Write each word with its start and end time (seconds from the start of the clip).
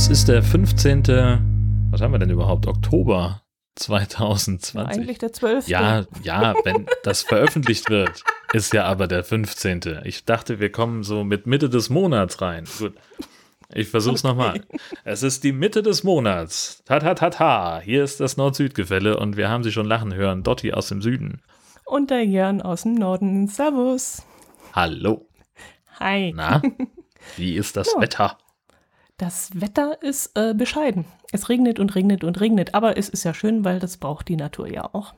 Es 0.00 0.08
ist 0.08 0.28
der 0.28 0.42
15. 0.42 1.02
Was 1.90 2.00
haben 2.00 2.12
wir 2.12 2.18
denn 2.18 2.30
überhaupt? 2.30 2.66
Oktober 2.66 3.42
2020. 3.74 4.98
Eigentlich 4.98 5.18
der 5.18 5.34
12. 5.34 5.68
Ja, 5.68 6.06
ja, 6.22 6.54
wenn 6.64 6.86
das 7.02 7.22
veröffentlicht 7.28 7.90
wird, 7.90 8.24
ist 8.54 8.72
ja 8.72 8.86
aber 8.86 9.06
der 9.08 9.24
15. 9.24 10.00
Ich 10.04 10.24
dachte, 10.24 10.58
wir 10.58 10.72
kommen 10.72 11.02
so 11.02 11.22
mit 11.22 11.46
Mitte 11.46 11.68
des 11.68 11.90
Monats 11.90 12.40
rein. 12.40 12.64
Gut. 12.78 12.94
Ich 13.74 13.88
versuch's 13.88 14.24
okay. 14.24 14.34
nochmal. 14.34 14.64
Es 15.04 15.22
ist 15.22 15.44
die 15.44 15.52
Mitte 15.52 15.82
des 15.82 16.02
Monats. 16.02 16.82
Ta 16.86 16.98
ta 16.98 17.12
ta 17.12 17.28
ta. 17.28 17.80
Hier 17.84 18.02
ist 18.02 18.20
das 18.20 18.38
Nord-Süd-Gefälle 18.38 19.18
und 19.18 19.36
wir 19.36 19.50
haben 19.50 19.64
sie 19.64 19.70
schon 19.70 19.86
lachen 19.86 20.14
hören. 20.14 20.42
Dotti 20.42 20.72
aus 20.72 20.88
dem 20.88 21.02
Süden. 21.02 21.42
Und 21.84 22.08
der 22.08 22.24
Jörn 22.24 22.62
aus 22.62 22.84
dem 22.84 22.94
Norden. 22.94 23.48
Servus. 23.48 24.22
Hallo. 24.72 25.28
Hi. 25.98 26.32
Na, 26.34 26.62
wie 27.36 27.54
ist 27.54 27.76
das 27.76 27.92
ja. 27.92 28.00
Wetter? 28.00 28.38
Das 29.20 29.50
Wetter 29.52 29.98
ist 30.00 30.30
äh, 30.34 30.54
bescheiden. 30.54 31.04
Es 31.30 31.50
regnet 31.50 31.78
und 31.78 31.94
regnet 31.94 32.24
und 32.24 32.40
regnet, 32.40 32.72
aber 32.72 32.96
es 32.96 33.10
ist 33.10 33.22
ja 33.24 33.34
schön, 33.34 33.66
weil 33.66 33.78
das 33.78 33.98
braucht 33.98 34.28
die 34.28 34.36
Natur 34.36 34.66
ja 34.66 34.88
auch. 34.94 35.12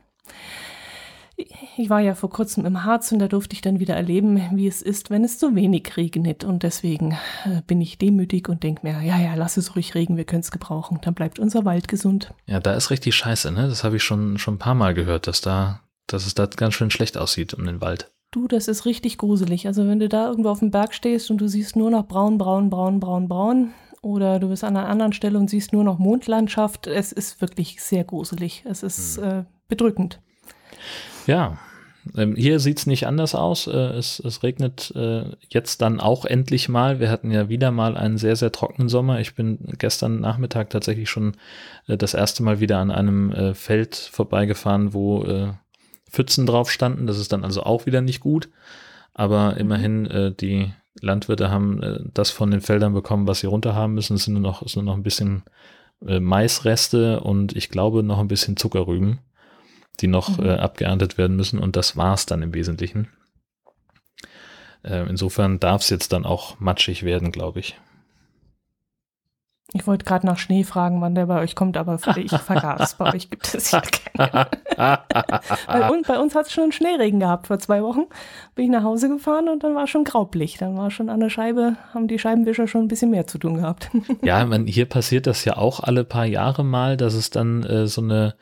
Ich 1.76 1.88
war 1.88 2.00
ja 2.00 2.16
vor 2.16 2.28
kurzem 2.28 2.66
im 2.66 2.82
Harz 2.82 3.12
und 3.12 3.20
da 3.20 3.28
durfte 3.28 3.54
ich 3.54 3.60
dann 3.60 3.78
wieder 3.78 3.94
erleben, 3.94 4.42
wie 4.54 4.66
es 4.66 4.82
ist, 4.82 5.10
wenn 5.10 5.22
es 5.22 5.38
zu 5.38 5.54
wenig 5.54 5.96
regnet. 5.96 6.42
Und 6.42 6.64
deswegen 6.64 7.12
äh, 7.44 7.62
bin 7.64 7.80
ich 7.80 7.96
demütig 7.96 8.48
und 8.48 8.64
denke 8.64 8.84
mir, 8.84 9.00
ja, 9.02 9.20
ja, 9.20 9.36
lass 9.36 9.56
es 9.56 9.76
ruhig 9.76 9.94
regen, 9.94 10.16
wir 10.16 10.24
können 10.24 10.42
es 10.42 10.50
gebrauchen. 10.50 10.98
Dann 11.00 11.14
bleibt 11.14 11.38
unser 11.38 11.64
Wald 11.64 11.86
gesund. 11.86 12.34
Ja, 12.46 12.58
da 12.58 12.74
ist 12.74 12.90
richtig 12.90 13.14
scheiße, 13.14 13.52
ne? 13.52 13.68
Das 13.68 13.84
habe 13.84 13.96
ich 13.96 14.02
schon, 14.02 14.36
schon 14.36 14.54
ein 14.54 14.58
paar 14.58 14.74
Mal 14.74 14.94
gehört, 14.94 15.28
dass 15.28 15.42
da, 15.42 15.78
dass 16.08 16.26
es 16.26 16.34
da 16.34 16.46
ganz 16.46 16.74
schön 16.74 16.90
schlecht 16.90 17.16
aussieht 17.16 17.54
um 17.54 17.64
den 17.66 17.80
Wald. 17.80 18.10
Du, 18.32 18.48
das 18.48 18.66
ist 18.66 18.84
richtig 18.84 19.16
gruselig. 19.16 19.68
Also 19.68 19.86
wenn 19.86 20.00
du 20.00 20.08
da 20.08 20.28
irgendwo 20.28 20.48
auf 20.48 20.58
dem 20.58 20.72
Berg 20.72 20.92
stehst 20.92 21.30
und 21.30 21.38
du 21.38 21.46
siehst 21.46 21.76
nur 21.76 21.90
noch 21.90 22.08
braun, 22.08 22.36
braun, 22.36 22.68
braun, 22.68 22.98
braun, 22.98 23.28
braun, 23.28 23.72
oder 24.02 24.38
du 24.38 24.48
bist 24.48 24.64
an 24.64 24.76
einer 24.76 24.88
anderen 24.88 25.12
Stelle 25.12 25.38
und 25.38 25.48
siehst 25.48 25.72
nur 25.72 25.84
noch 25.84 25.98
Mondlandschaft. 25.98 26.86
Es 26.86 27.12
ist 27.12 27.40
wirklich 27.40 27.82
sehr 27.82 28.04
gruselig. 28.04 28.64
Es 28.68 28.82
ist 28.82 29.16
hm. 29.16 29.24
äh, 29.24 29.44
bedrückend. 29.68 30.20
Ja, 31.26 31.58
ähm, 32.16 32.34
hier 32.34 32.58
sieht 32.58 32.78
es 32.78 32.86
nicht 32.86 33.06
anders 33.06 33.34
aus. 33.34 33.66
Äh, 33.66 33.70
es, 33.70 34.18
es, 34.18 34.42
regnet 34.42 34.92
äh, 34.96 35.24
jetzt 35.48 35.82
dann 35.82 36.00
auch 36.00 36.24
endlich 36.24 36.68
mal. 36.68 37.00
Wir 37.00 37.10
hatten 37.10 37.30
ja 37.30 37.48
wieder 37.48 37.70
mal 37.70 37.96
einen 37.96 38.18
sehr, 38.18 38.36
sehr 38.36 38.52
trockenen 38.52 38.88
Sommer. 38.88 39.20
Ich 39.20 39.34
bin 39.34 39.58
gestern 39.78 40.20
Nachmittag 40.20 40.70
tatsächlich 40.70 41.08
schon 41.08 41.36
äh, 41.86 41.96
das 41.96 42.14
erste 42.14 42.42
Mal 42.42 42.60
wieder 42.60 42.78
an 42.78 42.90
einem 42.90 43.54
Feld 43.54 43.96
vorbeigefahren, 43.96 44.94
wo 44.94 45.54
Pfützen 46.10 46.46
drauf 46.46 46.70
standen. 46.70 47.06
Das 47.06 47.18
ist 47.18 47.32
dann 47.32 47.44
also 47.44 47.62
auch 47.62 47.86
wieder 47.86 48.00
nicht 48.00 48.20
gut. 48.20 48.48
Aber 49.14 49.52
mhm. 49.52 49.58
immerhin, 49.58 50.34
die 50.40 50.72
Landwirte 51.00 51.50
haben 51.50 51.82
äh, 51.82 52.00
das 52.12 52.30
von 52.30 52.50
den 52.50 52.60
Feldern 52.60 52.92
bekommen, 52.92 53.26
was 53.26 53.40
sie 53.40 53.46
runterhaben 53.46 53.94
müssen. 53.94 54.16
Es 54.16 54.24
sind 54.24 54.34
nur 54.34 54.42
noch, 54.42 54.62
es 54.62 54.72
sind 54.72 54.84
noch 54.84 54.96
ein 54.96 55.02
bisschen 55.02 55.42
äh, 56.06 56.20
Maisreste 56.20 57.20
und 57.20 57.56
ich 57.56 57.68
glaube 57.70 58.02
noch 58.02 58.18
ein 58.18 58.28
bisschen 58.28 58.56
Zuckerrüben, 58.56 59.20
die 60.00 60.06
noch 60.06 60.38
mhm. 60.38 60.46
äh, 60.46 60.54
abgeerntet 60.56 61.18
werden 61.18 61.36
müssen. 61.36 61.58
Und 61.58 61.76
das 61.76 61.96
war 61.96 62.14
es 62.14 62.26
dann 62.26 62.42
im 62.42 62.54
Wesentlichen. 62.54 63.08
Äh, 64.82 65.08
insofern 65.08 65.60
darf 65.60 65.82
es 65.82 65.90
jetzt 65.90 66.12
dann 66.12 66.26
auch 66.26 66.58
matschig 66.60 67.04
werden, 67.04 67.32
glaube 67.32 67.60
ich. 67.60 67.78
Ich 69.74 69.86
wollte 69.86 70.04
gerade 70.04 70.26
nach 70.26 70.38
Schnee 70.38 70.64
fragen, 70.64 71.00
wann 71.00 71.14
der 71.14 71.26
bei 71.26 71.40
euch 71.40 71.54
kommt, 71.54 71.78
aber 71.78 71.98
ich 72.16 72.30
vergaß. 72.30 72.94
bei 72.96 73.14
euch 73.14 73.30
gibt 73.30 73.54
es 73.54 73.70
ja 73.70 73.80
keinen. 73.80 74.46
bei, 75.66 75.90
uns, 75.90 76.06
bei 76.06 76.18
uns 76.18 76.34
hat 76.34 76.46
es 76.46 76.52
schon 76.52 76.64
einen 76.64 76.72
Schneeregen 76.72 77.20
gehabt 77.20 77.46
vor 77.46 77.58
zwei 77.58 77.82
Wochen. 77.82 78.02
Bin 78.54 78.66
ich 78.66 78.70
nach 78.70 78.82
Hause 78.82 79.08
gefahren 79.08 79.48
und 79.48 79.64
dann 79.64 79.74
war 79.74 79.86
schon 79.86 80.04
graublich. 80.04 80.58
Dann 80.58 80.76
war 80.76 80.90
schon 80.90 81.08
an 81.08 81.20
der 81.20 81.30
Scheibe, 81.30 81.76
haben 81.94 82.06
die 82.06 82.18
Scheibenwischer 82.18 82.68
schon 82.68 82.82
ein 82.82 82.88
bisschen 82.88 83.10
mehr 83.10 83.26
zu 83.26 83.38
tun 83.38 83.56
gehabt. 83.56 83.90
ja, 84.22 84.44
man, 84.44 84.66
hier 84.66 84.84
passiert 84.84 85.26
das 85.26 85.44
ja 85.46 85.56
auch 85.56 85.80
alle 85.80 86.04
paar 86.04 86.26
Jahre 86.26 86.64
mal, 86.64 86.98
dass 86.98 87.14
es 87.14 87.30
dann 87.30 87.62
äh, 87.62 87.86
so 87.86 88.02
eine 88.02 88.34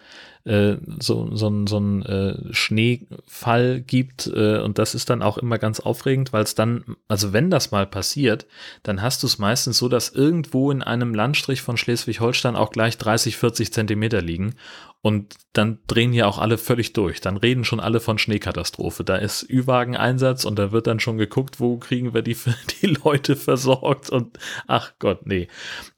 äh, 0.45 0.77
so, 0.99 1.35
so, 1.35 1.67
so 1.67 1.79
ein 1.79 2.03
äh, 2.03 2.53
Schneefall 2.53 3.81
gibt 3.81 4.27
äh, 4.27 4.59
und 4.59 4.79
das 4.79 4.95
ist 4.95 5.11
dann 5.11 5.23
auch 5.23 5.39
immer 5.39 5.59
ganz 5.59 5.81
aufregend, 5.81 6.33
weil 6.33 6.43
es 6.43 6.55
dann, 6.55 6.97
also 7.09 7.33
wenn 7.33 7.51
das 7.51 7.71
mal 7.71 7.87
passiert, 7.87 8.47
dann 8.83 9.03
hast 9.03 9.23
du 9.23 9.27
es 9.27 9.39
meistens 9.39 9.79
so, 9.79 9.89
dass 9.89 10.11
irgendwo 10.11 10.71
in 10.71 10.83
einem 10.83 11.15
Landstrich 11.15 11.63
von 11.63 11.77
Schleswig-Holstein 11.77 12.57
auch 12.57 12.71
gleich 12.71 12.97
30, 12.99 13.37
40 13.37 13.73
Zentimeter 13.73 14.23
liegen 14.23 14.55
und 15.03 15.35
dann 15.55 15.79
drehen 15.87 16.13
hier 16.13 16.29
auch 16.29 16.39
alle 16.39 16.59
völlig 16.59 16.93
durch. 16.93 17.21
Dann 17.21 17.39
reden 17.39 17.65
schon 17.65 17.81
alle 17.81 18.01
von 18.01 18.19
Schneekatastrophe. 18.19 19.03
Da 19.03 19.17
ist 19.17 19.49
Ü-Wagen-Einsatz 19.49 20.45
und 20.45 20.59
da 20.59 20.73
wird 20.73 20.87
dann 20.87 21.01
schon 21.01 21.17
geguckt, 21.17 21.59
wo 21.59 21.79
kriegen 21.79 22.13
wir 22.13 22.23
die, 22.23 22.37
die 22.83 22.99
Leute 23.03 23.37
versorgt 23.37 24.11
und 24.11 24.39
ach 24.67 24.93
Gott, 24.99 25.27
nee. 25.27 25.49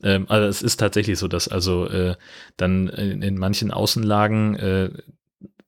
Ähm, 0.03 0.27
also 0.29 0.47
es 0.47 0.63
ist 0.63 0.77
tatsächlich 0.77 1.19
so, 1.19 1.27
dass 1.27 1.49
also 1.49 1.89
äh, 1.89 2.15
dann 2.57 2.89
in, 2.89 3.23
in 3.23 3.39
manchen 3.39 3.73
Außenlagen 3.73 4.55
äh, 4.57 4.91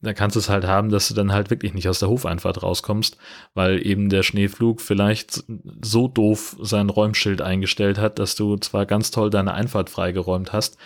da 0.04 0.12
kannst 0.12 0.36
du 0.36 0.40
es 0.40 0.48
halt 0.48 0.64
haben, 0.64 0.90
dass 0.90 1.08
du 1.08 1.14
dann 1.14 1.32
halt 1.32 1.50
wirklich 1.50 1.74
nicht 1.74 1.88
aus 1.88 1.98
der 1.98 2.08
Hofeinfahrt 2.08 2.62
rauskommst, 2.62 3.16
weil 3.54 3.84
eben 3.84 4.10
der 4.10 4.22
Schneeflug 4.22 4.80
vielleicht 4.80 5.44
so 5.82 6.08
doof 6.08 6.56
sein 6.60 6.90
Räumschild 6.90 7.40
eingestellt 7.40 7.98
hat, 7.98 8.18
dass 8.18 8.36
du 8.36 8.56
zwar 8.56 8.86
ganz 8.86 9.10
toll 9.10 9.30
deine 9.30 9.54
Einfahrt 9.54 9.90
freigeräumt 9.90 10.52
hast, 10.52 10.76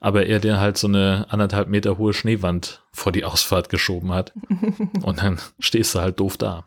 aber 0.00 0.26
er 0.26 0.40
dir 0.40 0.60
halt 0.60 0.78
so 0.78 0.86
eine 0.86 1.26
anderthalb 1.28 1.68
Meter 1.68 1.98
hohe 1.98 2.12
Schneewand 2.12 2.82
vor 2.92 3.12
die 3.12 3.24
Ausfahrt 3.24 3.68
geschoben 3.68 4.12
hat. 4.12 4.32
Und 5.02 5.22
dann 5.22 5.38
stehst 5.58 5.94
du 5.94 6.00
halt 6.00 6.20
doof 6.20 6.36
da. 6.36 6.64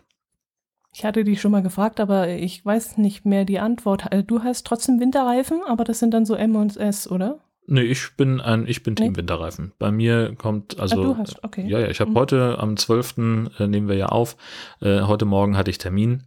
Ich 0.93 1.05
hatte 1.05 1.23
dich 1.23 1.39
schon 1.39 1.51
mal 1.51 1.63
gefragt, 1.63 1.99
aber 1.99 2.27
ich 2.27 2.65
weiß 2.65 2.97
nicht 2.97 3.25
mehr 3.25 3.45
die 3.45 3.59
Antwort. 3.59 4.11
Äh, 4.11 4.23
du 4.23 4.43
hast 4.43 4.67
trotzdem 4.67 4.99
Winterreifen, 4.99 5.61
aber 5.65 5.83
das 5.83 5.99
sind 5.99 6.13
dann 6.13 6.25
so 6.25 6.35
M 6.35 6.55
und 6.55 6.75
S, 6.75 7.09
oder? 7.09 7.39
Nee, 7.67 7.83
ich 7.83 8.17
bin 8.17 8.41
ein, 8.41 8.67
ich 8.67 8.83
bin 8.83 8.95
Team 8.97 9.13
nee. 9.13 9.17
Winterreifen. 9.17 9.71
Bei 9.79 9.91
mir 9.91 10.35
kommt, 10.35 10.79
also. 10.79 10.99
Ah, 10.99 11.03
du 11.03 11.17
hast, 11.17 11.43
okay. 11.43 11.65
Ja, 11.67 11.79
ja, 11.79 11.87
ich 11.87 12.01
habe 12.01 12.11
mhm. 12.11 12.15
heute 12.15 12.59
am 12.59 12.75
12. 12.75 13.17
Äh, 13.59 13.67
nehmen 13.67 13.87
wir 13.87 13.95
ja 13.95 14.07
auf. 14.07 14.35
Äh, 14.81 15.01
heute 15.01 15.25
Morgen 15.25 15.55
hatte 15.55 15.69
ich 15.69 15.77
Termin. 15.77 16.23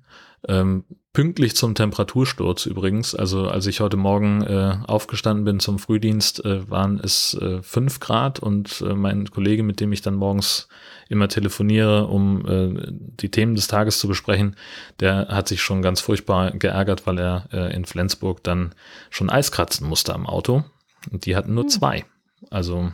Ähm, 0.49 0.85
pünktlich 1.15 1.55
zum 1.55 1.75
Temperatursturz 1.75 2.67
übrigens. 2.67 3.15
Also 3.15 3.49
als 3.49 3.67
ich 3.67 3.81
heute 3.81 3.97
Morgen 3.97 4.43
äh, 4.43 4.77
aufgestanden 4.87 5.45
bin 5.45 5.61
zum 5.61 5.79
Frühdienst, 5.79 6.45
äh, 6.45 6.69
waren 6.69 7.01
es 7.03 7.35
äh, 7.35 7.63
5 7.63 8.01
Grad 8.01 8.41
und 8.41 8.83
äh, 8.83 8.95
mein 8.95 9.31
Kollege, 9.31 9.63
mit 9.63 9.81
dem 9.81 9.93
ich 9.93 10.03
dann 10.03 10.17
morgens 10.17 10.69
immer 11.09 11.29
telefoniere, 11.29 12.09
um 12.09 12.47
äh, 12.47 12.93
die 12.93 13.31
Themen 13.31 13.55
des 13.55 13.69
Tages 13.69 14.01
zu 14.01 14.09
besprechen, 14.09 14.57
der 15.01 15.29
hat 15.29 15.49
sich 15.49 15.63
schon 15.63 15.83
ganz 15.83 16.01
furchtbar 16.01 16.51
geärgert, 16.51 17.07
weil 17.07 17.19
er 17.19 17.49
äh, 17.53 17.75
in 17.75 17.85
Flensburg 17.85 18.43
dann 18.43 18.75
schon 19.09 19.31
Eis 19.31 19.53
kratzen 19.53 19.89
musste 19.89 20.15
am 20.15 20.27
Auto. 20.27 20.65
Und 21.13 21.27
die 21.27 21.37
hatten 21.37 21.55
nur 21.55 21.65
hm. 21.65 21.71
zwei. 21.71 22.05
Also 22.51 22.93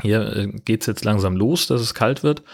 hier 0.00 0.36
äh, 0.36 0.46
geht's 0.46 0.86
jetzt 0.86 1.04
langsam 1.04 1.36
los, 1.36 1.66
dass 1.66 1.80
es 1.80 1.94
kalt 1.94 2.22
wird. 2.22 2.44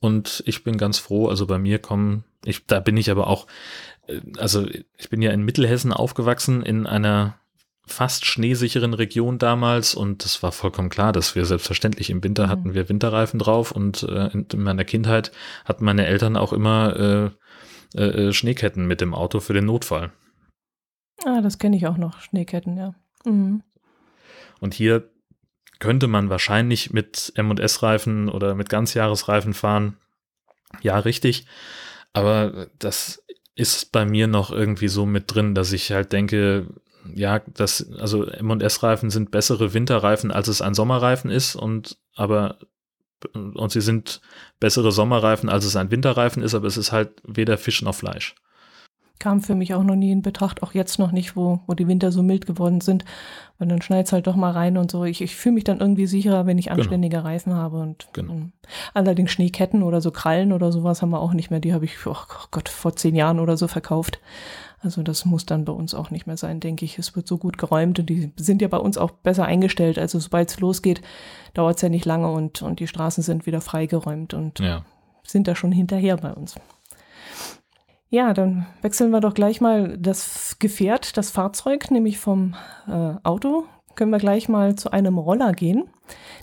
Und 0.00 0.42
ich 0.46 0.64
bin 0.64 0.76
ganz 0.76 0.98
froh, 0.98 1.28
also 1.28 1.46
bei 1.46 1.58
mir 1.58 1.78
kommen, 1.78 2.24
ich, 2.44 2.66
da 2.66 2.80
bin 2.80 2.96
ich 2.96 3.10
aber 3.10 3.26
auch, 3.26 3.46
also 4.38 4.66
ich 4.66 5.10
bin 5.10 5.22
ja 5.22 5.30
in 5.30 5.42
Mittelhessen 5.42 5.92
aufgewachsen, 5.92 6.62
in 6.62 6.86
einer 6.86 7.38
fast 7.86 8.24
schneesicheren 8.24 8.94
Region 8.94 9.38
damals 9.38 9.94
und 9.94 10.24
es 10.24 10.42
war 10.42 10.52
vollkommen 10.52 10.90
klar, 10.90 11.12
dass 11.12 11.34
wir 11.34 11.44
selbstverständlich 11.44 12.10
im 12.10 12.22
Winter 12.22 12.46
mhm. 12.46 12.50
hatten 12.50 12.74
wir 12.74 12.88
Winterreifen 12.88 13.38
drauf 13.38 13.72
und 13.72 14.04
äh, 14.04 14.28
in 14.32 14.62
meiner 14.62 14.84
Kindheit 14.84 15.32
hatten 15.64 15.84
meine 15.84 16.06
Eltern 16.06 16.36
auch 16.36 16.52
immer 16.52 17.34
äh, 17.96 17.98
äh, 17.98 18.32
Schneeketten 18.32 18.86
mit 18.86 19.00
dem 19.00 19.14
Auto 19.14 19.40
für 19.40 19.54
den 19.54 19.66
Notfall. 19.66 20.12
Ah, 21.24 21.40
das 21.42 21.58
kenne 21.58 21.76
ich 21.76 21.86
auch 21.86 21.98
noch, 21.98 22.20
Schneeketten, 22.20 22.76
ja. 22.76 22.94
Mhm. 23.24 23.62
Und 24.60 24.74
hier 24.74 25.10
könnte 25.78 26.06
man 26.06 26.30
wahrscheinlich 26.30 26.92
mit 26.92 27.32
M&S-Reifen 27.34 28.28
oder 28.28 28.54
mit 28.54 28.68
Ganzjahresreifen 28.68 29.54
fahren. 29.54 29.96
Ja, 30.82 30.98
richtig. 30.98 31.46
Aber 32.12 32.68
das 32.78 33.24
ist 33.54 33.92
bei 33.92 34.04
mir 34.04 34.26
noch 34.26 34.50
irgendwie 34.50 34.88
so 34.88 35.06
mit 35.06 35.34
drin, 35.34 35.54
dass 35.54 35.72
ich 35.72 35.92
halt 35.92 36.12
denke, 36.12 36.66
ja, 37.14 37.40
das, 37.46 37.90
also 37.98 38.24
M&S-Reifen 38.24 39.10
sind 39.10 39.30
bessere 39.30 39.74
Winterreifen, 39.74 40.30
als 40.30 40.48
es 40.48 40.62
ein 40.62 40.74
Sommerreifen 40.74 41.30
ist 41.30 41.56
und 41.56 41.98
aber 42.14 42.58
und 43.34 43.70
sie 43.70 43.82
sind 43.82 44.22
bessere 44.60 44.92
Sommerreifen, 44.92 45.50
als 45.50 45.66
es 45.66 45.76
ein 45.76 45.90
Winterreifen 45.90 46.42
ist, 46.42 46.54
aber 46.54 46.66
es 46.66 46.78
ist 46.78 46.90
halt 46.90 47.20
weder 47.22 47.58
Fisch 47.58 47.82
noch 47.82 47.94
Fleisch 47.94 48.34
kam 49.20 49.42
für 49.42 49.54
mich 49.54 49.74
auch 49.74 49.84
noch 49.84 49.94
nie 49.94 50.10
in 50.10 50.22
Betracht, 50.22 50.62
auch 50.64 50.74
jetzt 50.74 50.98
noch 50.98 51.12
nicht, 51.12 51.36
wo, 51.36 51.60
wo 51.66 51.74
die 51.74 51.86
Winter 51.86 52.10
so 52.10 52.22
mild 52.22 52.46
geworden 52.46 52.80
sind. 52.80 53.04
Und 53.60 53.68
dann 53.68 53.82
schneit 53.82 54.06
es 54.06 54.12
halt 54.12 54.26
doch 54.26 54.34
mal 54.34 54.50
rein 54.50 54.78
und 54.78 54.90
so. 54.90 55.04
Ich, 55.04 55.20
ich 55.20 55.36
fühle 55.36 55.56
mich 55.56 55.64
dann 55.64 55.80
irgendwie 55.80 56.06
sicherer, 56.06 56.46
wenn 56.46 56.56
ich 56.56 56.66
genau. 56.66 56.78
anständige 56.78 57.18
genau. 57.18 57.28
Reifen 57.28 57.54
habe. 57.54 57.78
Und, 57.78 58.08
genau. 58.14 58.32
und, 58.32 58.52
allerdings 58.94 59.30
Schneeketten 59.30 59.82
oder 59.82 60.00
so 60.00 60.10
Krallen 60.10 60.52
oder 60.52 60.72
sowas 60.72 61.02
haben 61.02 61.10
wir 61.10 61.20
auch 61.20 61.34
nicht 61.34 61.50
mehr. 61.50 61.60
Die 61.60 61.74
habe 61.74 61.84
ich, 61.84 62.06
oh 62.06 62.16
Gott, 62.50 62.70
vor 62.70 62.96
zehn 62.96 63.14
Jahren 63.14 63.38
oder 63.38 63.58
so 63.58 63.68
verkauft. 63.68 64.18
Also 64.82 65.02
das 65.02 65.26
muss 65.26 65.44
dann 65.44 65.66
bei 65.66 65.72
uns 65.72 65.92
auch 65.92 66.10
nicht 66.10 66.26
mehr 66.26 66.38
sein, 66.38 66.58
denke 66.58 66.86
ich. 66.86 66.98
Es 66.98 67.14
wird 67.14 67.28
so 67.28 67.36
gut 67.36 67.58
geräumt 67.58 67.98
und 67.98 68.08
die 68.08 68.32
sind 68.36 68.62
ja 68.62 68.68
bei 68.68 68.78
uns 68.78 68.96
auch 68.96 69.10
besser 69.10 69.44
eingestellt. 69.44 69.98
Also 69.98 70.18
sobald 70.18 70.50
es 70.50 70.58
losgeht, 70.58 71.02
dauert 71.52 71.76
es 71.76 71.82
ja 71.82 71.90
nicht 71.90 72.06
lange 72.06 72.30
und, 72.30 72.62
und 72.62 72.80
die 72.80 72.86
Straßen 72.86 73.22
sind 73.22 73.44
wieder 73.44 73.60
freigeräumt 73.60 74.32
und 74.32 74.60
ja. 74.60 74.86
sind 75.22 75.46
da 75.46 75.54
schon 75.54 75.72
hinterher 75.72 76.16
bei 76.16 76.32
uns. 76.32 76.54
Ja, 78.12 78.34
dann 78.34 78.66
wechseln 78.82 79.12
wir 79.12 79.20
doch 79.20 79.34
gleich 79.34 79.60
mal 79.60 79.96
das 79.96 80.58
Gefährt, 80.58 81.16
das 81.16 81.30
Fahrzeug, 81.30 81.92
nämlich 81.92 82.18
vom 82.18 82.56
äh, 82.88 83.14
Auto. 83.22 83.66
Können 83.94 84.10
wir 84.10 84.18
gleich 84.18 84.48
mal 84.48 84.74
zu 84.74 84.90
einem 84.90 85.16
Roller 85.16 85.52
gehen, 85.52 85.84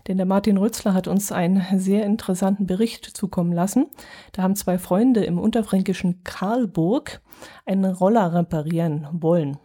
denn 0.07 0.15
der 0.15 0.25
Martin 0.25 0.55
Rützler 0.55 0.93
hat 0.93 1.09
uns 1.09 1.33
einen 1.33 1.65
sehr 1.77 2.05
interessanten 2.05 2.67
Bericht 2.67 3.03
zukommen 3.03 3.51
lassen. 3.51 3.87
Da 4.31 4.43
haben 4.43 4.55
zwei 4.55 4.77
Freunde 4.77 5.25
im 5.25 5.37
unterfränkischen 5.37 6.23
Karlburg 6.23 7.19
einen 7.65 7.83
Roller 7.83 8.33
reparieren 8.33 9.05
wollen. 9.11 9.57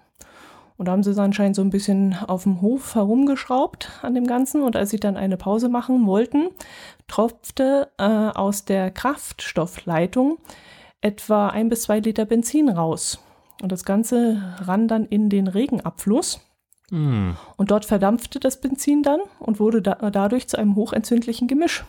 Und 0.76 0.86
da 0.86 0.92
haben 0.92 1.04
sie 1.04 1.10
es 1.12 1.18
anscheinend 1.18 1.54
so 1.54 1.62
ein 1.62 1.70
bisschen 1.70 2.16
auf 2.26 2.42
dem 2.42 2.62
Hof 2.62 2.96
herumgeschraubt 2.96 4.00
an 4.02 4.14
dem 4.16 4.26
Ganzen. 4.26 4.62
Und 4.62 4.74
als 4.74 4.90
sie 4.90 4.98
dann 4.98 5.16
eine 5.16 5.36
Pause 5.36 5.68
machen 5.68 6.06
wollten, 6.06 6.48
tropfte 7.06 7.92
äh, 7.98 8.02
aus 8.02 8.64
der 8.64 8.90
Kraftstoffleitung 8.90 10.38
etwa 11.02 11.48
ein 11.48 11.68
bis 11.68 11.82
zwei 11.82 12.00
Liter 12.00 12.24
Benzin 12.24 12.70
raus. 12.70 13.18
Und 13.60 13.70
das 13.70 13.84
Ganze 13.84 14.42
ran 14.64 14.88
dann 14.88 15.04
in 15.04 15.28
den 15.28 15.46
Regenabfluss. 15.46 16.40
Mm. 16.90 17.32
Und 17.56 17.70
dort 17.70 17.84
verdampfte 17.84 18.40
das 18.40 18.60
Benzin 18.60 19.02
dann 19.02 19.20
und 19.38 19.60
wurde 19.60 19.82
da, 19.82 20.10
dadurch 20.10 20.48
zu 20.48 20.58
einem 20.58 20.74
hochentzündlichen 20.76 21.48
Gemisch. 21.48 21.84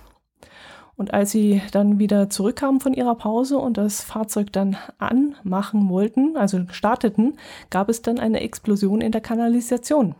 Und 0.96 1.14
als 1.14 1.32
sie 1.32 1.62
dann 1.72 1.98
wieder 1.98 2.30
zurückkamen 2.30 2.80
von 2.80 2.94
ihrer 2.94 3.16
Pause 3.16 3.58
und 3.58 3.78
das 3.78 4.04
Fahrzeug 4.04 4.52
dann 4.52 4.78
anmachen 5.00 5.90
wollten, 5.90 6.38
also 6.38 6.62
starteten, 6.70 7.38
gab 7.72 7.90
es 7.90 8.04
dann 8.04 8.20
eine 8.20 8.42
Explosion 8.42 9.02
in 9.02 9.12
der 9.12 9.22
Kanalisation. 9.22 10.14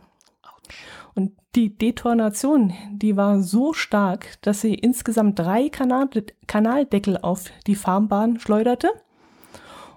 Und 1.14 1.32
die 1.54 1.76
Detonation, 1.76 2.72
die 2.92 3.16
war 3.16 3.40
so 3.40 3.72
stark, 3.72 4.40
dass 4.42 4.60
sie 4.60 4.74
insgesamt 4.74 5.38
drei 5.38 5.68
Kanal 5.68 6.08
Kanaldeckel 6.46 7.18
auf 7.18 7.44
die 7.66 7.76
Farmbahn 7.76 8.40
schleuderte. 8.40 8.90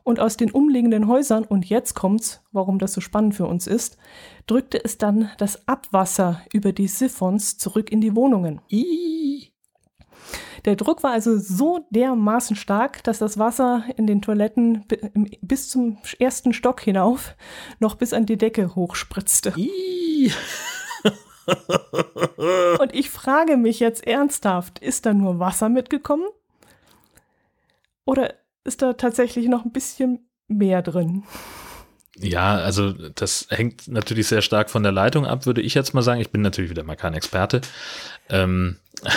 Und 0.03 0.21
aus 0.21 0.37
den 0.37 0.51
umliegenden 0.51 1.07
Häusern, 1.07 1.43
und 1.43 1.65
jetzt 1.65 1.93
kommt's, 1.93 2.41
warum 2.53 2.79
das 2.79 2.93
so 2.93 3.01
spannend 3.01 3.35
für 3.35 3.45
uns 3.45 3.67
ist, 3.67 3.97
drückte 4.45 4.81
es 4.81 4.97
dann 4.97 5.29
das 5.37 5.67
Abwasser 5.67 6.41
über 6.53 6.71
die 6.71 6.87
Siphons 6.87 7.57
zurück 7.57 7.91
in 7.91 7.99
die 7.99 8.15
Wohnungen. 8.15 8.61
Ii. 8.71 9.51
Der 10.63 10.77
Druck 10.77 11.03
war 11.03 11.11
also 11.11 11.37
so 11.37 11.85
dermaßen 11.89 12.55
stark, 12.55 13.03
dass 13.03 13.19
das 13.19 13.37
Wasser 13.37 13.83
in 13.97 14.07
den 14.07 14.21
Toiletten 14.21 14.85
bis 15.41 15.69
zum 15.69 15.97
ersten 16.19 16.53
Stock 16.53 16.79
hinauf 16.79 17.35
noch 17.79 17.95
bis 17.95 18.13
an 18.13 18.25
die 18.25 18.37
Decke 18.37 18.75
hochspritzte. 18.75 19.53
Und 22.79 22.93
ich 22.93 23.09
frage 23.09 23.57
mich 23.57 23.79
jetzt 23.79 24.05
ernsthaft, 24.05 24.79
ist 24.79 25.05
da 25.05 25.13
nur 25.13 25.39
Wasser 25.39 25.69
mitgekommen? 25.69 26.27
Oder 28.05 28.33
ist 28.63 28.81
da 28.81 28.93
tatsächlich 28.93 29.47
noch 29.47 29.65
ein 29.65 29.71
bisschen 29.71 30.29
mehr 30.47 30.81
drin? 30.81 31.23
Ja, 32.19 32.55
also 32.55 32.91
das 32.91 33.47
hängt 33.49 33.87
natürlich 33.87 34.27
sehr 34.27 34.41
stark 34.41 34.69
von 34.69 34.83
der 34.83 34.91
Leitung 34.91 35.25
ab, 35.25 35.45
würde 35.45 35.61
ich 35.61 35.73
jetzt 35.73 35.93
mal 35.93 36.01
sagen. 36.01 36.21
Ich 36.21 36.31
bin 36.31 36.41
natürlich 36.41 36.69
wieder 36.69 36.83
mal 36.83 36.95
kein 36.95 37.13
Experte. 37.13 37.61
Ähm 38.29 38.77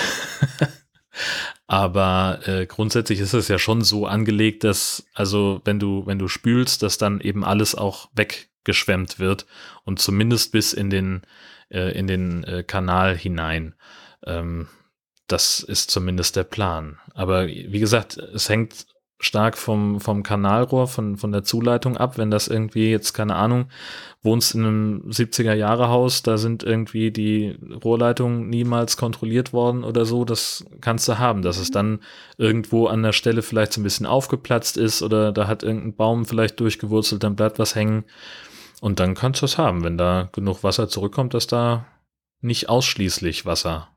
Aber 1.66 2.40
äh, 2.46 2.66
grundsätzlich 2.66 3.20
ist 3.20 3.32
es 3.32 3.48
ja 3.48 3.58
schon 3.58 3.82
so 3.82 4.06
angelegt, 4.06 4.64
dass, 4.64 5.06
also 5.14 5.60
wenn 5.64 5.78
du, 5.78 6.04
wenn 6.06 6.18
du 6.18 6.28
spülst, 6.28 6.82
dass 6.82 6.98
dann 6.98 7.20
eben 7.20 7.44
alles 7.44 7.74
auch 7.74 8.08
weggeschwemmt 8.14 9.18
wird 9.18 9.46
und 9.84 10.00
zumindest 10.00 10.52
bis 10.52 10.72
in 10.72 10.90
den, 10.90 11.22
äh, 11.70 11.96
in 11.98 12.06
den 12.06 12.44
äh, 12.44 12.62
Kanal 12.62 13.16
hinein. 13.16 13.74
Ähm, 14.26 14.68
das 15.26 15.60
ist 15.60 15.90
zumindest 15.90 16.36
der 16.36 16.44
Plan. 16.44 16.98
Aber 17.14 17.46
wie 17.46 17.78
gesagt, 17.78 18.16
es 18.16 18.48
hängt 18.48 18.86
stark 19.20 19.58
vom, 19.58 20.00
vom 20.00 20.22
Kanalrohr, 20.22 20.88
von, 20.88 21.16
von 21.16 21.30
der 21.30 21.44
Zuleitung 21.44 21.96
ab. 21.96 22.16
Wenn 22.16 22.30
das 22.30 22.48
irgendwie 22.48 22.90
jetzt, 22.90 23.12
keine 23.12 23.36
Ahnung, 23.36 23.66
wohnst 24.22 24.54
in 24.54 24.64
einem 24.64 25.02
70er-Jahre-Haus, 25.10 26.22
da 26.22 26.38
sind 26.38 26.62
irgendwie 26.62 27.10
die 27.10 27.56
Rohrleitungen 27.84 28.48
niemals 28.48 28.96
kontrolliert 28.96 29.52
worden 29.52 29.84
oder 29.84 30.06
so, 30.06 30.24
das 30.24 30.64
kannst 30.80 31.06
du 31.06 31.18
haben, 31.18 31.42
dass 31.42 31.58
es 31.58 31.70
dann 31.70 32.00
irgendwo 32.38 32.86
an 32.86 33.02
der 33.02 33.12
Stelle 33.12 33.42
vielleicht 33.42 33.74
so 33.74 33.80
ein 33.80 33.84
bisschen 33.84 34.06
aufgeplatzt 34.06 34.78
ist 34.78 35.02
oder 35.02 35.32
da 35.32 35.46
hat 35.46 35.62
irgendein 35.62 35.96
Baum 35.96 36.24
vielleicht 36.24 36.58
durchgewurzelt, 36.58 37.22
dann 37.22 37.36
bleibt 37.36 37.58
was 37.58 37.74
hängen. 37.74 38.04
Und 38.80 38.98
dann 38.98 39.14
kannst 39.14 39.42
du 39.42 39.46
es 39.46 39.58
haben, 39.58 39.84
wenn 39.84 39.98
da 39.98 40.28
genug 40.32 40.64
Wasser 40.64 40.88
zurückkommt, 40.88 41.34
dass 41.34 41.46
da 41.46 41.86
nicht 42.40 42.68
ausschließlich 42.68 43.46
Wasser 43.46 43.88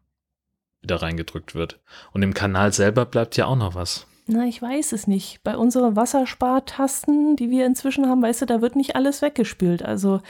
wieder 0.81 1.01
reingedrückt 1.01 1.56
wird. 1.56 1.80
Und 2.12 2.21
im 2.21 2.33
Kanal 2.33 2.74
selber 2.74 3.06
bleibt 3.06 3.38
ja 3.38 3.45
auch 3.45 3.56
noch 3.56 3.75
was. 3.75 4.06
Na, 4.25 4.45
ich 4.45 4.62
weiß 4.62 4.94
es 4.94 5.07
nicht. 5.07 5.44
Bei 5.44 5.57
unseren 5.57 5.95
Wasserspartasten, 5.95 7.35
die 7.35 7.50
wir 7.50 7.65
inzwischen 7.65 8.07
haben, 8.07 8.21
weißt 8.21 8.41
du, 8.41 8.45
da 8.45 8.62
wird 8.62 8.75
nicht 8.75 8.95
alles 8.95 9.21
weggespült. 9.21 9.83
Also 9.83 10.21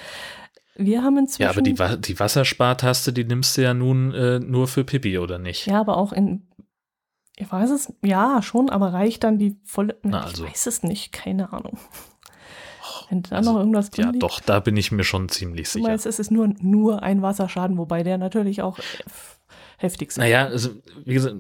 wir 0.76 1.04
haben 1.04 1.18
inzwischen. 1.18 1.44
Ja, 1.44 1.50
aber 1.50 1.62
die, 1.62 2.02
die 2.02 2.20
Wasserspartaste, 2.20 3.14
die 3.14 3.26
nimmst 3.26 3.58
du 3.58 3.62
ja 3.62 3.74
nun 3.74 4.14
äh, 4.14 4.40
nur 4.40 4.68
für 4.68 4.84
Pipi, 4.84 5.20
oder 5.20 5.38
nicht? 5.38 5.68
Ja, 5.68 5.80
aber 5.80 5.98
auch 5.98 6.12
in. 6.12 6.48
Ich 7.36 7.52
weiß 7.52 7.72
es, 7.72 7.92
ja, 8.04 8.42
schon, 8.44 8.70
aber 8.70 8.94
reicht 8.94 9.24
dann 9.24 9.40
die 9.40 9.60
volle. 9.64 9.98
Na, 10.04 10.22
also. 10.22 10.46
Ich 10.46 10.52
weiß 10.52 10.68
es 10.68 10.84
nicht, 10.84 11.12
keine 11.12 11.54
Ahnung. 11.54 11.78
Wenn 13.10 13.24
da 13.24 13.38
also, 13.38 13.54
noch 13.54 13.60
irgendwas 13.60 13.90
drin 13.90 14.06
Ja, 14.06 14.12
liegt. 14.12 14.24
doch, 14.24 14.40
da 14.40 14.60
bin 14.60 14.78
ich 14.78 14.92
mir 14.92 15.04
schon 15.04 15.30
ziemlich 15.30 15.70
sicher. 15.70 15.88
Meinst, 15.88 16.06
es 16.06 16.20
ist 16.20 16.32
nur, 16.32 16.50
nur 16.60 17.04
ein 17.04 17.22
Wasserschaden, 17.22 17.78
wobei 17.78 18.04
der 18.04 18.18
natürlich 18.18 18.62
auch 18.62 18.78
heftig 19.78 20.10
ist. 20.10 20.18
Naja, 20.18 20.46
also, 20.46 20.70
wie 21.06 21.14
gesagt 21.14 21.36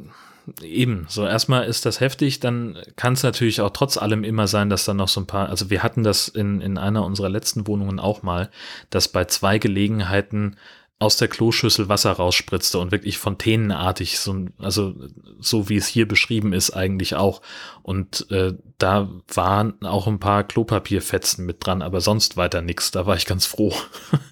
eben, 0.61 1.05
so 1.07 1.25
erstmal 1.25 1.65
ist 1.65 1.85
das 1.85 1.99
heftig, 1.99 2.39
dann 2.39 2.77
kann 2.95 3.13
es 3.13 3.23
natürlich 3.23 3.61
auch 3.61 3.69
trotz 3.69 3.97
allem 3.97 4.23
immer 4.23 4.47
sein, 4.47 4.69
dass 4.69 4.85
dann 4.85 4.97
noch 4.97 5.07
so 5.07 5.21
ein 5.21 5.27
paar, 5.27 5.49
also 5.49 5.69
wir 5.69 5.83
hatten 5.83 6.03
das 6.03 6.27
in, 6.27 6.59
in 6.61 6.77
einer 6.77 7.05
unserer 7.05 7.29
letzten 7.29 7.67
Wohnungen 7.67 7.99
auch 7.99 8.23
mal, 8.23 8.49
dass 8.89 9.07
bei 9.07 9.25
zwei 9.25 9.57
Gelegenheiten 9.57 10.57
aus 11.03 11.17
der 11.17 11.27
Kloschüssel 11.27 11.89
Wasser 11.89 12.13
rausspritzte 12.13 12.79
und 12.79 12.91
wirklich 12.91 13.17
fontänenartig, 13.17 14.19
so, 14.19 14.45
also 14.57 14.95
so 15.39 15.67
wie 15.67 15.75
es 15.75 15.85
hier 15.85 16.07
beschrieben 16.07 16.53
ist, 16.53 16.71
eigentlich 16.71 17.15
auch. 17.15 17.41
Und 17.81 18.31
äh, 18.31 18.53
da 18.77 19.09
waren 19.27 19.81
auch 19.83 20.07
ein 20.07 20.19
paar 20.19 20.45
Klopapierfetzen 20.45 21.45
mit 21.45 21.65
dran, 21.65 21.81
aber 21.81 21.99
sonst 21.99 22.37
weiter 22.37 22.61
nichts. 22.61 22.91
Da 22.91 23.05
war 23.05 23.17
ich 23.17 23.25
ganz 23.25 23.45
froh. 23.45 23.73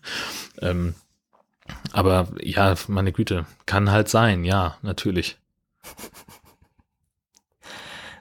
ähm, 0.62 0.96
aber 1.92 2.30
ja, 2.42 2.76
meine 2.88 3.12
Güte, 3.12 3.46
kann 3.66 3.92
halt 3.92 4.08
sein, 4.08 4.46
ja, 4.46 4.78
natürlich. 4.82 5.38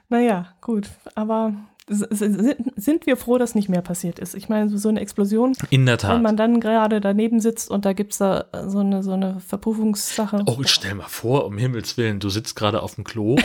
naja, 0.09 0.53
gut, 0.59 0.89
aber 1.15 1.53
sind 1.91 3.05
wir 3.05 3.17
froh, 3.17 3.37
dass 3.37 3.53
nicht 3.53 3.69
mehr 3.69 3.81
passiert 3.81 4.17
ist. 4.19 4.33
Ich 4.33 4.49
meine, 4.49 4.69
so 4.77 4.89
eine 4.89 5.01
Explosion, 5.01 5.53
In 5.69 5.85
der 5.85 5.97
Tat. 5.97 6.15
wenn 6.15 6.21
man 6.21 6.37
dann 6.37 6.59
gerade 6.61 7.01
daneben 7.01 7.39
sitzt 7.39 7.69
und 7.69 7.85
da 7.85 7.93
gibt 7.93 8.13
es 8.13 8.19
da 8.19 8.45
so 8.67 8.79
eine, 8.79 9.03
so 9.03 9.11
eine 9.11 9.39
Verpuffungssache. 9.41 10.43
Oh, 10.45 10.57
stell 10.63 10.95
mal 10.95 11.07
vor, 11.07 11.45
um 11.45 11.57
Himmels 11.57 11.97
Willen, 11.97 12.19
du 12.19 12.29
sitzt 12.29 12.55
gerade 12.55 12.81
auf 12.81 12.95
dem 12.95 13.03
Klo 13.03 13.37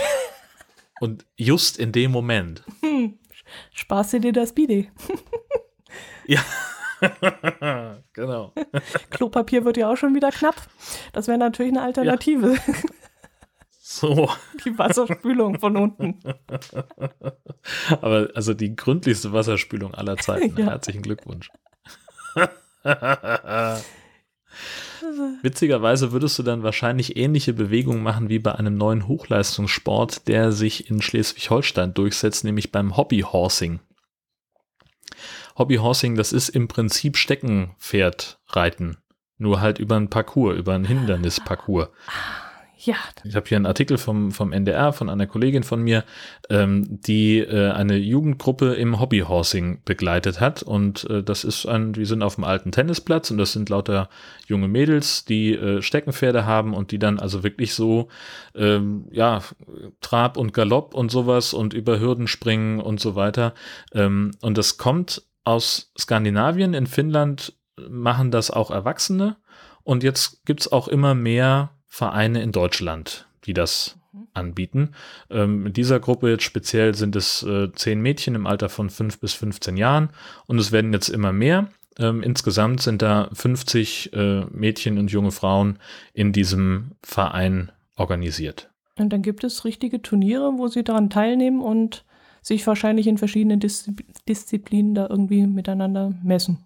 und 1.01 1.27
just 1.37 1.79
in 1.79 1.93
dem 1.93 2.13
Moment. 2.13 2.63
Hm, 2.83 3.19
sparst 3.73 4.13
du 4.13 4.21
dir 4.21 4.33
das 4.33 4.53
Bide. 4.53 4.87
ja. 6.27 6.41
genau. 8.13 8.53
Klopapier 9.11 9.65
wird 9.65 9.77
ja 9.77 9.93
auch 9.93 9.97
schon 9.97 10.15
wieder 10.15 10.31
knapp. 10.31 10.57
Das 11.13 11.29
wäre 11.29 11.39
natürlich 11.39 11.73
eine 11.73 11.83
Alternative. 11.83 12.55
Ja. 12.55 12.75
So. 13.97 14.29
Die 14.65 14.79
Wasserspülung 14.79 15.59
von 15.59 15.77
unten. 15.77 16.21
Aber 18.03 18.29
also 18.35 18.53
die 18.53 18.77
gründlichste 18.77 19.33
Wasserspülung 19.33 19.95
aller 19.95 20.19
Zeiten. 20.19 20.55
Ja. 20.57 20.67
Herzlichen 20.67 21.03
Glückwunsch. 21.03 21.51
Witzigerweise 25.43 26.13
würdest 26.13 26.39
du 26.39 26.43
dann 26.43 26.63
wahrscheinlich 26.63 27.17
ähnliche 27.17 27.53
Bewegungen 27.53 28.03
machen 28.03 28.29
wie 28.29 28.39
bei 28.39 28.55
einem 28.55 28.77
neuen 28.77 29.09
Hochleistungssport, 29.09 30.29
der 30.29 30.53
sich 30.53 30.91
in 30.91 31.01
Schleswig-Holstein 31.03 31.95
durchsetzt, 31.95 32.45
nämlich 32.45 32.73
beim 32.73 32.97
Hobbyhorsing. 32.97 33.81
Hobbyhorsing, 35.59 36.17
das 36.17 36.33
ist 36.33 36.51
im 36.51 36.69
Prinzip 36.69 37.17
Steckenpferdreiten. 37.17 38.99
Nur 39.39 39.61
halt 39.61 39.79
über 39.79 39.97
ein 39.97 40.11
Parcours, 40.11 40.57
über 40.57 40.75
ein 40.75 40.85
Hindernisparcours. 40.85 41.89
Ja. 42.87 42.95
Ich 43.25 43.35
habe 43.35 43.49
hier 43.49 43.57
einen 43.57 43.67
Artikel 43.67 43.99
vom, 43.99 44.31
vom 44.31 44.53
NDR 44.53 44.93
von 44.93 45.09
einer 45.09 45.27
Kollegin 45.27 45.65
von 45.65 45.83
mir, 45.83 46.05
ähm, 46.49 46.85
die 46.89 47.41
äh, 47.41 47.73
eine 47.73 47.97
Jugendgruppe 47.97 48.75
im 48.75 49.01
Hobbyhorsing 49.01 49.83
begleitet 49.85 50.39
hat. 50.41 50.63
Und 50.63 51.03
äh, 51.11 51.25
das 51.25 51.43
ist 51.43 51.67
ein, 51.67 51.97
wir 51.97 52.07
sind 52.07 52.23
auf 52.23 52.37
dem 52.37 52.45
alten 52.45 52.71
Tennisplatz 52.71 53.33
und 53.33 53.39
das 53.39 53.51
sind 53.51 53.71
lauter 53.71 54.09
junge 54.47 54.69
Mädels, 54.69 55.25
die 55.25 55.55
äh, 55.55 55.83
Steckenpferde 55.83 56.47
haben 56.47 56.75
und 56.75 56.93
die 56.93 57.01
dann 57.01 57.19
also 57.19 57.43
wirklich 57.43 57.75
so, 57.75 58.07
ähm, 58.55 59.09
ja, 59.11 59.43
Trab 60.01 60.37
und 60.37 60.53
Galopp 60.53 60.95
und 60.95 61.11
sowas 61.11 61.55
und 61.55 61.75
über 61.75 61.99
Hürden 61.99 62.29
springen 62.29 62.79
und 62.79 63.01
so 63.01 63.17
weiter. 63.17 63.55
Ähm, 63.95 64.31
und 64.43 64.57
das 64.57 64.79
kommt 64.79 65.25
aus 65.43 65.91
Skandinavien. 65.99 66.73
In 66.73 66.87
Finnland 66.87 67.53
machen 67.89 68.31
das 68.31 68.53
auch 68.53 68.71
Erwachsene. 68.71 69.39
Und 69.83 70.05
jetzt 70.05 70.47
gibt's 70.47 70.71
auch 70.71 70.87
immer 70.87 71.17
mehr 71.17 71.71
Vereine 71.97 72.43
in 72.43 72.53
Deutschland, 72.53 73.27
die 73.47 73.55
das 73.55 73.97
anbieten. 74.35 74.91
Ähm, 75.31 75.65
in 75.65 75.73
dieser 75.73 75.99
Gruppe 75.99 76.29
jetzt 76.29 76.43
speziell 76.43 76.95
sind 76.95 77.17
es 77.17 77.43
äh, 77.43 77.73
zehn 77.73 78.03
Mädchen 78.03 78.35
im 78.35 78.47
Alter 78.47 78.69
von 78.69 78.91
fünf 78.91 79.19
bis 79.19 79.33
15 79.33 79.79
Jahren 79.79 80.11
und 80.47 80.59
es 80.59 80.73
werden 80.73 80.93
jetzt 80.93 81.09
immer 81.09 81.33
mehr. 81.33 81.69
Ähm, 81.99 82.23
insgesamt 82.23 82.83
sind 82.83 83.01
da 83.01 83.31
50 83.33 84.13
äh, 84.13 84.45
Mädchen 84.51 84.99
und 84.99 85.11
junge 85.11 85.31
Frauen 85.33 85.79
in 86.13 86.35
diesem 86.35 86.93
Verein 87.03 87.73
organisiert. 87.97 88.69
Und 88.99 89.11
dann 89.11 89.23
gibt 89.23 89.43
es 89.43 89.65
richtige 89.65 90.03
Turniere, 90.03 90.53
wo 90.59 90.69
sie 90.69 90.85
daran 90.85 91.09
teilnehmen 91.09 91.63
und 91.63 92.05
sich 92.43 92.67
wahrscheinlich 92.67 93.07
in 93.07 93.17
verschiedenen 93.17 93.59
Dis 93.59 93.91
Disziplinen 94.29 94.95
da 94.95 95.07
irgendwie 95.09 95.47
miteinander 95.47 96.13
messen. 96.23 96.59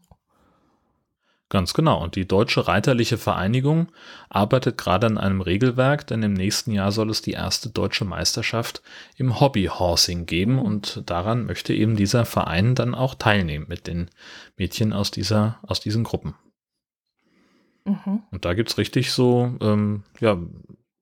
Ganz 1.50 1.74
genau. 1.74 2.00
Und 2.00 2.14
die 2.14 2.28
Deutsche 2.28 2.68
Reiterliche 2.68 3.18
Vereinigung 3.18 3.88
arbeitet 4.28 4.78
gerade 4.78 5.08
an 5.08 5.18
einem 5.18 5.40
Regelwerk, 5.40 6.06
denn 6.06 6.22
im 6.22 6.32
nächsten 6.32 6.70
Jahr 6.70 6.92
soll 6.92 7.10
es 7.10 7.22
die 7.22 7.32
erste 7.32 7.70
deutsche 7.70 8.04
Meisterschaft 8.04 8.82
im 9.16 9.40
Hobbyhorsing 9.40 10.26
geben 10.26 10.60
und 10.60 11.02
daran 11.06 11.46
möchte 11.46 11.74
eben 11.74 11.96
dieser 11.96 12.24
Verein 12.24 12.76
dann 12.76 12.94
auch 12.94 13.16
teilnehmen 13.16 13.66
mit 13.68 13.88
den 13.88 14.10
Mädchen 14.56 14.92
aus 14.92 15.10
dieser, 15.10 15.58
aus 15.62 15.80
diesen 15.80 16.04
Gruppen. 16.04 16.34
Mhm. 17.84 18.22
Und 18.30 18.44
da 18.44 18.54
gibt 18.54 18.70
es 18.70 18.78
richtig 18.78 19.10
so, 19.10 19.52
ähm, 19.60 20.04
ja, 20.20 20.38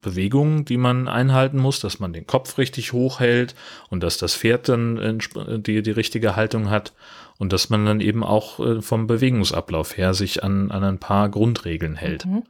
Bewegungen, 0.00 0.64
die 0.64 0.76
man 0.76 1.08
einhalten 1.08 1.58
muss, 1.58 1.80
dass 1.80 1.98
man 1.98 2.12
den 2.12 2.26
Kopf 2.26 2.58
richtig 2.58 2.92
hoch 2.92 3.18
hält 3.20 3.54
und 3.90 4.02
dass 4.02 4.16
das 4.18 4.36
Pferd 4.36 4.68
dann 4.68 5.18
die, 5.66 5.82
die 5.82 5.90
richtige 5.90 6.36
Haltung 6.36 6.70
hat 6.70 6.92
und 7.38 7.52
dass 7.52 7.68
man 7.68 7.84
dann 7.84 8.00
eben 8.00 8.22
auch 8.22 8.60
äh, 8.60 8.80
vom 8.80 9.06
Bewegungsablauf 9.06 9.96
her 9.96 10.14
sich 10.14 10.44
an, 10.44 10.70
an 10.70 10.84
ein 10.84 10.98
paar 10.98 11.28
Grundregeln 11.28 11.96
hält. 11.96 12.26
Mhm. 12.26 12.44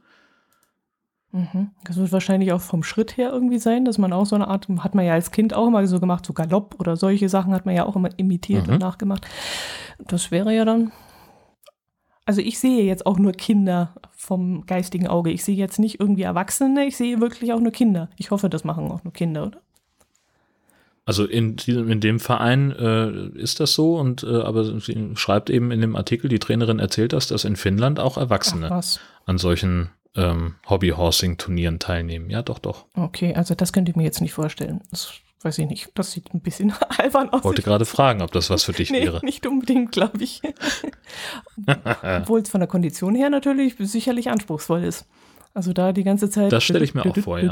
Mhm. 1.31 1.69
Das 1.83 1.97
wird 1.97 2.11
wahrscheinlich 2.11 2.51
auch 2.53 2.61
vom 2.61 2.81
Schritt 2.81 3.17
her 3.17 3.31
irgendwie 3.31 3.59
sein, 3.59 3.85
dass 3.85 3.99
man 3.99 4.13
auch 4.13 4.25
so 4.25 4.35
eine 4.35 4.47
Art, 4.47 4.67
hat 4.79 4.95
man 4.95 5.05
ja 5.05 5.13
als 5.13 5.31
Kind 5.31 5.53
auch 5.53 5.67
immer 5.67 5.85
so 5.85 5.99
gemacht, 5.99 6.25
so 6.25 6.33
Galopp 6.33 6.75
oder 6.79 6.97
solche 6.97 7.29
Sachen 7.29 7.53
hat 7.53 7.65
man 7.65 7.75
ja 7.75 7.85
auch 7.85 7.95
immer 7.95 8.09
imitiert 8.17 8.67
mhm. 8.67 8.73
und 8.73 8.79
nachgemacht. 8.79 9.27
Das 9.99 10.31
wäre 10.31 10.55
ja 10.55 10.65
dann 10.65 10.91
also 12.29 12.41
ich 12.41 12.59
sehe 12.59 12.83
jetzt 12.83 13.07
auch 13.07 13.17
nur 13.17 13.31
Kinder 13.31 13.95
vom 14.15 14.67
geistigen 14.67 15.07
Auge. 15.07 15.31
Ich 15.31 15.43
sehe 15.43 15.55
jetzt 15.55 15.79
nicht 15.79 15.99
irgendwie 15.99 16.21
Erwachsene, 16.21 16.85
ich 16.85 16.95
sehe 16.95 17.19
wirklich 17.19 17.53
auch 17.53 17.59
nur 17.59 17.71
Kinder. 17.71 18.07
Ich 18.17 18.29
hoffe, 18.29 18.49
das 18.49 18.63
machen 18.63 18.91
auch 18.91 19.03
nur 19.03 19.13
Kinder, 19.13 19.47
oder? 19.47 19.61
Also 21.05 21.25
in, 21.25 21.57
in 21.65 21.99
dem 21.99 22.19
Verein 22.19 22.71
äh, 22.71 23.29
ist 23.29 23.59
das 23.59 23.73
so 23.73 23.97
und 23.97 24.21
äh, 24.21 24.41
aber 24.43 24.79
sie 24.79 25.09
schreibt 25.15 25.49
eben 25.49 25.71
in 25.71 25.81
dem 25.81 25.95
Artikel, 25.95 26.29
die 26.29 26.37
Trainerin 26.37 26.77
erzählt 26.77 27.13
das, 27.13 27.25
dass 27.25 27.45
in 27.45 27.55
Finnland 27.55 27.99
auch 27.99 28.15
Erwachsene 28.15 28.69
Ach, 28.71 28.99
an 29.25 29.39
solchen 29.39 29.89
ähm, 30.15 30.53
Hobby-Horsing-Turnieren 30.69 31.79
teilnehmen. 31.79 32.29
Ja, 32.29 32.43
doch, 32.43 32.59
doch. 32.59 32.85
Okay, 32.93 33.33
also 33.33 33.55
das 33.55 33.73
könnte 33.73 33.89
ich 33.89 33.95
mir 33.95 34.03
jetzt 34.03 34.21
nicht 34.21 34.33
vorstellen. 34.33 34.81
Das 34.91 35.13
weiß 35.41 35.57
ich 35.59 35.67
nicht, 35.67 35.91
das 35.95 36.11
sieht 36.11 36.33
ein 36.33 36.41
bisschen 36.41 36.73
albern 36.97 37.29
aus. 37.29 37.39
Ich 37.39 37.45
wollte 37.45 37.61
gerade 37.61 37.85
fragen, 37.85 38.21
ob 38.21 38.31
das 38.31 38.49
was 38.49 38.63
für 38.63 38.73
dich 38.73 38.91
nee, 38.91 39.03
wäre. 39.03 39.19
Nicht 39.23 39.45
unbedingt, 39.45 39.91
glaube 39.91 40.21
ich. 40.23 40.41
Obwohl 42.03 42.41
es 42.41 42.49
von 42.49 42.59
der 42.59 42.67
Kondition 42.67 43.15
her 43.15 43.29
natürlich 43.29 43.75
sicherlich 43.79 44.29
anspruchsvoll 44.29 44.83
ist. 44.83 45.05
Also 45.53 45.73
da 45.73 45.93
die 45.93 46.03
ganze 46.03 46.29
Zeit. 46.29 46.51
Das 46.51 46.63
stelle 46.63 46.83
ich 46.83 46.93
mir 46.93 47.05
auch 47.05 47.17
vor, 47.17 47.39
ja. 47.39 47.51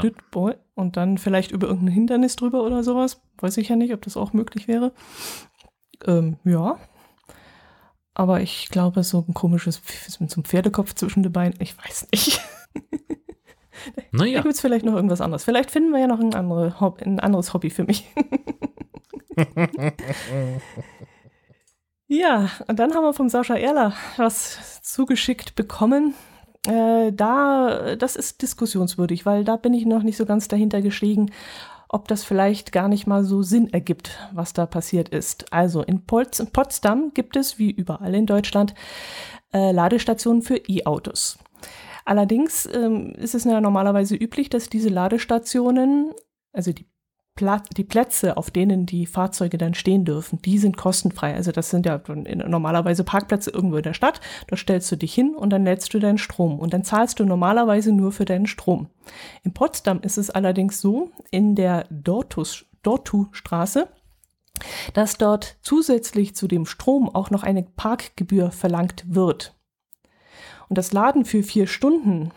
Und 0.74 0.96
dann 0.96 1.18
vielleicht 1.18 1.50
über 1.50 1.66
irgendein 1.66 1.94
Hindernis 1.94 2.36
drüber 2.36 2.62
oder 2.62 2.84
sowas. 2.84 3.20
Weiß 3.38 3.56
ich 3.56 3.68
ja 3.68 3.76
nicht, 3.76 3.92
ob 3.92 4.02
das 4.02 4.16
auch 4.16 4.32
möglich 4.32 4.68
wäre. 4.68 4.92
Ähm, 6.06 6.36
ja. 6.44 6.78
Aber 8.14 8.40
ich 8.40 8.68
glaube, 8.68 9.02
so 9.02 9.24
ein 9.26 9.34
komisches 9.34 9.80
mit 10.20 10.30
so 10.30 10.36
einem 10.36 10.44
Pferdekopf 10.44 10.94
zwischen 10.94 11.22
den 11.22 11.32
Beinen, 11.32 11.54
ich 11.60 11.76
weiß 11.78 12.08
nicht. 12.12 12.40
Naja. 14.12 14.38
Da 14.38 14.42
gibt 14.42 14.54
es 14.54 14.60
vielleicht 14.60 14.84
noch 14.84 14.94
irgendwas 14.94 15.20
anderes. 15.20 15.44
Vielleicht 15.44 15.70
finden 15.70 15.90
wir 15.92 16.00
ja 16.00 16.06
noch 16.06 16.20
ein, 16.20 16.34
andere 16.34 16.74
ein 17.04 17.20
anderes 17.20 17.54
Hobby 17.54 17.70
für 17.70 17.84
mich. 17.84 18.06
ja, 22.08 22.50
und 22.66 22.78
dann 22.78 22.94
haben 22.94 23.04
wir 23.04 23.12
vom 23.12 23.28
Sascha 23.28 23.54
Erler 23.54 23.92
was 24.16 24.82
zugeschickt 24.82 25.54
bekommen. 25.54 26.14
Äh, 26.66 27.12
da, 27.12 27.96
das 27.96 28.16
ist 28.16 28.42
diskussionswürdig, 28.42 29.24
weil 29.26 29.44
da 29.44 29.56
bin 29.56 29.74
ich 29.74 29.86
noch 29.86 30.02
nicht 30.02 30.16
so 30.16 30.26
ganz 30.26 30.48
dahinter 30.48 30.82
gestiegen, 30.82 31.30
ob 31.88 32.08
das 32.08 32.24
vielleicht 32.24 32.72
gar 32.72 32.88
nicht 32.88 33.06
mal 33.06 33.24
so 33.24 33.42
Sinn 33.42 33.72
ergibt, 33.72 34.18
was 34.32 34.52
da 34.52 34.66
passiert 34.66 35.08
ist. 35.08 35.52
Also 35.52 35.82
in 35.82 36.04
Potsdam 36.04 37.12
gibt 37.14 37.36
es, 37.36 37.58
wie 37.58 37.70
überall 37.70 38.14
in 38.14 38.26
Deutschland, 38.26 38.74
äh, 39.52 39.72
Ladestationen 39.72 40.42
für 40.42 40.56
E-Autos. 40.56 41.38
Allerdings 42.08 42.66
ähm, 42.72 43.12
ist 43.18 43.34
es 43.34 43.44
ja 43.44 43.60
normalerweise 43.60 44.16
üblich, 44.16 44.48
dass 44.48 44.70
diese 44.70 44.88
Ladestationen, 44.88 46.14
also 46.54 46.72
die, 46.72 46.86
Pla 47.34 47.62
die 47.76 47.84
Plätze, 47.84 48.38
auf 48.38 48.50
denen 48.50 48.86
die 48.86 49.04
Fahrzeuge 49.04 49.58
dann 49.58 49.74
stehen 49.74 50.06
dürfen, 50.06 50.40
die 50.40 50.56
sind 50.56 50.78
kostenfrei. 50.78 51.34
Also 51.34 51.52
das 51.52 51.68
sind 51.68 51.84
ja 51.84 52.00
normalerweise 52.08 53.04
Parkplätze 53.04 53.50
irgendwo 53.50 53.76
in 53.76 53.82
der 53.82 53.92
Stadt. 53.92 54.22
Da 54.46 54.56
stellst 54.56 54.90
du 54.90 54.96
dich 54.96 55.12
hin 55.12 55.34
und 55.34 55.50
dann 55.50 55.64
lädst 55.64 55.92
du 55.92 55.98
deinen 55.98 56.16
Strom. 56.16 56.58
Und 56.58 56.72
dann 56.72 56.82
zahlst 56.82 57.20
du 57.20 57.26
normalerweise 57.26 57.92
nur 57.92 58.10
für 58.10 58.24
deinen 58.24 58.46
Strom. 58.46 58.88
In 59.42 59.52
Potsdam 59.52 60.00
ist 60.00 60.16
es 60.16 60.30
allerdings 60.30 60.80
so, 60.80 61.10
in 61.30 61.56
der 61.56 61.84
Dortu-Straße, 61.90 63.86
dass 64.94 65.18
dort 65.18 65.58
zusätzlich 65.60 66.34
zu 66.34 66.48
dem 66.48 66.64
Strom 66.64 67.14
auch 67.14 67.28
noch 67.28 67.42
eine 67.42 67.64
Parkgebühr 67.64 68.50
verlangt 68.50 69.04
wird. 69.06 69.57
Und 70.68 70.78
das 70.78 70.92
Laden 70.92 71.24
für 71.24 71.42
vier 71.42 71.66
Stunden, 71.66 72.30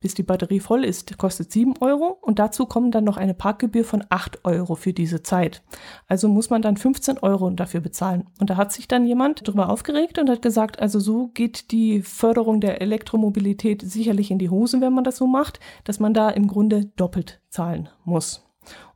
bis 0.00 0.12
die 0.12 0.22
Batterie 0.22 0.60
voll 0.60 0.84
ist, 0.84 1.16
kostet 1.16 1.50
sieben 1.50 1.74
Euro 1.80 2.18
und 2.20 2.38
dazu 2.38 2.66
kommen 2.66 2.90
dann 2.90 3.04
noch 3.04 3.16
eine 3.16 3.32
Parkgebühr 3.32 3.84
von 3.84 4.04
acht 4.10 4.44
Euro 4.44 4.74
für 4.74 4.92
diese 4.92 5.22
Zeit. 5.22 5.62
Also 6.06 6.28
muss 6.28 6.50
man 6.50 6.60
dann 6.60 6.76
15 6.76 7.18
Euro 7.18 7.48
dafür 7.48 7.80
bezahlen. 7.80 8.26
Und 8.38 8.50
da 8.50 8.58
hat 8.58 8.70
sich 8.70 8.86
dann 8.86 9.06
jemand 9.06 9.48
darüber 9.48 9.70
aufgeregt 9.70 10.18
und 10.18 10.28
hat 10.28 10.42
gesagt, 10.42 10.78
also 10.78 11.00
so 11.00 11.28
geht 11.28 11.70
die 11.70 12.02
Förderung 12.02 12.60
der 12.60 12.82
Elektromobilität 12.82 13.80
sicherlich 13.80 14.30
in 14.30 14.38
die 14.38 14.50
Hose, 14.50 14.82
wenn 14.82 14.92
man 14.92 15.04
das 15.04 15.16
so 15.16 15.26
macht, 15.26 15.58
dass 15.84 16.00
man 16.00 16.12
da 16.12 16.28
im 16.28 16.48
Grunde 16.48 16.84
doppelt 16.96 17.40
zahlen 17.48 17.88
muss. 18.04 18.44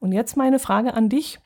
Und 0.01 0.13
jetzt 0.13 0.37
meine 0.37 0.59
Frage 0.59 0.93
an 0.93 1.09
dich. 1.09 1.39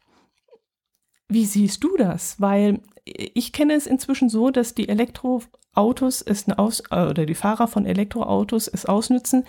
Wie 1.28 1.44
siehst 1.44 1.84
du 1.84 1.96
das? 1.96 2.40
Weil 2.40 2.80
ich 3.04 3.52
kenne 3.52 3.74
es 3.74 3.86
inzwischen 3.86 4.28
so, 4.28 4.50
dass 4.50 4.74
die 4.74 4.88
Elektroautos 4.88 6.22
es 6.22 6.48
aus, 6.50 6.82
äh, 6.90 7.06
oder 7.06 7.26
die 7.26 7.34
Fahrer 7.34 7.68
von 7.68 7.86
Elektroautos 7.86 8.68
es 8.68 8.86
ausnützen, 8.86 9.44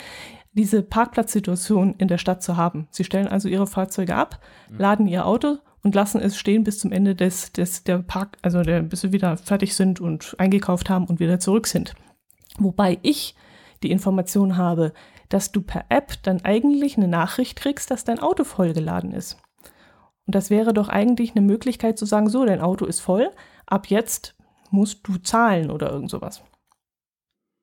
diese 0.54 0.84
Parkplatzsituation 0.84 1.96
in 1.98 2.08
der 2.08 2.18
Stadt 2.18 2.44
zu 2.44 2.58
haben. 2.58 2.88
Sie 2.92 3.04
stellen 3.04 3.28
also 3.28 3.48
ihre 3.48 3.68
Fahrzeuge 3.68 4.16
ab, 4.16 4.40
mhm. 4.70 4.78
laden 4.78 5.08
ihr 5.08 5.26
Auto 5.26 5.58
und 5.84 5.96
lassen 5.96 6.22
es 6.22 6.38
stehen 6.38 6.64
bis 6.64 6.80
zum 6.80 6.92
Ende 6.92 7.16
des, 7.16 7.52
des 7.52 7.84
der 7.84 8.00
Park, 8.00 8.38
also 8.42 8.62
der, 8.62 8.82
bis 8.82 9.02
sie 9.02 9.12
wieder 9.12 9.38
fertig 9.38 9.76
sind 9.76 10.00
und 10.00 10.36
eingekauft 10.38 10.90
haben 10.90 11.06
und 11.06 11.20
wieder 11.20 11.40
zurück 11.40 11.68
sind. 11.68 11.94
Wobei 12.58 13.00
ich 13.02 13.36
die 13.82 13.92
Information 13.92 14.58
habe, 14.58 14.94
dass 15.30 15.52
du 15.52 15.62
per 15.62 15.86
App 15.90 16.22
dann 16.24 16.46
eigentlich 16.46 16.98
eine 16.98 17.08
Nachricht 17.08 17.58
kriegst, 17.58 17.90
dass 17.92 18.04
dein 18.04 18.20
Auto 18.20 18.44
vollgeladen 18.44 19.12
ist. 19.12 19.38
Und 20.26 20.36
das 20.36 20.50
wäre 20.50 20.74
doch 20.74 20.90
eigentlich 20.90 21.32
eine 21.32 21.46
Möglichkeit 21.46 21.98
zu 21.98 22.06
sagen, 22.06 22.30
so, 22.30 22.46
dein 22.46 22.62
Auto 22.62 22.86
ist 22.86 23.00
voll, 23.00 23.30
ab 23.66 23.88
jetzt 23.88 24.36
musst 24.70 25.08
du 25.08 25.18
zahlen 25.18 25.70
oder 25.70 25.92
irgend 25.92 26.10
sowas. 26.10 26.42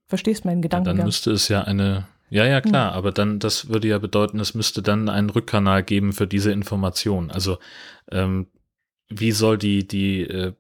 Verstehst 0.07 0.45
meinen 0.45 0.63
Gedanken? 0.63 0.89
Ja, 0.89 0.95
dann 0.95 1.07
müsste 1.07 1.31
es 1.31 1.49
ja 1.49 1.63
eine, 1.63 2.07
ja, 2.29 2.45
ja, 2.45 2.61
klar, 2.61 2.91
hm. 2.91 2.99
aber 2.99 3.13
dann, 3.13 3.39
das 3.39 3.69
würde 3.69 3.89
ja 3.89 3.99
bedeuten, 3.99 4.41
es 4.41 4.55
müsste 4.55 4.83
dann 4.83 5.09
einen 5.09 5.31
Rückkanal 5.31 5.83
geben 5.83 6.13
für 6.13 6.27
diese 6.27 6.53
Information. 6.53 7.31
Also, 7.31 7.59
ähm, 8.11 8.47
wie 9.09 9.33
soll 9.33 9.59
die, 9.59 9.87
die 9.87 10.23
äh, 10.23 10.53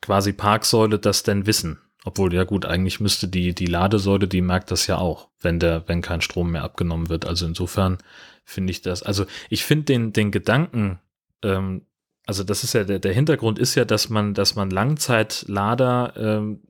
quasi 0.00 0.32
Parksäule 0.32 0.98
das 0.98 1.22
denn 1.22 1.46
wissen? 1.46 1.78
Obwohl, 2.04 2.32
ja 2.32 2.44
gut, 2.44 2.64
eigentlich 2.64 3.00
müsste 3.00 3.26
die, 3.26 3.52
die 3.52 3.66
Ladesäule, 3.66 4.28
die 4.28 4.40
merkt 4.40 4.70
das 4.70 4.86
ja 4.86 4.98
auch, 4.98 5.28
wenn 5.40 5.58
der, 5.58 5.88
wenn 5.88 6.02
kein 6.02 6.20
Strom 6.20 6.52
mehr 6.52 6.62
abgenommen 6.62 7.08
wird. 7.08 7.26
Also 7.26 7.46
insofern 7.46 7.98
finde 8.44 8.70
ich 8.70 8.82
das, 8.82 9.02
also 9.02 9.26
ich 9.50 9.64
finde 9.64 9.86
den, 9.86 10.12
den 10.12 10.30
Gedanken 10.30 11.00
ähm, 11.42 11.86
also 12.26 12.42
das 12.42 12.64
ist 12.64 12.72
ja 12.72 12.84
der, 12.84 12.98
der 12.98 13.12
Hintergrund 13.12 13.58
ist 13.58 13.76
ja, 13.76 13.84
dass 13.84 14.08
man, 14.08 14.34
dass 14.34 14.56
man 14.56 14.70
Langzeitlader 14.70 16.12
ähm, 16.16 16.62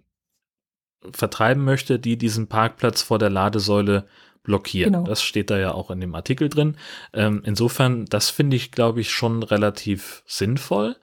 vertreiben 1.12 1.64
möchte, 1.64 1.99
die 1.99 2.18
diesen 2.18 2.46
Parkplatz 2.46 3.02
vor 3.02 3.18
der 3.18 3.30
Ladesäule 3.30 4.06
blockieren. 4.42 4.92
Genau. 4.92 5.04
Das 5.04 5.23
steht 5.23 5.50
da 5.50 5.58
ja 5.58 5.73
auch 5.73 5.90
in 5.90 6.00
dem 6.00 6.14
Artikel 6.14 6.49
drin. 6.49 6.76
Ähm, 7.12 7.42
insofern, 7.44 8.04
das 8.06 8.30
finde 8.30 8.56
ich, 8.56 8.70
glaube 8.70 9.00
ich, 9.00 9.11
schon 9.11 9.42
relativ 9.42 10.23
sinnvoll. 10.26 10.96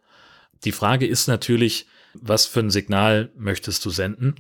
Die 0.63 0.72
Frage 0.72 1.05
ist 1.05 1.27
natürlich, 1.27 1.88
was 2.13 2.46
für 2.46 2.62
ein 2.62 2.70
Signal 2.70 3.32
möchtest 3.36 3.84
du 3.86 3.89
senden? 3.89 4.36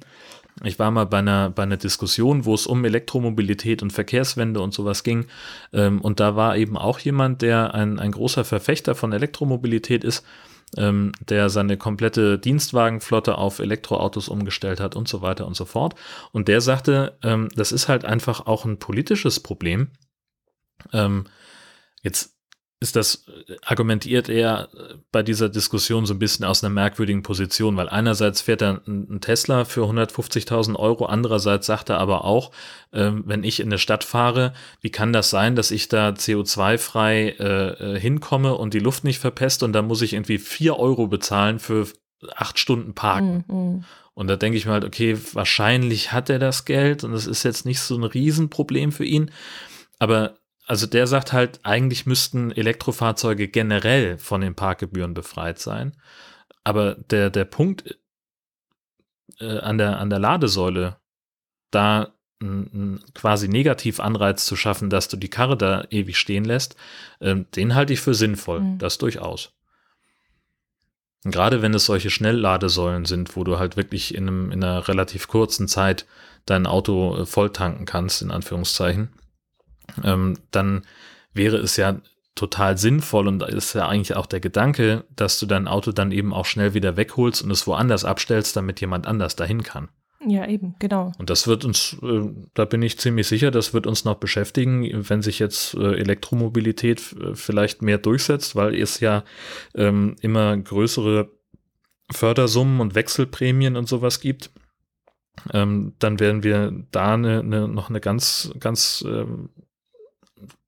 Ich 0.63 0.77
war 0.77 0.91
mal 0.91 1.05
bei 1.05 1.19
einer, 1.19 1.49
bei 1.49 1.63
einer 1.63 1.77
Diskussion, 1.77 2.45
wo 2.45 2.53
es 2.53 2.67
um 2.67 2.85
Elektromobilität 2.85 3.81
und 3.81 3.91
Verkehrswende 3.91 4.61
und 4.61 4.73
sowas 4.73 5.03
ging. 5.03 5.25
Ähm, 5.71 5.99
und 6.01 6.19
da 6.19 6.35
war 6.35 6.57
eben 6.57 6.77
auch 6.77 6.99
jemand, 6.99 7.41
der 7.41 7.73
ein, 7.73 7.99
ein 7.99 8.11
großer 8.11 8.45
Verfechter 8.45 8.93
von 8.93 9.13
Elektromobilität 9.13 10.03
ist, 10.03 10.23
ähm, 10.77 11.11
der 11.27 11.49
seine 11.49 11.77
komplette 11.77 12.37
Dienstwagenflotte 12.37 13.37
auf 13.37 13.59
Elektroautos 13.59 14.29
umgestellt 14.29 14.79
hat 14.79 14.95
und 14.95 15.07
so 15.07 15.21
weiter 15.21 15.47
und 15.47 15.55
so 15.55 15.65
fort. 15.65 15.95
Und 16.31 16.47
der 16.47 16.61
sagte, 16.61 17.17
ähm, 17.23 17.49
das 17.55 17.71
ist 17.71 17.87
halt 17.87 18.05
einfach 18.05 18.45
auch 18.45 18.65
ein 18.65 18.77
politisches 18.77 19.39
Problem. 19.39 19.89
Ähm, 20.91 21.25
jetzt 22.03 22.32
ist 22.83 22.95
das, 22.95 23.25
argumentiert 23.65 24.29
er 24.29 24.69
bei 25.11 25.23
dieser 25.23 25.49
Diskussion 25.49 26.05
so 26.05 26.13
ein 26.13 26.19
bisschen 26.19 26.45
aus 26.45 26.63
einer 26.63 26.73
merkwürdigen 26.73 27.23
Position, 27.23 27.77
weil 27.77 27.89
einerseits 27.89 28.41
fährt 28.41 28.61
er 28.61 28.81
ein 28.85 29.21
Tesla 29.21 29.65
für 29.65 29.85
150.000 29.85 30.75
Euro, 30.75 31.05
andererseits 31.05 31.65
sagt 31.65 31.89
er 31.89 31.99
aber 31.99 32.25
auch, 32.25 32.51
äh, 32.91 33.11
wenn 33.13 33.43
ich 33.43 33.59
in 33.59 33.69
eine 33.69 33.79
Stadt 33.79 34.03
fahre, 34.03 34.53
wie 34.81 34.91
kann 34.91 35.13
das 35.13 35.29
sein, 35.29 35.55
dass 35.55 35.71
ich 35.71 35.87
da 35.87 36.09
CO2-frei 36.09 37.35
äh, 37.39 37.95
äh, 37.95 37.99
hinkomme 37.99 38.53
und 38.55 38.73
die 38.73 38.79
Luft 38.79 39.03
nicht 39.03 39.19
verpest 39.19 39.63
und 39.63 39.73
da 39.73 39.81
muss 39.81 40.01
ich 40.01 40.13
irgendwie 40.13 40.37
vier 40.37 40.77
Euro 40.77 41.07
bezahlen 41.07 41.59
für 41.59 41.87
acht 42.35 42.59
Stunden 42.59 42.93
Parken. 42.93 43.45
Mhm. 43.47 43.83
Und 44.13 44.27
da 44.27 44.35
denke 44.35 44.57
ich 44.57 44.65
mir 44.65 44.73
halt, 44.73 44.85
okay, 44.85 45.17
wahrscheinlich 45.33 46.11
hat 46.11 46.29
er 46.29 46.37
das 46.37 46.65
Geld 46.65 47.03
und 47.03 47.13
das 47.13 47.25
ist 47.25 47.43
jetzt 47.43 47.65
nicht 47.65 47.79
so 47.79 47.95
ein 47.95 48.03
Riesenproblem 48.03 48.91
für 48.91 49.05
ihn, 49.05 49.31
aber 49.97 50.35
also 50.65 50.87
der 50.87 51.07
sagt 51.07 51.33
halt, 51.33 51.59
eigentlich 51.63 52.05
müssten 52.05 52.51
Elektrofahrzeuge 52.51 53.47
generell 53.47 54.17
von 54.17 54.41
den 54.41 54.55
Parkgebühren 54.55 55.13
befreit 55.13 55.59
sein. 55.59 55.95
Aber 56.63 56.95
der, 56.95 57.29
der 57.29 57.45
Punkt 57.45 57.97
äh, 59.39 59.59
an, 59.59 59.77
der, 59.77 59.99
an 59.99 60.09
der 60.09 60.19
Ladesäule, 60.19 60.97
da 61.71 62.13
einen 62.39 63.03
quasi 63.13 63.47
Negativanreiz 63.47 64.45
zu 64.45 64.55
schaffen, 64.55 64.89
dass 64.89 65.07
du 65.07 65.17
die 65.17 65.29
Karre 65.29 65.57
da 65.57 65.85
ewig 65.89 66.17
stehen 66.17 66.45
lässt, 66.45 66.75
äh, 67.19 67.35
den 67.55 67.75
halte 67.75 67.93
ich 67.93 68.01
für 68.01 68.13
sinnvoll. 68.13 68.61
Mhm. 68.61 68.77
Das 68.77 68.97
durchaus. 68.97 69.53
Und 71.25 71.31
gerade 71.31 71.61
wenn 71.61 71.73
es 71.73 71.85
solche 71.85 72.09
Schnellladesäulen 72.09 73.05
sind, 73.05 73.35
wo 73.35 73.43
du 73.43 73.59
halt 73.59 73.77
wirklich 73.77 74.13
in, 74.13 74.27
einem, 74.27 74.51
in 74.51 74.63
einer 74.63 74.87
relativ 74.87 75.27
kurzen 75.27 75.67
Zeit 75.67 76.05
dein 76.45 76.67
Auto 76.67 77.17
äh, 77.17 77.25
voll 77.25 77.51
tanken 77.51 77.85
kannst, 77.85 78.21
in 78.21 78.31
Anführungszeichen, 78.31 79.09
ähm, 80.03 80.37
dann 80.51 80.83
wäre 81.33 81.57
es 81.57 81.77
ja 81.77 81.99
total 82.35 82.77
sinnvoll 82.77 83.27
und 83.27 83.43
ist 83.43 83.73
ja 83.73 83.87
eigentlich 83.87 84.15
auch 84.15 84.25
der 84.25 84.39
Gedanke, 84.39 85.05
dass 85.15 85.39
du 85.39 85.45
dein 85.45 85.67
Auto 85.67 85.91
dann 85.91 86.11
eben 86.11 86.33
auch 86.33 86.45
schnell 86.45 86.73
wieder 86.73 86.97
wegholst 86.97 87.43
und 87.43 87.51
es 87.51 87.67
woanders 87.67 88.05
abstellst, 88.05 88.55
damit 88.55 88.81
jemand 88.81 89.05
anders 89.05 89.35
dahin 89.35 89.61
kann. 89.63 89.89
Ja, 90.25 90.47
eben, 90.47 90.75
genau. 90.79 91.11
Und 91.17 91.29
das 91.29 91.47
wird 91.47 91.65
uns, 91.65 91.97
äh, 92.01 92.21
da 92.53 92.65
bin 92.65 92.81
ich 92.81 92.97
ziemlich 92.97 93.27
sicher, 93.27 93.51
das 93.51 93.73
wird 93.73 93.87
uns 93.87 94.05
noch 94.05 94.15
beschäftigen, 94.15 94.89
wenn 95.09 95.21
sich 95.21 95.39
jetzt 95.39 95.73
äh, 95.73 95.95
Elektromobilität 95.95 97.13
äh, 97.19 97.35
vielleicht 97.35 97.81
mehr 97.81 97.97
durchsetzt, 97.97 98.55
weil 98.55 98.73
es 98.73 98.99
ja 98.99 99.23
ähm, 99.75 100.15
immer 100.21 100.55
größere 100.57 101.29
Fördersummen 102.09 102.79
und 102.79 102.95
Wechselprämien 102.95 103.75
und 103.75 103.87
sowas 103.87 104.21
gibt. 104.21 104.49
Ähm, 105.51 105.93
dann 105.99 106.19
werden 106.19 106.43
wir 106.43 106.71
da 106.91 107.15
eine, 107.15 107.39
eine, 107.39 107.67
noch 107.67 107.89
eine 107.89 107.99
ganz, 107.99 108.53
ganz 108.59 109.03
ähm, 109.07 109.49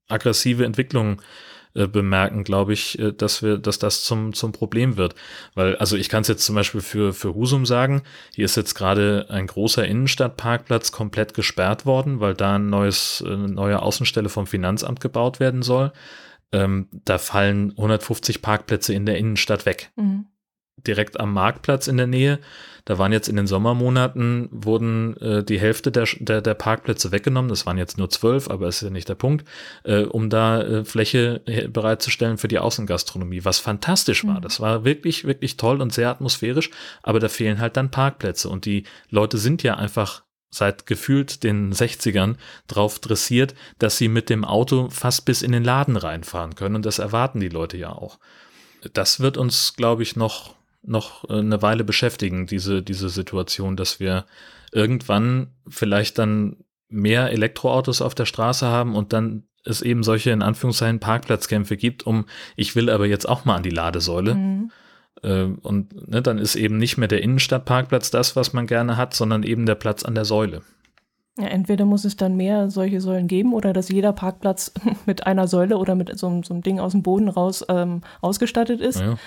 aggressive 0.08 0.66
Entwicklung 0.66 1.22
äh, 1.76 1.88
bemerken, 1.88 2.46
glaube 2.46 2.72
ich, 2.72 2.98
äh, 3.00 3.12
dass 3.12 3.44
wir, 3.44 3.58
dass 3.58 3.80
das 3.80 4.04
zum, 4.04 4.34
zum 4.34 4.54
Problem 4.54 4.96
wird. 4.96 5.14
Weil, 5.56 5.76
also 5.76 5.98
ich 5.98 6.08
kann 6.08 6.22
es 6.22 6.30
jetzt 6.30 6.46
zum 6.46 6.56
Beispiel 6.56 6.80
für, 6.80 7.14
für 7.14 7.36
Husum 7.36 7.66
sagen, 7.66 8.02
hier 8.34 8.46
ist 8.46 8.56
jetzt 8.56 8.76
gerade 8.76 9.26
ein 9.30 9.46
großer 9.46 9.86
Innenstadtparkplatz 9.86 10.94
komplett 10.94 11.34
gesperrt 11.34 11.86
worden, 11.86 12.22
weil 12.22 12.34
da 12.34 12.56
ein 12.56 12.70
neues, 12.70 13.22
eine 13.26 13.50
neue 13.50 13.82
Außenstelle 13.82 14.30
vom 14.30 14.48
Finanzamt 14.48 15.02
gebaut 15.02 15.42
werden 15.42 15.64
soll. 15.64 15.92
Ähm, 16.54 16.88
da 16.92 17.18
fallen 17.18 17.72
150 17.72 18.42
Parkplätze 18.42 18.94
in 18.94 19.06
der 19.06 19.18
Innenstadt 19.18 19.66
weg. 19.66 19.92
Mhm. 19.98 20.28
Direkt 20.78 21.20
am 21.20 21.34
Marktplatz 21.34 21.88
in 21.88 21.98
der 21.98 22.08
Nähe 22.08 22.40
da 22.86 23.00
waren 23.00 23.12
jetzt 23.12 23.28
in 23.28 23.36
den 23.36 23.48
Sommermonaten, 23.48 24.48
wurden 24.52 25.18
äh, 25.18 25.44
die 25.44 25.60
Hälfte 25.60 25.92
der, 25.92 26.08
der, 26.20 26.42
der 26.42 26.54
Parkplätze 26.54 27.12
weggenommen. 27.12 27.50
Das 27.50 27.66
waren 27.66 27.80
jetzt 27.80 27.98
nur 27.98 28.12
zwölf, 28.12 28.48
aber 28.48 28.68
ist 28.68 28.82
ja 28.82 28.92
nicht 28.92 29.10
der 29.10 29.16
Punkt, 29.16 29.46
äh, 29.84 30.04
um 30.04 30.30
da 30.30 30.62
äh, 30.62 30.86
Fläche 30.86 31.42
bereitzustellen 31.70 32.38
für 32.38 32.48
die 32.48 32.60
Außengastronomie, 32.60 33.44
was 33.44 33.58
fantastisch 33.58 34.24
war. 34.24 34.38
Mhm. 34.38 34.42
Das 34.42 34.60
war 34.60 34.86
wirklich, 34.86 35.26
wirklich 35.26 35.58
toll 35.58 35.82
und 35.82 35.94
sehr 35.94 36.10
atmosphärisch, 36.10 36.70
aber 37.02 37.20
da 37.20 37.28
fehlen 37.28 37.60
halt 37.60 37.76
dann 37.76 37.90
Parkplätze 37.90 38.50
und 38.50 38.66
die 38.66 38.84
Leute 39.10 39.40
sind 39.40 39.64
ja 39.64 39.76
einfach 39.76 40.24
seit 40.52 40.86
gefühlt 40.86 41.44
den 41.44 41.74
60ern 41.74 42.36
drauf 42.68 43.00
dressiert, 43.00 43.56
dass 43.80 43.98
sie 43.98 44.08
mit 44.08 44.30
dem 44.30 44.46
Auto 44.46 44.90
fast 44.92 45.26
bis 45.26 45.42
in 45.42 45.52
den 45.52 45.64
Laden 45.64 45.98
reinfahren 45.98 46.54
können 46.54 46.76
und 46.76 46.86
das 46.86 47.00
erwarten 47.00 47.40
die 47.40 47.50
Leute 47.50 47.78
ja 47.78 47.92
auch. 47.92 48.20
Das 48.94 49.20
wird 49.20 49.38
uns, 49.38 49.74
glaube 49.76 50.04
ich, 50.04 50.16
noch 50.16 50.56
noch 50.86 51.30
äh, 51.30 51.40
eine 51.40 51.62
Weile 51.62 51.84
beschäftigen, 51.84 52.48
diese, 52.48 52.82
diese 52.82 53.10
Situation, 53.10 53.76
dass 53.76 54.00
wir 54.00 54.26
irgendwann 54.72 55.48
vielleicht 55.68 56.18
dann 56.18 56.58
mehr 56.90 57.32
Elektroautos 57.32 58.02
auf 58.02 58.16
der 58.16 58.26
Straße 58.26 58.68
haben 58.68 58.96
und 58.96 59.14
dann 59.14 59.44
es 59.64 59.82
eben 59.82 60.04
solche 60.04 60.32
in 60.32 60.42
Anführungszeichen 60.42 61.00
Parkplatzkämpfe 61.00 61.76
gibt, 61.76 62.06
um 62.06 62.26
ich 62.56 62.76
will 62.76 62.90
aber 62.90 63.08
jetzt 63.08 63.28
auch 63.28 63.46
mal 63.46 63.56
an 63.56 63.64
die 63.64 63.72
Ladesäule. 63.72 64.36
Mhm. 64.36 64.72
Äh, 65.24 65.44
und 65.62 66.10
ne, 66.10 66.22
dann 66.22 66.38
ist 66.38 66.56
eben 66.56 66.78
nicht 66.78 66.98
mehr 66.98 67.08
der 67.08 67.24
Innenstadtparkplatz 67.24 68.12
das, 68.12 68.36
was 68.36 68.54
man 68.54 68.68
gerne 68.68 68.98
hat, 68.98 69.14
sondern 69.14 69.44
eben 69.44 69.66
der 69.66 69.76
Platz 69.76 70.04
an 70.04 70.16
der 70.16 70.26
Säule. 70.26 70.62
Ja, 71.38 71.48
entweder 71.48 71.84
muss 71.84 72.06
es 72.06 72.16
dann 72.16 72.38
mehr 72.38 72.70
solche 72.70 73.02
Säulen 73.02 73.28
geben 73.28 73.54
oder 73.54 73.74
dass 73.74 73.90
jeder 73.90 74.14
Parkplatz 74.14 74.72
mit 75.06 75.28
einer 75.28 75.48
Säule 75.48 75.78
oder 75.78 75.96
mit 75.96 76.18
so, 76.18 76.42
so 76.44 76.54
einem 76.54 76.64
Ding 76.64 76.80
aus 76.80 76.94
dem 76.94 77.04
Boden 77.04 77.28
raus 77.28 77.66
ähm, 77.68 78.02
ausgestattet 78.22 78.80
ist. 78.80 79.02
Ja. 79.02 79.18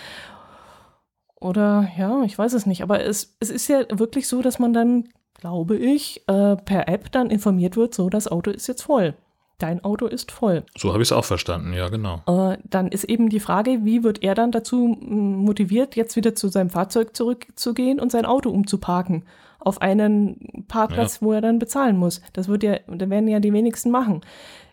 Oder 1.41 1.89
ja, 1.97 2.23
ich 2.25 2.37
weiß 2.37 2.53
es 2.53 2.67
nicht. 2.67 2.83
Aber 2.83 3.05
es, 3.05 3.37
es 3.41 3.51
ist 3.51 3.69
ja 3.69 3.85
wirklich 3.91 4.29
so, 4.29 4.43
dass 4.43 4.59
man 4.59 4.73
dann, 4.73 5.09
glaube 5.35 5.77
ich, 5.77 6.23
äh, 6.27 6.57
per 6.57 6.89
App 6.89 7.13
dann 7.13 7.31
informiert 7.31 7.77
wird, 7.77 7.95
so 7.95 8.09
das 8.09 8.29
Auto 8.29 8.51
ist 8.51 8.67
jetzt 8.67 8.83
voll. 8.83 9.15
Dein 9.59 9.83
Auto 9.83 10.07
ist 10.07 10.31
voll. 10.31 10.65
So 10.77 10.93
habe 10.93 11.03
ich 11.03 11.09
es 11.09 11.13
auch 11.13 11.25
verstanden, 11.25 11.73
ja, 11.73 11.89
genau. 11.89 12.23
Äh, 12.27 12.59
dann 12.65 12.89
ist 12.89 13.05
eben 13.05 13.29
die 13.29 13.41
Frage, 13.41 13.85
wie 13.85 14.05
wird 14.05 14.23
er 14.23 14.37
dann 14.37 14.53
dazu 14.53 14.97
motiviert, 15.01 15.97
jetzt 15.97 16.15
wieder 16.15 16.37
zu 16.37 16.49
seinem 16.49 16.71
Fahrzeug 16.71 17.17
zurückzugehen 17.17 17.99
und 17.99 18.13
sein 18.13 18.25
Auto 18.25 18.51
umzuparken 18.51 19.25
auf 19.59 19.83
einen 19.83 20.65
Parkplatz, 20.69 21.17
ja. 21.21 21.27
wo 21.27 21.33
er 21.33 21.41
dann 21.41 21.59
bezahlen 21.59 21.97
muss. 21.97 22.21
Das 22.33 22.47
wird 22.47 22.63
ja, 22.63 22.79
da 22.87 23.11
werden 23.11 23.29
ja 23.29 23.41
die 23.41 23.53
wenigsten 23.53 23.91
machen 23.91 24.21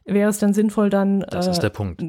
wäre 0.05 0.29
es 0.29 0.39
dann 0.39 0.53
sinnvoll, 0.53 0.89
dann 0.89 1.21
das 1.21 1.47
äh, 1.47 1.51
ist 1.51 1.59
der 1.59 1.69
Punkt. 1.69 2.03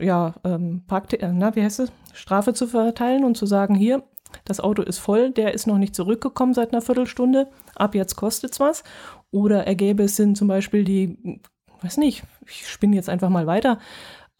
ja, 0.00 0.34
ähm, 0.44 0.82
Park, 0.86 1.12
äh, 1.14 1.32
na, 1.32 1.56
wie 1.56 1.62
heißt 1.62 1.80
es? 1.80 1.92
Strafe 2.12 2.54
zu 2.54 2.66
verteilen 2.66 3.24
und 3.24 3.36
zu 3.36 3.46
sagen, 3.46 3.74
hier, 3.74 4.02
das 4.44 4.60
Auto 4.60 4.82
ist 4.82 4.98
voll, 4.98 5.30
der 5.30 5.54
ist 5.54 5.66
noch 5.66 5.78
nicht 5.78 5.94
zurückgekommen 5.94 6.54
seit 6.54 6.72
einer 6.72 6.82
Viertelstunde, 6.82 7.48
ab 7.74 7.94
jetzt 7.94 8.16
kostet 8.16 8.52
es 8.52 8.60
was. 8.60 8.84
Oder 9.30 9.66
ergäbe 9.66 10.04
es 10.04 10.16
Sinn 10.16 10.34
zum 10.34 10.48
Beispiel 10.48 10.84
die, 10.84 11.40
weiß 11.82 11.96
nicht, 11.96 12.22
ich 12.46 12.68
spinne 12.68 12.96
jetzt 12.96 13.08
einfach 13.08 13.30
mal 13.30 13.46
weiter. 13.46 13.78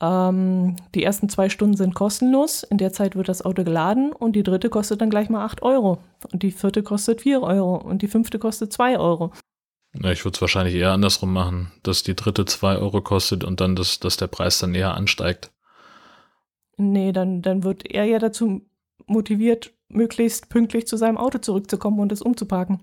Ähm, 0.01 0.77
die 0.95 1.05
ersten 1.05 1.29
zwei 1.29 1.49
Stunden 1.49 1.77
sind 1.77 1.95
kostenlos, 1.95 2.65
in 2.65 2.79
der 2.79 2.93
Zeit 2.93 3.17
wird 3.17 3.29
das 3.29 3.45
Auto 3.45 3.65
geladen 3.65 4.13
und 4.13 4.35
die 4.35 4.43
dritte 4.43 4.69
kostet 4.69 5.01
dann 5.01 5.11
gleich 5.11 5.31
mal 5.31 5.45
8 5.45 5.63
Euro 5.63 5.99
und 6.33 6.43
die 6.43 6.51
vierte 6.51 6.83
kostet 6.83 7.23
4 7.23 7.43
Euro 7.43 7.77
und 7.77 8.03
die 8.03 8.09
fünfte 8.09 8.39
kostet 8.39 8.73
2 8.73 8.99
Euro. 8.99 9.31
Ja, 10.03 10.11
ich 10.11 10.25
würde 10.25 10.35
es 10.35 10.41
wahrscheinlich 10.41 10.75
eher 10.75 10.93
andersrum 10.93 11.33
machen, 11.33 11.71
dass 11.83 12.03
die 12.03 12.17
dritte 12.17 12.45
zwei 12.47 12.77
Euro 12.77 13.01
kostet 13.01 13.45
und 13.45 13.61
dann, 13.61 13.77
das, 13.77 14.01
dass 14.01 14.17
der 14.17 14.27
Preis 14.27 14.59
dann 14.59 14.75
eher 14.75 14.95
ansteigt. 14.95 15.53
Nee, 16.77 17.13
dann, 17.13 17.43
dann 17.43 17.63
wird 17.63 17.89
er 17.89 18.05
ja 18.05 18.19
dazu 18.19 18.67
motiviert, 19.07 19.73
möglichst 19.89 20.49
pünktlich 20.49 20.87
zu 20.87 20.97
seinem 20.97 21.17
Auto 21.17 21.39
zurückzukommen 21.39 22.01
und 22.01 22.11
es 22.11 22.23
umzuparken. 22.23 22.83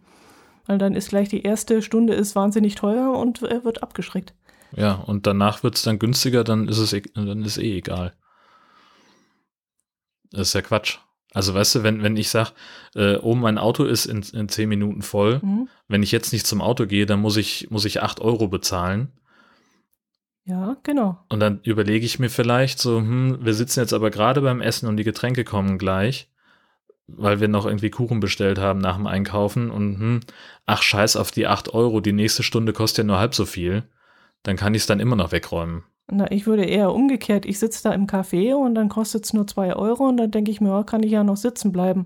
Weil 0.65 0.78
dann 0.78 0.95
ist 0.95 1.10
gleich 1.10 1.28
die 1.28 1.43
erste 1.43 1.82
Stunde 1.82 2.13
ist 2.13 2.36
wahnsinnig 2.36 2.76
teuer 2.76 3.12
und 3.12 3.41
er 3.41 3.65
wird 3.65 3.84
abgeschreckt. 3.84 4.34
Ja, 4.74 4.93
und 4.93 5.28
danach 5.28 5.63
wird 5.63 5.76
es 5.76 5.82
dann 5.82 6.00
günstiger, 6.00 6.45
dann 6.45 6.69
ist 6.69 6.78
es 6.78 6.95
dann 7.13 7.43
ist 7.43 7.58
eh 7.58 7.78
egal. 7.78 8.13
Das 10.32 10.47
ist 10.47 10.54
ja 10.54 10.62
Quatsch. 10.62 11.00
Also 11.34 11.54
weißt 11.54 11.76
du, 11.76 11.84
wenn, 11.84 12.04
wenn 12.04 12.17
ich 12.17 12.30
sage, 12.30 12.52
äh, 12.96 13.15
oh, 13.15 13.36
mein 13.36 13.58
Auto 13.58 13.86
ist 13.86 14.06
in, 14.06 14.22
in 14.34 14.50
zehn 14.50 14.67
Minuten 14.67 15.02
voll, 15.02 15.39
mhm. 15.41 15.70
wenn 15.88 16.04
ich 16.04 16.12
jetzt 16.12 16.34
nicht 16.34 16.46
zum 16.46 16.62
Auto 16.62 16.86
gehe, 16.86 17.06
dann 17.06 17.22
muss 17.22 17.38
ich, 17.38 17.70
muss 17.70 17.86
ich 17.86 18.02
acht 18.02 18.20
Euro 18.20 18.48
bezahlen. 18.48 19.13
Ja, 20.44 20.76
genau. 20.84 21.24
Und 21.30 21.39
dann 21.39 21.62
überlege 21.63 22.06
ich 22.06 22.20
mir 22.20 22.30
vielleicht 22.30 22.80
so, 22.80 22.98
hm, 22.98 23.39
wir 23.41 23.54
sitzen 23.54 23.80
jetzt 23.80 23.94
aber 23.94 24.10
gerade 24.10 24.41
beim 24.41 24.60
Essen 24.60 24.88
und 24.88 24.98
die 24.98 25.04
Getränke 25.04 25.44
kommen 25.44 25.78
gleich, 25.78 26.30
weil 27.08 27.39
wir 27.39 27.48
noch 27.48 27.65
irgendwie 27.65 27.91
Kuchen 27.91 28.20
bestellt 28.20 28.58
haben 28.58 28.80
nach 28.80 28.98
dem 28.98 29.08
Einkaufen 29.08 29.70
und 29.72 30.00
hm, 30.00 30.20
ach 30.65 30.82
scheiß 30.82 31.15
auf 31.15 31.32
die 31.32 31.48
acht 31.48 31.74
Euro, 31.74 32.02
die 32.02 32.12
nächste 32.12 32.44
Stunde 32.44 32.74
kostet 32.74 33.00
ja 33.00 33.04
nur 33.06 33.20
halb 33.20 33.36
so 33.36 33.46
viel. 33.46 33.84
Dann 34.44 34.58
kann 34.58 34.74
ich 34.74 34.82
es 34.82 34.88
dann 34.88 35.00
immer 35.00 35.15
noch 35.15 35.32
wegräumen. 35.32 35.84
Na, 36.13 36.30
ich 36.30 36.45
würde 36.45 36.65
eher 36.65 36.93
umgekehrt. 36.93 37.45
Ich 37.45 37.58
sitze 37.58 37.84
da 37.84 37.93
im 37.93 38.06
Café 38.06 38.54
und 38.54 38.76
dann 38.76 38.89
kostet 38.89 39.24
es 39.24 39.34
nur 39.34 39.47
zwei 39.47 39.74
Euro 39.74 40.10
und 40.10 40.17
dann 40.17 40.30
denke 40.30 40.52
ich 40.52 40.60
mir, 40.60 40.78
oh, 40.78 40.84
kann 40.84 41.04
ich 41.04 41.12
ja 41.12 41.24
noch 41.24 41.38
sitzen 41.38 41.71
bleiben. 41.71 42.06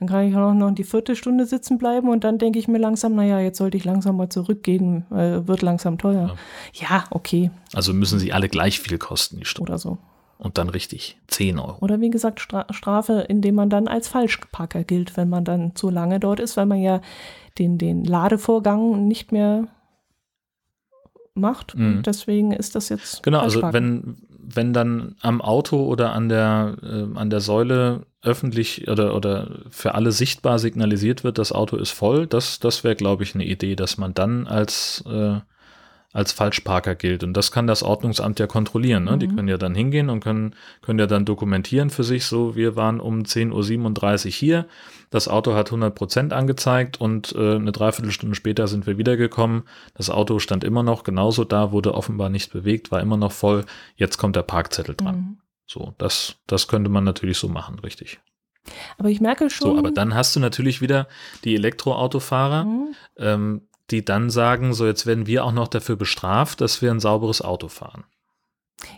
Dann 0.00 0.08
kann 0.08 0.28
ich 0.28 0.34
auch 0.34 0.52
noch 0.52 0.72
die 0.72 0.82
vierte 0.82 1.14
Stunde 1.14 1.46
sitzen 1.46 1.78
bleiben 1.78 2.08
und 2.08 2.24
dann 2.24 2.38
denke 2.38 2.58
ich 2.58 2.66
mir 2.66 2.78
langsam, 2.78 3.14
naja, 3.14 3.38
jetzt 3.38 3.58
sollte 3.58 3.76
ich 3.76 3.84
langsam 3.84 4.16
mal 4.16 4.28
zurückgehen, 4.28 5.06
äh, 5.12 5.46
wird 5.46 5.62
langsam 5.62 5.98
teuer. 5.98 6.34
Ja. 6.74 6.88
ja, 6.88 7.04
okay. 7.10 7.52
Also 7.72 7.94
müssen 7.94 8.18
sie 8.18 8.32
alle 8.32 8.48
gleich 8.48 8.80
viel 8.80 8.98
kosten, 8.98 9.38
die 9.38 9.44
Stunde. 9.44 9.70
Oder 9.70 9.78
so. 9.78 9.98
Und 10.38 10.58
dann 10.58 10.68
richtig 10.68 11.16
10 11.28 11.60
Euro. 11.60 11.76
Oder 11.80 12.00
wie 12.00 12.10
gesagt, 12.10 12.40
Stra 12.40 12.66
Strafe, 12.70 13.24
indem 13.28 13.54
man 13.54 13.70
dann 13.70 13.86
als 13.86 14.08
Falschparker 14.08 14.82
gilt, 14.82 15.16
wenn 15.16 15.28
man 15.28 15.44
dann 15.44 15.76
zu 15.76 15.90
lange 15.90 16.18
dort 16.18 16.40
ist, 16.40 16.56
weil 16.56 16.66
man 16.66 16.80
ja 16.80 17.00
den, 17.58 17.78
den 17.78 18.04
Ladevorgang 18.04 19.06
nicht 19.06 19.30
mehr 19.30 19.68
macht. 21.34 21.76
Mhm. 21.76 22.02
Deswegen 22.02 22.52
ist 22.52 22.74
das 22.74 22.88
jetzt. 22.88 23.22
Genau, 23.22 23.40
also 23.40 23.62
wenn, 23.72 24.16
wenn 24.38 24.72
dann 24.72 25.16
am 25.20 25.40
Auto 25.40 25.84
oder 25.84 26.12
an 26.12 26.28
der, 26.28 26.76
äh, 26.82 27.18
an 27.18 27.30
der 27.30 27.40
Säule 27.40 28.06
öffentlich 28.22 28.88
oder, 28.88 29.14
oder 29.14 29.60
für 29.70 29.94
alle 29.94 30.12
sichtbar 30.12 30.58
signalisiert 30.58 31.24
wird, 31.24 31.38
das 31.38 31.52
Auto 31.52 31.76
ist 31.76 31.90
voll, 31.90 32.26
das, 32.26 32.60
das 32.60 32.84
wäre, 32.84 32.96
glaube 32.96 33.22
ich, 33.22 33.34
eine 33.34 33.44
Idee, 33.44 33.76
dass 33.76 33.98
man 33.98 34.14
dann 34.14 34.46
als, 34.46 35.04
äh, 35.06 35.40
als 36.14 36.32
Falschparker 36.32 36.94
gilt. 36.94 37.24
Und 37.24 37.34
das 37.34 37.50
kann 37.50 37.66
das 37.66 37.82
Ordnungsamt 37.82 38.38
ja 38.38 38.46
kontrollieren. 38.46 39.04
Ne? 39.04 39.12
Mhm. 39.12 39.18
Die 39.18 39.28
können 39.28 39.48
ja 39.48 39.58
dann 39.58 39.74
hingehen 39.74 40.08
und 40.08 40.20
können, 40.20 40.54
können 40.80 41.00
ja 41.00 41.06
dann 41.06 41.24
dokumentieren 41.24 41.90
für 41.90 42.04
sich, 42.04 42.24
so, 42.24 42.54
wir 42.54 42.76
waren 42.76 43.00
um 43.00 43.24
10.37 43.24 44.26
Uhr 44.26 44.30
hier, 44.30 44.66
das 45.10 45.28
Auto 45.28 45.54
hat 45.54 45.68
100 45.68 45.94
Prozent 45.94 46.32
angezeigt 46.32 47.00
und 47.00 47.34
äh, 47.36 47.56
eine 47.56 47.72
Dreiviertelstunde 47.72 48.36
später 48.36 48.68
sind 48.68 48.86
wir 48.86 48.96
wiedergekommen. 48.96 49.64
Das 49.94 50.08
Auto 50.08 50.38
stand 50.38 50.62
immer 50.62 50.84
noch 50.84 51.02
genauso 51.02 51.44
da, 51.44 51.72
wurde 51.72 51.94
offenbar 51.94 52.30
nicht 52.30 52.52
bewegt, 52.52 52.92
war 52.92 53.00
immer 53.00 53.16
noch 53.16 53.32
voll. 53.32 53.64
Jetzt 53.96 54.16
kommt 54.16 54.36
der 54.36 54.42
Parkzettel 54.42 54.94
dran. 54.94 55.16
Mhm. 55.16 55.38
So, 55.66 55.94
das, 55.98 56.36
das 56.46 56.68
könnte 56.68 56.90
man 56.90 57.02
natürlich 57.02 57.38
so 57.38 57.48
machen, 57.48 57.80
richtig. 57.80 58.20
Aber 58.98 59.08
ich 59.08 59.20
merke 59.20 59.50
schon. 59.50 59.72
So, 59.72 59.78
aber 59.78 59.90
dann 59.90 60.14
hast 60.14 60.36
du 60.36 60.40
natürlich 60.40 60.80
wieder 60.80 61.08
die 61.42 61.54
Elektroautofahrer, 61.56 62.64
mhm. 62.64 62.94
ähm, 63.18 63.62
die 63.90 64.04
dann 64.04 64.30
sagen, 64.30 64.72
so 64.72 64.86
jetzt 64.86 65.06
werden 65.06 65.26
wir 65.26 65.44
auch 65.44 65.52
noch 65.52 65.68
dafür 65.68 65.96
bestraft, 65.96 66.60
dass 66.60 66.80
wir 66.82 66.90
ein 66.90 67.00
sauberes 67.00 67.42
Auto 67.42 67.68
fahren. 67.68 68.04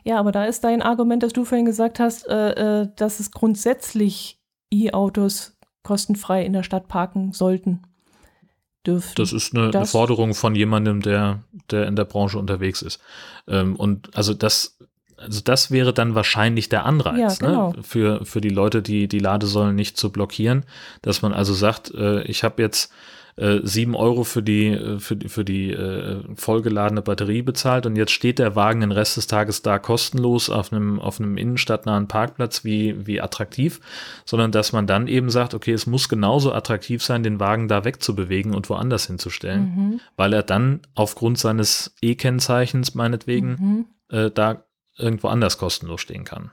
Ja, 0.04 0.18
aber 0.18 0.32
da 0.32 0.44
ist 0.44 0.64
dein 0.64 0.82
Argument, 0.82 1.22
dass 1.22 1.32
du 1.32 1.44
vorhin 1.44 1.66
gesagt 1.66 2.00
hast, 2.00 2.26
äh, 2.28 2.82
äh, 2.82 2.88
dass 2.96 3.20
es 3.20 3.30
grundsätzlich 3.30 4.38
E-Autos 4.72 5.56
kostenfrei 5.82 6.44
in 6.44 6.52
der 6.52 6.62
Stadt 6.62 6.88
parken 6.88 7.32
sollten. 7.32 7.82
Dürften. 8.86 9.14
Das 9.16 9.32
ist 9.32 9.54
eine, 9.54 9.70
das 9.70 9.76
eine 9.76 9.86
Forderung 9.86 10.34
von 10.34 10.54
jemandem, 10.54 11.02
der, 11.02 11.42
der 11.70 11.86
in 11.86 11.96
der 11.96 12.04
Branche 12.04 12.38
unterwegs 12.38 12.82
ist. 12.82 13.00
Ähm, 13.48 13.76
und 13.76 14.16
also 14.16 14.32
das 14.32 14.78
also 15.18 15.40
das 15.42 15.70
wäre 15.70 15.94
dann 15.94 16.14
wahrscheinlich 16.14 16.68
der 16.68 16.84
Anreiz 16.84 17.38
ja, 17.40 17.48
genau. 17.48 17.72
ne? 17.72 17.82
für, 17.82 18.24
für 18.26 18.40
die 18.40 18.50
Leute, 18.50 18.82
die 18.82 19.08
die 19.08 19.18
Ladesäulen 19.18 19.74
nicht 19.74 19.96
zu 19.96 20.12
blockieren, 20.12 20.64
dass 21.02 21.22
man 21.22 21.32
also 21.32 21.54
sagt, 21.54 21.90
äh, 21.94 22.22
ich 22.24 22.44
habe 22.44 22.62
jetzt 22.62 22.92
äh, 23.36 23.60
7 23.62 23.94
Euro 23.94 24.24
für 24.24 24.42
die, 24.42 24.68
äh, 24.68 24.98
für 24.98 25.16
die, 25.16 25.28
für 25.28 25.44
die 25.44 25.70
äh, 25.70 26.22
vollgeladene 26.36 27.02
Batterie 27.02 27.42
bezahlt 27.42 27.86
und 27.86 27.96
jetzt 27.96 28.12
steht 28.12 28.38
der 28.38 28.56
Wagen 28.56 28.80
den 28.80 28.92
Rest 28.92 29.16
des 29.16 29.26
Tages 29.26 29.62
da 29.62 29.78
kostenlos 29.78 30.48
auf 30.50 30.72
einem, 30.72 30.98
auf 30.98 31.20
einem 31.20 31.36
innenstadtnahen 31.36 32.08
Parkplatz, 32.08 32.64
wie, 32.64 33.06
wie 33.06 33.20
attraktiv, 33.20 33.80
sondern 34.24 34.52
dass 34.52 34.72
man 34.72 34.86
dann 34.86 35.06
eben 35.06 35.30
sagt, 35.30 35.54
okay, 35.54 35.72
es 35.72 35.86
muss 35.86 36.08
genauso 36.08 36.52
attraktiv 36.52 37.02
sein, 37.02 37.22
den 37.22 37.38
Wagen 37.38 37.68
da 37.68 37.84
wegzubewegen 37.84 38.54
und 38.54 38.70
woanders 38.70 39.06
hinzustellen, 39.06 39.62
mhm. 39.62 40.00
weil 40.16 40.32
er 40.32 40.42
dann 40.42 40.80
aufgrund 40.94 41.38
seines 41.38 41.94
E-Kennzeichens 42.00 42.94
meinetwegen 42.94 43.48
mhm. 44.10 44.16
äh, 44.16 44.30
da 44.30 44.64
irgendwo 44.96 45.28
anders 45.28 45.58
kostenlos 45.58 46.00
stehen 46.00 46.24
kann. 46.24 46.50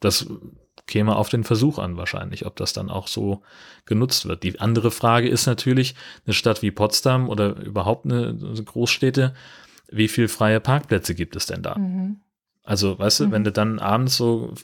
Das 0.00 0.26
käme 0.86 1.16
auf 1.16 1.28
den 1.28 1.44
Versuch 1.44 1.78
an 1.78 1.96
wahrscheinlich, 1.96 2.46
ob 2.46 2.56
das 2.56 2.72
dann 2.72 2.90
auch 2.90 3.08
so 3.08 3.42
genutzt 3.86 4.26
wird. 4.26 4.42
Die 4.42 4.60
andere 4.60 4.90
Frage 4.90 5.28
ist 5.28 5.46
natürlich, 5.46 5.94
eine 6.26 6.34
Stadt 6.34 6.62
wie 6.62 6.70
Potsdam 6.70 7.28
oder 7.28 7.56
überhaupt 7.56 8.04
eine 8.04 8.34
Großstädte, 8.34 9.34
wie 9.88 10.08
viel 10.08 10.28
freie 10.28 10.60
Parkplätze 10.60 11.14
gibt 11.14 11.36
es 11.36 11.46
denn 11.46 11.62
da? 11.62 11.76
Mhm. 11.78 12.20
Also, 12.62 12.98
weißt 12.98 13.20
du, 13.20 13.26
mhm. 13.26 13.32
wenn 13.32 13.44
du 13.44 13.52
dann 13.52 13.78
abends 13.78 14.16
so 14.16 14.54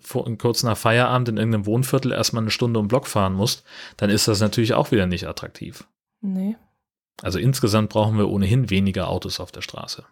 vor, 0.00 0.26
kurz 0.38 0.62
nach 0.62 0.76
Feierabend 0.76 1.28
in 1.28 1.36
irgendeinem 1.36 1.66
Wohnviertel 1.66 2.12
erstmal 2.12 2.42
eine 2.42 2.50
Stunde 2.50 2.78
um 2.78 2.88
Block 2.88 3.06
fahren 3.06 3.34
musst, 3.34 3.64
dann 3.96 4.10
ist 4.10 4.28
das 4.28 4.40
natürlich 4.40 4.74
auch 4.74 4.90
wieder 4.92 5.06
nicht 5.06 5.26
attraktiv. 5.26 5.84
Nee. 6.20 6.56
Also 7.20 7.38
insgesamt 7.38 7.90
brauchen 7.90 8.16
wir 8.18 8.28
ohnehin 8.28 8.70
weniger 8.70 9.08
Autos 9.08 9.40
auf 9.40 9.52
der 9.52 9.60
Straße. 9.60 10.04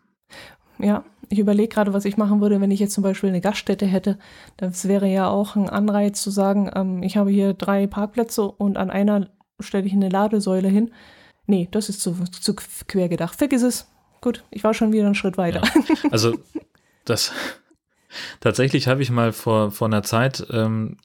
Ja, 0.83 1.05
ich 1.29 1.39
überlege 1.39 1.69
gerade, 1.69 1.93
was 1.93 2.05
ich 2.05 2.17
machen 2.17 2.41
würde, 2.41 2.61
wenn 2.61 2.71
ich 2.71 2.81
jetzt 2.81 2.95
zum 2.95 3.05
Beispiel 3.05 3.29
eine 3.29 3.41
Gaststätte 3.41 3.87
hätte. 3.87 4.19
Das 4.57 4.89
wäre 4.89 5.07
ja 5.07 5.29
auch 5.29 5.57
ein 5.57 5.69
Anreiz 5.69 6.21
zu 6.23 6.31
sagen, 6.31 6.71
ähm, 6.75 7.03
ich 7.03 7.17
habe 7.17 7.31
hier 7.31 7.55
drei 7.55 7.87
Parkplätze 7.87 8.43
und 8.43 8.77
an 8.77 8.91
einer 8.91 9.29
stelle 9.61 9.87
ich 9.87 9.93
eine 9.93 10.09
Ladesäule 10.09 10.69
hin. 10.69 10.91
Nee, 11.47 11.69
das 11.71 11.89
ist 11.89 12.01
zu, 12.01 12.17
zu 12.25 12.55
quer 12.55 13.09
gedacht. 13.09 13.37
Vergiss 13.37 13.63
es. 13.63 13.89
Gut, 14.21 14.45
ich 14.51 14.65
war 14.65 14.75
schon 14.75 14.93
wieder 14.93 15.07
einen 15.07 15.15
Schritt 15.15 15.39
weiter. 15.39 15.63
Ja. 15.63 16.11
Also 16.11 16.37
das 17.05 17.33
tatsächlich 18.41 18.89
habe 18.89 19.03
ich 19.03 19.11
mal 19.11 19.33
vor, 19.33 19.71
vor 19.71 19.89
einer 19.89 20.03
Zeit 20.03 20.47
ähm, 20.51 20.97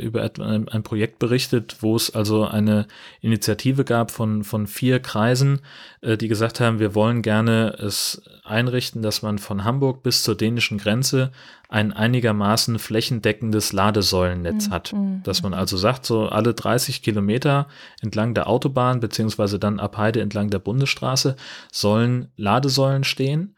über 0.00 0.30
ein, 0.40 0.68
ein 0.68 0.82
Projekt 0.82 1.18
berichtet, 1.18 1.76
wo 1.80 1.96
es 1.96 2.14
also 2.14 2.46
eine 2.46 2.86
Initiative 3.20 3.84
gab 3.84 4.10
von, 4.10 4.44
von 4.44 4.66
vier 4.66 5.00
Kreisen, 5.00 5.60
äh, 6.00 6.16
die 6.16 6.28
gesagt 6.28 6.60
haben, 6.60 6.78
wir 6.78 6.94
wollen 6.94 7.22
gerne 7.22 7.76
es 7.78 8.22
einrichten, 8.44 9.02
dass 9.02 9.22
man 9.22 9.38
von 9.38 9.64
Hamburg 9.64 10.02
bis 10.02 10.22
zur 10.22 10.36
dänischen 10.36 10.78
Grenze 10.78 11.32
ein 11.68 11.92
einigermaßen 11.92 12.78
flächendeckendes 12.78 13.72
Ladesäulennetz 13.72 14.68
mhm. 14.68 14.72
hat. 14.72 14.92
Mhm. 14.92 15.22
Dass 15.22 15.42
man 15.42 15.54
also 15.54 15.76
sagt, 15.76 16.04
so 16.04 16.28
alle 16.28 16.52
30 16.52 17.02
Kilometer 17.02 17.66
entlang 18.02 18.34
der 18.34 18.48
Autobahn 18.48 19.00
beziehungsweise 19.00 19.58
dann 19.58 19.80
ab 19.80 19.96
Heide 19.96 20.20
entlang 20.20 20.50
der 20.50 20.58
Bundesstraße 20.58 21.36
sollen 21.70 22.28
Ladesäulen 22.36 23.04
stehen 23.04 23.54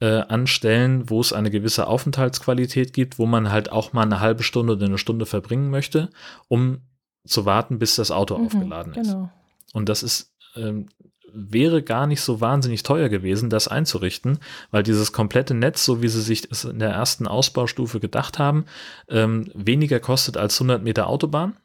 äh, 0.00 0.20
an 0.20 0.46
Stellen, 0.46 1.08
wo 1.10 1.20
es 1.20 1.32
eine 1.32 1.50
gewisse 1.50 1.86
Aufenthaltsqualität 1.86 2.92
gibt, 2.92 3.18
wo 3.18 3.26
man 3.26 3.50
halt 3.50 3.70
auch 3.70 3.92
mal 3.92 4.02
eine 4.02 4.20
halbe 4.20 4.42
Stunde 4.42 4.74
oder 4.74 4.86
eine 4.86 4.98
Stunde 4.98 5.26
verbringen 5.26 5.70
möchte, 5.70 6.10
um 6.48 6.80
zu 7.26 7.44
warten, 7.46 7.78
bis 7.78 7.96
das 7.96 8.10
Auto 8.10 8.36
mhm, 8.36 8.46
aufgeladen 8.46 8.94
ist. 8.94 9.08
Genau. 9.08 9.30
Und 9.72 9.88
das 9.88 10.02
ist 10.02 10.32
ähm, 10.56 10.88
wäre 11.34 11.82
gar 11.82 12.06
nicht 12.06 12.20
so 12.20 12.40
wahnsinnig 12.40 12.84
teuer 12.84 13.08
gewesen, 13.08 13.50
das 13.50 13.68
einzurichten, 13.68 14.38
weil 14.70 14.82
dieses 14.82 15.12
komplette 15.12 15.54
Netz, 15.54 15.84
so 15.84 16.00
wie 16.00 16.08
sie 16.08 16.22
sich 16.22 16.48
es 16.50 16.64
in 16.64 16.78
der 16.78 16.90
ersten 16.90 17.26
Ausbaustufe 17.26 18.00
gedacht 18.00 18.38
haben, 18.38 18.64
ähm, 19.08 19.50
weniger 19.54 20.00
kostet 20.00 20.36
als 20.36 20.54
100 20.56 20.82
Meter 20.82 21.08
Autobahn. 21.08 21.56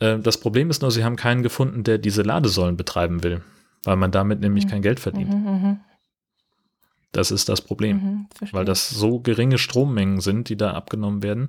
Äh, 0.00 0.18
das 0.18 0.38
Problem 0.38 0.68
ist 0.68 0.82
nur, 0.82 0.90
sie 0.90 1.04
haben 1.04 1.16
keinen 1.16 1.42
gefunden, 1.42 1.84
der 1.84 1.98
diese 1.98 2.22
Ladesäulen 2.22 2.76
betreiben 2.76 3.22
will, 3.22 3.42
weil 3.84 3.96
man 3.96 4.10
damit 4.10 4.40
nämlich 4.40 4.66
mhm. 4.66 4.70
kein 4.70 4.82
Geld 4.82 5.00
verdient. 5.00 5.30
Mhm, 5.30 5.50
mhm. 5.50 5.80
Das 7.16 7.30
ist 7.30 7.48
das 7.48 7.62
Problem, 7.62 7.96
mhm, 7.96 8.26
weil 8.52 8.66
das 8.66 8.90
so 8.90 9.20
geringe 9.20 9.56
Strommengen 9.56 10.20
sind, 10.20 10.50
die 10.50 10.56
da 10.58 10.72
abgenommen 10.72 11.22
werden. 11.22 11.48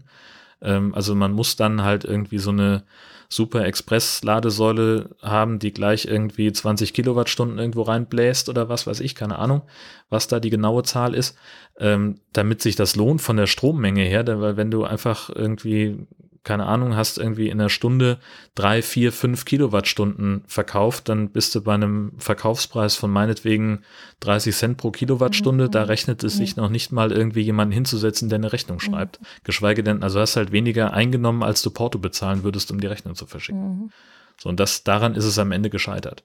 Ähm, 0.61 0.95
also 0.95 1.13
man 1.13 1.33
muss 1.33 1.57
dann 1.57 1.83
halt 1.83 2.05
irgendwie 2.05 2.37
so 2.37 2.51
eine 2.51 2.83
Super 3.27 3.65
Express-Ladesäule 3.65 5.09
haben, 5.21 5.59
die 5.59 5.73
gleich 5.73 6.05
irgendwie 6.05 6.53
20 6.53 6.93
Kilowattstunden 6.93 7.59
irgendwo 7.59 7.81
reinbläst 7.81 8.47
oder 8.47 8.69
was 8.69 8.87
weiß 8.87 9.01
ich, 9.01 9.13
keine 9.13 9.39
Ahnung, 9.39 9.63
was 10.09 10.29
da 10.29 10.39
die 10.39 10.51
genaue 10.51 10.83
Zahl 10.83 11.13
ist, 11.13 11.37
ähm, 11.77 12.21
damit 12.31 12.61
sich 12.61 12.77
das 12.77 12.95
lohnt 12.95 13.21
von 13.21 13.35
der 13.35 13.47
Strommenge 13.47 14.03
her, 14.03 14.25
weil 14.39 14.55
wenn 14.55 14.71
du 14.71 14.85
einfach 14.85 15.29
irgendwie 15.29 16.07
keine 16.47 16.65
Ahnung, 16.65 16.95
hast 16.95 17.17
irgendwie 17.17 17.49
in 17.49 17.59
einer 17.59 17.69
Stunde 17.69 18.19
drei, 18.55 18.81
vier, 18.81 19.11
fünf 19.11 19.43
Kilowattstunden 19.43 20.45
verkauft, 20.47 21.09
dann 21.09 21.29
bist 21.31 21.53
du 21.53 21.61
bei 21.61 21.73
einem 21.73 22.13
Verkaufspreis 22.19 22.95
von 22.95 23.11
meinetwegen 23.11 23.83
30 24.21 24.55
Cent 24.55 24.77
pro 24.77 24.91
Kilowattstunde. 24.91 25.65
Mhm. 25.65 25.71
Da 25.71 25.83
rechnet 25.83 26.23
es 26.23 26.37
sich 26.37 26.55
noch 26.55 26.69
nicht 26.69 26.93
mal 26.93 27.11
irgendwie 27.11 27.41
jemanden 27.41 27.73
hinzusetzen, 27.73 28.29
der 28.29 28.37
eine 28.37 28.53
Rechnung 28.53 28.79
schreibt. 28.79 29.19
Geschweige 29.43 29.83
denn, 29.83 30.03
also 30.03 30.21
hast 30.21 30.37
halt 30.37 30.53
weniger 30.53 30.93
eingenommen, 30.93 31.43
als 31.43 31.61
du 31.61 31.69
Porto 31.69 31.99
bezahlen 31.99 32.43
würdest, 32.43 32.71
um 32.71 32.79
die 32.79 32.87
Rechnung 32.87 33.15
zu 33.15 33.25
verschicken. 33.25 33.67
Mhm. 33.67 33.91
So, 34.39 34.47
und 34.47 34.57
das, 34.57 34.85
daran 34.85 35.15
ist 35.15 35.25
es 35.25 35.37
am 35.39 35.51
Ende 35.51 35.69
gescheitert. 35.69 36.23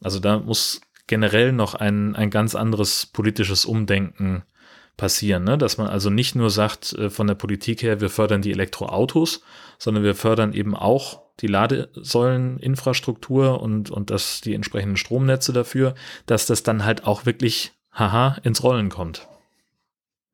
Also 0.00 0.20
da 0.20 0.38
muss 0.38 0.80
generell 1.08 1.50
noch 1.50 1.74
ein, 1.74 2.14
ein 2.14 2.30
ganz 2.30 2.54
anderes 2.54 3.06
politisches 3.06 3.64
Umdenken 3.64 4.44
passieren, 4.96 5.44
ne? 5.44 5.58
dass 5.58 5.78
man 5.78 5.86
also 5.86 6.10
nicht 6.10 6.34
nur 6.34 6.50
sagt 6.50 6.92
äh, 6.94 7.10
von 7.10 7.26
der 7.26 7.34
Politik 7.34 7.82
her, 7.82 8.00
wir 8.00 8.10
fördern 8.10 8.42
die 8.42 8.52
Elektroautos, 8.52 9.42
sondern 9.78 10.04
wir 10.04 10.14
fördern 10.14 10.52
eben 10.52 10.76
auch 10.76 11.22
die 11.40 11.46
Ladesäuleninfrastruktur 11.46 13.60
und, 13.60 13.90
und 13.90 14.10
das, 14.10 14.42
die 14.42 14.54
entsprechenden 14.54 14.96
Stromnetze 14.96 15.52
dafür, 15.52 15.94
dass 16.26 16.46
das 16.46 16.62
dann 16.62 16.84
halt 16.84 17.04
auch 17.04 17.26
wirklich, 17.26 17.72
haha, 17.92 18.36
ins 18.42 18.62
Rollen 18.62 18.90
kommt. 18.90 19.28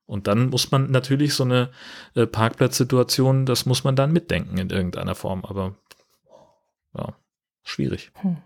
Und 0.07 0.27
dann 0.27 0.49
muss 0.49 0.71
man 0.71 0.91
natürlich 0.91 1.35
so 1.35 1.45
eine 1.45 1.71
äh, 2.15 2.27
Parkplatzsituation, 2.27 3.47
das 3.47 3.67
muss 3.67 3.85
man 3.85 3.95
dann 3.95 4.13
mitdenken 4.13 4.59
in 4.59 4.71
irgendeiner 4.71 5.15
Form, 5.15 5.45
aber 5.45 5.77
ja, 6.97 7.15
schwierig. 7.63 8.11
Hm. 8.15 8.39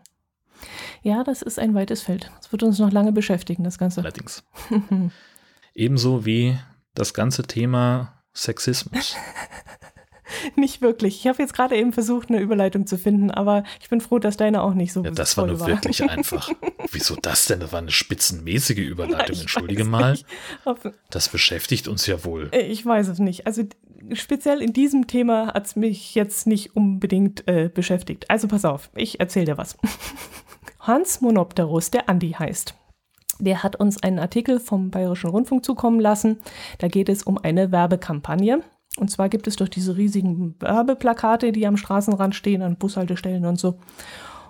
Ja, 1.03 1.25
das 1.25 1.43
ist 1.43 1.59
ein 1.59 1.75
weites 1.75 2.03
Feld. 2.03 2.31
Das 2.37 2.53
wird 2.53 2.63
uns 2.63 2.79
noch 2.79 2.93
lange 2.93 3.13
beschäftigen, 3.13 3.65
das 3.65 3.79
Ganze. 3.79 4.01
Allerdings. 4.01 4.45
Ebenso 5.75 6.25
wie 6.25 6.59
das 6.95 7.15
ganze 7.15 7.45
Thema 7.45 8.23
Sexismus. 8.35 9.17
nicht 10.57 10.83
wirklich. 10.83 11.17
Ich 11.21 11.27
habe 11.27 11.43
jetzt 11.43 11.55
gerade 11.55 11.77
eben 11.77 11.93
versucht, 11.93 12.29
eine 12.29 12.41
Überleitung 12.41 12.87
zu 12.87 12.99
finden, 12.99 13.31
aber 13.31 13.65
ich 13.81 13.89
bin 13.89 14.01
froh, 14.01 14.19
dass 14.19 14.37
deine 14.37 14.63
auch 14.63 14.75
nicht 14.75 14.93
so 14.93 15.05
ja, 15.05 15.11
das 15.11 15.37
war 15.37 15.47
nur 15.47 15.61
war. 15.61 15.69
wirklich 15.69 16.03
einfach. 16.11 16.51
Wieso 16.91 17.17
das 17.17 17.47
denn? 17.47 17.61
Das 17.61 17.73
war 17.73 17.81
eine 17.81 17.91
spitzenmäßige 17.91 18.79
Überleitung. 18.89 19.37
Ja, 19.37 19.43
Entschuldige 19.43 19.85
mal. 19.85 20.19
Das 21.11 21.29
beschäftigt 21.29 21.89
uns 21.89 22.07
ja 22.07 22.25
wohl. 22.25 22.49
Äh, 22.53 22.67
ich 22.67 22.85
weiß 22.85 23.09
es 23.09 23.19
nicht. 23.19 23.47
Also 23.47 23.63
speziell 24.13 24.63
in 24.63 24.73
diesem 24.73 25.07
Thema 25.07 25.49
hat 25.55 25.67
es 25.67 25.77
mich 25.77 26.15
jetzt 26.15 26.47
nicht 26.47 26.77
unbedingt 26.77 27.47
äh, 27.49 27.71
beschäftigt. 27.73 28.31
Also 28.31 28.49
pass 28.49 28.65
auf, 28.65 28.91
ich 28.95 29.21
erzähle 29.21 29.47
dir 29.47 29.59
was. 29.59 29.77
Hans 30.81 31.21
Monopterus, 31.21 31.91
der 31.91 32.09
Andi 32.09 32.33
heißt, 32.33 32.75
der 33.45 33.63
hat 33.63 33.77
uns 33.77 34.03
einen 34.03 34.19
Artikel 34.19 34.61
vom 34.61 34.91
Bayerischen 34.91 35.31
Rundfunk 35.31 35.65
zukommen 35.65 36.01
lassen. 36.01 36.39
Da 36.79 36.89
geht 36.89 37.09
es 37.09 37.23
um 37.23 37.39
eine 37.39 37.73
Werbekampagne. 37.73 38.63
Und 38.99 39.11
zwar 39.11 39.29
gibt 39.29 39.47
es 39.47 39.57
doch 39.57 39.69
diese 39.69 39.97
riesigen 39.97 40.55
Werbeplakate, 40.61 41.53
die 41.53 41.67
am 41.67 41.77
Straßenrand 41.77 42.35
stehen, 42.35 42.63
an 42.63 42.77
Bushaltestellen 42.77 43.47
und 43.47 43.59
so. 43.59 43.79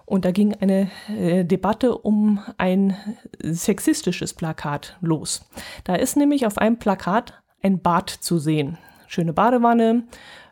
Und 0.05 0.25
da 0.25 0.33
ging 0.33 0.55
eine 0.55 0.91
äh, 1.09 1.45
Debatte 1.45 1.97
um 1.97 2.41
ein 2.59 2.97
sexistisches 3.43 4.35
Plakat 4.35 4.99
los. 5.01 5.49
Da 5.85 5.95
ist 5.95 6.17
nämlich 6.17 6.45
auf 6.45 6.59
einem 6.59 6.79
Plakat 6.79 7.41
ein 7.63 7.81
Bad 7.81 8.11
zu 8.11 8.39
sehen. 8.39 8.79
Schöne 9.07 9.33
Badewanne, 9.33 10.05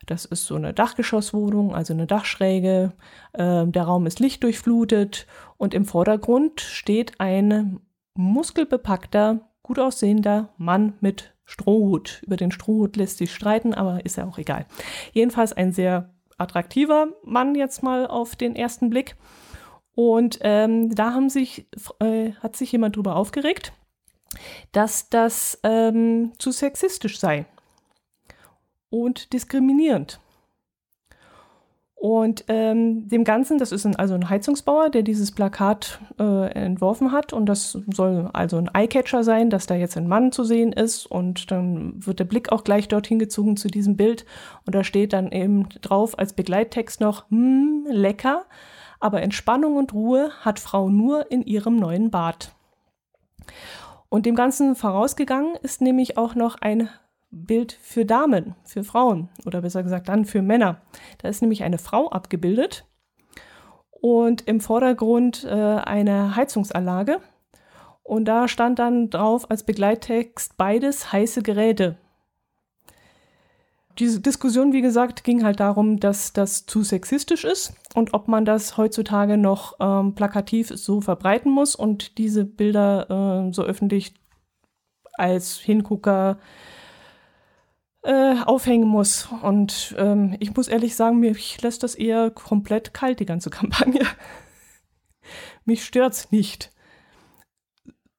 das 0.06 0.24
ist 0.24 0.46
so 0.46 0.54
eine 0.54 0.72
Dachgeschosswohnung, 0.72 1.74
also 1.74 1.92
eine 1.92 2.06
Dachschräge. 2.06 2.92
Äh, 3.32 3.66
der 3.66 3.82
Raum 3.82 4.06
ist 4.06 4.20
lichtdurchflutet 4.20 5.26
und 5.56 5.74
im 5.74 5.84
Vordergrund 5.84 6.60
steht 6.60 7.20
ein 7.20 7.80
muskelbepackter, 8.20 9.40
gut 9.62 9.78
aussehender 9.78 10.50
Mann 10.56 10.94
mit 11.00 11.34
Strohhut. 11.44 12.22
Über 12.24 12.36
den 12.36 12.52
Strohhut 12.52 12.96
lässt 12.96 13.18
sich 13.18 13.34
streiten, 13.34 13.74
aber 13.74 14.04
ist 14.04 14.16
ja 14.16 14.26
auch 14.26 14.38
egal. 14.38 14.66
Jedenfalls 15.12 15.52
ein 15.52 15.72
sehr 15.72 16.14
attraktiver 16.38 17.08
Mann 17.24 17.54
jetzt 17.54 17.82
mal 17.82 18.06
auf 18.06 18.36
den 18.36 18.54
ersten 18.56 18.90
Blick. 18.90 19.16
Und 19.94 20.38
ähm, 20.42 20.94
da 20.94 21.12
haben 21.12 21.28
sich, 21.28 21.66
äh, 21.98 22.32
hat 22.34 22.56
sich 22.56 22.72
jemand 22.72 22.96
drüber 22.96 23.16
aufgeregt, 23.16 23.72
dass 24.72 25.08
das 25.08 25.58
ähm, 25.64 26.32
zu 26.38 26.52
sexistisch 26.52 27.18
sei 27.18 27.46
und 28.88 29.32
diskriminierend. 29.32 30.20
Und 32.00 32.46
ähm, 32.48 33.10
dem 33.10 33.24
Ganzen, 33.24 33.58
das 33.58 33.72
ist 33.72 33.84
ein, 33.84 33.94
also 33.94 34.14
ein 34.14 34.30
Heizungsbauer, 34.30 34.88
der 34.88 35.02
dieses 35.02 35.32
Plakat 35.32 36.00
äh, 36.18 36.50
entworfen 36.52 37.12
hat. 37.12 37.34
Und 37.34 37.44
das 37.44 37.76
soll 37.92 38.30
also 38.32 38.56
ein 38.56 38.70
Eyecatcher 38.74 39.22
sein, 39.22 39.50
dass 39.50 39.66
da 39.66 39.74
jetzt 39.74 39.98
ein 39.98 40.08
Mann 40.08 40.32
zu 40.32 40.42
sehen 40.42 40.72
ist. 40.72 41.04
Und 41.04 41.50
dann 41.50 41.92
wird 42.06 42.18
der 42.18 42.24
Blick 42.24 42.52
auch 42.52 42.64
gleich 42.64 42.88
dorthin 42.88 43.18
gezogen 43.18 43.58
zu 43.58 43.68
diesem 43.68 43.98
Bild. 43.98 44.24
Und 44.64 44.74
da 44.74 44.82
steht 44.82 45.12
dann 45.12 45.30
eben 45.30 45.68
drauf 45.82 46.18
als 46.18 46.32
Begleittext 46.32 47.02
noch, 47.02 47.28
hm, 47.30 47.84
lecker. 47.90 48.46
Aber 48.98 49.20
Entspannung 49.20 49.76
und 49.76 49.92
Ruhe 49.92 50.30
hat 50.40 50.58
Frau 50.58 50.88
nur 50.88 51.30
in 51.30 51.42
ihrem 51.42 51.76
neuen 51.76 52.10
Bad. 52.10 52.54
Und 54.08 54.24
dem 54.24 54.36
Ganzen 54.36 54.74
vorausgegangen 54.74 55.54
ist 55.56 55.82
nämlich 55.82 56.16
auch 56.16 56.34
noch 56.34 56.62
ein 56.62 56.88
Bild 57.30 57.72
für 57.80 58.04
Damen, 58.04 58.56
für 58.64 58.84
Frauen 58.84 59.28
oder 59.46 59.62
besser 59.62 59.82
gesagt 59.82 60.08
dann 60.08 60.24
für 60.24 60.42
Männer. 60.42 60.80
Da 61.18 61.28
ist 61.28 61.42
nämlich 61.42 61.62
eine 61.62 61.78
Frau 61.78 62.08
abgebildet 62.10 62.86
und 63.90 64.42
im 64.42 64.60
Vordergrund 64.60 65.44
äh, 65.44 65.50
eine 65.50 66.34
Heizungsanlage. 66.36 67.20
Und 68.02 68.24
da 68.24 68.48
stand 68.48 68.80
dann 68.80 69.10
drauf 69.10 69.50
als 69.50 69.62
Begleittext 69.62 70.56
beides 70.56 71.12
heiße 71.12 71.42
Geräte. 71.42 71.96
Diese 73.98 74.20
Diskussion, 74.20 74.72
wie 74.72 74.80
gesagt, 74.80 75.22
ging 75.22 75.44
halt 75.44 75.60
darum, 75.60 76.00
dass 76.00 76.32
das 76.32 76.64
zu 76.66 76.82
sexistisch 76.82 77.44
ist 77.44 77.74
und 77.94 78.14
ob 78.14 78.28
man 78.28 78.44
das 78.44 78.76
heutzutage 78.76 79.36
noch 79.36 79.74
ähm, 79.78 80.14
plakativ 80.14 80.68
so 80.68 81.00
verbreiten 81.00 81.52
muss 81.52 81.76
und 81.76 82.18
diese 82.18 82.44
Bilder 82.44 83.46
äh, 83.48 83.52
so 83.52 83.62
öffentlich 83.62 84.14
als 85.12 85.58
Hingucker 85.58 86.38
äh, 86.38 86.79
aufhängen 88.02 88.88
muss. 88.88 89.28
Und 89.42 89.94
ähm, 89.98 90.36
ich 90.40 90.54
muss 90.54 90.68
ehrlich 90.68 90.96
sagen, 90.96 91.18
mich 91.18 91.60
lässt 91.60 91.82
das 91.82 91.94
eher 91.94 92.30
komplett 92.30 92.94
kalt, 92.94 93.20
die 93.20 93.26
ganze 93.26 93.50
Kampagne. 93.50 94.06
mich 95.64 95.84
stört's 95.84 96.30
nicht. 96.32 96.72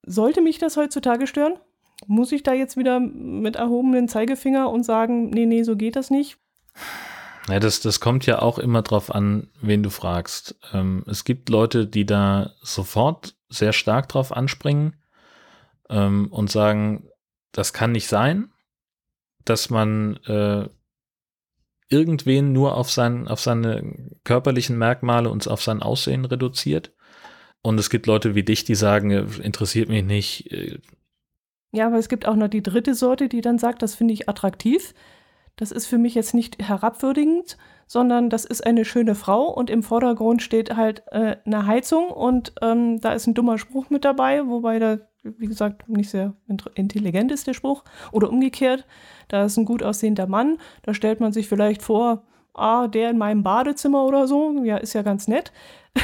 Sollte 0.03 0.41
mich 0.41 0.57
das 0.57 0.77
heutzutage 0.77 1.27
stören? 1.27 1.53
Muss 2.07 2.31
ich 2.31 2.43
da 2.43 2.53
jetzt 2.53 2.77
wieder 2.77 2.99
mit 2.99 3.55
erhobenen 3.55 4.07
Zeigefinger 4.07 4.69
und 4.69 4.83
sagen, 4.83 5.29
nee, 5.29 5.45
nee, 5.45 5.63
so 5.63 5.75
geht 5.75 5.95
das 5.95 6.09
nicht? 6.09 6.37
Ja, 7.47 7.59
das, 7.59 7.79
das 7.79 7.99
kommt 7.99 8.25
ja 8.25 8.41
auch 8.41 8.59
immer 8.59 8.81
drauf 8.81 9.13
an, 9.13 9.49
wen 9.61 9.83
du 9.83 9.89
fragst. 9.89 10.57
Ähm, 10.73 11.03
es 11.07 11.23
gibt 11.25 11.49
Leute, 11.49 11.87
die 11.87 12.05
da 12.05 12.51
sofort 12.61 13.35
sehr 13.49 13.73
stark 13.73 14.09
drauf 14.09 14.31
anspringen 14.31 14.95
ähm, 15.89 16.27
und 16.31 16.51
sagen, 16.51 17.09
das 17.51 17.73
kann 17.73 17.91
nicht 17.91 18.07
sein 18.07 18.51
dass 19.45 19.69
man 19.69 20.17
äh, 20.25 20.67
irgendwen 21.89 22.53
nur 22.53 22.77
auf, 22.77 22.89
sein, 22.89 23.27
auf 23.27 23.39
seine 23.39 24.09
körperlichen 24.23 24.77
Merkmale 24.77 25.29
und 25.29 25.47
auf 25.47 25.61
sein 25.61 25.81
Aussehen 25.81 26.25
reduziert. 26.25 26.93
Und 27.61 27.79
es 27.79 27.89
gibt 27.89 28.07
Leute 28.07 28.33
wie 28.33 28.43
dich, 28.43 28.63
die 28.63 28.75
sagen, 28.75 29.11
äh, 29.11 29.25
interessiert 29.43 29.89
mich 29.89 30.03
nicht. 30.03 30.51
Äh. 30.51 30.79
Ja, 31.71 31.87
aber 31.87 31.97
es 31.97 32.09
gibt 32.09 32.27
auch 32.27 32.35
noch 32.35 32.47
die 32.47 32.63
dritte 32.63 32.95
Sorte, 32.95 33.29
die 33.29 33.41
dann 33.41 33.59
sagt, 33.59 33.81
das 33.81 33.95
finde 33.95 34.13
ich 34.13 34.27
attraktiv. 34.27 34.93
Das 35.57 35.71
ist 35.71 35.85
für 35.85 35.97
mich 35.97 36.15
jetzt 36.15 36.33
nicht 36.33 36.65
herabwürdigend, 36.65 37.57
sondern 37.85 38.29
das 38.29 38.45
ist 38.45 38.65
eine 38.65 38.85
schöne 38.85 39.15
Frau 39.15 39.47
und 39.47 39.69
im 39.69 39.83
Vordergrund 39.83 40.41
steht 40.41 40.75
halt 40.75 41.03
äh, 41.11 41.37
eine 41.45 41.67
Heizung 41.67 42.09
und 42.09 42.53
ähm, 42.61 42.99
da 43.01 43.13
ist 43.13 43.27
ein 43.27 43.33
dummer 43.33 43.57
Spruch 43.57 43.89
mit 43.89 44.05
dabei, 44.05 44.47
wobei 44.47 44.79
da 44.79 44.99
wie 45.23 45.47
gesagt, 45.47 45.87
nicht 45.87 46.09
sehr 46.09 46.33
intelligent 46.75 47.31
ist 47.31 47.47
der 47.47 47.53
Spruch. 47.53 47.83
Oder 48.11 48.29
umgekehrt, 48.29 48.85
da 49.27 49.45
ist 49.45 49.57
ein 49.57 49.65
gut 49.65 49.83
aussehender 49.83 50.27
Mann, 50.27 50.57
da 50.83 50.93
stellt 50.93 51.19
man 51.19 51.31
sich 51.33 51.47
vielleicht 51.47 51.81
vor, 51.81 52.23
ah, 52.53 52.87
der 52.87 53.09
in 53.09 53.17
meinem 53.17 53.43
Badezimmer 53.43 54.05
oder 54.05 54.27
so, 54.27 54.63
ja, 54.63 54.77
ist 54.77 54.93
ja 54.93 55.01
ganz 55.01 55.27
nett. 55.27 55.51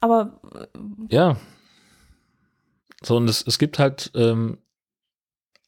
Aber. 0.00 0.40
Äh, 0.54 0.66
ja. 1.08 1.36
So, 3.02 3.16
und 3.16 3.28
es, 3.28 3.44
es 3.46 3.58
gibt 3.58 3.78
halt 3.78 4.12
ähm, 4.14 4.58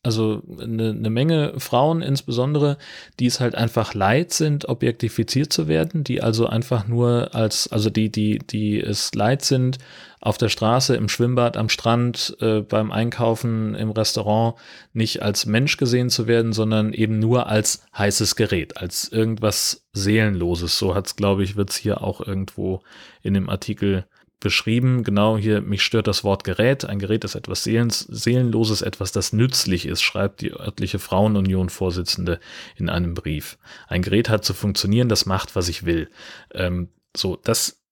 also 0.05 0.43
eine, 0.61 0.91
eine 0.91 1.11
Menge 1.11 1.55
Frauen 1.59 2.03
insbesondere, 2.03 2.77
die 3.19 3.27
es 3.27 3.41
halt 3.41 3.55
einfach 3.55 3.95
leid 3.95 4.33
sind, 4.33 4.69
objektifiziert 4.69 5.53
zu 5.53 5.67
werden, 5.67 6.05
die 6.05 6.23
also 6.23 6.47
einfach 6.47 6.87
nur 6.87 7.35
als, 7.35 7.71
also 7.73 7.91
die, 7.91 8.11
die, 8.11 8.39
die 8.39 8.81
es 8.81 9.15
leid 9.15 9.45
sind, 9.45 9.79
auf 10.21 10.39
der 10.39 10.49
Straße, 10.49 10.97
im 10.97 11.11
Schwimmbad, 11.11 11.59
am 11.59 11.69
Strand, 11.69 12.37
äh, 12.41 12.61
beim 12.61 12.93
Einkaufen, 12.93 13.75
im 13.75 13.91
Restaurant 13.91 14.55
nicht 14.95 15.23
als 15.23 15.45
Mensch 15.45 15.77
gesehen 15.77 16.09
zu 16.09 16.27
werden, 16.27 16.55
sondern 16.55 16.95
eben 16.95 17.19
nur 17.19 17.47
als 17.47 17.85
heißes 17.97 18.35
Gerät, 18.35 18.79
als 18.79 19.09
irgendwas 19.09 19.85
Seelenloses. 19.93 20.79
So 20.79 20.95
hat's, 20.95 21.17
glaube 21.17 21.45
ich, 21.45 21.57
wird's 21.57 21.77
hier 21.77 22.03
auch 22.03 22.27
irgendwo 22.27 22.81
in 23.23 23.35
dem 23.35 23.51
Artikel 23.51 24.07
beschrieben. 24.45 25.03
Genau 25.03 25.37
hier, 25.37 25.61
mich 25.61 25.83
stört 25.83 26.07
das 26.07 26.23
Wort 26.23 26.45
Gerät. 26.45 26.85
Ein 26.85 27.01
Gerät 27.01 27.25
ist 27.25 27.35
etwas 27.35 27.65
Seelens, 27.65 28.01
Seelenloses, 28.01 28.83
etwas, 28.83 29.11
das 29.11 29.33
nützlich 29.33 29.87
ist, 29.87 30.03
schreibt 30.03 30.43
die 30.43 30.53
örtliche 30.53 31.01
Frauenunion-Vorsitzende 31.01 32.39
in 32.77 32.89
einem 32.89 33.15
Brief. 33.15 33.59
Ein 33.89 34.03
Gerät 34.03 34.29
hat 34.29 34.45
zu 34.45 34.55
funktionieren, 34.55 35.09
das 35.09 35.27
macht, 35.27 35.57
was 35.57 35.69
ich 35.69 35.85
will. 35.85 36.09
Ähm, 36.53 36.91
so, 37.17 37.35
das 37.35 37.85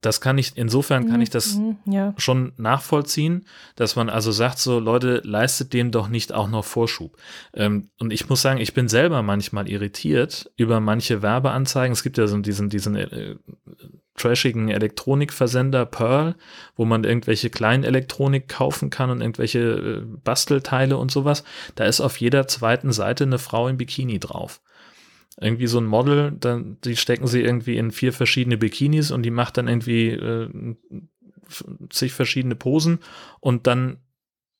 das 0.00 0.20
kann 0.20 0.38
ich, 0.38 0.56
insofern 0.56 1.08
kann 1.08 1.20
ich 1.20 1.28
das 1.30 1.56
mhm, 1.56 1.76
ja. 1.84 2.14
schon 2.16 2.52
nachvollziehen, 2.56 3.44
dass 3.76 3.96
man 3.96 4.08
also 4.08 4.32
sagt, 4.32 4.58
so 4.58 4.78
Leute, 4.78 5.20
leistet 5.24 5.72
dem 5.74 5.90
doch 5.90 6.08
nicht 6.08 6.32
auch 6.32 6.48
noch 6.48 6.64
Vorschub. 6.64 7.18
Ähm, 7.52 7.90
und 7.98 8.12
ich 8.12 8.28
muss 8.28 8.40
sagen, 8.40 8.60
ich 8.60 8.72
bin 8.72 8.88
selber 8.88 9.22
manchmal 9.22 9.68
irritiert 9.68 10.50
über 10.56 10.80
manche 10.80 11.20
Werbeanzeigen. 11.20 11.92
Es 11.92 12.02
gibt 12.02 12.16
ja 12.16 12.26
so 12.26 12.38
diesen, 12.38 12.70
diesen 12.70 12.96
äh, 12.96 13.36
trashigen 14.20 14.68
Elektronikversender 14.68 15.86
Pearl, 15.86 16.34
wo 16.76 16.84
man 16.84 17.04
irgendwelche 17.04 17.50
kleinen 17.50 17.84
Elektronik 17.84 18.48
kaufen 18.48 18.90
kann 18.90 19.10
und 19.10 19.20
irgendwelche 19.20 19.58
äh, 19.58 20.02
Bastelteile 20.24 20.96
und 20.96 21.10
sowas. 21.10 21.44
Da 21.74 21.84
ist 21.84 22.00
auf 22.00 22.16
jeder 22.18 22.46
zweiten 22.48 22.92
Seite 22.92 23.24
eine 23.24 23.38
Frau 23.38 23.68
im 23.68 23.76
Bikini 23.76 24.18
drauf. 24.18 24.60
Irgendwie 25.40 25.68
so 25.68 25.78
ein 25.78 25.86
Model, 25.86 26.32
dann, 26.38 26.76
die 26.84 26.96
stecken 26.96 27.26
sie 27.26 27.40
irgendwie 27.40 27.78
in 27.78 27.92
vier 27.92 28.12
verschiedene 28.12 28.58
Bikinis 28.58 29.10
und 29.10 29.22
die 29.22 29.30
macht 29.30 29.56
dann 29.56 29.68
irgendwie 29.68 30.10
äh, 30.10 30.48
zig 31.88 32.12
verschiedene 32.12 32.56
Posen 32.56 32.98
und 33.40 33.66
dann 33.66 33.98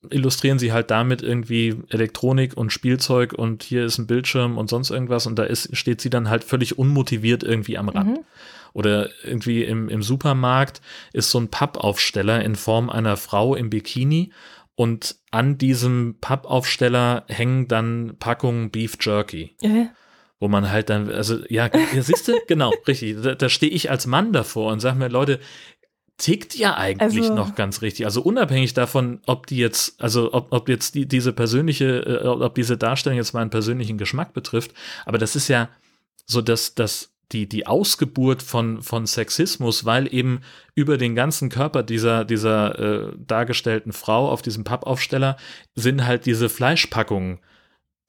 illustrieren 0.09 0.59
sie 0.59 0.73
halt 0.73 0.90
damit 0.90 1.23
irgendwie 1.23 1.77
Elektronik 1.90 2.57
und 2.57 2.73
Spielzeug 2.73 3.35
und 3.35 3.62
hier 3.62 3.85
ist 3.85 3.99
ein 3.99 4.07
Bildschirm 4.07 4.57
und 4.57 4.70
sonst 4.70 4.90
irgendwas 4.90 5.27
und 5.27 5.38
da 5.38 5.44
ist, 5.44 5.77
steht 5.77 6.01
sie 6.01 6.09
dann 6.09 6.31
halt 6.31 6.42
völlig 6.42 6.79
unmotiviert 6.79 7.42
irgendwie 7.42 7.77
am 7.77 7.90
Rand. 7.90 8.18
Mhm. 8.18 8.25
Oder 8.72 9.11
irgendwie 9.24 9.64
im, 9.64 9.88
im 9.88 10.02
Supermarkt 10.02 10.80
ist 11.12 11.30
so 11.30 11.38
ein 11.38 11.48
Pappaufsteller 11.48 12.44
in 12.44 12.54
Form 12.56 12.90
einer 12.90 13.16
Frau 13.16 13.54
im 13.54 13.70
Bikini 13.70 14.33
und 14.80 15.16
an 15.30 15.59
diesem 15.59 16.16
Pappaufsteller 16.20 17.24
hängen 17.28 17.68
dann 17.68 18.16
Packungen 18.18 18.70
Beef 18.70 18.96
Jerky. 19.00 19.54
Äh. 19.61 19.87
Wo 20.38 20.48
man 20.48 20.70
halt 20.70 20.88
dann, 20.88 21.11
also 21.11 21.38
ja, 21.50 21.68
ja 21.94 22.02
siehst 22.02 22.28
du, 22.28 22.33
genau, 22.48 22.72
richtig. 22.88 23.16
Da, 23.22 23.35
da 23.35 23.48
stehe 23.50 23.70
ich 23.70 23.90
als 23.90 24.06
Mann 24.06 24.33
davor 24.33 24.72
und 24.72 24.80
sage 24.80 24.96
mir, 24.98 25.09
Leute, 25.09 25.38
tickt 26.16 26.54
ja 26.54 26.76
eigentlich 26.76 27.24
also, 27.24 27.35
noch 27.35 27.54
ganz 27.54 27.83
richtig. 27.83 28.06
Also 28.06 28.22
unabhängig 28.22 28.74
davon, 28.74 29.20
ob 29.26 29.46
die 29.46 29.56
jetzt, 29.56 30.00
also 30.00 30.33
ob, 30.33 30.48
ob 30.50 30.68
jetzt 30.68 30.94
die, 30.94 31.06
diese 31.06 31.33
persönliche, 31.33 32.22
äh, 32.22 32.26
ob 32.26 32.54
diese 32.54 32.78
Darstellung 32.78 33.16
jetzt 33.16 33.33
meinen 33.33 33.50
persönlichen 33.50 33.98
Geschmack 33.98 34.33
betrifft, 34.33 34.72
aber 35.04 35.18
das 35.18 35.37
ist 35.37 35.48
ja 35.48 35.68
so, 36.26 36.40
dass 36.40 36.74
das 36.74 37.12
die, 37.32 37.48
die 37.48 37.66
Ausgeburt 37.66 38.42
von, 38.42 38.82
von 38.82 39.06
Sexismus, 39.06 39.84
weil 39.84 40.12
eben 40.12 40.40
über 40.74 40.98
den 40.98 41.14
ganzen 41.14 41.48
Körper 41.48 41.82
dieser, 41.82 42.24
dieser 42.24 42.78
äh, 42.78 43.12
dargestellten 43.18 43.92
Frau 43.92 44.28
auf 44.28 44.42
diesem 44.42 44.64
Pappaufsteller 44.64 45.36
sind 45.74 46.06
halt 46.06 46.26
diese 46.26 46.48
Fleischpackungen 46.48 47.40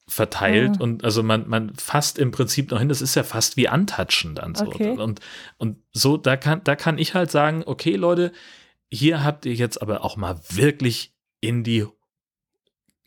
verteilt 0.08 0.76
ah. 0.78 0.82
und 0.82 1.04
also 1.04 1.22
man, 1.22 1.48
man 1.48 1.74
fasst 1.76 2.18
im 2.18 2.32
Prinzip 2.32 2.70
noch 2.70 2.80
hin, 2.80 2.88
das 2.88 3.00
ist 3.00 3.14
ja 3.14 3.22
fast 3.22 3.56
wie 3.56 3.68
antatschen 3.68 4.34
dann 4.34 4.54
so. 4.54 4.66
Okay. 4.66 4.90
Und, 4.98 5.20
und 5.58 5.78
so, 5.92 6.16
da 6.16 6.36
kann, 6.36 6.62
da 6.64 6.74
kann 6.74 6.98
ich 6.98 7.14
halt 7.14 7.30
sagen, 7.30 7.62
okay, 7.64 7.94
Leute, 7.94 8.32
hier 8.90 9.24
habt 9.24 9.46
ihr 9.46 9.54
jetzt 9.54 9.80
aber 9.80 10.04
auch 10.04 10.16
mal 10.16 10.38
wirklich 10.50 11.14
in 11.40 11.64
die 11.64 11.86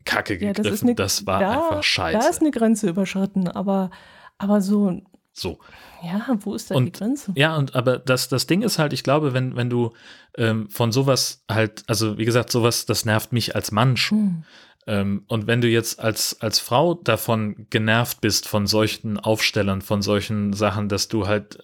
Kacke 0.06 0.38
gegriffen. 0.38 0.64
Ja, 0.64 0.72
das, 0.72 0.84
eine, 0.84 0.96
das, 0.96 1.26
war 1.26 1.40
da, 1.40 1.52
einfach 1.52 1.84
scheiße. 1.84 2.20
Da 2.20 2.28
ist 2.28 2.42
eine 2.42 2.52
Grenze 2.52 2.90
überschritten, 2.90 3.48
aber, 3.48 3.92
aber 4.38 4.62
so. 4.62 5.02
So. 5.38 5.60
Ja, 6.02 6.38
wo 6.40 6.56
ist 6.56 6.72
da 6.72 6.76
und, 6.76 6.86
die 6.86 6.92
Grenze? 6.94 7.34
Ja, 7.36 7.58
und 7.58 7.76
aber 7.76 8.00
das, 8.00 8.30
das 8.30 8.48
Ding 8.48 8.62
ist 8.62 8.80
halt, 8.80 8.94
ich 8.94 9.04
glaube, 9.04 9.34
wenn, 9.34 9.56
wenn 9.58 9.70
du 9.70 9.92
ähm, 10.38 10.70
von 10.70 10.94
sowas 10.94 11.44
halt, 11.52 11.84
also 11.88 12.18
wie 12.18 12.26
gesagt, 12.26 12.52
sowas, 12.52 12.86
das 12.86 13.04
nervt 13.04 13.34
mich 13.34 13.54
als 13.54 13.72
Mann 13.72 13.98
schon. 13.98 14.18
Hm. 14.18 14.44
Ähm, 14.88 15.24
und 15.28 15.46
wenn 15.46 15.60
du 15.60 15.68
jetzt 15.68 16.00
als, 16.00 16.40
als 16.42 16.60
Frau 16.60 16.94
davon 16.94 17.68
genervt 17.70 18.22
bist, 18.22 18.48
von 18.48 18.66
solchen 18.66 19.20
Aufstellern, 19.20 19.82
von 19.82 20.02
solchen 20.02 20.54
Sachen, 20.54 20.88
dass 20.88 21.10
du 21.10 21.28
halt 21.28 21.64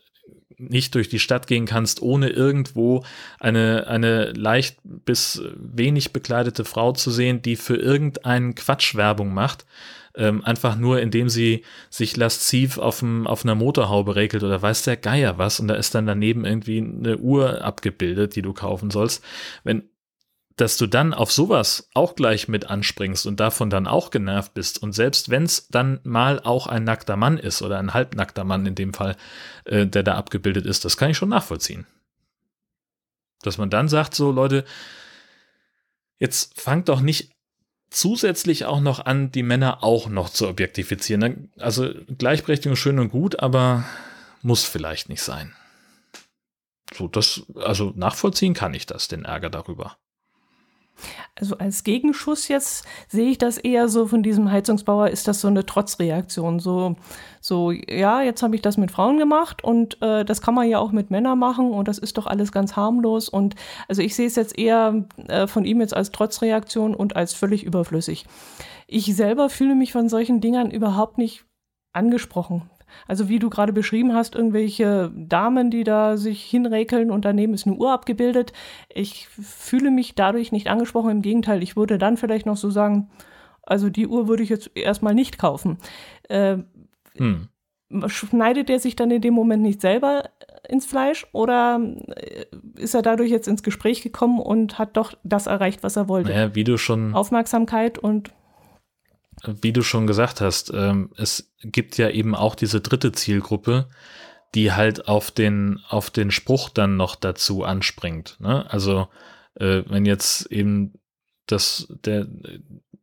nicht 0.57 0.93
durch 0.93 1.07
die 1.07 1.19
Stadt 1.19 1.47
gehen 1.47 1.65
kannst, 1.65 2.01
ohne 2.01 2.29
irgendwo 2.29 3.03
eine, 3.39 3.87
eine 3.87 4.33
leicht 4.33 4.79
bis 4.83 5.41
wenig 5.55 6.11
bekleidete 6.11 6.65
Frau 6.65 6.91
zu 6.91 7.09
sehen, 7.09 7.41
die 7.41 7.55
für 7.55 7.77
irgendeinen 7.77 8.53
Quatsch 8.53 8.95
Werbung 8.95 9.33
macht, 9.33 9.65
ähm, 10.15 10.43
einfach 10.43 10.75
nur 10.75 11.01
indem 11.01 11.29
sie 11.29 11.63
sich 11.89 12.17
lasziv 12.17 12.77
auf, 12.77 12.99
dem, 12.99 13.27
auf 13.27 13.43
einer 13.43 13.55
Motorhaube 13.55 14.15
regelt 14.15 14.43
oder 14.43 14.61
weiß 14.61 14.83
der 14.83 14.97
Geier 14.97 15.37
was 15.37 15.59
und 15.59 15.67
da 15.67 15.75
ist 15.75 15.95
dann 15.95 16.05
daneben 16.05 16.45
irgendwie 16.45 16.79
eine 16.79 17.17
Uhr 17.17 17.63
abgebildet, 17.63 18.35
die 18.35 18.41
du 18.41 18.53
kaufen 18.53 18.91
sollst. 18.91 19.23
Wenn, 19.63 19.83
dass 20.61 20.77
du 20.77 20.85
dann 20.85 21.13
auf 21.13 21.31
sowas 21.31 21.89
auch 21.93 22.15
gleich 22.15 22.47
mit 22.47 22.69
anspringst 22.69 23.25
und 23.25 23.39
davon 23.39 23.69
dann 23.69 23.87
auch 23.87 24.11
genervt 24.11 24.53
bist. 24.53 24.81
Und 24.83 24.93
selbst 24.93 25.29
wenn 25.29 25.43
es 25.43 25.67
dann 25.69 25.99
mal 26.03 26.39
auch 26.39 26.67
ein 26.67 26.83
nackter 26.83 27.15
Mann 27.15 27.37
ist 27.37 27.61
oder 27.61 27.79
ein 27.79 27.93
halbnackter 27.93 28.43
Mann 28.43 28.65
in 28.65 28.75
dem 28.75 28.93
Fall, 28.93 29.15
äh, 29.65 29.87
der 29.87 30.03
da 30.03 30.15
abgebildet 30.15 30.65
ist, 30.65 30.85
das 30.85 30.97
kann 30.97 31.09
ich 31.09 31.17
schon 31.17 31.29
nachvollziehen. 31.29 31.87
Dass 33.41 33.57
man 33.57 33.69
dann 33.69 33.87
sagt, 33.87 34.13
so 34.13 34.31
Leute, 34.31 34.65
jetzt 36.19 36.61
fangt 36.61 36.89
doch 36.89 37.01
nicht 37.01 37.31
zusätzlich 37.91 38.65
auch 38.65 38.79
noch 38.79 39.05
an, 39.05 39.31
die 39.31 39.43
Männer 39.43 39.83
auch 39.83 40.07
noch 40.07 40.29
zu 40.29 40.47
objektifizieren. 40.47 41.51
Also 41.59 41.93
Gleichberechtigung 42.17 42.75
schön 42.75 42.97
und 42.97 43.09
gut, 43.09 43.39
aber 43.39 43.85
muss 44.41 44.63
vielleicht 44.63 45.09
nicht 45.09 45.21
sein. 45.21 45.53
So, 46.93 47.07
das, 47.07 47.43
also 47.55 47.93
nachvollziehen 47.95 48.53
kann 48.53 48.73
ich 48.73 48.85
das, 48.85 49.07
den 49.07 49.23
Ärger 49.25 49.49
darüber. 49.49 49.97
Also 51.35 51.57
als 51.57 51.83
Gegenschuss 51.83 52.47
jetzt 52.47 52.85
sehe 53.07 53.31
ich 53.31 53.37
das 53.37 53.57
eher 53.57 53.87
so 53.89 54.07
von 54.07 54.23
diesem 54.23 54.51
Heizungsbauer, 54.51 55.09
ist 55.09 55.27
das 55.27 55.41
so 55.41 55.47
eine 55.47 55.65
Trotzreaktion. 55.65 56.59
So, 56.59 56.95
so 57.39 57.71
ja, 57.71 58.21
jetzt 58.21 58.43
habe 58.43 58.55
ich 58.55 58.61
das 58.61 58.77
mit 58.77 58.91
Frauen 58.91 59.17
gemacht 59.17 59.63
und 59.63 60.01
äh, 60.01 60.23
das 60.25 60.41
kann 60.41 60.53
man 60.53 60.69
ja 60.69 60.79
auch 60.79 60.91
mit 60.91 61.11
Männern 61.11 61.39
machen 61.39 61.71
und 61.71 61.87
das 61.87 61.97
ist 61.97 62.17
doch 62.17 62.27
alles 62.27 62.51
ganz 62.51 62.75
harmlos. 62.75 63.29
Und 63.29 63.55
also 63.87 64.01
ich 64.01 64.15
sehe 64.15 64.27
es 64.27 64.35
jetzt 64.35 64.57
eher 64.57 65.05
äh, 65.27 65.47
von 65.47 65.65
ihm 65.65 65.81
jetzt 65.81 65.95
als 65.95 66.11
Trotzreaktion 66.11 66.93
und 66.95 67.15
als 67.15 67.33
völlig 67.33 67.63
überflüssig. 67.63 68.25
Ich 68.87 69.15
selber 69.15 69.49
fühle 69.49 69.75
mich 69.75 69.91
von 69.91 70.09
solchen 70.09 70.41
Dingern 70.41 70.69
überhaupt 70.69 71.17
nicht 71.17 71.45
angesprochen. 71.93 72.69
Also 73.07 73.29
wie 73.29 73.39
du 73.39 73.49
gerade 73.49 73.73
beschrieben 73.73 74.13
hast, 74.13 74.35
irgendwelche 74.35 75.11
Damen, 75.15 75.71
die 75.71 75.83
da 75.83 76.17
sich 76.17 76.43
hinräkeln 76.43 77.11
und 77.11 77.25
daneben 77.25 77.53
ist 77.53 77.67
eine 77.67 77.75
Uhr 77.75 77.91
abgebildet. 77.91 78.53
Ich 78.89 79.27
fühle 79.27 79.91
mich 79.91 80.15
dadurch 80.15 80.51
nicht 80.51 80.67
angesprochen. 80.67 81.11
Im 81.11 81.21
Gegenteil, 81.21 81.63
ich 81.63 81.75
würde 81.75 81.97
dann 81.97 82.17
vielleicht 82.17 82.45
noch 82.45 82.57
so 82.57 82.69
sagen, 82.69 83.09
also 83.63 83.89
die 83.89 84.07
Uhr 84.07 84.27
würde 84.27 84.43
ich 84.43 84.49
jetzt 84.49 84.71
erstmal 84.75 85.13
nicht 85.13 85.37
kaufen. 85.37 85.77
Äh, 86.29 86.57
hm. 87.15 87.47
Schneidet 88.07 88.69
er 88.69 88.79
sich 88.79 88.95
dann 88.95 89.11
in 89.11 89.21
dem 89.21 89.33
Moment 89.33 89.63
nicht 89.63 89.81
selber 89.81 90.23
ins 90.67 90.85
Fleisch 90.85 91.27
oder 91.33 91.79
äh, 92.15 92.45
ist 92.77 92.95
er 92.95 93.01
dadurch 93.01 93.29
jetzt 93.29 93.47
ins 93.47 93.63
Gespräch 93.63 94.01
gekommen 94.01 94.39
und 94.39 94.79
hat 94.79 94.95
doch 94.97 95.13
das 95.23 95.47
erreicht, 95.47 95.83
was 95.83 95.95
er 95.95 96.07
wollte? 96.07 96.31
Naja, 96.31 96.55
wie 96.55 96.63
du 96.63 96.77
schon. 96.77 97.13
Aufmerksamkeit 97.13 97.97
und 97.97 98.31
wie 99.43 99.73
du 99.73 99.81
schon 99.81 100.07
gesagt 100.07 100.41
hast, 100.41 100.71
ähm, 100.73 101.11
es 101.17 101.51
gibt 101.63 101.97
ja 101.97 102.09
eben 102.09 102.35
auch 102.35 102.55
diese 102.55 102.81
dritte 102.81 103.11
Zielgruppe, 103.11 103.87
die 104.55 104.71
halt 104.71 105.07
auf 105.07 105.31
den, 105.31 105.79
auf 105.89 106.09
den 106.09 106.31
Spruch 106.31 106.69
dann 106.69 106.97
noch 106.97 107.15
dazu 107.15 107.63
anspringt. 107.63 108.37
Ne? 108.39 108.69
Also 108.69 109.07
äh, 109.55 109.83
wenn 109.87 110.05
jetzt 110.05 110.51
eben 110.51 110.93
das, 111.47 111.87
der, 112.03 112.27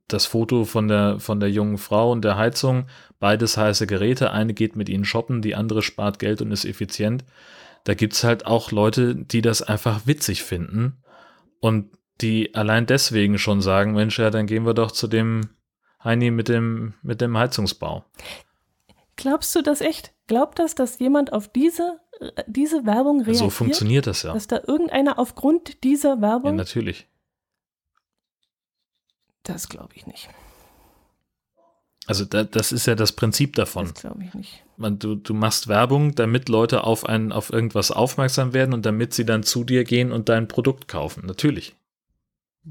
das 0.09 0.27
Foto 0.27 0.65
von 0.65 0.89
der, 0.89 1.21
von 1.21 1.41
der 1.41 1.51
jungen 1.51 1.79
Frau 1.79 2.13
und 2.13 2.23
der 2.23 2.37
Heizung, 2.37 2.87
beides 3.19 3.57
heiße 3.57 3.87
Geräte, 3.87 4.31
eine 4.31 4.55
geht 4.55 4.77
mit 4.77 4.89
ihnen 4.89 5.05
shoppen, 5.05 5.43
die 5.43 5.55
andere 5.55 5.83
spart 5.83 6.19
Geld 6.19 6.43
und 6.43 6.53
ist 6.53 6.65
effizient. 6.65 7.25
Da 7.85 7.95
gibt's 7.95 8.25
halt 8.25 8.47
auch 8.47 8.71
Leute, 8.71 9.15
die 9.15 9.43
das 9.43 9.63
einfach 9.63 10.07
witzig 10.07 10.43
finden 10.43 11.03
und 11.61 11.91
die 12.21 12.55
allein 12.55 12.87
deswegen 12.87 13.39
schon 13.39 13.61
sagen, 13.61 13.95
Mensch, 13.95 14.19
ja, 14.19 14.31
dann 14.31 14.47
gehen 14.47 14.67
wir 14.67 14.75
doch 14.75 14.91
zu 14.91 15.07
dem 15.07 15.51
Heini 16.03 16.31
mit 16.31 16.49
dem, 16.49 16.95
mit 17.03 17.21
dem 17.21 17.37
Heizungsbau. 17.37 18.05
Glaubst 19.17 19.55
du 19.55 19.63
das 19.63 19.81
echt? 19.81 20.13
Glaubt 20.29 20.59
das, 20.59 20.75
dass 20.75 20.99
jemand 21.01 21.33
auf 21.33 21.49
diese, 21.49 22.01
diese 22.47 22.87
Werbung 22.87 23.19
reagiert? 23.19 23.37
So 23.37 23.51
funktioniert 23.51 24.07
das 24.07 24.23
ja. 24.23 24.33
Dass 24.33 24.47
da 24.47 24.61
irgendeiner 24.65 25.19
aufgrund 25.19 25.83
dieser 25.83 26.21
Werbung. 26.21 26.53
Ja, 26.53 26.57
natürlich. 26.57 27.09
Das 29.43 29.69
glaube 29.69 29.95
ich 29.95 30.07
nicht. 30.07 30.29
Also 32.07 32.25
da, 32.25 32.45
das 32.45 32.73
ist 32.73 32.87
ja 32.87 32.95
das 32.95 33.13
Prinzip 33.13 33.57
davon. 33.57 33.87
Das 33.87 34.01
glaube 34.01 34.25
ich 34.25 34.33
nicht. 34.35 34.65
Man, 34.77 34.99
du, 34.99 35.15
du 35.15 35.35
machst 35.35 35.69
Werbung, 35.69 36.15
damit 36.15 36.49
Leute 36.49 36.85
auf, 36.85 37.05
ein, 37.05 37.33
auf 37.33 37.53
irgendwas 37.53 37.91
aufmerksam 37.91 38.55
werden 38.55 38.73
und 38.73 38.87
damit 38.87 39.13
sie 39.13 39.27
dann 39.27 39.43
zu 39.43 39.65
dir 39.65 39.85
gehen 39.85 40.13
und 40.13 40.29
dein 40.29 40.49
Produkt 40.49 40.89
kaufen. 40.89 41.27
Natürlich. 41.27 41.75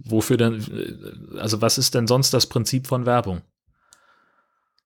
Wofür 0.03 0.37
denn, 0.37 0.63
also 1.37 1.61
was 1.61 1.77
ist 1.77 1.95
denn 1.95 2.07
sonst 2.07 2.33
das 2.33 2.47
Prinzip 2.47 2.87
von 2.87 3.05
Werbung? 3.05 3.41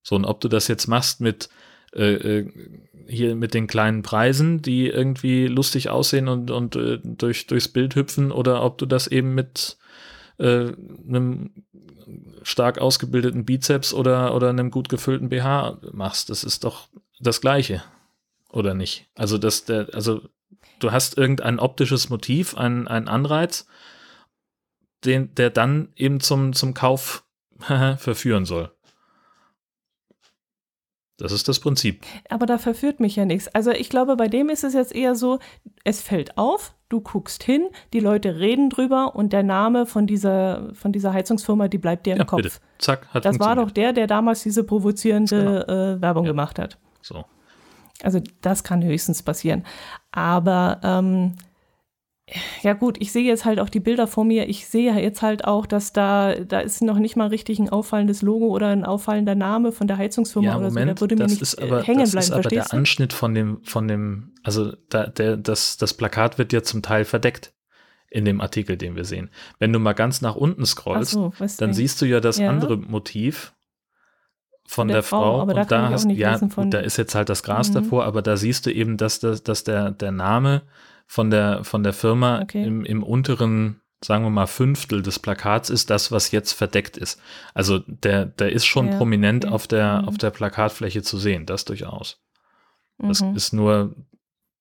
So, 0.04 0.16
und 0.16 0.26
ob 0.26 0.42
du 0.42 0.48
das 0.48 0.68
jetzt 0.68 0.88
machst 0.88 1.22
mit 1.22 1.50
äh, 1.94 2.14
äh, 2.14 2.52
hier 3.08 3.36
mit 3.36 3.54
den 3.54 3.68
kleinen 3.68 4.02
Preisen, 4.02 4.62
die 4.62 4.88
irgendwie 4.88 5.48
lustig 5.48 5.90
aussehen 5.90 6.30
und, 6.30 6.50
und 6.50 6.76
äh, 6.78 7.00
durch, 7.04 7.48
durchs 7.48 7.68
Bild 7.68 7.96
hüpfen, 7.96 8.32
oder 8.32 8.64
ob 8.64 8.78
du 8.78 8.86
das 8.86 9.08
eben 9.08 9.36
mit 9.36 9.78
äh, 10.38 10.72
einem 11.08 11.52
stark 12.44 12.80
ausgebildeten 12.80 13.44
Bizeps 13.44 13.94
oder, 13.94 14.34
oder 14.34 14.50
einem 14.50 14.72
gut 14.72 14.88
gefüllten 14.88 15.30
BH 15.30 15.80
machst. 15.92 16.30
Das 16.30 16.46
ist 16.46 16.64
doch 16.64 16.88
das 17.20 17.42
Gleiche, 17.42 17.84
oder 18.50 18.74
nicht? 18.74 19.08
Also, 19.16 19.38
das, 19.38 19.66
der, 19.66 19.90
also 19.94 20.22
du 20.80 20.94
hast 20.94 21.18
irgendein 21.18 21.60
optisches 21.60 22.10
Motiv, 22.10 22.56
einen, 22.56 22.88
einen 22.88 23.10
Anreiz 23.10 23.68
den, 25.06 25.34
der 25.36 25.50
dann 25.50 25.90
eben 25.96 26.20
zum, 26.20 26.54
zum 26.54 26.74
Kauf 26.74 27.24
verführen 27.98 28.46
soll. 28.46 28.72
Das 31.22 31.32
ist 31.32 31.48
das 31.48 31.60
Prinzip. 31.60 32.04
Aber 32.30 32.48
da 32.48 32.58
verführt 32.58 33.00
mich 33.00 33.16
ja 33.16 33.26
nichts. 33.26 33.48
Also 33.50 33.70
ich 33.70 33.90
glaube, 33.90 34.16
bei 34.16 34.28
dem 34.28 34.50
ist 34.50 34.64
es 34.64 34.74
jetzt 34.74 34.94
eher 34.94 35.14
so, 35.14 35.38
es 35.84 36.02
fällt 36.02 36.36
auf, 36.36 36.74
du 36.90 37.00
guckst 37.00 37.44
hin, 37.44 37.68
die 37.94 38.00
Leute 38.00 38.40
reden 38.40 38.72
drüber 38.72 39.16
und 39.16 39.32
der 39.32 39.44
Name 39.44 39.86
von 39.86 40.08
dieser, 40.08 40.74
von 40.74 40.92
dieser 40.92 41.14
Heizungsfirma, 41.14 41.68
die 41.68 41.78
bleibt 41.78 42.08
dir 42.08 42.14
im 42.14 42.20
ja, 42.20 42.26
Kopf. 42.26 42.42
Bitte. 42.42 42.56
Zack, 42.80 43.08
hat 43.10 43.24
Das 43.24 43.40
war 43.40 43.56
doch 43.56 43.70
der, 43.70 43.94
der 43.94 44.08
damals 44.08 44.42
diese 44.42 44.64
provozierende 44.64 45.64
genau. 45.68 45.94
äh, 45.94 46.02
Werbung 46.02 46.26
ja. 46.26 46.32
gemacht 46.32 46.58
hat. 46.58 46.80
So. 47.04 47.24
Also 48.02 48.20
das 48.42 48.64
kann 48.64 48.84
höchstens 48.84 49.22
passieren. 49.22 49.64
Aber 50.12 50.82
ähm, 50.84 51.36
ja 52.62 52.74
gut, 52.74 52.98
ich 53.00 53.12
sehe 53.12 53.24
jetzt 53.24 53.46
halt 53.46 53.60
auch 53.60 53.70
die 53.70 53.80
Bilder 53.80 54.08
vor 54.08 54.24
mir. 54.24 54.48
Ich 54.48 54.68
sehe 54.68 54.94
jetzt 54.94 55.22
halt 55.22 55.46
auch, 55.46 55.66
dass 55.66 55.94
da, 55.94 56.36
da 56.36 56.60
ist 56.60 56.82
noch 56.82 57.00
nicht 57.00 57.16
mal 57.16 57.28
richtig 57.28 57.60
ein 57.60 57.70
auffallendes 57.70 58.22
Logo 58.22 58.48
oder 58.48 58.68
ein 58.68 58.86
auffallender 58.86 59.36
Name 59.36 59.72
von 59.72 59.88
der 59.88 59.98
Heizungsfirma 59.98 60.48
ja, 60.48 60.58
oder 60.58 60.70
Moment, 60.70 61.00
so. 61.00 61.08
Da 61.08 61.12
würde 61.12 61.16
mir 61.24 61.30
nicht 61.30 61.42
ist 61.42 61.62
aber, 61.62 61.84
hängen 61.84 62.00
das 62.00 62.12
bleiben, 62.12 62.24
ist 62.24 62.32
aber 62.32 62.50
der 62.50 62.74
Anschnitt 62.74 63.14
von 63.14 63.34
dem, 63.34 63.64
von 63.64 63.88
dem, 63.88 64.34
also 64.44 64.74
da, 64.90 65.08
der, 65.08 65.38
das, 65.38 65.78
das 65.78 65.94
Plakat 65.94 66.38
wird 66.38 66.54
ja 66.54 66.64
zum 66.64 66.82
Teil 66.82 67.06
verdeckt 67.06 67.54
in 68.10 68.26
dem 68.26 68.42
Artikel, 68.42 68.78
den 68.78 68.96
wir 68.96 69.06
sehen. 69.06 69.30
Wenn 69.60 69.74
du 69.74 69.80
mal 69.80 69.94
ganz 69.94 70.22
nach 70.22 70.36
unten 70.36 70.66
scrollst, 70.66 71.12
so, 71.12 71.34
dann 71.58 71.74
siehst 71.74 72.02
du 72.02 72.06
ja 72.06 72.20
das 72.20 72.38
ja. 72.38 72.50
andere 72.50 72.78
Motiv 72.78 73.54
von 74.66 74.88
der, 74.88 74.98
der 74.98 75.04
Frau, 75.04 75.22
Frau 75.22 75.42
aber 75.42 75.54
da 75.54 75.62
und 75.62 75.72
da 75.72 75.90
hast 75.90 76.10
ja, 76.10 76.38
da 76.38 76.80
ist 76.80 76.98
jetzt 76.98 77.16
halt 77.16 77.30
das 77.30 77.44
Gras 77.44 77.70
mhm. 77.70 77.74
davor, 77.74 78.06
aber 78.06 78.22
da 78.22 78.38
siehst 78.38 78.66
du 78.66 78.72
eben, 78.72 78.96
dass, 78.96 79.20
dass, 79.20 79.44
dass 79.44 79.66
der, 79.66 79.92
der 79.92 80.12
Name 80.12 80.62
von 81.12 81.30
der, 81.30 81.66
von 81.66 81.84
der 81.84 81.92
Firma 81.92 82.42
okay. 82.42 82.64
im, 82.64 82.86
im 82.86 83.04
unteren, 83.04 83.82
sagen 84.02 84.24
wir 84.24 84.30
mal, 84.30 84.48
Fünftel 84.48 85.02
des 85.02 85.20
Plakats 85.20 85.70
ist 85.70 85.90
das, 85.90 86.10
was 86.10 86.32
jetzt 86.32 86.54
verdeckt 86.54 86.96
ist. 86.96 87.20
Also 87.54 87.80
der, 87.80 88.28
der 88.28 88.54
ist 88.54 88.66
schon 88.66 88.88
ja, 88.88 88.98
prominent 88.98 89.44
okay. 89.44 89.54
auf, 89.54 89.68
der, 89.68 90.04
mhm. 90.04 90.08
auf 90.08 90.18
der 90.18 90.30
Plakatfläche 90.30 91.02
zu 91.02 91.18
sehen, 91.18 91.46
das 91.46 91.66
durchaus. 91.66 92.22
Das 92.98 93.22
mhm. 93.22 93.36
ist 93.36 93.52
nur 93.52 93.94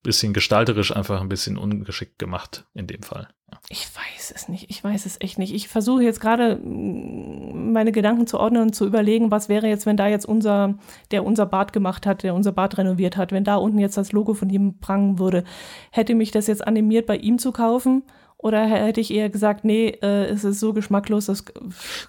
bisschen 0.02 0.32
gestalterisch 0.32 0.94
einfach 0.94 1.20
ein 1.20 1.28
bisschen 1.28 1.58
ungeschickt 1.58 2.18
gemacht 2.18 2.64
in 2.74 2.86
dem 2.86 3.02
Fall. 3.02 3.28
Ja. 3.50 3.58
Ich 3.68 3.86
weiß 3.94 4.32
es 4.34 4.48
nicht. 4.48 4.70
Ich 4.70 4.82
weiß 4.82 5.04
es 5.06 5.20
echt 5.20 5.38
nicht. 5.38 5.54
Ich 5.54 5.68
versuche 5.68 6.02
jetzt 6.02 6.20
gerade 6.20 6.56
meine 6.56 7.92
Gedanken 7.92 8.26
zu 8.26 8.38
ordnen 8.38 8.62
und 8.62 8.74
zu 8.74 8.86
überlegen, 8.86 9.30
was 9.30 9.48
wäre 9.48 9.68
jetzt, 9.68 9.86
wenn 9.86 9.96
da 9.96 10.08
jetzt 10.08 10.26
unser, 10.26 10.78
der 11.10 11.24
unser 11.24 11.46
Bad 11.46 11.72
gemacht 11.72 12.06
hat, 12.06 12.22
der 12.22 12.34
unser 12.34 12.52
Bad 12.52 12.78
renoviert 12.78 13.16
hat, 13.16 13.32
wenn 13.32 13.44
da 13.44 13.56
unten 13.56 13.78
jetzt 13.78 13.96
das 13.96 14.12
Logo 14.12 14.34
von 14.34 14.48
ihm 14.50 14.78
prangen 14.78 15.18
würde. 15.18 15.44
Hätte 15.90 16.14
mich 16.14 16.30
das 16.30 16.46
jetzt 16.46 16.66
animiert, 16.66 17.06
bei 17.06 17.16
ihm 17.16 17.38
zu 17.38 17.52
kaufen? 17.52 18.04
Oder 18.38 18.64
hätte 18.64 19.02
ich 19.02 19.12
eher 19.12 19.28
gesagt, 19.28 19.64
nee, 19.64 19.88
äh, 20.00 20.24
es 20.24 20.44
ist 20.44 20.60
so 20.60 20.72
geschmacklos, 20.72 21.26
dass. 21.26 21.44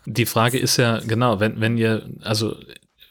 Die 0.06 0.26
Frage 0.26 0.58
ist 0.58 0.78
ja, 0.78 1.00
genau, 1.00 1.42
wenn, 1.42 1.60
wenn 1.60 1.78
ihr, 1.78 2.10
also 2.22 2.56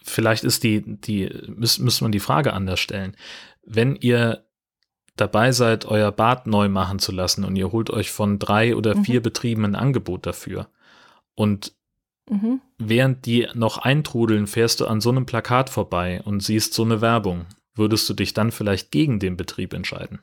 vielleicht 0.03 0.43
ist 0.43 0.65
die, 0.65 0.83
die, 0.83 1.31
müsste 1.47 1.83
müsst 1.83 2.01
man 2.01 2.13
die 2.13 2.21
Frage 2.21 2.55
anders 2.55 2.81
stellen. 2.81 3.15
Wenn 3.63 3.95
ihr 3.97 4.43
dabei 5.21 5.53
seid, 5.53 5.85
euer 5.85 6.13
Bad 6.13 6.47
neu 6.47 6.69
machen 6.69 6.99
zu 6.99 7.13
lassen 7.13 7.45
und 7.45 7.57
ihr 7.57 7.73
holt 7.73 7.91
euch 7.91 8.11
von 8.11 8.39
drei 8.39 8.75
oder 8.75 8.97
mhm. 8.97 9.05
vier 9.05 9.23
Betrieben 9.23 9.65
ein 9.65 9.75
Angebot 9.75 10.27
dafür. 10.27 10.69
Und 11.35 11.73
mhm. 12.29 12.61
während 12.79 13.27
die 13.27 13.49
noch 13.55 13.79
eintrudeln, 13.79 14.47
fährst 14.47 14.81
du 14.81 14.87
an 14.87 15.01
so 15.01 15.11
einem 15.11 15.27
Plakat 15.27 15.71
vorbei 15.71 16.23
und 16.25 16.43
siehst 16.43 16.75
so 16.75 16.83
eine 16.83 17.01
Werbung. 17.01 17.47
Würdest 17.75 18.09
du 18.09 18.15
dich 18.15 18.35
dann 18.35 18.53
vielleicht 18.53 18.91
gegen 18.91 19.21
den 19.21 19.37
Betrieb 19.37 19.73
entscheiden? 19.73 20.21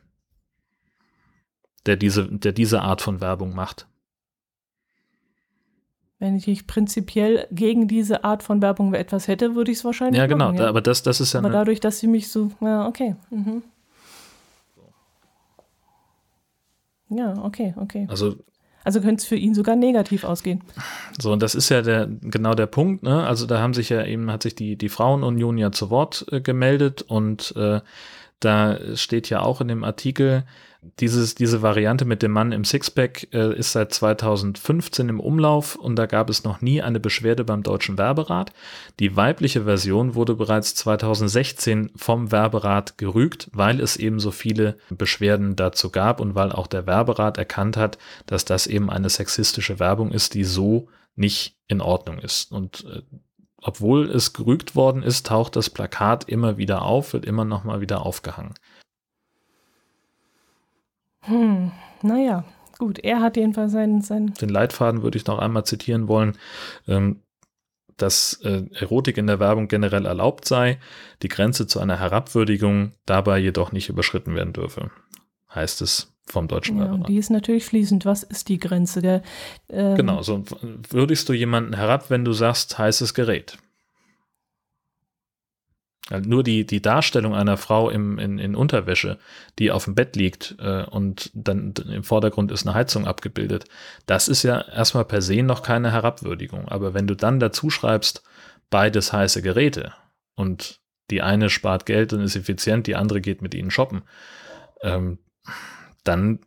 Der 1.86 1.96
diese, 1.96 2.28
der 2.28 2.52
diese 2.52 2.82
Art 2.82 3.02
von 3.02 3.22
Werbung 3.22 3.56
macht. 3.56 3.88
Wenn 6.20 6.36
ich 6.36 6.48
mich 6.48 6.66
prinzipiell 6.66 7.48
gegen 7.52 7.88
diese 7.88 8.24
Art 8.24 8.42
von 8.42 8.62
Werbung 8.62 8.94
etwas 8.96 9.28
hätte, 9.28 9.56
würde 9.56 9.72
ich 9.72 9.78
es 9.78 9.86
wahrscheinlich 9.86 10.18
Ja, 10.18 10.26
genau, 10.26 10.48
machen, 10.48 10.58
ja. 10.58 10.68
aber 10.68 10.82
das, 10.82 11.04
das 11.04 11.22
ist 11.22 11.34
ja. 11.34 11.40
Aber 11.40 11.52
dadurch, 11.52 11.80
dass 11.80 12.00
sie 12.00 12.08
mich 12.08 12.30
so, 12.30 12.52
ja, 12.60 12.88
okay. 12.88 13.16
Mhm. 13.30 13.62
Ja, 17.10 17.44
okay, 17.44 17.74
okay. 17.78 18.08
Also 18.10 18.36
also 18.88 19.02
könnte 19.02 19.22
es 19.22 19.26
für 19.26 19.36
ihn 19.36 19.54
sogar 19.54 19.76
negativ 19.76 20.24
ausgehen. 20.24 20.64
So, 21.20 21.34
und 21.34 21.44
das 21.44 21.56
ist 21.56 21.68
ja 21.68 21.82
der, 21.82 22.08
genau 22.08 22.54
der 22.54 22.68
Punkt, 22.68 23.04
ne? 23.04 23.28
Also 23.28 23.46
da 23.46 23.60
haben 23.60 23.74
sich 23.74 23.90
ja 23.90 24.06
eben, 24.06 24.32
hat 24.32 24.44
sich 24.44 24.56
die, 24.56 24.78
die 24.78 24.88
Frauenunion 24.88 25.58
ja 25.58 25.74
zu 25.74 25.90
Wort 25.90 26.26
äh, 26.32 26.40
gemeldet 26.40 27.02
und 27.02 27.54
äh, 27.58 27.82
da 28.40 28.80
steht 28.96 29.30
ja 29.30 29.42
auch 29.42 29.60
in 29.60 29.68
dem 29.68 29.84
Artikel, 29.84 30.46
dieses, 31.00 31.36
diese 31.36 31.62
Variante 31.62 32.06
mit 32.06 32.22
dem 32.22 32.32
Mann 32.32 32.52
im 32.52 32.64
Sixpack 32.64 33.28
äh, 33.34 33.58
ist 33.58 33.72
seit 33.72 33.94
2015 33.94 35.10
im 35.10 35.20
Umlauf 35.20 35.76
und 35.76 35.96
da 35.96 36.06
gab 36.06 36.30
es 36.30 36.44
noch 36.44 36.62
nie 36.62 36.82
eine 36.82 37.00
Beschwerde 37.00 37.44
beim 37.44 37.64
Deutschen 37.64 37.98
Werberat. 37.98 38.52
Die 39.00 39.16
weibliche 39.16 39.64
Version 39.64 40.16
wurde 40.16 40.36
bereits 40.36 40.76
2016 40.76 41.92
vom 41.96 42.32
Werberat 42.32 42.98
gerügt, 42.98 43.50
weil 43.54 43.80
es 43.80 43.98
eben 43.98 44.20
so 44.20 44.32
viele 44.32 44.78
Beschwerden 44.90 45.56
dazu 45.56 45.90
gab 45.90 46.20
und 46.20 46.36
weil 46.36 46.52
auch 46.52 46.68
der 46.68 46.86
Werberat 46.86 47.38
erkannt 47.38 47.76
hat, 47.76 47.98
dass 48.26 48.46
das 48.46 48.68
eben 48.68 48.90
eine 48.90 49.10
sexistische 49.10 49.80
Werbung 49.80 50.12
ist, 50.12 50.36
die 50.36 50.44
so 50.44 50.90
nicht 51.16 51.58
in 51.68 51.82
Ordnung 51.82 52.20
ist. 52.20 52.52
Und 52.52 52.86
äh, 52.86 53.02
obwohl 53.60 54.10
es 54.10 54.34
gerügt 54.34 54.76
worden 54.76 55.02
ist, 55.02 55.26
taucht 55.26 55.56
das 55.56 55.70
Plakat 55.70 56.30
immer 56.30 56.58
wieder 56.58 56.84
auf, 56.84 57.14
wird 57.14 57.26
immer 57.26 57.44
noch 57.44 57.64
mal 57.64 57.82
wieder 57.82 58.06
aufgehangen. 58.06 58.54
Hm, 61.28 61.72
naja, 62.02 62.44
gut, 62.78 63.00
er 63.00 63.22
hat 63.22 63.38
jedenfalls 63.38 63.72
seinen, 63.72 64.02
seinen. 64.02 64.34
Den 64.34 64.50
Leitfaden 64.50 65.04
würde 65.04 65.18
ich 65.18 65.26
noch 65.26 65.40
einmal 65.40 65.66
zitieren 65.66 66.08
wollen. 66.08 66.38
Ähm, 66.88 67.22
dass 67.98 68.34
äh, 68.44 68.64
Erotik 68.74 69.18
in 69.18 69.28
der 69.28 69.40
Werbung 69.40 69.68
generell 69.68 70.06
erlaubt 70.06 70.46
sei, 70.46 70.78
die 71.24 71.30
Grenze 71.30 71.68
zu 71.68 71.80
einer 71.80 72.00
Herabwürdigung 72.00 72.92
dabei 73.06 73.40
jedoch 73.40 73.72
nicht 73.72 73.90
überschritten 73.90 74.36
werden 74.36 74.54
dürfe, 74.54 74.92
heißt 75.54 75.82
es 75.82 76.14
vom 76.28 76.48
deutschen 76.48 76.78
ja, 76.78 76.96
Die 77.08 77.18
ist 77.18 77.30
natürlich 77.30 77.66
fließend. 77.66 78.06
Was 78.06 78.24
ist 78.24 78.50
die 78.50 78.60
Grenze? 78.60 79.24
Ähm 79.70 79.96
genau, 79.96 80.22
so 80.22 80.44
würdigst 80.90 81.28
du 81.30 81.34
jemanden 81.34 81.74
herab, 81.74 82.10
wenn 82.10 82.26
du 82.26 82.34
sagst, 82.34 82.78
heißes 82.78 83.14
Gerät. 83.14 83.58
Nur 86.10 86.44
die, 86.44 86.66
die 86.66 86.82
Darstellung 86.82 87.36
einer 87.36 87.58
Frau 87.58 87.90
im, 87.90 88.18
in, 88.18 88.40
in 88.40 88.56
Unterwäsche, 88.56 89.18
die 89.60 89.72
auf 89.72 89.86
dem 89.86 89.96
Bett 89.96 90.16
liegt 90.16 90.56
äh, 90.60 90.84
und 90.84 91.32
dann 91.34 91.74
im 91.74 92.04
Vordergrund 92.04 92.52
ist 92.52 92.66
eine 92.66 92.76
Heizung 92.76 93.06
abgebildet, 93.06 93.66
das 94.06 94.30
ist 94.30 94.44
ja 94.44 94.62
erstmal 94.62 95.06
per 95.06 95.22
se 95.22 95.44
noch 95.44 95.64
keine 95.64 95.92
Herabwürdigung. 95.92 96.68
Aber 96.68 96.94
wenn 96.94 97.08
du 97.08 97.16
dann 97.16 97.40
dazu 97.40 97.70
schreibst, 97.70 98.24
beides 98.70 99.12
heiße 99.12 99.42
Geräte 99.42 99.94
und 100.36 100.80
die 101.10 101.22
eine 101.22 101.50
spart 101.50 101.86
Geld 101.86 102.14
und 102.14 102.22
ist 102.22 102.36
effizient, 102.36 102.88
die 102.88 102.96
andere 102.96 103.22
geht 103.22 103.42
mit 103.42 103.54
ihnen 103.54 103.72
shoppen, 103.72 104.04
ähm, 104.82 105.20
dann 106.04 106.40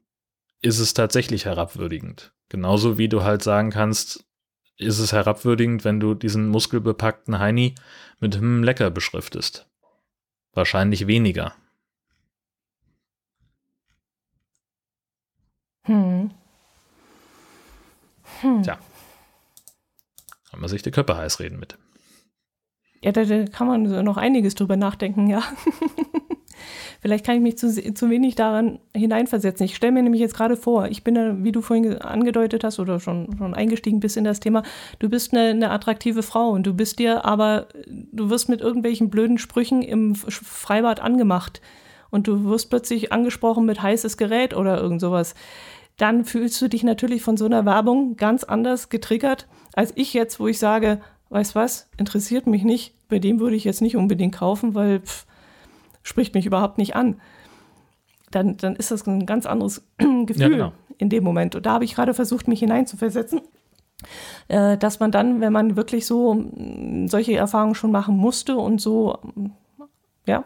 ist 0.63 0.79
es 0.79 0.95
tatsächlich 0.95 1.45
herabwürdigend. 1.45 2.33
Genauso 2.49 2.99
wie 2.99 3.09
du 3.09 3.23
halt 3.23 3.43
sagen 3.43 3.71
kannst, 3.71 4.25
ist 4.77 4.99
es 4.99 5.13
herabwürdigend, 5.13 5.85
wenn 5.85 6.01
du 6.01 6.15
diesen 6.15 6.49
muskelbepackten 6.49 7.39
Heini 7.39 7.75
mit 8.21 8.37
hm 8.37 8.63
lecker 8.63 8.91
beschriftest. 8.91 9.67
Wahrscheinlich 10.53 11.07
weniger. 11.07 11.55
Hm. 15.85 16.31
Hm. 18.41 18.63
Tja. 18.63 18.79
Kann 20.51 20.61
man 20.61 20.69
sich 20.69 20.83
die 20.83 20.91
Köpfe 20.91 21.17
heiß 21.17 21.41
reden 21.41 21.59
mit. 21.59 21.79
Ja, 23.03 23.13
da, 23.13 23.25
da 23.25 23.45
kann 23.47 23.67
man 23.67 24.05
noch 24.05 24.17
einiges 24.17 24.55
drüber 24.55 24.77
nachdenken, 24.77 25.29
ja. 25.29 25.43
Vielleicht 27.01 27.25
kann 27.25 27.37
ich 27.37 27.41
mich 27.41 27.57
zu, 27.57 27.95
zu 27.95 28.11
wenig 28.11 28.35
daran 28.35 28.79
hineinversetzen. 28.95 29.65
Ich 29.65 29.75
stelle 29.75 29.93
mir 29.93 30.03
nämlich 30.03 30.21
jetzt 30.21 30.37
gerade 30.37 30.57
vor, 30.57 30.89
ich 30.89 31.03
bin, 31.03 31.15
da, 31.15 31.35
wie 31.43 31.53
du 31.53 31.63
vorhin 31.63 31.97
angedeutet 31.99 32.63
hast 32.63 32.79
oder 32.79 33.01
schon, 33.01 33.35
schon 33.39 33.55
eingestiegen 33.55 34.01
bist 34.01 34.17
in 34.17 34.25
das 34.25 34.41
Thema, 34.41 34.63
du 34.99 35.09
bist 35.09 35.33
eine, 35.33 35.49
eine 35.49 35.71
attraktive 35.71 36.23
Frau 36.23 36.51
und 36.51 36.67
du 36.67 36.75
bist 36.75 36.99
dir 36.99 37.25
aber, 37.25 37.69
du 37.87 38.29
wirst 38.29 38.49
mit 38.49 38.61
irgendwelchen 38.61 39.09
blöden 39.09 39.39
Sprüchen 39.39 39.83
im 39.83 40.15
Freibad 40.15 41.01
angemacht 41.01 41.63
und 42.11 42.27
du 42.27 42.45
wirst 42.45 42.69
plötzlich 42.69 43.13
angesprochen 43.13 43.65
mit 43.65 43.83
heißes 43.83 44.17
Gerät 44.17 44.55
oder 44.55 44.79
irgend 44.79 45.01
sowas. 45.01 45.35
Dann 45.97 46.25
fühlst 46.25 46.61
du 46.61 46.69
dich 46.69 46.83
natürlich 46.83 47.23
von 47.23 47.37
so 47.37 47.47
einer 47.47 47.65
Werbung 47.65 48.17
ganz 48.17 48.45
anders 48.45 48.89
getriggert, 48.89 49.47
als 49.73 49.93
ich 49.97 50.13
jetzt, 50.13 50.41
wo 50.41 50.49
ich 50.49 50.59
sage, 50.59 51.01
weißt 51.31 51.55
was, 51.55 51.89
interessiert 51.97 52.47
mich 52.47 52.65
nicht, 52.65 52.95
bei 53.09 53.19
dem 53.19 53.41
würde 53.41 53.57
ich 53.57 53.65
jetzt 53.65 53.83
nicht 53.83 53.97
unbedingt 53.97 54.35
kaufen, 54.35 54.75
weil 54.75 55.01
pff, 55.01 55.27
spricht 56.03 56.35
mich 56.35 56.47
überhaupt 56.47 56.79
nicht 56.79 56.97
an. 56.97 57.21
Dann, 58.31 58.57
dann 58.57 58.77
ist 58.77 58.91
das 58.91 59.07
ein 59.07 59.27
ganz 59.27 59.47
anderes 59.47 59.85
Gefühl 59.99 60.43
ja, 60.43 60.49
genau. 60.49 60.73
in 60.99 61.09
dem 61.09 61.25
Moment. 61.25 61.55
Und 61.55 61.67
da 61.67 61.73
habe 61.73 61.85
ich 61.85 61.95
gerade 61.95 62.15
versucht, 62.15 62.49
mich 62.49 62.61
hineinzuversetzen, 62.61 63.41
äh, 64.49 64.77
dass 64.77 65.01
man 65.01 65.11
dann, 65.11 65.41
wenn 65.41 65.53
man 65.53 65.77
wirklich 65.77 66.07
so 66.07 66.35
mm, 66.35 67.09
solche 67.09 67.37
Erfahrungen 67.37 67.75
schon 67.75 67.91
machen 67.91 68.17
musste 68.17 68.57
und 68.57 68.81
so, 68.81 69.19
ja, 70.27 70.45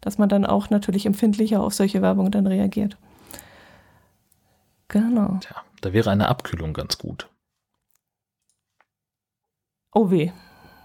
dass 0.00 0.18
man 0.18 0.28
dann 0.28 0.46
auch 0.46 0.70
natürlich 0.70 1.06
empfindlicher 1.06 1.62
auf 1.62 1.74
solche 1.74 2.00
Werbung 2.02 2.30
dann 2.30 2.46
reagiert. 2.46 2.96
Genau. 4.88 5.38
Tja, 5.40 5.56
da 5.80 5.92
wäre 5.92 6.10
eine 6.10 6.28
Abkühlung 6.28 6.72
ganz 6.72 6.96
gut. 6.96 7.28
Oh 9.92 10.10
weh. 10.10 10.30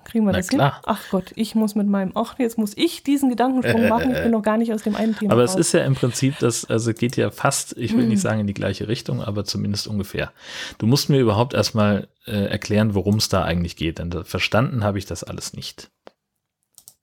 Kriegen 0.03 0.25
wir 0.25 0.31
Na 0.31 0.39
das 0.39 0.47
klar. 0.47 0.75
hin? 0.75 0.83
Ach 0.85 1.01
Gott, 1.11 1.31
ich 1.35 1.55
muss 1.55 1.75
mit 1.75 1.87
meinem, 1.87 2.11
ach, 2.15 2.37
jetzt 2.39 2.57
muss 2.57 2.73
ich 2.75 3.03
diesen 3.03 3.29
Gedankensprung 3.29 3.87
machen. 3.89 4.11
Ich 4.11 4.21
bin 4.21 4.31
noch 4.31 4.41
gar 4.41 4.57
nicht 4.57 4.73
aus 4.73 4.83
dem 4.83 4.95
einen 4.95 5.15
Thema. 5.15 5.33
Aber 5.33 5.41
raus. 5.41 5.51
es 5.51 5.67
ist 5.67 5.71
ja 5.73 5.83
im 5.83 5.95
Prinzip 5.95 6.37
das, 6.39 6.65
also 6.65 6.93
geht 6.93 7.17
ja 7.17 7.31
fast, 7.31 7.77
ich 7.77 7.95
will 7.95 8.07
nicht 8.07 8.17
mhm. 8.17 8.21
sagen 8.21 8.39
in 8.41 8.47
die 8.47 8.53
gleiche 8.53 8.87
Richtung, 8.87 9.21
aber 9.21 9.45
zumindest 9.45 9.87
ungefähr. 9.87 10.31
Du 10.77 10.87
musst 10.87 11.09
mir 11.09 11.19
überhaupt 11.19 11.53
erstmal 11.53 12.07
äh, 12.25 12.45
erklären, 12.45 12.95
worum 12.95 13.15
es 13.15 13.29
da 13.29 13.43
eigentlich 13.43 13.75
geht, 13.75 13.99
denn 13.99 14.11
verstanden 14.23 14.83
habe 14.83 14.97
ich 14.97 15.05
das 15.05 15.23
alles 15.23 15.53
nicht. 15.53 15.91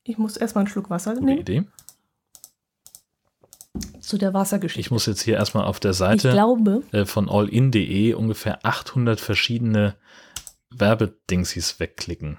Ich 0.04 0.18
muss 0.18 0.36
erstmal 0.36 0.62
einen 0.62 0.70
Schluck 0.70 0.90
Wasser 0.90 1.14
Gute 1.14 1.26
nehmen. 1.26 1.40
Idee. 1.40 1.64
Zu 4.00 4.16
der 4.16 4.32
Wassergeschichte. 4.32 4.80
Ich 4.80 4.90
muss 4.90 5.06
jetzt 5.06 5.20
hier 5.20 5.36
erstmal 5.36 5.64
auf 5.64 5.80
der 5.80 5.92
Seite 5.92 6.30
glaube, 6.30 6.82
äh, 6.92 7.04
von 7.04 7.28
allin.de 7.28 8.14
ungefähr 8.14 8.64
800 8.64 9.20
verschiedene 9.20 9.96
Werbedingsies 10.70 11.78
wegklicken. 11.78 12.38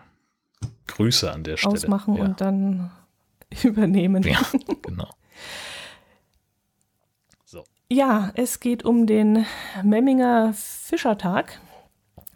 Grüße 0.90 1.32
an 1.32 1.44
der 1.44 1.58
Stelle. 1.58 1.74
Ausmachen 1.74 2.16
ja. 2.16 2.24
und 2.24 2.42
dann 2.42 2.92
übernehmen. 3.64 4.24
Ja, 4.24 4.40
genau. 4.82 5.10
So. 7.46 7.64
Ja, 7.90 8.32
es 8.36 8.60
geht 8.60 8.84
um 8.84 9.08
den 9.08 9.46
Memminger 9.84 10.54
Fischertag. 10.54 11.60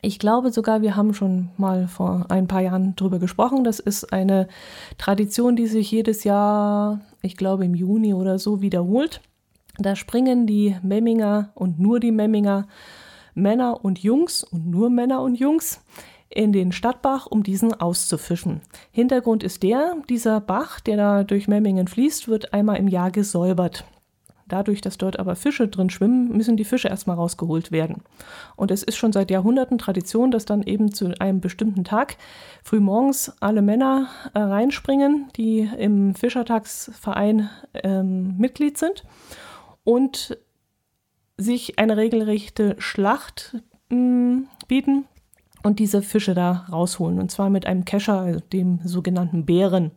Ich 0.01 0.19
glaube 0.19 0.51
sogar, 0.51 0.81
wir 0.81 0.97
haben 0.97 1.13
schon 1.13 1.51
mal 1.55 1.87
vor 1.87 2.25
ein 2.27 2.47
paar 2.47 2.61
Jahren 2.61 2.95
drüber 2.97 3.19
gesprochen. 3.19 3.63
Das 3.63 3.79
ist 3.79 4.11
eine 4.11 4.49
Tradition, 4.97 5.55
die 5.55 5.67
sich 5.67 5.89
jedes 5.91 6.25
Jahr, 6.25 6.99
ich 7.21 7.37
glaube 7.37 7.63
im 7.63 7.73
Juni 7.73 8.13
oder 8.13 8.37
so, 8.37 8.61
wiederholt. 8.61 9.21
Da 9.77 9.95
springen 9.95 10.45
die 10.45 10.75
Memminger 10.83 11.51
und 11.55 11.79
nur 11.79 11.99
die 12.01 12.11
Memminger, 12.11 12.67
Männer 13.33 13.83
und 13.83 13.99
Jungs 13.99 14.43
und 14.43 14.67
nur 14.67 14.89
Männer 14.89 15.21
und 15.21 15.35
Jungs 15.35 15.81
in 16.33 16.51
den 16.51 16.71
Stadtbach, 16.71 17.27
um 17.27 17.43
diesen 17.43 17.73
auszufischen. 17.73 18.61
Hintergrund 18.91 19.43
ist 19.43 19.63
der, 19.63 19.97
dieser 20.09 20.41
Bach, 20.41 20.79
der 20.79 20.97
da 20.97 21.23
durch 21.23 21.47
Memmingen 21.47 21.87
fließt, 21.87 22.27
wird 22.27 22.53
einmal 22.53 22.77
im 22.77 22.87
Jahr 22.87 23.11
gesäubert. 23.11 23.85
Dadurch, 24.47 24.81
dass 24.81 24.97
dort 24.97 25.19
aber 25.19 25.35
Fische 25.35 25.67
drin 25.67 25.89
schwimmen, 25.89 26.35
müssen 26.35 26.57
die 26.57 26.65
Fische 26.65 26.89
erstmal 26.89 27.15
rausgeholt 27.15 27.71
werden. 27.71 28.03
Und 28.55 28.71
es 28.71 28.83
ist 28.83 28.97
schon 28.97 29.13
seit 29.13 29.31
Jahrhunderten 29.31 29.77
Tradition, 29.77 30.31
dass 30.31 30.45
dann 30.45 30.63
eben 30.63 30.93
zu 30.93 31.13
einem 31.19 31.39
bestimmten 31.39 31.83
Tag 31.83 32.17
frühmorgens 32.61 33.33
alle 33.39 33.61
Männer 33.61 34.09
äh, 34.33 34.39
reinspringen, 34.39 35.29
die 35.37 35.69
im 35.77 36.13
Fischertagsverein 36.13 37.49
ähm, 37.73 38.37
Mitglied 38.37 38.77
sind 38.77 39.03
und 39.85 40.37
sich 41.37 41.79
eine 41.79 41.97
regelrechte 41.97 42.75
Schlacht 42.79 43.55
mh, 43.89 43.97
mm, 43.97 44.47
bieten 44.67 45.05
und 45.63 45.79
diese 45.79 46.01
Fische 46.01 46.33
da 46.33 46.65
rausholen. 46.71 47.19
Und 47.19 47.31
zwar 47.31 47.49
mit 47.49 47.65
einem 47.65 47.85
Kescher, 47.85 48.19
also 48.19 48.39
dem 48.39 48.79
sogenannten 48.83 49.45
Bären. 49.45 49.91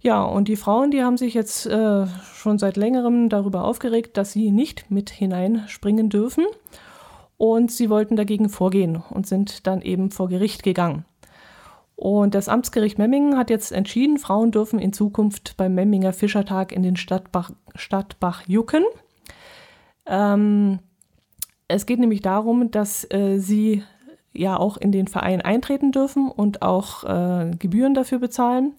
Ja, 0.00 0.22
und 0.22 0.48
die 0.48 0.56
Frauen, 0.56 0.90
die 0.90 1.02
haben 1.02 1.16
sich 1.16 1.34
jetzt 1.34 1.66
äh, 1.66 2.06
schon 2.34 2.58
seit 2.58 2.76
längerem 2.76 3.28
darüber 3.28 3.64
aufgeregt, 3.64 4.16
dass 4.16 4.32
sie 4.32 4.50
nicht 4.50 4.90
mit 4.90 5.10
hineinspringen 5.10 6.08
dürfen. 6.08 6.44
Und 7.38 7.70
sie 7.70 7.90
wollten 7.90 8.16
dagegen 8.16 8.48
vorgehen 8.48 9.02
und 9.10 9.26
sind 9.26 9.66
dann 9.66 9.82
eben 9.82 10.10
vor 10.10 10.28
Gericht 10.28 10.62
gegangen. 10.62 11.04
Und 11.96 12.34
das 12.34 12.48
Amtsgericht 12.48 12.98
Memmingen 12.98 13.36
hat 13.38 13.50
jetzt 13.50 13.72
entschieden, 13.72 14.18
Frauen 14.18 14.52
dürfen 14.52 14.78
in 14.78 14.92
Zukunft 14.92 15.56
beim 15.56 15.74
Memminger 15.74 16.12
Fischertag 16.12 16.72
in 16.72 16.82
den 16.82 16.96
Stadtbach, 16.96 17.50
Stadtbach 17.74 18.42
jucken. 18.46 18.84
Ähm, 20.04 20.78
es 21.68 21.86
geht 21.86 21.98
nämlich 21.98 22.20
darum, 22.20 22.70
dass 22.70 23.10
äh, 23.10 23.38
sie 23.38 23.82
ja 24.38 24.56
auch 24.56 24.76
in 24.76 24.92
den 24.92 25.08
Verein 25.08 25.40
eintreten 25.40 25.92
dürfen 25.92 26.30
und 26.30 26.62
auch 26.62 27.04
äh, 27.04 27.50
Gebühren 27.58 27.94
dafür 27.94 28.18
bezahlen 28.18 28.74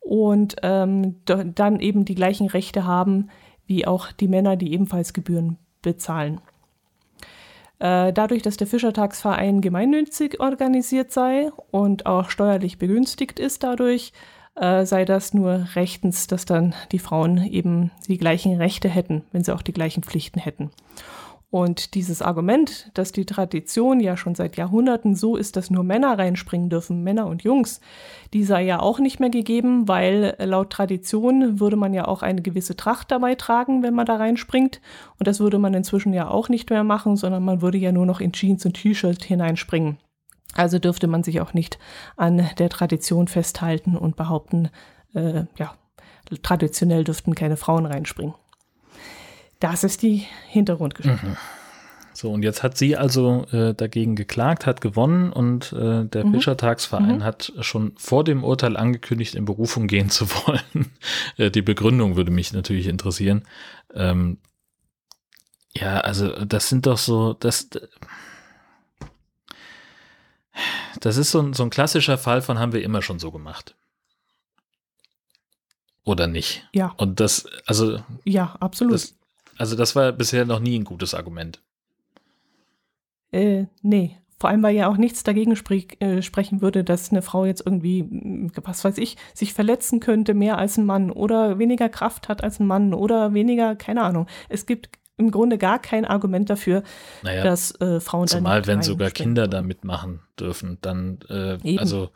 und 0.00 0.56
ähm, 0.62 1.16
dann 1.24 1.80
eben 1.80 2.04
die 2.04 2.14
gleichen 2.14 2.48
Rechte 2.48 2.86
haben 2.86 3.28
wie 3.66 3.86
auch 3.86 4.12
die 4.12 4.28
Männer, 4.28 4.56
die 4.56 4.72
ebenfalls 4.72 5.12
Gebühren 5.12 5.58
bezahlen. 5.80 6.40
Äh, 7.78 8.12
dadurch, 8.12 8.42
dass 8.42 8.56
der 8.56 8.66
Fischertagsverein 8.66 9.60
gemeinnützig 9.60 10.40
organisiert 10.40 11.10
sei 11.10 11.50
und 11.70 12.06
auch 12.06 12.30
steuerlich 12.30 12.78
begünstigt 12.78 13.40
ist 13.40 13.62
dadurch, 13.62 14.12
äh, 14.54 14.84
sei 14.84 15.04
das 15.04 15.34
nur 15.34 15.66
rechtens, 15.74 16.26
dass 16.26 16.44
dann 16.44 16.74
die 16.92 16.98
Frauen 16.98 17.44
eben 17.44 17.90
die 18.06 18.18
gleichen 18.18 18.56
Rechte 18.56 18.88
hätten, 18.88 19.24
wenn 19.32 19.42
sie 19.42 19.54
auch 19.54 19.62
die 19.62 19.72
gleichen 19.72 20.02
Pflichten 20.02 20.38
hätten. 20.38 20.70
Und 21.52 21.92
dieses 21.92 22.22
Argument, 22.22 22.90
dass 22.94 23.12
die 23.12 23.26
Tradition 23.26 24.00
ja 24.00 24.16
schon 24.16 24.34
seit 24.34 24.56
Jahrhunderten 24.56 25.14
so 25.14 25.36
ist, 25.36 25.54
dass 25.54 25.68
nur 25.68 25.84
Männer 25.84 26.18
reinspringen 26.18 26.70
dürfen, 26.70 27.02
Männer 27.02 27.26
und 27.26 27.44
Jungs, 27.44 27.82
die 28.32 28.42
sei 28.42 28.62
ja 28.62 28.80
auch 28.80 28.98
nicht 28.98 29.20
mehr 29.20 29.28
gegeben, 29.28 29.86
weil 29.86 30.34
laut 30.38 30.70
Tradition 30.70 31.60
würde 31.60 31.76
man 31.76 31.92
ja 31.92 32.08
auch 32.08 32.22
eine 32.22 32.40
gewisse 32.40 32.74
Tracht 32.74 33.10
dabei 33.10 33.34
tragen, 33.34 33.82
wenn 33.82 33.92
man 33.92 34.06
da 34.06 34.16
reinspringt. 34.16 34.80
Und 35.18 35.28
das 35.28 35.40
würde 35.40 35.58
man 35.58 35.74
inzwischen 35.74 36.14
ja 36.14 36.26
auch 36.26 36.48
nicht 36.48 36.70
mehr 36.70 36.84
machen, 36.84 37.16
sondern 37.18 37.44
man 37.44 37.60
würde 37.60 37.76
ja 37.76 37.92
nur 37.92 38.06
noch 38.06 38.22
in 38.22 38.32
Jeans 38.32 38.64
und 38.64 38.72
T-Shirt 38.72 39.22
hineinspringen. 39.22 39.98
Also 40.54 40.78
dürfte 40.78 41.06
man 41.06 41.22
sich 41.22 41.42
auch 41.42 41.52
nicht 41.52 41.78
an 42.16 42.48
der 42.56 42.70
Tradition 42.70 43.28
festhalten 43.28 43.94
und 43.94 44.16
behaupten, 44.16 44.70
äh, 45.12 45.44
ja, 45.58 45.74
traditionell 46.42 47.04
dürften 47.04 47.34
keine 47.34 47.58
Frauen 47.58 47.84
reinspringen. 47.84 48.32
Das 49.62 49.84
ist 49.84 50.02
die 50.02 50.26
Hintergrundgeschichte. 50.48 51.24
Mhm. 51.24 51.36
So, 52.12 52.32
und 52.32 52.42
jetzt 52.42 52.64
hat 52.64 52.76
sie 52.76 52.96
also 52.96 53.46
äh, 53.52 53.74
dagegen 53.74 54.16
geklagt, 54.16 54.66
hat 54.66 54.80
gewonnen 54.80 55.32
und 55.32 55.72
äh, 55.72 56.04
der 56.04 56.26
mhm. 56.26 56.34
Fischertagsverein 56.34 57.18
mhm. 57.18 57.24
hat 57.24 57.52
schon 57.60 57.92
vor 57.96 58.24
dem 58.24 58.42
Urteil 58.42 58.76
angekündigt, 58.76 59.36
in 59.36 59.44
Berufung 59.44 59.86
gehen 59.86 60.10
zu 60.10 60.28
wollen. 60.46 60.90
äh, 61.36 61.52
die 61.52 61.62
Begründung 61.62 62.16
würde 62.16 62.32
mich 62.32 62.52
natürlich 62.52 62.88
interessieren. 62.88 63.44
Ähm, 63.94 64.38
ja, 65.74 66.00
also 66.00 66.44
das 66.44 66.68
sind 66.68 66.86
doch 66.86 66.98
so, 66.98 67.34
das, 67.34 67.70
das 71.00 71.16
ist 71.16 71.30
so 71.30 71.40
ein, 71.40 71.52
so 71.52 71.62
ein 71.62 71.70
klassischer 71.70 72.18
Fall 72.18 72.42
von 72.42 72.58
haben 72.58 72.72
wir 72.72 72.82
immer 72.82 73.00
schon 73.00 73.20
so 73.20 73.30
gemacht. 73.30 73.76
Oder 76.02 76.26
nicht? 76.26 76.68
Ja. 76.72 76.94
Und 76.96 77.20
das, 77.20 77.46
also. 77.64 78.02
Ja, 78.24 78.56
absolut. 78.58 78.94
Das, 78.94 79.14
also 79.58 79.76
das 79.76 79.94
war 79.96 80.12
bisher 80.12 80.44
noch 80.44 80.60
nie 80.60 80.78
ein 80.78 80.84
gutes 80.84 81.14
Argument. 81.14 81.60
Äh, 83.30 83.66
nee. 83.82 84.18
Vor 84.38 84.50
allem, 84.50 84.62
weil 84.64 84.74
ja 84.74 84.88
auch 84.88 84.96
nichts 84.96 85.22
dagegen 85.22 85.54
sprich, 85.54 86.00
äh, 86.00 86.20
sprechen 86.20 86.62
würde, 86.62 86.82
dass 86.82 87.10
eine 87.10 87.22
Frau 87.22 87.44
jetzt 87.44 87.64
irgendwie, 87.64 88.02
mm, 88.02 88.50
was 88.64 88.84
weiß 88.84 88.98
ich, 88.98 89.16
sich 89.34 89.54
verletzen 89.54 90.00
könnte 90.00 90.34
mehr 90.34 90.58
als 90.58 90.76
ein 90.78 90.84
Mann 90.84 91.12
oder 91.12 91.60
weniger 91.60 91.88
Kraft 91.88 92.28
hat 92.28 92.42
als 92.42 92.58
ein 92.58 92.66
Mann 92.66 92.92
oder 92.92 93.34
weniger, 93.34 93.76
keine 93.76 94.02
Ahnung. 94.02 94.26
Es 94.48 94.66
gibt 94.66 94.88
im 95.16 95.30
Grunde 95.30 95.58
gar 95.58 95.78
kein 95.78 96.04
Argument 96.04 96.50
dafür, 96.50 96.82
naja, 97.22 97.44
dass 97.44 97.80
äh, 97.80 98.00
Frauen 98.00 98.26
Zumal, 98.26 98.66
wenn 98.66 98.82
sogar 98.82 99.10
Kinder 99.10 99.46
da 99.46 99.62
mitmachen 99.62 100.22
dürfen, 100.38 100.78
dann, 100.80 101.20
äh, 101.28 101.78
also 101.78 102.10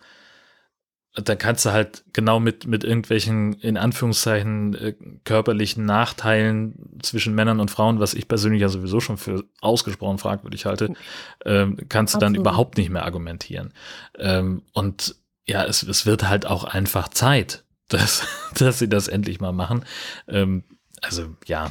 da 1.24 1.34
kannst 1.34 1.64
du 1.64 1.72
halt 1.72 2.04
genau 2.12 2.40
mit, 2.40 2.66
mit 2.66 2.84
irgendwelchen, 2.84 3.54
in 3.54 3.76
Anführungszeichen, 3.76 4.74
äh, 4.74 4.94
körperlichen 5.24 5.84
Nachteilen 5.86 6.98
zwischen 7.02 7.34
Männern 7.34 7.58
und 7.58 7.70
Frauen, 7.70 8.00
was 8.00 8.14
ich 8.14 8.28
persönlich 8.28 8.60
ja 8.60 8.68
sowieso 8.68 9.00
schon 9.00 9.16
für 9.16 9.44
ausgesprochen 9.60 10.18
fragwürdig 10.18 10.66
halte, 10.66 10.92
ähm, 11.44 11.78
kannst 11.88 12.14
du 12.14 12.18
Absolut. 12.18 12.22
dann 12.22 12.34
überhaupt 12.34 12.76
nicht 12.76 12.90
mehr 12.90 13.04
argumentieren. 13.04 13.72
Ähm, 14.18 14.62
und 14.72 15.16
ja, 15.46 15.64
es, 15.64 15.82
es 15.82 16.04
wird 16.04 16.28
halt 16.28 16.46
auch 16.46 16.64
einfach 16.64 17.08
Zeit, 17.08 17.64
dass, 17.88 18.26
dass 18.54 18.78
sie 18.78 18.88
das 18.88 19.08
endlich 19.08 19.40
mal 19.40 19.52
machen. 19.52 19.84
Ähm, 20.28 20.64
also 21.00 21.36
ja. 21.46 21.70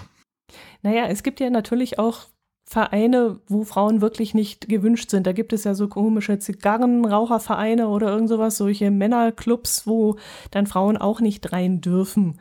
Naja, 0.82 1.08
es 1.08 1.24
gibt 1.24 1.40
ja 1.40 1.50
natürlich 1.50 2.00
auch 2.00 2.28
Vereine, 2.68 3.40
wo 3.48 3.64
Frauen 3.64 4.02
wirklich 4.02 4.34
nicht 4.34 4.68
gewünscht 4.68 5.12
sind. 5.12 5.28
Da 5.28 5.34
gibt 5.34 5.54
es 5.54 5.64
ja 5.64 5.76
so 5.76 5.88
komische 5.88 6.40
Zigarrenrauchervereine 6.40 7.88
oder 7.88 8.10
irgend 8.10 8.30
sowas, 8.30 8.58
solche 8.58 8.90
Männerclubs, 8.90 9.86
wo 9.86 10.16
dann 10.50 10.66
Frauen 10.66 10.98
auch 10.98 11.22
nicht 11.22 11.54
rein 11.54 11.80
dürfen. 11.80 12.40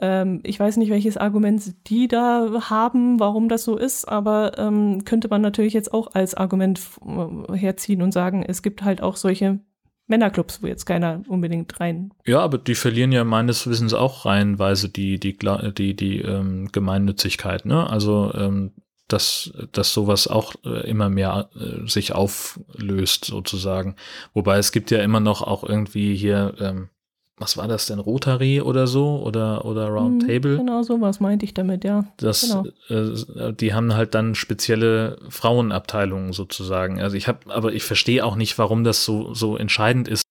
Ähm, 0.00 0.40
ich 0.44 0.60
weiß 0.60 0.76
nicht, 0.76 0.90
welches 0.90 1.16
Argument 1.16 1.74
die 1.88 2.06
da 2.06 2.68
haben, 2.70 3.18
warum 3.18 3.48
das 3.48 3.64
so 3.64 3.76
ist, 3.76 4.06
aber 4.06 4.56
ähm, 4.58 5.04
könnte 5.04 5.28
man 5.28 5.42
natürlich 5.42 5.72
jetzt 5.72 5.92
auch 5.92 6.14
als 6.14 6.34
Argument 6.36 6.80
äh, 7.04 7.56
herziehen 7.56 8.00
und 8.00 8.12
sagen, 8.12 8.44
es 8.46 8.62
gibt 8.62 8.84
halt 8.84 9.02
auch 9.02 9.16
solche 9.16 9.58
Männerclubs, 10.06 10.62
wo 10.62 10.68
jetzt 10.68 10.86
keiner 10.86 11.22
unbedingt 11.26 11.80
rein. 11.80 12.12
Ja, 12.24 12.40
aber 12.40 12.58
die 12.58 12.76
verlieren 12.76 13.10
ja 13.10 13.24
meines 13.24 13.66
Wissens 13.66 13.92
auch 13.92 14.24
reihenweise 14.24 14.88
die, 14.88 15.18
die, 15.18 15.36
die, 15.76 15.96
die, 15.96 16.20
ähm, 16.20 16.68
Gemeinnützigkeit. 16.72 17.66
Ne? 17.66 17.88
Also 17.90 18.32
ähm, 18.34 18.72
dass, 19.08 19.52
dass 19.72 19.92
sowas 19.92 20.28
auch 20.28 20.54
äh, 20.64 20.88
immer 20.88 21.08
mehr 21.08 21.48
äh, 21.58 21.88
sich 21.88 22.12
auflöst, 22.12 23.24
sozusagen. 23.24 23.96
Wobei 24.34 24.58
es 24.58 24.72
gibt 24.72 24.90
ja 24.90 25.02
immer 25.02 25.20
noch 25.20 25.42
auch 25.42 25.64
irgendwie 25.64 26.14
hier, 26.14 26.54
ähm, 26.60 26.90
was 27.38 27.56
war 27.56 27.68
das 27.68 27.86
denn, 27.86 27.98
Rotary 27.98 28.60
oder 28.60 28.86
so 28.86 29.22
oder, 29.22 29.64
oder 29.64 29.88
Roundtable? 29.88 30.58
Hm, 30.58 30.66
genau, 30.66 30.82
sowas 30.82 31.20
meinte 31.20 31.44
ich 31.44 31.54
damit, 31.54 31.84
ja. 31.84 32.04
Das, 32.16 32.42
genau. 32.42 32.66
äh, 32.88 33.52
die 33.52 33.74
haben 33.74 33.94
halt 33.94 34.14
dann 34.14 34.34
spezielle 34.34 35.18
Frauenabteilungen 35.28 36.32
sozusagen. 36.32 37.00
Also 37.00 37.16
ich 37.16 37.28
habe, 37.28 37.52
aber 37.52 37.72
ich 37.72 37.84
verstehe 37.84 38.24
auch 38.24 38.36
nicht, 38.36 38.58
warum 38.58 38.84
das 38.84 39.04
so, 39.04 39.34
so 39.34 39.56
entscheidend 39.56 40.08
ist. 40.08 40.22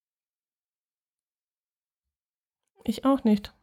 Ich 2.83 3.05
auch 3.05 3.23
nicht. 3.23 3.53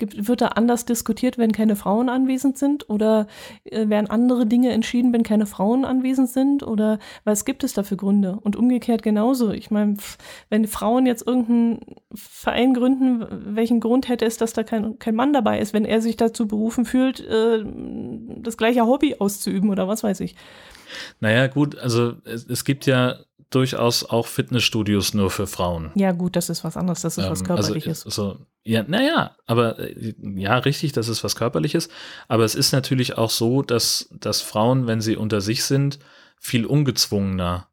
Gibt, 0.00 0.28
wird 0.28 0.40
da 0.40 0.46
anders 0.48 0.86
diskutiert, 0.86 1.36
wenn 1.36 1.52
keine 1.52 1.76
Frauen 1.76 2.08
anwesend 2.08 2.56
sind? 2.56 2.88
Oder 2.88 3.26
äh, 3.64 3.86
werden 3.90 4.08
andere 4.08 4.46
Dinge 4.46 4.70
entschieden, 4.70 5.12
wenn 5.12 5.22
keine 5.22 5.44
Frauen 5.44 5.84
anwesend 5.84 6.30
sind? 6.30 6.62
Oder 6.62 6.98
was 7.24 7.44
gibt 7.44 7.64
es 7.64 7.74
da 7.74 7.82
für 7.82 7.98
Gründe? 7.98 8.38
Und 8.40 8.56
umgekehrt 8.56 9.02
genauso. 9.02 9.52
Ich 9.52 9.70
meine, 9.70 9.96
wenn 10.48 10.66
Frauen 10.66 11.04
jetzt 11.04 11.26
irgendeinen 11.26 11.80
Verein 12.14 12.72
gründen, 12.72 13.26
welchen 13.54 13.80
Grund 13.80 14.08
hätte 14.08 14.24
es, 14.24 14.38
dass 14.38 14.54
da 14.54 14.62
kein, 14.62 14.98
kein 14.98 15.14
Mann 15.14 15.34
dabei 15.34 15.60
ist, 15.60 15.74
wenn 15.74 15.84
er 15.84 16.00
sich 16.00 16.16
dazu 16.16 16.48
berufen 16.48 16.86
fühlt, 16.86 17.20
äh, 17.20 17.62
das 18.38 18.56
gleiche 18.56 18.86
Hobby 18.86 19.16
auszuüben 19.18 19.68
oder 19.68 19.86
was 19.86 20.02
weiß 20.02 20.20
ich? 20.20 20.34
Naja, 21.20 21.46
gut, 21.46 21.78
also 21.78 22.14
es, 22.24 22.46
es 22.46 22.64
gibt 22.64 22.86
ja 22.86 23.16
durchaus 23.50 24.04
auch 24.04 24.26
Fitnessstudios 24.26 25.12
nur 25.12 25.30
für 25.30 25.46
Frauen. 25.46 25.90
Ja, 25.94 26.12
gut, 26.12 26.36
das 26.36 26.48
ist 26.48 26.64
was 26.64 26.76
anderes, 26.76 27.02
das 27.02 27.18
ist 27.18 27.24
ähm, 27.24 27.30
was 27.30 27.44
Körperliches. 27.44 28.06
Also, 28.06 28.34
so, 28.34 28.38
ja, 28.62 28.84
naja, 28.86 29.36
aber 29.46 29.78
äh, 29.78 30.14
ja, 30.22 30.56
richtig, 30.58 30.92
das 30.92 31.08
ist 31.08 31.24
was 31.24 31.36
Körperliches. 31.36 31.88
Aber 32.28 32.44
es 32.44 32.54
ist 32.54 32.72
natürlich 32.72 33.18
auch 33.18 33.30
so, 33.30 33.62
dass, 33.62 34.08
dass 34.12 34.40
Frauen, 34.40 34.86
wenn 34.86 35.00
sie 35.00 35.16
unter 35.16 35.40
sich 35.40 35.64
sind, 35.64 35.98
viel 36.38 36.64
ungezwungener 36.64 37.66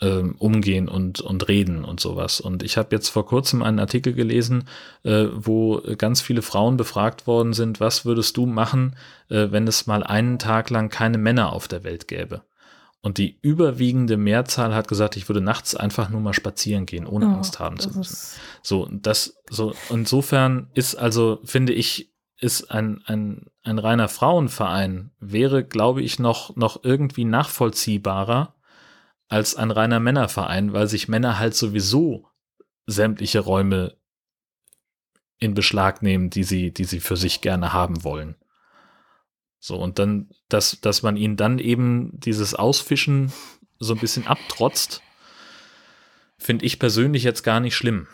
ähm, 0.00 0.34
umgehen 0.38 0.88
und, 0.88 1.20
und 1.20 1.48
reden 1.48 1.84
und 1.84 2.00
sowas. 2.00 2.40
Und 2.40 2.62
ich 2.62 2.76
habe 2.76 2.94
jetzt 2.94 3.08
vor 3.08 3.26
kurzem 3.26 3.62
einen 3.62 3.78
Artikel 3.78 4.12
gelesen, 4.12 4.64
äh, 5.04 5.26
wo 5.32 5.80
ganz 5.96 6.20
viele 6.20 6.42
Frauen 6.42 6.76
befragt 6.76 7.26
worden 7.26 7.52
sind, 7.52 7.78
was 7.78 8.04
würdest 8.04 8.36
du 8.36 8.46
machen, 8.46 8.96
äh, 9.28 9.48
wenn 9.50 9.68
es 9.68 9.86
mal 9.86 10.02
einen 10.02 10.38
Tag 10.38 10.70
lang 10.70 10.88
keine 10.88 11.18
Männer 11.18 11.52
auf 11.52 11.68
der 11.68 11.84
Welt 11.84 12.08
gäbe? 12.08 12.42
Und 13.04 13.18
die 13.18 13.38
überwiegende 13.42 14.16
Mehrzahl 14.16 14.74
hat 14.74 14.88
gesagt, 14.88 15.18
ich 15.18 15.28
würde 15.28 15.42
nachts 15.42 15.74
einfach 15.74 16.08
nur 16.08 16.22
mal 16.22 16.32
spazieren 16.32 16.86
gehen, 16.86 17.06
ohne 17.06 17.26
oh, 17.26 17.32
Angst 17.32 17.58
haben 17.58 17.78
zu 17.78 17.90
müssen. 17.90 18.40
So, 18.62 18.88
das, 18.90 19.36
so, 19.50 19.74
insofern 19.90 20.70
ist 20.72 20.94
also, 20.94 21.38
finde 21.44 21.74
ich, 21.74 22.14
ist 22.40 22.70
ein, 22.70 23.02
ein, 23.04 23.44
ein 23.62 23.78
reiner 23.78 24.08
Frauenverein, 24.08 25.10
wäre, 25.20 25.64
glaube 25.64 26.00
ich, 26.00 26.18
noch, 26.18 26.56
noch 26.56 26.82
irgendwie 26.82 27.26
nachvollziehbarer 27.26 28.54
als 29.28 29.54
ein 29.54 29.70
reiner 29.70 30.00
Männerverein, 30.00 30.72
weil 30.72 30.88
sich 30.88 31.06
Männer 31.06 31.38
halt 31.38 31.54
sowieso 31.54 32.30
sämtliche 32.86 33.40
Räume 33.40 33.98
in 35.38 35.52
Beschlag 35.52 36.00
nehmen, 36.00 36.30
die 36.30 36.44
sie, 36.44 36.72
die 36.72 36.84
sie 36.84 37.00
für 37.00 37.18
sich 37.18 37.42
gerne 37.42 37.74
haben 37.74 38.02
wollen. 38.02 38.36
So, 39.66 39.76
und 39.76 39.98
dann, 39.98 40.28
dass, 40.50 40.78
dass 40.82 41.02
man 41.02 41.16
ihnen 41.16 41.38
dann 41.38 41.58
eben 41.58 42.10
dieses 42.20 42.54
Ausfischen 42.54 43.32
so 43.78 43.94
ein 43.94 43.98
bisschen 43.98 44.26
abtrotzt, 44.26 45.00
finde 46.36 46.66
ich 46.66 46.78
persönlich 46.78 47.22
jetzt 47.22 47.44
gar 47.44 47.60
nicht 47.60 47.74
schlimm. 47.74 48.06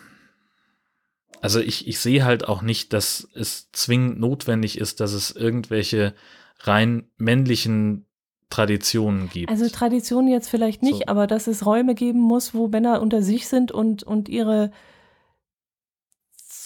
Also 1.41 1.59
ich, 1.59 1.89
ich 1.89 1.99
sehe 1.99 2.25
halt 2.25 2.47
auch 2.47 2.63
nicht, 2.63 2.93
dass 2.93 3.29
es 3.35 3.69
zwingend 3.73 4.21
notwendig 4.21 4.79
ist, 4.79 5.01
dass 5.01 5.13
es 5.13 5.33
irgendwelche 5.33 6.15
rein 6.61 7.11
männlichen 7.17 8.07
Traditionen 8.49 9.29
gibt. 9.29 9.51
Also 9.51 9.69
Traditionen 9.69 10.31
jetzt 10.31 10.49
vielleicht 10.49 10.85
nicht, 10.85 10.99
so. 10.99 11.07
aber 11.09 11.27
dass 11.27 11.49
es 11.49 11.67
Räume 11.67 11.97
geben 11.97 12.21
muss, 12.21 12.55
wo 12.55 12.69
Männer 12.69 13.03
unter 13.03 13.23
sich 13.23 13.49
sind 13.49 13.73
und, 13.73 14.05
und 14.05 14.29
ihre 14.29 14.71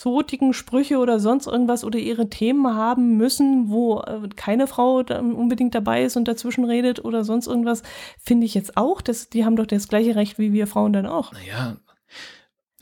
zotigen 0.04 0.52
Sprüche 0.52 0.98
oder 0.98 1.18
sonst 1.18 1.46
irgendwas 1.46 1.82
oder 1.82 1.98
ihre 1.98 2.28
Themen 2.28 2.66
haben 2.74 3.16
müssen, 3.16 3.70
wo 3.70 4.00
äh, 4.02 4.28
keine 4.36 4.66
Frau 4.66 4.98
unbedingt 4.98 5.74
dabei 5.74 6.04
ist 6.04 6.18
und 6.18 6.28
dazwischen 6.28 6.66
redet 6.66 7.02
oder 7.02 7.24
sonst 7.24 7.46
irgendwas, 7.46 7.82
finde 8.20 8.44
ich 8.44 8.52
jetzt 8.52 8.76
auch. 8.76 9.00
Das, 9.00 9.30
die 9.30 9.46
haben 9.46 9.56
doch 9.56 9.64
das 9.64 9.88
gleiche 9.88 10.14
Recht 10.14 10.38
wie 10.38 10.52
wir 10.52 10.66
Frauen 10.66 10.92
dann 10.92 11.06
auch. 11.06 11.32
Naja, 11.32 11.78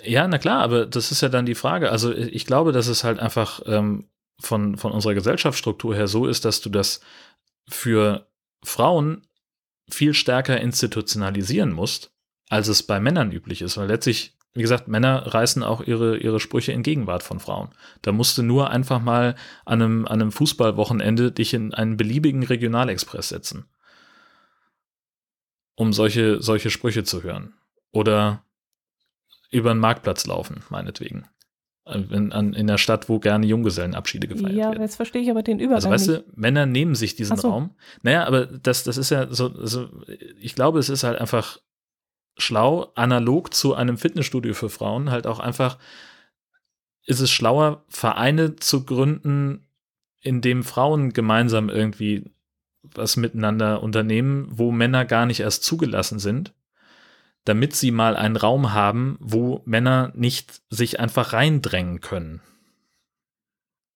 ja, 0.03 0.27
na 0.27 0.39
klar, 0.39 0.63
aber 0.63 0.85
das 0.85 1.13
ist 1.13 1.21
ja 1.21 1.29
dann 1.29 1.47
die 1.47 1.55
Frage. 1.55 1.93
Also 1.93 2.13
ich 2.13 2.45
glaube, 2.45 2.73
dass 2.73 2.89
es 2.89 3.05
halt 3.05 3.21
einfach 3.21 3.61
ähm, 3.67 4.09
von, 4.41 4.77
von 4.77 4.91
unserer 4.91 5.15
Gesellschaftsstruktur 5.15 5.95
her 5.95 6.09
so 6.09 6.27
ist, 6.27 6.45
dass 6.45 6.61
du 6.61 6.71
das 6.71 7.03
für 7.69 8.27
Frauen 8.65 9.29
viel 9.89 10.13
stärker 10.13 10.61
institutionalisieren 10.61 11.71
musst, 11.71 12.11
als 12.49 12.67
es 12.67 12.83
bei 12.83 12.99
Männern 12.99 13.31
üblich 13.31 13.63
ist, 13.63 13.77
weil 13.77 13.87
letztlich 13.87 14.37
wie 14.55 14.63
gesagt, 14.63 14.87
Männer 14.87 15.35
reißen 15.35 15.63
auch 15.63 15.81
ihre, 15.81 16.19
ihre 16.19 16.39
Sprüche 16.39 16.73
in 16.73 16.83
Gegenwart 16.83 17.23
von 17.23 17.41
Frauen. 17.41 17.71
Da 18.03 18.13
musst 18.13 18.37
du 18.37 18.43
nur 18.43 18.71
einfach 18.71 19.01
mal 19.01 19.35
an 19.65 19.81
einem, 19.81 20.07
an 20.07 20.21
einem 20.21 20.33
Fußballwochenende 20.33 21.33
dich 21.33 21.55
in 21.55 21.73
einen 21.73 21.97
beliebigen 21.97 22.43
Regionalexpress 22.43 23.31
setzen. 23.31 23.65
Um 25.75 25.95
solche, 25.95 26.43
solche 26.43 26.69
Sprüche 26.69 27.03
zu 27.03 27.23
hören. 27.23 27.55
Oder 27.93 28.45
über 29.51 29.73
den 29.73 29.79
Marktplatz 29.79 30.27
laufen, 30.27 30.63
meinetwegen. 30.69 31.27
In, 31.87 32.31
an, 32.33 32.53
in 32.53 32.67
der 32.67 32.79
Stadt, 32.79 33.09
wo 33.09 33.19
gerne 33.19 33.47
Junggesellenabschiede 33.47 34.29
gefeiert 34.29 34.53
ja, 34.53 34.65
werden. 34.67 34.77
Ja, 34.77 34.83
jetzt 34.83 34.97
verstehe 34.97 35.23
ich 35.23 35.31
aber 35.31 35.43
den 35.43 35.59
Übergang. 35.59 35.75
Also 35.77 35.91
weißt 35.91 36.09
du, 36.09 36.25
Männer 36.37 36.67
nehmen 36.67 36.95
sich 36.95 37.17
diesen 37.17 37.39
so. 37.39 37.49
Raum. 37.49 37.75
Naja, 38.03 38.25
aber 38.25 38.47
das, 38.47 38.85
das 38.85 38.99
ist 38.99 39.11
ja 39.11 39.33
so, 39.33 39.51
so, 39.67 39.89
ich 40.39 40.55
glaube, 40.55 40.79
es 40.79 40.91
ist 40.91 41.05
halt 41.05 41.19
einfach 41.19 41.59
schlau, 42.37 42.93
analog 42.95 43.55
zu 43.55 43.75
einem 43.75 43.99
Fitnessstudio 43.99 44.55
für 44.55 44.71
Frauen, 44.71 45.11
halt 45.11 45.27
auch 45.27 45.41
einfach, 45.41 45.79
ist 47.05 47.21
es 47.21 47.31
schlauer, 47.31 47.85
Vereine 47.89 48.57
zu 48.57 48.85
gründen, 48.85 49.67
in 50.21 50.41
dem 50.41 50.63
Frauen 50.63 51.13
gemeinsam 51.13 51.69
irgendwie 51.69 52.31
was 52.83 53.17
miteinander 53.17 53.83
unternehmen, 53.83 54.49
wo 54.51 54.73
Männer 54.73 55.05
gar 55.05 55.27
nicht 55.27 55.41
erst 55.41 55.65
zugelassen 55.65 56.19
sind, 56.19 56.53
damit 57.45 57.75
sie 57.75 57.91
mal 57.91 58.17
einen 58.17 58.37
Raum 58.37 58.73
haben, 58.73 59.17
wo 59.21 59.63
Männer 59.65 60.13
nicht 60.15 60.63
sich 60.71 61.01
einfach 61.01 61.33
reindrängen 61.33 62.01
können 62.01 62.41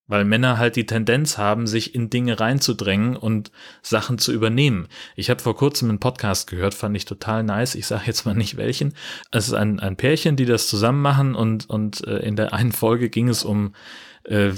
weil 0.09 0.25
Männer 0.25 0.59
halt 0.59 0.77
die 0.77 0.87
Tendenz 0.87 1.37
haben, 1.37 1.67
sich 1.67 1.95
in 1.95 2.11
Dinge 2.11 2.39
reinzudrängen 2.39 3.17
und 3.17 3.51
Sachen 3.83 4.19
zu 4.19 4.33
übernehmen. 4.33 4.89
Ich 5.17 5.31
habe 5.31 5.43
vor 5.43 5.57
kurzem 5.57 5.89
einen 5.89 6.01
Podcast 6.01 6.49
gehört, 6.49 6.75
fand 6.75 6.97
ich 6.97 7.05
total 7.05 7.43
nice. 7.43 7.75
Ich 7.75 7.87
sage 7.87 8.05
jetzt 8.07 8.25
mal 8.25 8.35
nicht 8.35 8.57
welchen. 8.57 8.95
Es 9.33 9.49
ist 9.49 9.55
ein, 9.55 9.81
ein 9.81 9.97
Pärchen, 9.97 10.37
die 10.37 10.45
das 10.45 10.69
zusammen 10.69 11.03
machen 11.03 11.35
und, 11.35 11.69
und 11.69 12.07
äh, 12.07 12.19
in 12.19 12.37
der 12.37 12.53
einen 12.53 12.73
Folge 12.73 13.11
ging 13.11 13.29
es 13.29 13.45
um 13.45 13.75
äh, 14.25 14.53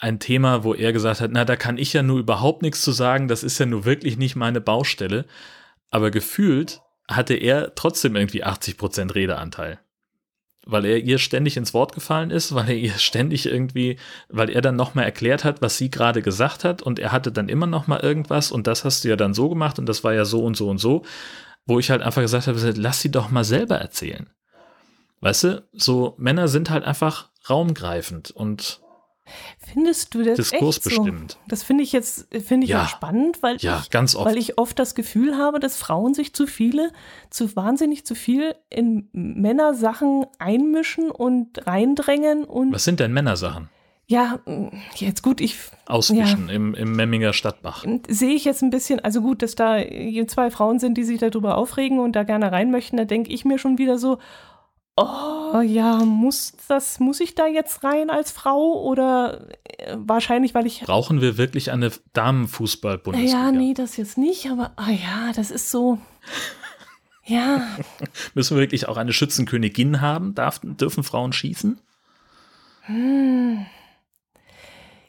ein 0.00 0.20
Thema, 0.20 0.64
wo 0.64 0.74
er 0.74 0.92
gesagt 0.92 1.20
hat, 1.20 1.30
na, 1.32 1.44
da 1.44 1.56
kann 1.56 1.78
ich 1.78 1.92
ja 1.92 2.02
nur 2.02 2.20
überhaupt 2.20 2.62
nichts 2.62 2.82
zu 2.82 2.92
sagen, 2.92 3.28
das 3.28 3.42
ist 3.42 3.58
ja 3.58 3.66
nur 3.66 3.84
wirklich 3.84 4.16
nicht 4.16 4.36
meine 4.36 4.60
Baustelle. 4.60 5.24
Aber 5.90 6.10
gefühlt 6.10 6.80
hatte 7.08 7.34
er 7.34 7.74
trotzdem 7.74 8.16
irgendwie 8.16 8.44
80 8.44 8.78
Prozent 8.78 9.14
Redeanteil 9.14 9.80
weil 10.64 10.84
er 10.84 10.98
ihr 10.98 11.18
ständig 11.18 11.56
ins 11.56 11.74
Wort 11.74 11.94
gefallen 11.94 12.30
ist, 12.30 12.54
weil 12.54 12.68
er 12.68 12.76
ihr 12.76 12.98
ständig 12.98 13.46
irgendwie, 13.46 13.98
weil 14.28 14.50
er 14.50 14.60
dann 14.60 14.76
nochmal 14.76 15.04
erklärt 15.04 15.44
hat, 15.44 15.62
was 15.62 15.78
sie 15.78 15.90
gerade 15.90 16.22
gesagt 16.22 16.64
hat 16.64 16.82
und 16.82 16.98
er 16.98 17.12
hatte 17.12 17.32
dann 17.32 17.48
immer 17.48 17.66
nochmal 17.66 18.00
irgendwas 18.00 18.52
und 18.52 18.66
das 18.66 18.84
hast 18.84 19.04
du 19.04 19.08
ja 19.08 19.16
dann 19.16 19.34
so 19.34 19.48
gemacht 19.48 19.78
und 19.78 19.86
das 19.86 20.04
war 20.04 20.14
ja 20.14 20.24
so 20.24 20.44
und 20.44 20.56
so 20.56 20.68
und 20.68 20.78
so, 20.78 21.02
wo 21.66 21.78
ich 21.78 21.90
halt 21.90 22.02
einfach 22.02 22.22
gesagt 22.22 22.46
habe, 22.46 22.74
lass 22.76 23.00
sie 23.00 23.10
doch 23.10 23.30
mal 23.30 23.44
selber 23.44 23.76
erzählen. 23.76 24.30
Weißt 25.20 25.44
du, 25.44 25.68
so 25.72 26.14
Männer 26.18 26.48
sind 26.48 26.70
halt 26.70 26.84
einfach 26.84 27.30
raumgreifend 27.48 28.30
und 28.30 28.81
Findest 29.58 30.14
du 30.14 30.22
das 30.22 30.36
Diskurs 30.36 30.76
echt 30.76 30.84
bestimmt. 30.84 31.32
So? 31.32 31.38
Das 31.48 31.62
finde 31.62 31.84
ich 31.84 31.92
jetzt 31.92 32.26
finde 32.44 32.64
ich 32.64 32.70
ja. 32.70 32.86
spannend, 32.86 33.42
weil 33.42 33.56
ja, 33.58 33.80
ich 33.82 33.90
ganz 33.90 34.16
oft. 34.16 34.26
weil 34.26 34.36
ich 34.36 34.58
oft 34.58 34.78
das 34.78 34.94
Gefühl 34.94 35.36
habe, 35.36 35.60
dass 35.60 35.76
Frauen 35.76 36.14
sich 36.14 36.34
zu 36.34 36.46
viele, 36.46 36.90
zu 37.30 37.54
wahnsinnig 37.54 38.04
zu 38.04 38.14
viel 38.14 38.54
in 38.68 39.08
Männersachen 39.12 40.26
einmischen 40.38 41.10
und 41.10 41.66
reindrängen 41.66 42.44
und 42.44 42.72
Was 42.72 42.84
sind 42.84 43.00
denn 43.00 43.12
Männersachen? 43.12 43.68
Ja, 44.12 44.40
jetzt 44.96 45.22
gut, 45.22 45.40
ich. 45.40 45.56
Auswischen 45.86 46.48
ja, 46.48 46.54
im, 46.54 46.74
im 46.74 46.92
Memminger 46.92 47.32
Stadtbach. 47.32 47.84
Sehe 48.08 48.34
ich 48.34 48.44
jetzt 48.44 48.62
ein 48.62 48.70
bisschen, 48.70 49.00
also 49.00 49.22
gut, 49.22 49.42
dass 49.42 49.54
da 49.54 49.78
zwei 50.26 50.50
Frauen 50.50 50.78
sind, 50.78 50.98
die 50.98 51.04
sich 51.04 51.18
darüber 51.18 51.56
aufregen 51.56 51.98
und 51.98 52.14
da 52.14 52.22
gerne 52.22 52.52
rein 52.52 52.70
möchten, 52.70 52.96
da 52.96 53.04
denke 53.04 53.32
ich 53.32 53.44
mir 53.44 53.58
schon 53.58 53.78
wieder 53.78 53.98
so, 53.98 54.18
oh 54.96 55.60
ja, 55.60 56.04
muss 56.04 56.52
das, 56.68 57.00
muss 57.00 57.20
ich 57.20 57.34
da 57.34 57.46
jetzt 57.46 57.84
rein 57.84 58.10
als 58.10 58.30
Frau 58.30 58.82
oder 58.82 59.48
äh, 59.64 59.96
wahrscheinlich, 59.98 60.54
weil 60.54 60.66
ich. 60.66 60.80
Brauchen 60.80 61.20
wir 61.20 61.38
wirklich 61.38 61.70
eine 61.70 61.90
Damenfußball-Bundesliga? 62.12 63.32
Ja, 63.32 63.52
nee, 63.52 63.74
das 63.74 63.96
jetzt 63.96 64.18
nicht, 64.18 64.50
aber 64.50 64.72
ah 64.76 64.90
ja, 64.90 65.32
das 65.34 65.50
ist 65.50 65.70
so. 65.70 65.98
Ja. 67.24 67.68
Müssen 68.34 68.56
wir 68.56 68.62
wirklich 68.62 68.88
auch 68.88 68.96
eine 68.96 69.12
Schützenkönigin 69.12 70.00
haben? 70.00 70.34
Darf, 70.34 70.60
dürfen 70.64 71.04
Frauen 71.04 71.32
schießen? 71.32 71.78
Hm. 72.82 73.64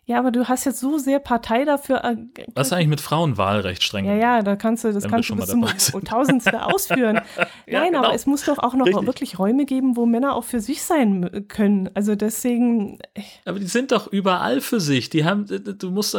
Ja, 0.06 0.20
aber 0.20 0.32
du 0.32 0.50
hast 0.50 0.66
jetzt 0.66 0.80
so 0.82 0.98
sehr 0.98 1.20
Partei 1.20 1.64
dafür. 1.64 2.04
Äh, 2.04 2.18
Was 2.56 2.68
ist 2.68 2.74
eigentlich 2.74 2.88
mit 2.90 3.02
Frauenwahlrecht 3.02 3.82
streng? 3.84 4.04
Ja, 4.06 4.16
ja, 4.16 4.42
da 4.42 4.58
kannst 4.58 4.84
du, 4.84 4.92
das 4.92 5.08
kannst 5.08 5.30
du 5.30 5.36
bis 5.36 5.48
zum 5.86 6.04
Tausendste 6.04 6.66
ausführen. 6.66 7.22
ja, 7.68 7.80
Nein, 7.80 7.94
genau. 7.94 8.04
aber 8.06 8.14
es 8.14 8.26
muss 8.26 8.44
doch 8.44 8.60
auch 8.60 8.74
noch 8.74 8.86
Richtig. 8.86 9.06
wirklich 9.06 9.40
Räume 9.40 9.66
geben, 9.66 9.96
wo 9.96 10.06
Männer 10.06 10.36
auch 10.36 10.44
für 10.44 10.60
sich 10.60 10.84
sein 10.84 11.46
können. 11.48 11.90
Also 11.94 12.16
deswegen. 12.16 13.00
Aber 13.46 13.60
die 13.60 13.68
sind 13.68 13.94
doch 13.94 14.08
überall 14.12 14.60
für 14.60 14.82
sich. 14.82 15.10
Die 15.10 15.24
haben, 15.24 15.46
du 15.48 15.92
musst, 15.92 16.18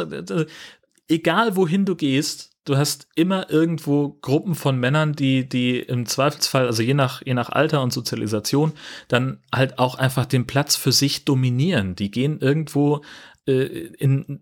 egal 1.07 1.55
wohin 1.55 1.85
du 1.85 1.95
gehst, 1.95 2.54
du 2.65 2.77
hast 2.77 3.07
immer 3.15 3.49
irgendwo 3.49 4.17
Gruppen 4.21 4.55
von 4.55 4.77
Männern, 4.77 5.13
die, 5.13 5.47
die 5.47 5.79
im 5.79 6.05
Zweifelsfall, 6.05 6.65
also 6.65 6.81
je 6.81 6.95
nach, 6.95 7.21
je 7.23 7.35
nach 7.35 7.49
Alter 7.49 7.81
und 7.81 7.93
Sozialisation, 7.93 8.73
dann 9.07 9.39
halt 9.53 9.79
auch 9.79 9.95
einfach 9.95 10.25
den 10.25 10.47
Platz 10.47 10.75
für 10.75 10.91
sich 10.91 11.25
dominieren. 11.25 11.95
Die 11.95 12.11
gehen 12.11 12.39
irgendwo 12.41 13.01
äh, 13.47 13.63
in, 13.63 14.41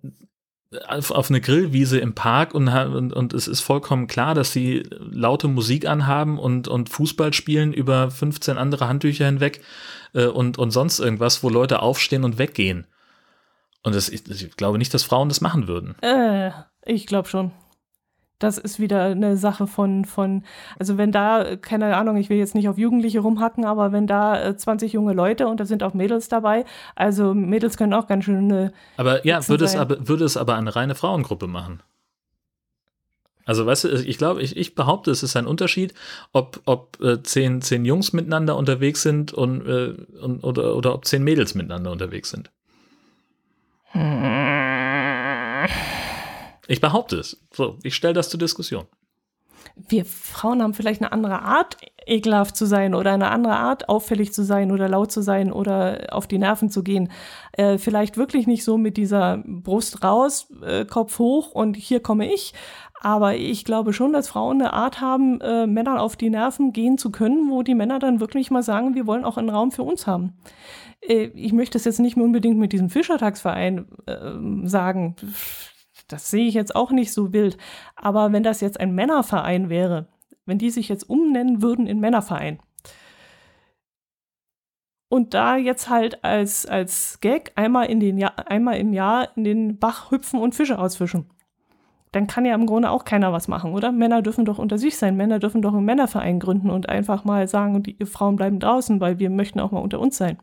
auf, 0.88 1.30
eine 1.30 1.41
Grillwiese 1.41 1.99
im 1.99 2.15
Park 2.15 2.55
und, 2.55 2.67
und, 2.67 3.13
und 3.13 3.34
es 3.34 3.47
ist 3.47 3.59
vollkommen 3.59 4.07
klar, 4.07 4.34
dass 4.34 4.53
sie 4.53 4.84
laute 4.99 5.47
Musik 5.49 5.86
anhaben 5.86 6.39
und, 6.39 6.67
und 6.67 6.89
Fußball 6.89 7.34
spielen 7.34 7.74
über 7.74 8.09
15 8.09 8.57
andere 8.57 8.88
Handtücher 8.88 9.26
hinweg 9.26 9.61
äh, 10.13 10.26
und, 10.26 10.57
und 10.57 10.71
sonst 10.71 10.99
irgendwas, 10.99 11.43
wo 11.43 11.49
Leute 11.49 11.82
aufstehen 11.82 12.24
und 12.24 12.38
weggehen. 12.38 12.88
Und 13.84 13.93
das, 13.93 14.07
ich, 14.07 14.26
ich 14.30 14.55
glaube 14.55 14.78
nicht, 14.78 14.93
dass 14.93 15.03
Frauen 15.03 15.28
das 15.28 15.41
machen 15.41 15.67
würden. 15.67 15.95
Äh, 16.01 16.51
ich 16.86 17.05
glaube 17.05 17.28
schon 17.28 17.51
das 18.39 18.57
ist 18.57 18.79
wieder 18.79 19.03
eine 19.03 19.38
Sache 19.38 19.67
von, 19.67 20.05
von, 20.05 20.43
also 20.77 20.97
wenn 20.97 21.11
da, 21.11 21.55
keine 21.55 21.95
Ahnung, 21.95 22.17
ich 22.17 22.29
will 22.29 22.38
jetzt 22.38 22.55
nicht 22.55 22.67
auf 22.67 22.77
Jugendliche 22.77 23.19
rumhacken, 23.19 23.65
aber 23.65 23.91
wenn 23.91 24.07
da 24.07 24.55
20 24.55 24.91
äh, 24.91 24.93
junge 24.95 25.13
Leute 25.13 25.47
und 25.47 25.59
da 25.59 25.65
sind 25.65 25.84
auch 25.84 25.93
Mädels 25.93 26.27
dabei, 26.27 26.65
also 26.95 27.34
Mädels 27.34 27.77
können 27.77 27.93
auch 27.93 28.07
ganz 28.07 28.25
schön. 28.25 28.71
Aber 28.97 29.25
ja, 29.25 29.47
würde 29.47 29.65
es 29.65 29.75
aber, 29.75 30.07
würde 30.07 30.25
es 30.25 30.38
aber 30.38 30.55
eine 30.55 30.75
reine 30.75 30.95
Frauengruppe 30.95 31.47
machen? 31.47 31.81
Also, 33.45 33.65
weißt 33.65 33.84
du, 33.86 33.89
ich 33.89 34.17
glaube, 34.17 34.41
ich, 34.41 34.55
ich 34.55 34.73
behaupte, 34.73 35.11
es 35.11 35.21
ist 35.21 35.36
ein 35.36 35.47
Unterschied, 35.47 35.93
ob, 36.31 36.61
ob 36.65 37.01
äh, 37.01 37.21
zehn, 37.23 37.61
zehn 37.61 37.84
Jungs 37.84 38.13
miteinander 38.13 38.55
unterwegs 38.55 39.01
sind 39.01 39.34
und, 39.34 39.67
äh, 39.67 39.95
und, 40.21 40.43
oder, 40.43 40.75
oder 40.75 40.93
ob 40.93 41.05
zehn 41.05 41.23
Mädels 41.23 41.53
miteinander 41.53 41.91
unterwegs 41.91 42.29
sind. 42.29 42.51
Ich 46.68 46.82
behaupte 46.82 47.18
es. 47.18 47.41
So, 47.53 47.78
ich 47.84 47.95
stelle 47.95 48.14
das 48.14 48.30
zur 48.30 48.39
Diskussion. 48.39 48.86
wir 49.76 50.05
Frauen 50.05 50.61
haben 50.61 50.74
vielleicht 50.74 51.01
eine 51.01 51.11
andere 51.11 51.41
Art, 51.41 51.78
ekelhaft 52.05 52.55
zu 52.55 52.66
sein 52.66 52.93
oder 52.93 53.11
eine 53.14 53.32
andere 53.32 53.55
Art, 53.55 53.89
auffällig 53.89 54.34
zu 54.34 54.43
sein 54.43 54.72
oder 54.72 54.89
laut 54.89 55.11
zu 55.11 55.22
sein 55.22 55.51
oder 55.51 56.07
auf 56.11 56.28
die 56.28 56.38
Nerven 56.38 56.70
zu 56.70 56.84
gehen. 56.84 57.09
Äh, 57.53 57.78
vielleicht 57.78 58.18
wirklich 58.18 58.45
nicht 58.45 58.64
so 58.64 58.78
mit 58.78 58.97
dieser 58.97 59.41
Brust 59.45 60.03
raus, 60.03 60.47
äh, 60.66 60.86
Kopf 60.86 61.20
hoch 61.20 61.51
und 61.51 61.76
hier 61.76 62.01
komme 62.01 62.32
ich. 62.32 62.53
Aber 63.01 63.36
ich 63.36 63.66
glaube 63.66 63.91
schon, 63.91 64.14
dass 64.14 64.30
Frauen 64.30 64.61
eine 64.61 64.74
Art 64.74 65.01
haben, 65.01 65.41
äh, 65.41 65.68
Männern 65.68 65.97
auf 65.97 66.16
die 66.16 66.30
Nerven 66.30 66.72
gehen 66.72 66.97
zu 66.97 67.11
können, 67.11 67.49
wo 67.49 67.61
die 67.61 67.76
Männer 67.76 67.99
dann 67.99 68.20
wirklich 68.22 68.49
mal 68.51 68.64
sagen, 68.64 68.95
wir 68.95 69.07
wollen 69.07 69.26
auch 69.26 69.38
einen 69.38 69.49
Raum 69.49 69.72
für 69.72 69.84
uns 69.84 70.07
haben. 70.07 70.38
Äh, 71.01 71.26
ich 71.36 71.51
möchte 71.51 71.78
es 71.78 71.86
jetzt 71.86 71.99
nicht 71.99 72.16
mehr 72.16 72.26
unbedingt 72.26 72.57
mit 72.57 72.72
diesem 72.74 72.89
Fischertagsverein 72.89 73.88
äh, 74.05 74.68
sagen 74.68 75.16
das 76.08 76.30
sehe 76.30 76.47
ich 76.47 76.54
jetzt 76.54 76.76
auch 76.76 76.91
nicht 76.91 77.14
so 77.14 77.34
wild. 77.34 77.58
Aber 77.95 78.32
wenn 78.32 78.43
das 78.43 78.62
jetzt 78.62 78.80
ein 78.80 78.93
Männerverein 78.95 79.70
wäre, 79.70 80.08
wenn 80.45 80.58
die 80.58 80.70
sich 80.70 80.89
jetzt 80.89 81.10
umnennen 81.10 81.62
würden 81.62 81.88
in 81.88 81.99
Männerverein 81.99 82.60
und 85.10 85.34
da 85.34 85.58
jetzt 85.58 85.89
halt 85.89 86.24
als, 86.24 86.66
als 86.66 87.20
Gag 87.22 87.51
einmal, 87.56 87.86
in 87.86 87.99
den 87.99 88.18
Jahr, 88.18 88.49
einmal 88.49 88.78
im 88.78 88.93
Jahr 88.93 89.30
in 89.38 89.43
den 89.43 89.80
Bach 89.80 90.12
hüpfen 90.12 90.39
und 90.39 90.56
Fische 90.56 90.80
ausfischen, 90.80 91.30
dann 92.12 92.28
kann 92.28 92.45
ja 92.45 92.54
im 92.54 92.68
Grunde 92.68 92.91
auch 92.91 93.06
keiner 93.06 93.34
was 93.34 93.47
machen, 93.47 93.74
oder? 93.74 93.91
Männer 93.91 94.22
dürfen 94.22 94.45
doch 94.45 94.60
unter 94.60 94.78
sich 94.78 94.97
sein. 94.97 95.18
Männer 95.18 95.39
dürfen 95.39 95.62
doch 95.62 95.74
einen 95.74 95.86
Männerverein 95.86 96.39
gründen 96.39 96.70
und 96.70 96.88
einfach 96.88 97.26
mal 97.26 97.47
sagen, 97.47 97.82
die 97.82 97.97
Frauen 98.06 98.36
bleiben 98.36 98.60
draußen, 98.60 99.01
weil 99.01 99.20
wir 99.20 99.30
möchten 99.32 99.60
auch 99.60 99.72
mal 99.72 99.80
unter 99.80 99.99
uns 99.99 100.18
sein. 100.18 100.38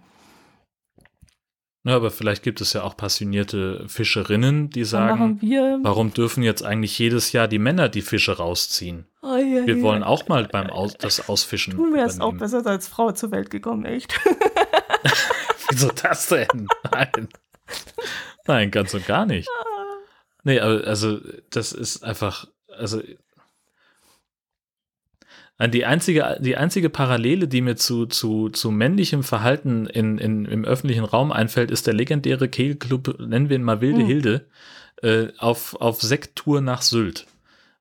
Ja, 1.90 1.96
aber 1.96 2.12
vielleicht 2.12 2.44
gibt 2.44 2.60
es 2.60 2.72
ja 2.72 2.84
auch 2.84 2.96
passionierte 2.96 3.84
Fischerinnen, 3.88 4.70
die 4.70 4.84
sagen, 4.84 5.40
warum 5.82 6.14
dürfen 6.14 6.44
jetzt 6.44 6.64
eigentlich 6.64 6.96
jedes 6.96 7.32
Jahr 7.32 7.48
die 7.48 7.58
Männer 7.58 7.88
die 7.88 8.02
Fische 8.02 8.36
rausziehen? 8.36 9.06
Oh, 9.22 9.34
ja, 9.34 9.66
wir 9.66 9.76
ja. 9.76 9.82
wollen 9.82 10.04
auch 10.04 10.28
mal 10.28 10.46
beim 10.46 10.70
Aus 10.70 10.94
das 10.96 11.28
Ausfischen. 11.28 11.74
Tun 11.74 11.92
wir 11.92 12.04
es 12.04 12.20
auch 12.20 12.32
besser 12.34 12.64
als 12.64 12.86
Frau 12.86 13.10
zur 13.10 13.32
Welt 13.32 13.50
gekommen, 13.50 13.84
echt. 13.84 14.20
Wieso 15.68 15.88
das 15.88 16.28
denn? 16.28 16.68
Nein. 16.92 17.28
Nein, 18.46 18.70
ganz 18.70 18.94
und 18.94 19.04
gar 19.04 19.26
nicht. 19.26 19.48
Ah. 19.50 19.64
Nee, 20.44 20.60
aber 20.60 20.86
also 20.86 21.18
das 21.50 21.72
ist 21.72 22.04
einfach, 22.04 22.46
also 22.68 23.02
die 25.68 25.84
einzige, 25.84 26.38
die 26.40 26.56
einzige 26.56 26.88
Parallele, 26.88 27.46
die 27.46 27.60
mir 27.60 27.76
zu, 27.76 28.06
zu, 28.06 28.48
zu 28.48 28.70
männlichem 28.70 29.22
Verhalten 29.22 29.86
in, 29.86 30.18
in, 30.18 30.46
im 30.46 30.64
öffentlichen 30.64 31.04
Raum 31.04 31.32
einfällt, 31.32 31.70
ist 31.70 31.86
der 31.86 31.94
legendäre 31.94 32.48
Kegelclub, 32.48 33.20
nennen 33.20 33.50
wir 33.50 33.56
ihn 33.56 33.62
mal 33.62 33.80
Wilde 33.80 34.00
mhm. 34.00 34.06
Hilde, 34.06 34.46
äh, 35.02 35.28
auf, 35.38 35.78
auf 35.80 36.00
Sekttour 36.00 36.60
nach 36.60 36.82
Sylt, 36.82 37.26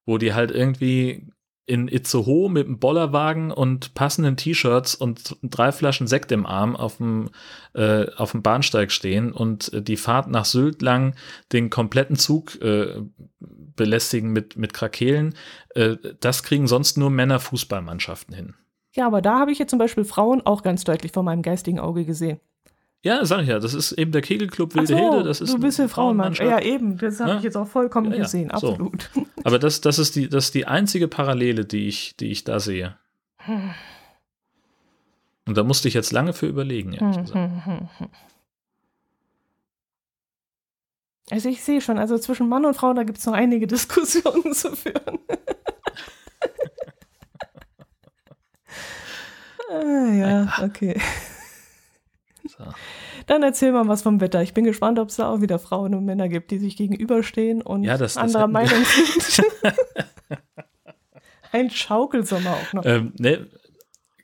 wo 0.06 0.18
die 0.18 0.34
halt 0.34 0.52
irgendwie 0.52 1.24
in 1.70 1.88
Itzehoe 1.88 2.50
mit 2.50 2.66
einem 2.66 2.80
Bollerwagen 2.80 3.52
und 3.52 3.94
passenden 3.94 4.36
T-Shirts 4.36 4.96
und 4.96 5.38
drei 5.44 5.72
Flaschen 5.72 6.08
Sekt 6.08 6.32
im 6.32 6.48
Arm 6.48 6.76
auf 6.76 6.98
dem, 6.98 7.30
äh, 7.76 8.08
auf 8.18 8.32
dem 8.32 8.42
Bahnsteig 8.42 8.92
stehen 8.92 9.32
und 9.32 9.72
äh, 9.72 9.82
die 9.84 9.96
Fahrt 9.96 10.30
nach 10.30 10.46
Sylt 10.46 10.82
lang 10.82 11.16
den 11.54 11.70
kompletten 11.70 12.16
Zug 12.16 12.60
äh, 12.62 13.02
belästigen 13.80 14.32
mit, 14.32 14.58
mit 14.58 14.74
Krakelen. 14.74 15.34
Äh, 15.74 15.96
das 16.20 16.44
kriegen 16.44 16.68
sonst 16.68 16.98
nur 16.98 17.10
Männer-Fußballmannschaften 17.10 18.36
hin. 18.36 18.54
Ja, 18.94 19.08
aber 19.08 19.22
da 19.22 19.40
habe 19.40 19.52
ich 19.52 19.60
jetzt 19.60 19.70
zum 19.70 19.80
Beispiel 19.80 20.04
Frauen 20.04 20.46
auch 20.46 20.62
ganz 20.62 20.84
deutlich 20.84 21.14
vor 21.14 21.24
meinem 21.24 21.42
geistigen 21.42 21.80
Auge 21.80 22.06
gesehen. 22.06 22.40
Ja, 23.02 23.24
sag 23.24 23.44
ich 23.44 23.48
ja, 23.48 23.60
das 23.60 23.74
ist 23.74 23.94
eben 23.94 24.12
der 24.12 24.22
Kegelclub 24.22 24.76
Wilde 24.76 24.88
so, 24.88 24.98
Hilde. 24.98 25.24
Das 25.24 25.40
ist 25.40 25.54
du 25.54 25.60
bist 25.60 25.80
ja 25.80 25.88
Frauenmannschaft. 25.88 26.50
Ja, 26.50 26.60
eben, 26.60 26.98
das 26.98 27.22
habe 27.22 27.32
ja? 27.32 27.38
ich 27.38 27.44
jetzt 27.44 27.56
auch 27.56 27.68
vollkommen 27.68 28.12
ja, 28.12 28.18
ja. 28.18 28.24
gesehen, 28.24 28.52
absolut. 28.52 29.10
So. 29.14 29.26
Aber 29.46 29.58
das, 29.58 29.80
das, 29.80 30.00
ist 30.00 30.18
die, 30.18 30.28
das 30.28 30.46
ist 30.46 30.56
die 30.56 30.68
einzige 30.68 31.08
Parallele, 31.08 31.64
die 31.64 31.88
ich, 31.88 32.18
die 32.18 32.30
ich 32.30 32.44
da 32.44 32.60
sehe. 32.60 32.98
Und 35.48 35.58
da 35.58 35.64
musste 35.64 35.88
ich 35.88 35.94
jetzt 35.94 36.12
lange 36.12 36.34
für 36.34 36.48
überlegen, 36.48 36.92
ehrlich 36.92 37.16
hm, 37.16 37.24
gesagt. 37.24 37.66
Hm, 37.66 37.90
hm, 37.98 38.10
also 41.32 41.50
ich 41.50 41.64
sehe 41.64 41.82
schon, 41.82 41.98
also 41.98 42.18
zwischen 42.18 42.50
Mann 42.50 42.66
und 42.66 42.76
Frau, 42.76 42.94
da 42.94 43.04
gibt 43.04 43.20
es 43.20 43.26
noch 43.26 43.34
einige 43.34 43.68
Diskussionen 43.76 44.54
zu 44.54 44.76
führen. 44.76 45.20
ah, 49.72 50.14
ja, 50.14 50.54
okay. 50.64 51.00
So. 52.58 52.64
Dann 53.28 53.44
erzähl 53.44 53.72
mal 53.72 53.88
was 53.88 54.02
vom 54.02 54.22
Wetter. 54.22 54.42
Ich 54.42 54.56
bin 54.56 54.64
gespannt, 54.64 54.98
ob 54.98 55.10
es 55.10 55.18
da 55.18 55.30
auch 55.30 55.40
wieder 55.40 55.60
Frauen 55.60 55.94
und 55.94 56.04
Männer 56.04 56.30
gibt, 56.30 56.50
die 56.50 56.58
sich 56.58 56.76
gegenüberstehen 56.76 57.62
und 57.62 57.84
ja, 57.84 57.96
das, 57.96 58.18
anderer 58.18 58.48
das 58.48 58.52
Meinung 58.52 58.84
sind. 59.20 59.46
Ein 61.52 61.70
Schaukelsommer 61.70 62.54
auch 62.54 62.74
noch. 62.74 62.86
Ähm, 62.86 63.14
ne, 63.20 63.48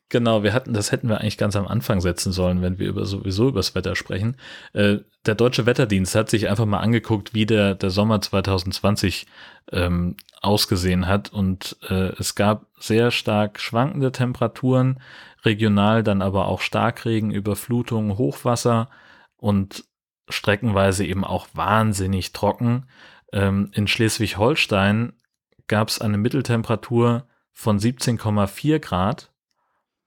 genau, 0.10 0.44
wir 0.44 0.54
hatten, 0.54 0.74
das 0.74 0.92
hätten 0.92 1.10
wir 1.10 1.20
eigentlich 1.20 1.38
ganz 1.38 1.56
am 1.56 1.68
Anfang 1.68 2.02
setzen 2.02 2.32
sollen, 2.32 2.62
wenn 2.62 2.80
wir 2.80 2.88
über 2.88 3.06
sowieso 3.06 3.50
über 3.50 3.60
das 3.60 3.76
Wetter 3.76 3.96
sprechen. 3.96 4.38
Äh, 4.74 4.98
der 5.26 5.36
Deutsche 5.36 5.66
Wetterdienst 5.66 6.16
hat 6.16 6.30
sich 6.30 6.48
einfach 6.50 6.66
mal 6.66 6.80
angeguckt, 6.80 7.34
wie 7.34 7.46
der, 7.46 7.76
der 7.76 7.90
Sommer 7.90 8.22
2020 8.22 9.26
ähm, 9.72 10.16
ausgesehen 10.42 11.08
hat. 11.08 11.34
Und 11.34 11.78
äh, 11.90 12.14
es 12.20 12.36
gab 12.36 12.68
sehr 12.80 13.12
stark 13.12 13.60
schwankende 13.60 14.12
Temperaturen, 14.12 15.00
regional 15.44 16.04
dann 16.04 16.22
aber 16.22 16.48
auch 16.48 16.62
Starkregen, 16.62 17.32
Überflutung, 17.32 18.18
Hochwasser 18.18 18.90
und 19.38 19.86
streckenweise 20.30 21.06
eben 21.06 21.24
auch 21.24 21.48
wahnsinnig 21.54 22.34
trocken. 22.34 22.88
Ähm, 23.32 23.70
in 23.74 23.88
Schleswig-Holstein 23.88 25.14
gab 25.68 25.90
es 25.90 26.00
eine 26.00 26.18
Mitteltemperatur 26.18 27.28
von 27.52 27.80
17,4 27.80 28.80
Grad 28.80 29.32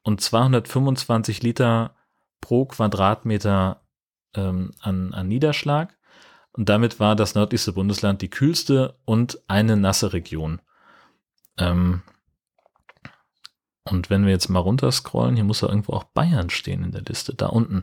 und 0.08 0.22
225 0.22 1.42
Liter 1.42 1.94
pro 2.40 2.64
Quadratmeter 2.64 3.82
ähm, 4.34 4.70
an, 4.80 5.12
an 5.12 5.28
Niederschlag. 5.28 5.98
Und 6.52 6.70
damit 6.70 6.98
war 6.98 7.14
das 7.14 7.34
nördlichste 7.34 7.74
Bundesland 7.74 8.22
die 8.22 8.30
kühlste 8.30 8.96
und 9.04 9.38
eine 9.48 9.76
nasse 9.76 10.14
Region. 10.14 10.62
Ähm, 11.58 12.00
und 13.84 14.08
wenn 14.08 14.24
wir 14.24 14.32
jetzt 14.32 14.48
mal 14.48 14.60
runterscrollen, 14.60 15.34
hier 15.34 15.44
muss 15.44 15.60
ja 15.60 15.68
irgendwo 15.68 15.92
auch 15.92 16.04
Bayern 16.04 16.48
stehen 16.48 16.84
in 16.84 16.92
der 16.92 17.02
Liste, 17.02 17.34
da 17.34 17.48
unten. 17.48 17.82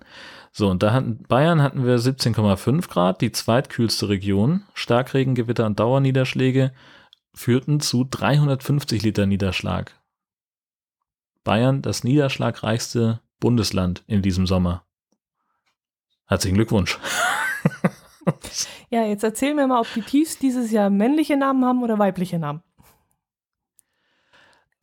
So, 0.51 0.67
und 0.71 0.81
da 0.81 0.93
hatten 0.93 1.21
Bayern 1.27 1.61
hatten 1.61 1.85
wir 1.85 1.99
17,5 1.99 2.89
Grad, 2.89 3.21
die 3.21 3.33
zweitkühlste 3.33 4.09
Region. 4.09 4.63
Starkregen, 4.73 5.35
Gewitter 5.35 5.67
und 5.67 5.79
Dauerniederschläge 5.79 6.73
führten 7.35 7.81
zu 7.81 8.03
350 8.03 9.03
Liter 9.03 9.27
Niederschlag. 9.27 9.93
Bayern 11.45 11.81
das 11.81 12.03
niederschlagreichste 12.03 13.21
Bundesland 13.39 14.03
in 14.07 14.21
diesem 14.21 14.45
Sommer. 14.45 14.83
Herzlichen 16.25 16.55
Glückwunsch. 16.55 16.99
ja, 18.89 19.05
jetzt 19.05 19.23
erzähl 19.23 19.53
mir 19.53 19.67
mal, 19.67 19.79
ob 19.79 19.87
die 19.93 20.01
Tiefs 20.01 20.39
dieses 20.39 20.71
Jahr 20.71 20.89
männliche 20.89 21.37
Namen 21.37 21.63
haben 21.63 21.83
oder 21.83 21.97
weibliche 21.99 22.39
Namen. 22.39 22.63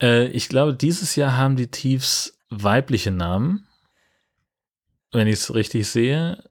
Äh, 0.00 0.28
ich 0.28 0.48
glaube, 0.48 0.72
dieses 0.72 1.16
Jahr 1.16 1.36
haben 1.36 1.56
die 1.56 1.70
Tiefs 1.70 2.38
weibliche 2.48 3.10
Namen. 3.10 3.66
Wenn 5.10 5.26
ich 5.26 5.34
es 5.34 5.54
richtig 5.54 5.88
sehe. 5.88 6.42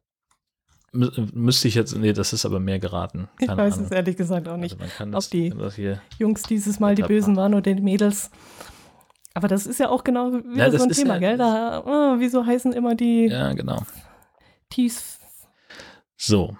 Mü 0.92 1.10
müsste 1.34 1.70
ich 1.70 1.76
jetzt, 1.76 1.96
nee, 1.96 2.12
das 2.12 2.34
ist 2.34 2.46
aber 2.46 2.60
mehr 2.60 2.80
geraten. 2.80 3.30
Keine 3.40 3.54
ich 3.54 3.58
weiß 3.58 3.74
Ahnung. 3.76 3.86
es 3.86 3.92
ehrlich 3.92 4.18
gesagt 4.18 4.50
auch 4.50 4.58
nicht, 4.58 4.78
also 5.00 5.18
ob 5.18 5.30
die 5.30 5.54
Jungs 6.20 6.44
dieses 6.44 6.82
Mal 6.82 6.96
die 6.96 7.04
Bösen 7.04 7.38
waren 7.38 7.54
oder 7.54 7.74
die 7.74 7.82
Mädels. 7.82 8.30
Aber 9.34 9.48
das 9.48 9.66
ist 9.66 9.80
ja 9.80 9.90
auch 9.90 10.04
genau 10.04 10.34
wieder 10.34 10.68
ja, 10.68 10.78
so 10.78 10.84
ein 10.84 10.90
Thema, 10.90 11.14
ja, 11.14 11.20
gell? 11.20 11.38
Da, 11.38 11.84
oh, 11.86 12.20
wieso 12.20 12.46
heißen 12.46 12.74
immer 12.74 12.96
die 12.96 13.28
ja, 13.28 13.54
genau. 13.54 13.84
Tiefs? 14.70 15.20
So, 16.18 16.58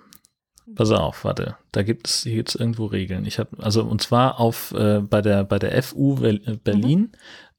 Pass 0.76 0.92
auf, 0.92 1.26
warte. 1.26 1.58
Da 1.72 1.84
gibt 1.84 2.08
es 2.08 2.24
hier 2.24 2.36
gibt's 2.36 2.56
irgendwo 2.56 2.86
Regeln. 2.86 3.26
Ich 3.26 3.40
habe 3.40 3.62
also 3.62 3.84
und 3.84 4.02
zwar 4.02 4.40
auf 4.40 4.72
äh, 4.74 5.00
bei 5.00 5.22
der 5.22 5.44
bei 5.44 5.60
der 5.60 5.82
FU 5.84 6.24
äh, 6.24 6.58
Berlin 6.64 7.12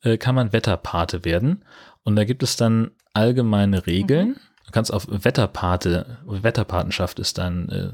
mhm. 0.03 0.11
äh, 0.11 0.17
kann 0.19 0.35
man 0.35 0.53
Wetterpate 0.53 1.25
werden 1.25 1.65
und 2.05 2.17
da 2.17 2.25
gibt 2.25 2.43
es 2.43 2.57
dann 2.57 2.93
allgemeine 3.13 3.87
Regeln. 3.87 4.29
Mhm. 4.29 4.37
Du 4.67 4.73
kannst 4.73 4.93
auf 4.93 5.07
Wetterpate 5.09 6.19
Wetterpatenschaft 6.25 7.19
ist 7.19 7.39
dann 7.39 7.69
äh, 7.69 7.93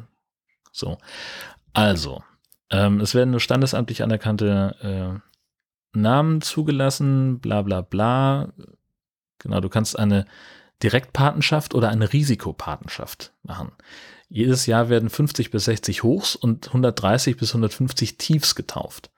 so. 0.73 0.99
Also 1.73 2.23
ähm, 2.71 3.01
es 3.01 3.14
werden 3.14 3.31
nur 3.31 3.41
standesamtlich 3.41 4.03
anerkannte 4.03 4.77
äh, 4.83 5.28
Namen 6.01 6.40
zugelassen, 6.40 7.40
bla 7.40 7.62
bla 7.62 7.80
bla. 7.80 8.53
Genau, 9.38 9.61
du 9.61 9.68
kannst 9.68 9.99
eine 9.99 10.26
Direktpatenschaft 10.82 11.74
oder 11.74 11.88
eine 11.88 12.12
Risikopatenschaft 12.12 13.32
machen. 13.42 13.72
Jedes 14.28 14.66
Jahr 14.66 14.88
werden 14.88 15.11
50 15.11 15.51
bis 15.51 15.64
60 15.64 16.03
Hochs 16.03 16.36
und 16.36 16.68
130 16.68 17.36
bis 17.36 17.51
150 17.51 18.18
Tiefs 18.18 18.55
getauft. 18.55 19.11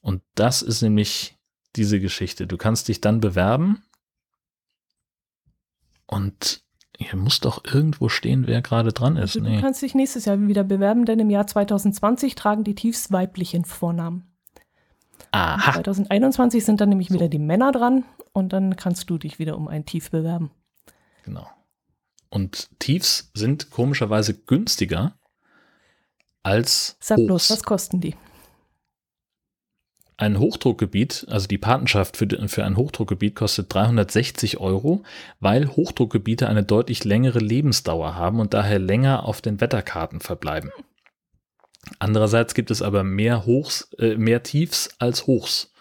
Und 0.00 0.22
das 0.34 0.62
ist 0.62 0.82
nämlich 0.82 1.36
diese 1.76 2.00
Geschichte. 2.00 2.46
Du 2.46 2.56
kannst 2.56 2.88
dich 2.88 3.00
dann 3.00 3.20
bewerben 3.20 3.82
und 6.06 6.62
hier 6.98 7.16
muss 7.16 7.40
doch 7.40 7.64
irgendwo 7.64 8.08
stehen, 8.08 8.46
wer 8.46 8.62
gerade 8.62 8.92
dran 8.92 9.16
ist. 9.16 9.36
Also 9.36 9.40
du 9.40 9.50
nee. 9.50 9.60
kannst 9.60 9.82
dich 9.82 9.94
nächstes 9.94 10.24
Jahr 10.24 10.40
wieder 10.40 10.64
bewerben, 10.64 11.04
denn 11.04 11.18
im 11.18 11.30
Jahr 11.30 11.46
2020 11.46 12.34
tragen 12.34 12.64
die 12.64 12.74
Tiefs 12.74 13.12
weiblichen 13.12 13.64
Vornamen. 13.64 14.31
Aha. 15.32 15.72
2021 15.72 16.64
sind 16.64 16.80
dann 16.80 16.90
nämlich 16.90 17.08
so. 17.08 17.14
wieder 17.14 17.28
die 17.28 17.38
Männer 17.38 17.72
dran 17.72 18.04
und 18.32 18.52
dann 18.52 18.76
kannst 18.76 19.10
du 19.10 19.18
dich 19.18 19.38
wieder 19.38 19.56
um 19.56 19.66
ein 19.66 19.86
Tief 19.86 20.10
bewerben. 20.10 20.50
Genau. 21.24 21.46
Und 22.28 22.70
Tiefs 22.78 23.30
sind 23.34 23.70
komischerweise 23.70 24.34
günstiger 24.34 25.14
als. 26.42 26.96
Sag 27.00 27.18
Hochs. 27.18 27.26
bloß, 27.26 27.50
was 27.50 27.62
kosten 27.62 28.00
die? 28.00 28.14
Ein 30.18 30.38
Hochdruckgebiet, 30.38 31.26
also 31.28 31.48
die 31.48 31.58
Patenschaft 31.58 32.16
für, 32.16 32.28
für 32.48 32.64
ein 32.64 32.76
Hochdruckgebiet 32.76 33.34
kostet 33.34 33.74
360 33.74 34.58
Euro, 34.60 35.02
weil 35.40 35.68
Hochdruckgebiete 35.68 36.48
eine 36.48 36.62
deutlich 36.62 37.04
längere 37.04 37.40
Lebensdauer 37.40 38.14
haben 38.14 38.38
und 38.38 38.54
daher 38.54 38.78
länger 38.78 39.24
auf 39.24 39.40
den 39.40 39.60
Wetterkarten 39.60 40.20
verbleiben. 40.20 40.70
Andererseits 41.98 42.54
gibt 42.54 42.70
es 42.70 42.82
aber 42.82 43.04
mehr 43.04 43.44
Hochs, 43.44 43.92
äh, 43.98 44.16
mehr 44.16 44.42
Tiefs 44.42 44.90
als 44.98 45.26
Hochs. 45.26 45.72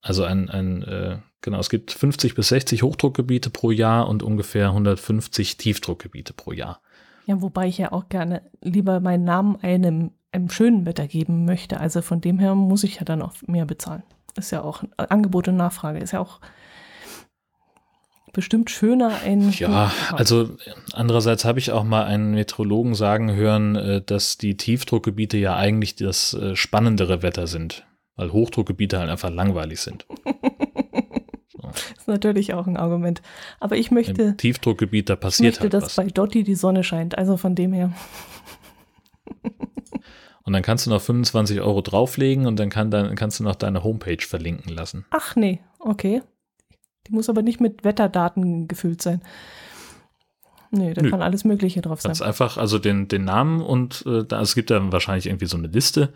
Also 0.00 0.24
ein, 0.24 0.48
ein 0.50 0.82
äh, 0.82 1.18
genau, 1.40 1.58
es 1.58 1.70
gibt 1.70 1.92
50 1.92 2.34
bis 2.34 2.48
60 2.48 2.82
Hochdruckgebiete 2.82 3.50
pro 3.50 3.70
Jahr 3.70 4.08
und 4.08 4.22
ungefähr 4.22 4.68
150 4.68 5.56
Tiefdruckgebiete 5.56 6.32
pro 6.34 6.52
Jahr. 6.52 6.80
Ja, 7.26 7.40
wobei 7.40 7.68
ich 7.68 7.78
ja 7.78 7.92
auch 7.92 8.08
gerne 8.08 8.42
lieber 8.60 9.00
meinen 9.00 9.24
Namen 9.24 9.56
einem, 9.62 10.10
einem 10.30 10.50
schönen 10.50 10.84
Wetter 10.86 11.06
geben 11.08 11.46
möchte. 11.46 11.80
Also 11.80 12.02
von 12.02 12.20
dem 12.20 12.38
her 12.38 12.54
muss 12.54 12.84
ich 12.84 12.96
ja 12.96 13.04
dann 13.04 13.22
auch 13.22 13.32
mehr 13.46 13.64
bezahlen. 13.64 14.02
Ist 14.36 14.50
ja 14.50 14.62
auch 14.62 14.84
Angebot 14.96 15.48
und 15.48 15.56
Nachfrage, 15.56 16.00
ist 16.00 16.12
ja 16.12 16.20
auch 16.20 16.40
bestimmt 18.34 18.70
schöner 18.70 19.22
ein. 19.24 19.50
Ja, 19.52 19.90
also 20.12 20.50
andererseits 20.92 21.44
habe 21.44 21.58
ich 21.58 21.72
auch 21.72 21.84
mal 21.84 22.04
einen 22.04 22.32
Meteorologen 22.32 22.94
sagen 22.94 23.34
hören, 23.34 23.76
äh, 23.76 24.02
dass 24.02 24.36
die 24.36 24.56
Tiefdruckgebiete 24.56 25.38
ja 25.38 25.56
eigentlich 25.56 25.96
das 25.96 26.34
äh, 26.34 26.54
spannendere 26.54 27.22
Wetter 27.22 27.46
sind, 27.46 27.86
weil 28.16 28.32
Hochdruckgebiete 28.32 28.98
halt 28.98 29.08
einfach 29.08 29.30
langweilig 29.30 29.80
sind. 29.80 30.06
Das 31.72 32.02
ist 32.02 32.08
natürlich 32.08 32.54
auch 32.54 32.68
ein 32.68 32.76
Argument. 32.76 33.20
Aber 33.58 33.76
ich 33.76 33.90
möchte. 33.90 34.22
Im 34.22 34.36
Tiefdruckgebiet, 34.36 35.08
da 35.08 35.16
passiert 35.16 35.54
ich 35.54 35.60
möchte, 35.60 35.76
halt 35.76 35.82
dass 35.82 35.96
bei 35.96 36.04
Dotti 36.04 36.44
die 36.44 36.54
Sonne 36.54 36.84
scheint. 36.84 37.18
Also 37.18 37.36
von 37.36 37.56
dem 37.56 37.72
her. 37.72 37.92
Und 40.44 40.52
dann 40.52 40.62
kannst 40.62 40.86
du 40.86 40.90
noch 40.90 41.00
25 41.00 41.60
Euro 41.62 41.80
drauflegen 41.80 42.46
und 42.46 42.58
dann, 42.60 42.68
kann 42.68 42.90
dann 42.90 43.16
kannst 43.16 43.40
du 43.40 43.44
noch 43.44 43.54
deine 43.54 43.82
Homepage 43.82 44.20
verlinken 44.20 44.72
lassen. 44.72 45.06
Ach 45.10 45.34
nee, 45.36 45.60
okay. 45.80 46.22
Die 47.06 47.12
muss 47.12 47.28
aber 47.28 47.42
nicht 47.42 47.60
mit 47.60 47.84
Wetterdaten 47.84 48.68
gefüllt 48.68 49.02
sein. 49.02 49.20
Nee, 50.76 50.92
da 50.92 51.02
Nö. 51.02 51.10
kann 51.10 51.22
alles 51.22 51.44
Mögliche 51.44 51.80
drauf 51.82 52.00
sein. 52.00 52.10
Ganz 52.10 52.20
einfach, 52.22 52.56
also 52.56 52.78
den, 52.78 53.06
den 53.06 53.24
Namen 53.24 53.60
und 53.60 54.04
äh, 54.06 54.24
da, 54.24 54.40
es 54.40 54.54
gibt 54.54 54.70
dann 54.70 54.90
wahrscheinlich 54.90 55.26
irgendwie 55.26 55.46
so 55.46 55.56
eine 55.56 55.68
Liste, 55.68 56.12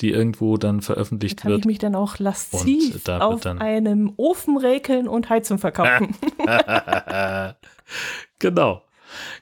die 0.00 0.10
irgendwo 0.10 0.56
dann 0.56 0.80
veröffentlicht 0.80 1.38
da 1.38 1.42
kann 1.42 1.50
wird. 1.52 1.62
Kann 1.62 1.70
ich 1.70 1.72
mich 1.72 1.78
dann 1.78 1.94
auch 1.94 2.18
lasziv 2.18 3.08
auf 3.08 3.40
dann 3.40 3.60
einem 3.60 4.12
Ofen 4.16 4.56
räkeln 4.56 5.06
und 5.06 5.30
Heizung 5.30 5.58
verkaufen. 5.58 6.16
genau. 8.38 8.82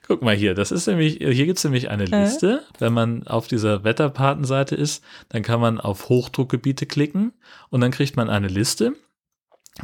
Guck 0.07 0.23
mal 0.23 0.35
hier, 0.35 0.55
das 0.55 0.73
ist 0.73 0.89
nämlich, 0.89 1.19
hier 1.19 1.47
gibt 1.47 1.59
es 1.59 1.65
nämlich 1.65 1.91
eine 1.91 2.05
Liste. 2.05 2.63
Äh? 2.69 2.81
Wenn 2.81 2.93
man 2.93 3.27
auf 3.29 3.47
dieser 3.47 3.85
Wetterpatenseite 3.85 4.75
ist, 4.75 5.05
dann 5.29 5.43
kann 5.43 5.61
man 5.61 5.81
auf 5.81 6.09
Hochdruckgebiete 6.09 6.87
klicken 6.87 7.33
und 7.71 7.81
dann 7.81 7.93
kriegt 7.93 8.17
man 8.17 8.29
eine 8.29 8.49
Liste 8.49 8.95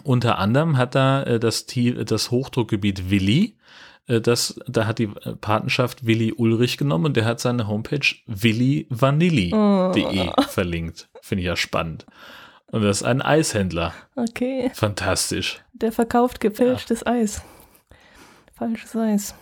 unter 0.04 0.38
anderem 0.38 0.76
hat 0.76 0.94
da 0.94 1.22
äh, 1.22 1.40
das, 1.40 1.66
das 1.66 2.30
Hochdruckgebiet 2.30 3.10
Willi, 3.10 3.56
äh, 4.06 4.20
das, 4.20 4.58
da 4.66 4.86
hat 4.86 4.98
die 4.98 5.06
Patenschaft 5.06 6.06
Willi 6.06 6.32
Ulrich 6.32 6.78
genommen 6.78 7.06
und 7.06 7.16
der 7.16 7.24
hat 7.24 7.40
seine 7.40 7.68
Homepage 7.68 8.06
willivanilli.de 8.26 10.30
oh. 10.36 10.42
verlinkt. 10.42 11.08
Finde 11.22 11.42
ich 11.42 11.46
ja 11.46 11.56
spannend. 11.56 12.06
Und 12.68 12.82
das 12.82 12.98
ist 12.98 13.02
ein 13.04 13.22
Eishändler. 13.22 13.94
Okay. 14.16 14.70
Fantastisch. 14.74 15.60
Der 15.72 15.92
verkauft 15.92 16.40
gefälschtes 16.40 17.02
ja. 17.06 17.12
Eis. 17.12 17.42
Falsches 18.54 18.96
Eis. 18.96 19.34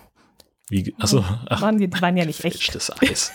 Wie, 0.68 0.94
achso, 0.98 1.24
ach, 1.46 1.62
waren 1.62 1.78
die, 1.78 1.88
die 1.88 2.02
waren 2.02 2.16
ja 2.16 2.24
nicht 2.24 2.44
echt. 2.44 2.56
Gefälschtes 2.56 2.90
Eis. 3.00 3.32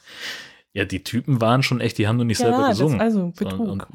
ja, 0.72 0.84
die 0.84 1.02
Typen 1.02 1.40
waren 1.40 1.62
schon 1.62 1.80
echt, 1.80 1.98
die 1.98 2.06
haben 2.06 2.16
nur 2.16 2.24
nicht 2.24 2.40
ja, 2.40 2.46
selber 2.46 2.68
gesungen. 2.68 3.00
Also 3.00 3.32
Betrug. 3.36 3.60
Und, 3.60 3.70
und 3.70 3.86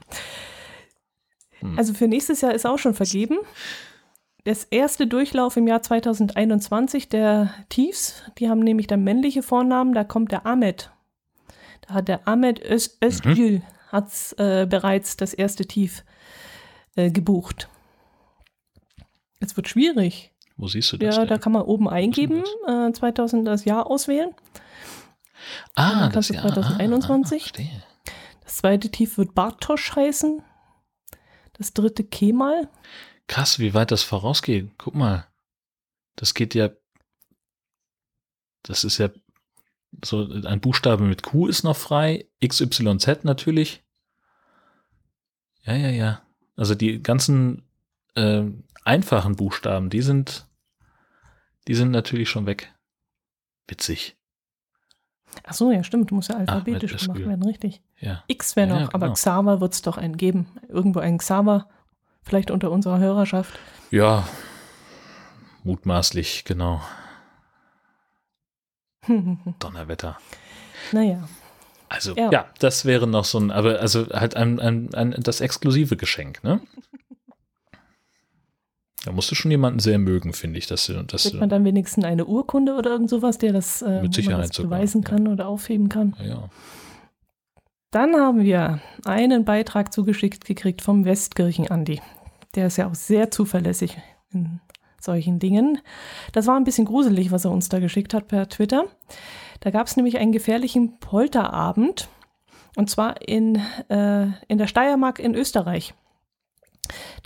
hm. 1.71 1.77
Also 1.77 1.93
für 1.93 2.07
nächstes 2.07 2.41
Jahr 2.41 2.53
ist 2.53 2.65
auch 2.65 2.79
schon 2.79 2.93
vergeben. 2.93 3.37
Das 4.45 4.63
erste 4.63 5.07
Durchlauf 5.07 5.57
im 5.57 5.67
Jahr 5.67 5.81
2021 5.81 7.09
der 7.09 7.51
Tiefs, 7.69 8.21
die 8.37 8.47
haben 8.47 8.59
nämlich 8.59 8.85
dann 8.85 9.03
männliche 9.03 9.41
Vornamen, 9.41 9.93
da 9.93 10.03
kommt 10.03 10.31
der 10.31 10.45
Ahmed. 10.45 10.91
Da 11.87 11.95
hat 11.95 12.07
der 12.07 12.27
Ahmed 12.27 12.63
Öz 12.63 12.97
Özgül 13.03 13.51
mhm. 13.57 13.61
hat's, 13.91 14.33
äh, 14.33 14.67
bereits 14.69 15.17
das 15.17 15.33
erste 15.33 15.65
Tief 15.65 16.03
äh, 16.95 17.09
gebucht. 17.09 17.69
Es 19.39 19.57
wird 19.57 19.67
schwierig. 19.67 20.31
Wo 20.57 20.67
siehst 20.67 20.93
du 20.93 20.97
das? 20.97 21.15
Ja, 21.15 21.21
denn? 21.21 21.29
da 21.29 21.37
kann 21.39 21.51
man 21.51 21.63
oben 21.63 21.89
eingeben, 21.89 22.43
äh, 22.67 22.91
2000 22.91 23.47
das 23.47 23.65
Jahr 23.65 23.87
auswählen. 23.87 24.29
Ah, 25.75 26.09
das 26.09 26.29
Jahr 26.29 26.43
2021. 26.43 27.51
Ah, 27.57 27.61
ah, 27.61 28.11
das 28.43 28.57
zweite 28.57 28.89
Tief 28.89 29.17
wird 29.17 29.33
Bartosch 29.35 29.95
heißen. 29.95 30.41
Das 31.57 31.73
dritte 31.73 32.03
Kemal. 32.03 32.69
Krass, 33.27 33.59
wie 33.59 33.73
weit 33.73 33.91
das 33.91 34.03
vorausgeht. 34.03 34.69
Guck 34.77 34.95
mal. 34.95 35.27
Das 36.15 36.33
geht 36.33 36.53
ja. 36.53 36.69
Das 38.63 38.83
ist 38.83 38.97
ja 38.97 39.09
so 40.03 40.27
ein 40.27 40.59
Buchstabe 40.59 41.03
mit 41.03 41.23
Q 41.23 41.47
ist 41.47 41.63
noch 41.63 41.77
frei. 41.77 42.27
XYZ 42.45 43.23
natürlich. 43.23 43.83
Ja, 45.63 45.75
ja, 45.75 45.89
ja. 45.89 46.21
Also 46.55 46.75
die 46.75 47.01
ganzen 47.01 47.63
äh, 48.15 48.43
einfachen 48.83 49.35
Buchstaben, 49.35 49.89
die 49.89 50.01
sind, 50.01 50.47
die 51.67 51.75
sind 51.75 51.91
natürlich 51.91 52.29
schon 52.29 52.45
weg. 52.45 52.73
Witzig. 53.67 54.17
Ach 55.43 55.53
so, 55.53 55.71
ja, 55.71 55.83
stimmt. 55.83 56.11
Muss 56.11 56.27
ja 56.27 56.37
alphabetisch 56.37 56.95
Ach, 56.95 57.01
gemacht 57.01 57.25
werden, 57.25 57.43
richtig. 57.43 57.81
Ja. 57.99 58.23
X 58.27 58.55
wäre 58.55 58.67
noch, 58.67 58.75
ja, 58.75 58.85
genau. 58.87 58.93
aber 58.93 59.13
Xaver 59.13 59.61
wird 59.61 59.73
es 59.73 59.81
doch 59.81 59.97
einen 59.97 60.17
geben. 60.17 60.47
Irgendwo 60.67 60.99
ein 60.99 61.17
Xaver, 61.17 61.67
vielleicht 62.21 62.51
unter 62.51 62.71
unserer 62.71 62.99
Hörerschaft. 62.99 63.57
Ja, 63.91 64.27
mutmaßlich, 65.63 66.43
genau. 66.45 66.81
Donnerwetter. 69.59 70.17
Naja. 70.91 71.27
Also, 71.87 72.15
ja. 72.15 72.31
ja. 72.31 72.45
das 72.59 72.85
wäre 72.85 73.07
noch 73.07 73.25
so 73.25 73.39
ein, 73.39 73.51
aber 73.51 73.79
also 73.79 74.07
halt 74.09 74.35
ein, 74.35 74.59
ein, 74.59 74.93
ein, 74.93 75.15
das 75.19 75.41
exklusive 75.41 75.95
Geschenk, 75.95 76.43
ne? 76.43 76.59
Da 79.05 79.11
musst 79.11 79.29
du 79.29 79.35
schon 79.35 79.51
jemanden 79.51 79.79
sehr 79.79 79.99
mögen, 79.99 80.33
finde 80.33 80.57
ich. 80.57 80.65
Dass, 80.65 80.91
dass 81.07 81.23
Kriegt 81.23 81.39
man 81.39 81.47
dann 81.47 81.63
wenigstens 81.63 82.03
eine 82.03 82.25
Urkunde 82.25 82.73
oder 82.73 82.89
irgend 82.89 83.11
sowas, 83.11 83.37
der 83.37 83.53
das, 83.53 83.83
äh, 83.83 84.01
mit 84.01 84.15
Sicherheit 84.15 84.49
das 84.49 84.57
beweisen 84.57 85.03
kann 85.03 85.27
ja. 85.27 85.31
oder 85.31 85.47
aufheben 85.47 85.89
kann? 85.89 86.15
Ja, 86.19 86.25
ja. 86.25 86.49
Dann 87.95 88.13
haben 88.17 88.43
wir 88.43 88.81
einen 89.05 89.45
Beitrag 89.45 89.93
zugeschickt 89.93 90.43
gekriegt 90.43 90.81
vom 90.81 91.05
Westkirchen-Andi. 91.05 92.01
Der 92.53 92.67
ist 92.67 92.75
ja 92.75 92.89
auch 92.89 92.93
sehr 92.93 93.31
zuverlässig 93.31 93.97
in 94.33 94.59
solchen 94.99 95.39
Dingen. 95.39 95.79
Das 96.33 96.45
war 96.45 96.57
ein 96.57 96.65
bisschen 96.65 96.83
gruselig, 96.83 97.31
was 97.31 97.45
er 97.45 97.51
uns 97.51 97.69
da 97.69 97.79
geschickt 97.79 98.13
hat 98.13 98.27
per 98.27 98.49
Twitter. 98.49 98.83
Da 99.61 99.71
gab 99.71 99.87
es 99.87 99.95
nämlich 99.95 100.17
einen 100.17 100.33
gefährlichen 100.33 100.99
Polterabend. 100.99 102.09
Und 102.75 102.89
zwar 102.89 103.25
in, 103.25 103.61
äh, 103.87 104.25
in 104.49 104.57
der 104.57 104.67
Steiermark 104.67 105.19
in 105.19 105.33
Österreich. 105.33 105.93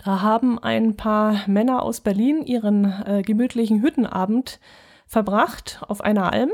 Da 0.04 0.22
haben 0.22 0.60
ein 0.60 0.96
paar 0.96 1.48
Männer 1.48 1.82
aus 1.82 2.00
Berlin 2.00 2.42
ihren 2.42 2.84
äh, 2.84 3.22
gemütlichen 3.22 3.82
Hüttenabend 3.82 4.60
verbracht 5.08 5.82
auf 5.88 6.00
einer 6.00 6.32
Alm. 6.32 6.52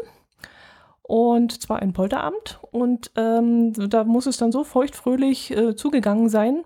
Und 1.07 1.63
zwar 1.63 1.81
ein 1.81 1.93
Polterabend. 1.93 2.59
Und 2.73 3.13
ähm, 3.17 3.73
da 3.73 4.03
muss 4.03 4.27
es 4.27 4.39
dann 4.39 4.51
so 4.51 4.65
feuchtfröhlich 4.65 5.57
äh, 5.57 5.77
zugegangen 5.77 6.29
sein, 6.29 6.65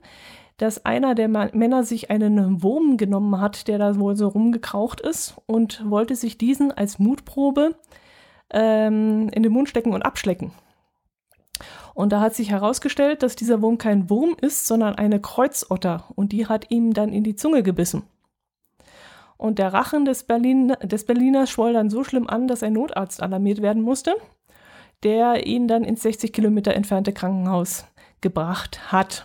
dass 0.57 0.84
einer 0.86 1.14
der 1.14 1.28
Ma 1.28 1.49
Männer 1.53 1.84
sich 1.84 2.11
einen 2.11 2.62
Wurm 2.62 2.97
genommen 2.97 3.38
hat, 3.41 3.68
der 3.68 3.78
da 3.78 3.99
wohl 3.99 4.16
so 4.16 4.28
rumgekraucht 4.28 5.01
ist 5.01 5.36
und 5.47 5.88
wollte 5.88 6.16
sich 6.16 6.38
diesen 6.38 6.72
als 6.72 6.99
Mutprobe 6.99 7.76
ähm, 8.51 9.28
in 9.28 9.43
den 9.43 9.53
Mund 9.53 9.68
stecken 9.68 9.93
und 9.93 10.03
abschlecken. 10.03 10.53
Und 11.93 12.12
da 12.12 12.20
hat 12.20 12.34
sich 12.34 12.51
herausgestellt, 12.51 13.22
dass 13.22 13.36
dieser 13.36 13.61
Wurm 13.61 13.76
kein 13.76 14.09
Wurm 14.09 14.36
ist, 14.41 14.66
sondern 14.66 14.95
eine 14.95 15.20
Kreuzotter. 15.20 16.05
Und 16.14 16.32
die 16.32 16.47
hat 16.47 16.70
ihm 16.70 16.95
dann 16.95 17.12
in 17.12 17.24
die 17.24 17.36
Zunge 17.36 17.62
gebissen. 17.62 18.05
Und 19.41 19.59
der 19.59 19.72
Rachen 19.72 20.05
des, 20.05 20.24
Berlin, 20.24 20.74
des 20.82 21.07
Berliners 21.07 21.49
schwoll 21.49 21.72
dann 21.72 21.88
so 21.88 22.05
schlimm 22.05 22.28
an, 22.28 22.47
dass 22.47 22.62
ein 22.62 22.74
Notarzt 22.74 23.22
alarmiert 23.22 23.62
werden 23.62 23.80
musste, 23.80 24.14
der 25.03 25.47
ihn 25.47 25.66
dann 25.66 25.82
ins 25.82 26.03
60 26.03 26.30
Kilometer 26.30 26.74
entfernte 26.74 27.14
Krankenhaus 27.14 27.86
gebracht 28.20 28.93
hat. 28.93 29.24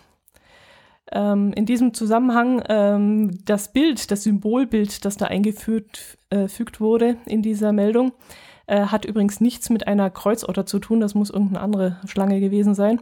Ähm, 1.12 1.52
in 1.52 1.66
diesem 1.66 1.94
Zusammenhang 1.94 2.64
ähm, 2.70 3.40
das 3.44 3.74
Bild, 3.74 4.10
das 4.10 4.24
Symbolbild, 4.24 5.04
das 5.04 5.18
da 5.18 5.26
eingefügt 5.26 6.18
äh, 6.30 6.48
wurde 6.80 7.18
in 7.26 7.42
dieser 7.42 7.74
Meldung, 7.74 8.14
äh, 8.68 8.86
hat 8.86 9.04
übrigens 9.04 9.42
nichts 9.42 9.70
mit 9.70 9.86
einer 9.86 10.10
Kreuzotter 10.10 10.66
zu 10.66 10.80
tun, 10.80 11.02
das 11.02 11.14
muss 11.14 11.30
irgendeine 11.30 11.60
andere 11.60 11.98
Schlange 12.06 12.40
gewesen 12.40 12.74
sein. 12.74 13.02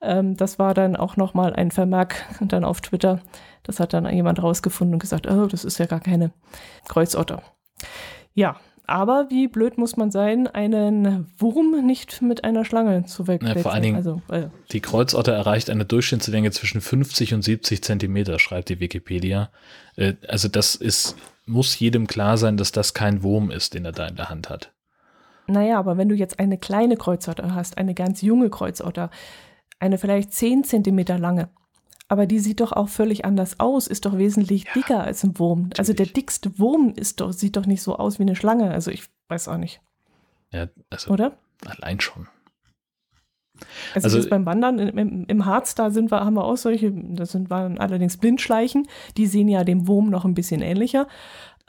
Ähm, 0.00 0.36
das 0.36 0.58
war 0.58 0.74
dann 0.74 0.96
auch 0.96 1.16
nochmal 1.16 1.54
ein 1.54 1.70
Vermerk 1.70 2.26
dann 2.40 2.64
auf 2.64 2.80
Twitter. 2.80 3.20
Das 3.62 3.80
hat 3.80 3.92
dann 3.92 4.10
jemand 4.12 4.42
rausgefunden 4.42 4.94
und 4.94 5.00
gesagt, 5.00 5.26
oh, 5.26 5.46
das 5.46 5.64
ist 5.64 5.78
ja 5.78 5.86
gar 5.86 6.00
keine 6.00 6.32
Kreuzotter. 6.88 7.42
Ja, 8.34 8.56
aber 8.88 9.26
wie 9.28 9.48
blöd 9.48 9.76
muss 9.76 9.98
man 9.98 10.10
sein, 10.10 10.46
einen 10.46 11.30
Wurm 11.36 11.84
nicht 11.84 12.22
mit 12.22 12.44
einer 12.44 12.64
Schlange 12.64 13.04
zu 13.04 13.26
wegkletzen. 13.26 13.58
Ja, 13.58 13.62
vor 13.62 13.72
allen 13.72 13.82
Dingen, 13.82 13.96
also, 13.96 14.22
äh. 14.28 14.48
die 14.72 14.80
Kreuzotter 14.80 15.32
erreicht 15.32 15.68
eine 15.68 15.84
Durchschnittslänge 15.84 16.50
zwischen 16.52 16.80
50 16.80 17.34
und 17.34 17.42
70 17.42 17.84
Zentimeter, 17.84 18.38
schreibt 18.38 18.70
die 18.70 18.80
Wikipedia. 18.80 19.50
Äh, 19.96 20.14
also 20.26 20.48
das 20.48 20.74
ist, 20.74 21.16
muss 21.44 21.78
jedem 21.78 22.06
klar 22.06 22.38
sein, 22.38 22.56
dass 22.56 22.72
das 22.72 22.94
kein 22.94 23.22
Wurm 23.22 23.50
ist, 23.50 23.74
den 23.74 23.84
er 23.84 23.92
da 23.92 24.06
in 24.06 24.16
der 24.16 24.30
Hand 24.30 24.48
hat. 24.48 24.72
Naja, 25.48 25.78
aber 25.78 25.98
wenn 25.98 26.08
du 26.08 26.14
jetzt 26.14 26.38
eine 26.38 26.56
kleine 26.56 26.96
Kreuzotter 26.96 27.54
hast, 27.54 27.76
eine 27.76 27.92
ganz 27.92 28.22
junge 28.22 28.48
Kreuzotter, 28.48 29.10
eine 29.78 29.98
vielleicht 29.98 30.32
10 30.32 30.64
Zentimeter 30.64 31.18
lange, 31.18 31.50
aber 32.08 32.26
die 32.26 32.38
sieht 32.38 32.60
doch 32.60 32.72
auch 32.72 32.88
völlig 32.88 33.24
anders 33.24 33.60
aus, 33.60 33.86
ist 33.86 34.06
doch 34.06 34.16
wesentlich 34.16 34.64
ja, 34.64 34.72
dicker 34.74 35.04
als 35.04 35.22
ein 35.24 35.38
Wurm. 35.38 35.64
Natürlich. 35.64 35.78
Also 35.78 35.92
der 35.92 36.06
dickste 36.06 36.58
Wurm 36.58 36.92
ist 36.96 37.20
doch, 37.20 37.32
sieht 37.32 37.56
doch 37.56 37.66
nicht 37.66 37.82
so 37.82 37.96
aus 37.96 38.18
wie 38.18 38.22
eine 38.22 38.34
Schlange. 38.34 38.70
Also 38.70 38.90
ich 38.90 39.04
weiß 39.28 39.48
auch 39.48 39.58
nicht. 39.58 39.80
Ja, 40.52 40.68
also 40.88 41.12
Oder? 41.12 41.36
Allein 41.66 42.00
schon. 42.00 42.28
Also, 43.94 44.16
also 44.16 44.30
beim 44.30 44.46
Wandern 44.46 44.78
im, 44.78 45.26
im, 45.26 45.44
Harz, 45.44 45.74
da 45.74 45.90
sind 45.90 46.10
wir, 46.10 46.24
haben 46.24 46.34
wir 46.34 46.44
auch 46.44 46.56
solche, 46.56 46.92
das 46.92 47.32
sind 47.32 47.50
waren 47.50 47.78
allerdings 47.78 48.16
Blindschleichen, 48.16 48.86
die 49.16 49.26
sehen 49.26 49.48
ja 49.48 49.64
dem 49.64 49.88
Wurm 49.88 50.10
noch 50.10 50.24
ein 50.24 50.34
bisschen 50.34 50.62
ähnlicher. 50.62 51.08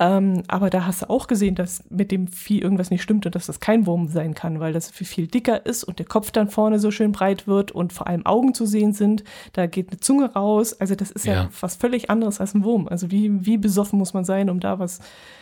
Ähm, 0.01 0.43
aber 0.47 0.69
da 0.69 0.85
hast 0.85 1.01
du 1.01 1.09
auch 1.09 1.27
gesehen, 1.27 1.55
dass 1.55 1.83
mit 1.89 2.11
dem 2.11 2.27
Vieh 2.27 2.61
irgendwas 2.61 2.89
nicht 2.89 3.03
stimmt 3.03 3.25
und 3.25 3.35
dass 3.35 3.47
das 3.47 3.59
kein 3.59 3.85
Wurm 3.85 4.07
sein 4.07 4.33
kann, 4.33 4.61
weil 4.61 4.71
das 4.71 4.89
viel, 4.89 5.05
viel 5.05 5.27
dicker 5.27 5.65
ist 5.65 5.83
und 5.83 5.99
der 5.99 6.05
Kopf 6.05 6.31
dann 6.31 6.49
vorne 6.49 6.79
so 6.79 6.89
schön 6.89 7.11
breit 7.11 7.47
wird 7.47 7.71
und 7.71 7.91
vor 7.91 8.07
allem 8.07 8.25
Augen 8.25 8.53
zu 8.53 8.65
sehen 8.65 8.93
sind. 8.93 9.25
Da 9.53 9.67
geht 9.67 9.89
eine 9.89 9.99
Zunge 9.99 10.33
raus. 10.33 10.73
Also 10.73 10.95
das 10.95 11.11
ist 11.11 11.25
ja, 11.25 11.33
ja 11.33 11.49
was 11.59 11.75
völlig 11.75 12.09
anderes 12.09 12.39
als 12.39 12.53
ein 12.53 12.63
Wurm. 12.63 12.87
Also 12.87 13.11
wie, 13.11 13.45
wie 13.45 13.57
besoffen 13.57 13.99
muss 13.99 14.13
man 14.13 14.23
sein, 14.23 14.49
um 14.49 14.61
da 14.61 14.79
was. 14.79 14.99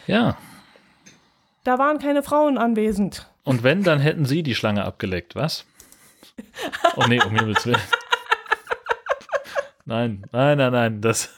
Ja. 0.08 0.38
Da 1.64 1.78
waren 1.78 2.00
keine 2.00 2.24
Frauen 2.24 2.58
anwesend. 2.58 3.30
Und 3.44 3.62
wenn, 3.62 3.84
dann 3.84 4.00
hätten 4.00 4.26
sie 4.26 4.42
die 4.42 4.56
Schlange 4.56 4.86
abgeleckt, 4.86 5.36
was? 5.36 5.66
Oh 6.96 7.06
nee, 7.08 7.22
um 7.24 7.36
Himmels 7.36 7.66
Willen. 7.66 7.82
Nein, 9.86 10.26
nein, 10.34 10.58
nein, 10.58 10.74
nein, 10.74 11.02
das. 11.02 11.30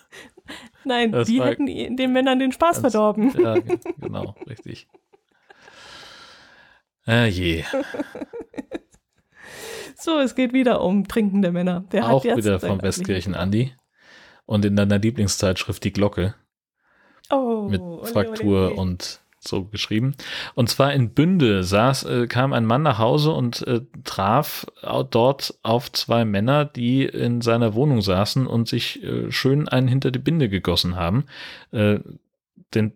Nein, 0.84 1.12
das 1.12 1.28
die 1.28 1.42
hätten 1.42 1.66
den 1.66 2.14
Männern 2.14 2.40
den 2.40 2.52
Spaß 2.52 2.82
ganz, 2.82 2.94
verdorben. 2.94 3.34
Ja, 3.40 3.56
genau, 4.00 4.36
richtig. 4.48 4.88
Ah 7.06 7.26
je. 7.26 7.64
So, 10.02 10.18
es 10.20 10.34
geht 10.34 10.54
wieder 10.54 10.82
um 10.82 11.10
trinkende 11.10 11.52
Männer. 11.52 11.82
Der 11.92 12.10
Auch 12.10 12.24
wieder 12.24 12.62
vom 12.62 12.82
Westkirchen 12.82 13.36
Andi. 13.36 13.76
Und 14.46 14.64
in 14.64 14.78
deiner 14.78 14.98
Lieblingszeitschrift 14.98 15.84
Die 15.84 15.92
Glocke. 15.92 16.36
Oh, 17.30 17.68
mit 17.70 17.82
Fraktur 18.08 18.68
ole, 18.68 18.72
ole. 18.72 18.76
und 18.76 19.22
so 19.40 19.66
geschrieben. 19.66 20.16
Und 20.56 20.70
zwar 20.70 20.94
in 20.94 21.14
Bünde 21.14 21.64
saß, 21.64 22.04
äh, 22.04 22.28
kam 22.28 22.54
ein 22.54 22.66
Mann 22.66 22.84
nach 22.84 23.00
Hause 23.00 23.32
und 23.32 23.66
äh, 23.68 23.82
traf 24.04 24.68
dort 25.12 25.58
auf 25.64 25.92
zwei 25.92 26.26
Männer, 26.26 26.66
die 26.66 27.06
in 27.06 27.42
seiner 27.42 27.74
Wohnung 27.74 28.02
saßen 28.02 28.48
und 28.48 28.68
sich 28.68 29.04
äh, 29.04 29.32
schön 29.32 29.68
einen 29.68 29.88
hinter 29.88 30.12
die 30.12 30.20
Binde 30.20 30.50
gegossen 30.50 30.96
haben. 30.96 31.26
Äh, 31.72 32.00
den, 32.74 32.94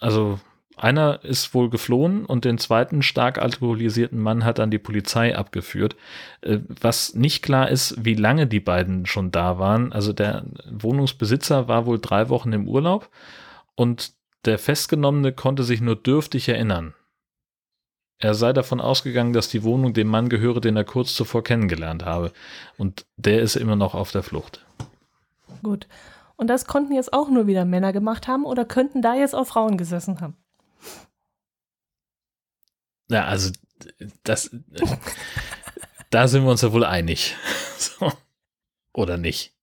also 0.00 0.40
einer 0.76 1.24
ist 1.24 1.54
wohl 1.54 1.70
geflohen 1.70 2.26
und 2.26 2.44
den 2.44 2.58
zweiten 2.58 3.02
stark 3.02 3.38
alkoholisierten 3.38 4.20
Mann 4.20 4.44
hat 4.44 4.58
dann 4.58 4.70
die 4.70 4.78
Polizei 4.78 5.36
abgeführt. 5.36 5.96
Äh, 6.42 6.58
was 6.80 7.14
nicht 7.14 7.42
klar 7.42 7.70
ist, 7.70 8.04
wie 8.04 8.14
lange 8.14 8.46
die 8.46 8.60
beiden 8.60 9.06
schon 9.06 9.30
da 9.30 9.58
waren. 9.58 9.92
Also 9.92 10.12
der 10.12 10.44
Wohnungsbesitzer 10.70 11.66
war 11.66 11.86
wohl 11.86 11.98
drei 11.98 12.28
Wochen 12.28 12.52
im 12.52 12.68
Urlaub 12.68 13.08
und 13.74 14.15
der 14.46 14.58
Festgenommene 14.58 15.32
konnte 15.32 15.64
sich 15.64 15.80
nur 15.80 15.96
dürftig 15.96 16.48
erinnern. 16.48 16.94
Er 18.18 18.34
sei 18.34 18.52
davon 18.52 18.80
ausgegangen, 18.80 19.34
dass 19.34 19.48
die 19.48 19.62
Wohnung 19.62 19.92
dem 19.92 20.08
Mann 20.08 20.28
gehöre, 20.28 20.60
den 20.60 20.76
er 20.76 20.84
kurz 20.84 21.14
zuvor 21.14 21.44
kennengelernt 21.44 22.04
habe. 22.04 22.32
Und 22.78 23.04
der 23.16 23.42
ist 23.42 23.56
immer 23.56 23.76
noch 23.76 23.94
auf 23.94 24.10
der 24.10 24.22
Flucht. 24.22 24.64
Gut. 25.62 25.86
Und 26.36 26.48
das 26.48 26.66
konnten 26.66 26.94
jetzt 26.94 27.12
auch 27.12 27.28
nur 27.28 27.46
wieder 27.46 27.64
Männer 27.64 27.92
gemacht 27.92 28.28
haben 28.28 28.44
oder 28.44 28.64
könnten 28.64 29.02
da 29.02 29.14
jetzt 29.14 29.34
auch 29.34 29.46
Frauen 29.46 29.76
gesessen 29.76 30.20
haben? 30.20 30.36
Ja, 33.08 33.24
also 33.26 33.52
das, 34.22 34.50
da 36.10 36.28
sind 36.28 36.44
wir 36.44 36.50
uns 36.50 36.62
ja 36.62 36.72
wohl 36.72 36.84
einig. 36.84 37.34
So. 37.78 38.10
Oder 38.94 39.18
nicht? 39.18 39.55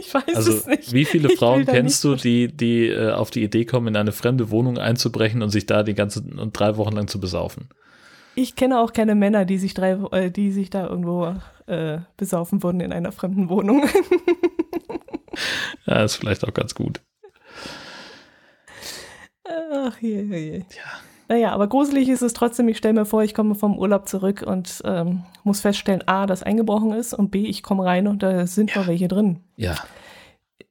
Ich 0.00 0.12
weiß 0.12 0.34
also, 0.34 0.52
es 0.52 0.66
nicht. 0.66 0.92
Wie 0.92 1.04
viele 1.04 1.30
Frauen 1.30 1.66
kennst 1.66 2.02
du, 2.04 2.14
die, 2.14 2.48
die 2.48 2.88
äh, 2.88 3.12
auf 3.12 3.30
die 3.30 3.42
Idee 3.42 3.64
kommen, 3.64 3.88
in 3.88 3.96
eine 3.96 4.12
fremde 4.12 4.50
Wohnung 4.50 4.78
einzubrechen 4.78 5.42
und 5.42 5.50
sich 5.50 5.66
da 5.66 5.82
die 5.82 5.94
ganze 5.94 6.20
und 6.20 6.58
drei 6.58 6.76
Wochen 6.76 6.94
lang 6.94 7.08
zu 7.08 7.20
besaufen? 7.20 7.68
Ich 8.34 8.54
kenne 8.54 8.80
auch 8.80 8.92
keine 8.92 9.14
Männer, 9.14 9.44
die 9.44 9.58
sich 9.58 9.74
drei, 9.74 9.92
äh, 10.12 10.30
die 10.30 10.52
sich 10.52 10.70
da 10.70 10.86
irgendwo 10.86 11.34
äh, 11.66 11.98
besaufen 12.16 12.62
wurden 12.62 12.80
in 12.80 12.92
einer 12.92 13.12
fremden 13.12 13.48
Wohnung. 13.48 13.88
ja, 15.86 16.04
ist 16.04 16.16
vielleicht 16.16 16.44
auch 16.44 16.54
ganz 16.54 16.74
gut. 16.74 17.00
Ach 19.44 19.96
je, 20.00 20.22
je, 20.22 20.38
je. 20.38 20.58
Ja. 20.58 21.00
Naja, 21.28 21.52
aber 21.52 21.66
gruselig 21.66 22.08
ist 22.08 22.22
es 22.22 22.32
trotzdem. 22.32 22.68
Ich 22.68 22.78
stelle 22.78 22.94
mir 22.94 23.04
vor, 23.04 23.22
ich 23.22 23.34
komme 23.34 23.54
vom 23.54 23.78
Urlaub 23.78 24.08
zurück 24.08 24.44
und 24.46 24.80
ähm, 24.84 25.24
muss 25.42 25.60
feststellen, 25.60 26.06
A, 26.06 26.26
dass 26.26 26.42
eingebrochen 26.42 26.92
ist 26.92 27.14
und 27.14 27.30
B, 27.30 27.46
ich 27.46 27.62
komme 27.62 27.84
rein 27.84 28.06
und 28.06 28.22
da 28.22 28.46
sind 28.46 28.74
ja. 28.74 28.80
noch 28.80 28.88
welche 28.88 29.08
drin. 29.08 29.40
Ja. 29.56 29.74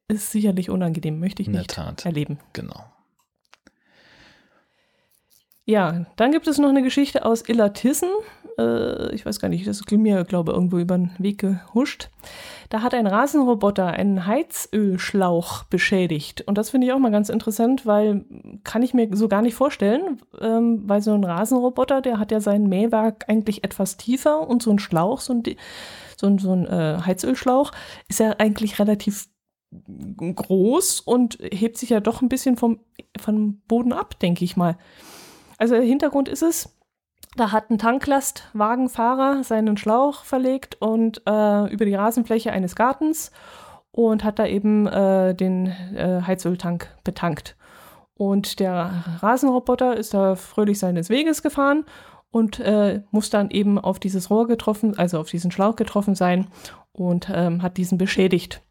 Ist 0.08 0.32
sicherlich 0.32 0.70
unangenehm, 0.70 1.20
möchte 1.20 1.42
ich 1.42 1.48
In 1.48 1.56
nicht 1.56 1.78
erleben. 2.04 2.40
Genau. 2.54 2.86
Ja, 5.66 6.06
dann 6.16 6.32
gibt 6.32 6.48
es 6.48 6.60
noch 6.60 6.70
eine 6.70 6.84
Geschichte 6.84 7.26
aus 7.26 7.48
Illertissen. 7.48 8.10
Äh, 8.58 9.14
ich 9.16 9.26
weiß 9.26 9.40
gar 9.40 9.50
nicht, 9.50 9.68
das 9.68 9.82
ist 9.82 9.92
mir, 9.92 10.24
glaube 10.24 10.52
ich, 10.52 10.56
irgendwo 10.56 10.78
über 10.78 10.96
den 10.96 11.12
Weg 11.18 11.40
gehuscht. 11.40 12.10
Da 12.70 12.82
hat 12.84 12.94
ein 12.94 13.08
Rasenroboter 13.08 13.88
einen 13.88 14.28
Heizölschlauch 14.28 15.64
beschädigt. 15.64 16.42
Und 16.42 16.60
das 16.60 16.70
finde 16.70 16.86
ich 16.86 16.94
auch 16.94 17.00
mal 17.00 17.12
ganz 17.12 17.30
interessant, 17.30 17.86
weil 17.88 18.26
kann 18.64 18.84
ich 18.84 18.94
mir 18.94 19.10
so 19.16 19.28
gar 19.28 19.42
nicht 19.42 19.56
vorstellen, 19.56 20.22
ähm, 20.40 20.84
weil 20.88 21.02
so 21.02 21.14
ein 21.14 21.24
Rasenroboter, 21.24 22.02
der 22.02 22.20
hat 22.20 22.32
ja 22.32 22.40
sein 22.40 22.68
Mähwerk 22.68 23.26
eigentlich 23.28 23.64
etwas 23.64 23.98
tiefer 23.98 24.48
und 24.48 24.62
so 24.62 24.72
ein 24.72 24.80
Schlauch, 24.80 25.20
so 25.20 25.34
ein, 25.34 25.44
so 26.16 26.28
ein, 26.28 26.38
so 26.38 26.52
ein 26.52 26.68
äh, 26.68 27.00
Heizölschlauch, 27.06 27.72
ist 28.08 28.20
ja 28.20 28.36
eigentlich 28.38 28.78
relativ 28.78 29.28
groß 30.18 31.02
und 31.02 31.40
hebt 31.42 31.78
sich 31.78 31.90
ja 31.90 32.00
doch 32.00 32.22
ein 32.22 32.30
bisschen 32.30 32.56
vom, 32.56 32.80
vom 33.20 33.62
Boden 33.68 33.94
ab, 33.94 34.20
denke 34.20 34.46
ich 34.46 34.56
mal. 34.56 34.78
Also 35.58 35.76
Hintergrund 35.76 36.30
ist 36.30 36.44
es, 36.44 36.76
da 37.36 37.52
hat 37.52 37.70
ein 37.70 37.78
Tanklastwagenfahrer 37.78 39.44
seinen 39.44 39.78
Schlauch 39.78 40.24
verlegt 40.24 40.76
und 40.82 41.22
äh, 41.28 41.72
über 41.72 41.86
die 41.86 41.96
Rasenfläche 41.96 42.52
eines 42.52 42.76
Gartens 42.76 43.32
und 43.92 44.24
hat 44.24 44.40
da 44.40 44.46
eben 44.46 44.88
äh, 44.88 45.34
den 45.36 45.68
äh, 45.68 46.22
Heizöltank 46.26 46.90
betankt. 47.04 47.56
Und 48.18 48.60
der 48.60 49.04
Rasenroboter 49.22 49.98
ist 49.98 50.14
da 50.14 50.36
fröhlich 50.36 50.80
seines 50.80 51.10
Weges 51.10 51.42
gefahren 51.42 51.86
und 52.32 52.60
äh, 52.60 53.02
muss 53.12 53.30
dann 53.30 53.50
eben 53.50 53.78
auf 53.78 54.00
dieses 54.00 54.30
Rohr 54.30 54.48
getroffen, 54.48 54.98
also 54.98 55.20
auf 55.20 55.30
diesen 55.30 55.52
Schlauch 55.52 55.76
getroffen 55.76 56.16
sein 56.16 56.48
und 56.94 57.30
ähm, 57.34 57.62
hat 57.62 57.78
diesen 57.78 57.98
beschädigt. 57.98 58.62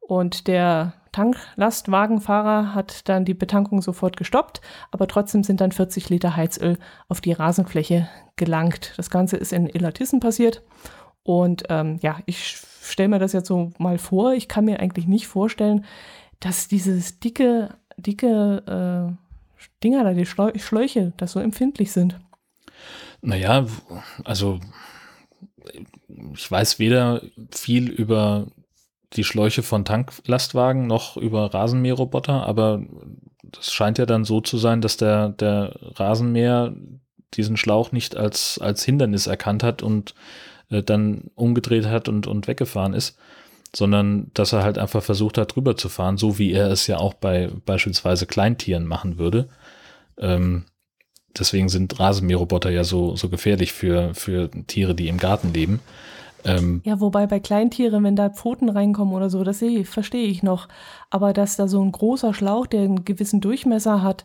Und 0.00 0.46
der 0.46 0.94
Tanklastwagenfahrer 1.12 2.74
hat 2.74 3.08
dann 3.08 3.24
die 3.24 3.34
Betankung 3.34 3.82
sofort 3.82 4.16
gestoppt, 4.16 4.60
aber 4.90 5.06
trotzdem 5.06 5.44
sind 5.44 5.60
dann 5.60 5.72
40 5.72 6.08
Liter 6.08 6.36
Heizöl 6.36 6.78
auf 7.08 7.20
die 7.20 7.32
Rasenfläche 7.32 8.08
gelangt. 8.36 8.94
Das 8.96 9.10
Ganze 9.10 9.36
ist 9.36 9.52
in 9.52 9.68
Illertissen 9.68 10.20
passiert. 10.20 10.62
Und 11.22 11.64
ähm, 11.68 11.98
ja, 12.02 12.18
ich 12.26 12.56
stelle 12.82 13.10
mir 13.10 13.18
das 13.18 13.32
jetzt 13.32 13.48
so 13.48 13.72
mal 13.78 13.98
vor. 13.98 14.32
Ich 14.32 14.48
kann 14.48 14.64
mir 14.64 14.80
eigentlich 14.80 15.06
nicht 15.06 15.28
vorstellen, 15.28 15.84
dass 16.40 16.66
dieses 16.66 17.20
dicke, 17.20 17.74
dicke 17.96 19.12
äh, 19.12 19.22
Dinger 19.84 20.04
da, 20.04 20.12
die 20.12 20.26
Schläuche, 20.26 21.12
das 21.16 21.32
so 21.32 21.40
empfindlich 21.40 21.92
sind. 21.92 22.18
Naja, 23.20 23.66
also 24.24 24.58
ich 26.34 26.50
weiß 26.50 26.78
weder 26.78 27.22
viel 27.50 27.88
über 27.88 28.46
die 29.16 29.24
Schläuche 29.24 29.62
von 29.62 29.84
Tanklastwagen 29.84 30.86
noch 30.86 31.16
über 31.16 31.52
Rasenmäherroboter, 31.52 32.46
aber 32.46 32.82
das 33.42 33.72
scheint 33.72 33.98
ja 33.98 34.06
dann 34.06 34.24
so 34.24 34.40
zu 34.40 34.58
sein, 34.58 34.80
dass 34.80 34.96
der, 34.96 35.30
der 35.30 35.74
Rasenmäher 35.96 36.74
diesen 37.34 37.56
Schlauch 37.56 37.92
nicht 37.92 38.16
als, 38.16 38.58
als 38.58 38.84
Hindernis 38.84 39.26
erkannt 39.26 39.62
hat 39.62 39.82
und 39.82 40.14
äh, 40.70 40.82
dann 40.82 41.30
umgedreht 41.34 41.86
hat 41.86 42.08
und, 42.08 42.26
und 42.26 42.48
weggefahren 42.48 42.94
ist, 42.94 43.18
sondern 43.74 44.30
dass 44.34 44.52
er 44.52 44.62
halt 44.62 44.78
einfach 44.78 45.02
versucht 45.02 45.38
hat, 45.38 45.54
drüber 45.54 45.76
zu 45.76 45.88
fahren, 45.88 46.18
so 46.18 46.38
wie 46.38 46.52
er 46.52 46.70
es 46.70 46.86
ja 46.86 46.98
auch 46.98 47.14
bei 47.14 47.50
beispielsweise 47.64 48.26
Kleintieren 48.26 48.86
machen 48.86 49.18
würde. 49.18 49.48
Ähm, 50.18 50.64
deswegen 51.38 51.68
sind 51.68 51.98
Rasenmäherroboter 51.98 52.70
ja 52.70 52.84
so, 52.84 53.16
so 53.16 53.28
gefährlich 53.28 53.72
für, 53.72 54.14
für 54.14 54.50
Tiere, 54.66 54.94
die 54.94 55.08
im 55.08 55.18
Garten 55.18 55.52
leben. 55.52 55.80
Ähm, 56.44 56.80
ja, 56.84 57.00
wobei 57.00 57.26
bei 57.26 57.40
Kleintieren, 57.40 58.04
wenn 58.04 58.16
da 58.16 58.30
Pfoten 58.30 58.68
reinkommen 58.68 59.14
oder 59.14 59.30
so, 59.30 59.44
das 59.44 59.62
verstehe 59.84 60.26
ich 60.26 60.42
noch. 60.42 60.68
Aber 61.10 61.32
dass 61.32 61.56
da 61.56 61.68
so 61.68 61.82
ein 61.82 61.92
großer 61.92 62.34
Schlauch, 62.34 62.66
der 62.66 62.82
einen 62.82 63.04
gewissen 63.04 63.40
Durchmesser 63.40 64.02
hat, 64.02 64.24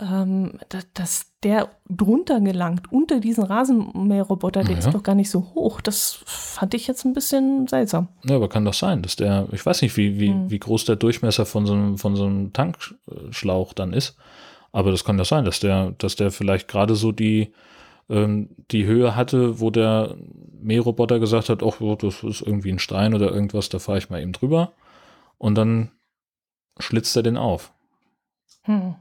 ähm, 0.00 0.58
dass, 0.68 0.86
dass 0.94 1.26
der 1.42 1.68
drunter 1.88 2.40
gelangt, 2.40 2.90
unter 2.90 3.20
diesen 3.20 3.44
Rasenmäherroboter, 3.44 4.62
der 4.62 4.72
ja. 4.72 4.78
ist 4.78 4.92
doch 4.92 5.02
gar 5.02 5.14
nicht 5.14 5.30
so 5.30 5.52
hoch. 5.54 5.80
Das 5.80 6.22
fand 6.24 6.72
ich 6.74 6.86
jetzt 6.86 7.04
ein 7.04 7.12
bisschen 7.12 7.66
seltsam. 7.68 8.08
Ja, 8.24 8.36
aber 8.36 8.48
kann 8.48 8.64
doch 8.64 8.74
sein, 8.74 9.02
dass 9.02 9.16
der, 9.16 9.48
ich 9.52 9.64
weiß 9.64 9.82
nicht, 9.82 9.96
wie, 9.96 10.18
wie, 10.18 10.30
hm. 10.30 10.50
wie 10.50 10.58
groß 10.58 10.86
der 10.86 10.96
Durchmesser 10.96 11.44
von 11.44 11.66
so, 11.66 11.74
einem, 11.74 11.98
von 11.98 12.16
so 12.16 12.24
einem 12.24 12.52
Tankschlauch 12.52 13.74
dann 13.74 13.92
ist. 13.92 14.16
Aber 14.72 14.90
das 14.90 15.04
kann 15.04 15.18
doch 15.18 15.26
sein, 15.26 15.44
dass 15.44 15.60
der, 15.60 15.92
dass 15.98 16.16
der 16.16 16.30
vielleicht 16.30 16.68
gerade 16.68 16.94
so 16.94 17.12
die, 17.12 17.52
ähm, 18.12 18.50
die 18.70 18.84
Höhe 18.84 19.16
hatte, 19.16 19.58
wo 19.58 19.70
der 19.70 20.16
Mähroboter 20.60 21.18
gesagt 21.18 21.48
hat, 21.48 21.62
ach, 21.62 21.78
das 21.98 22.22
ist 22.22 22.42
irgendwie 22.42 22.70
ein 22.70 22.78
Stein 22.78 23.14
oder 23.14 23.32
irgendwas, 23.32 23.68
da 23.68 23.78
fahre 23.78 23.98
ich 23.98 24.10
mal 24.10 24.22
eben 24.22 24.32
drüber. 24.32 24.72
Und 25.38 25.56
dann 25.56 25.90
schlitzt 26.78 27.16
er 27.16 27.22
den 27.22 27.36
auf. 27.36 27.72
Hm. 28.62 28.94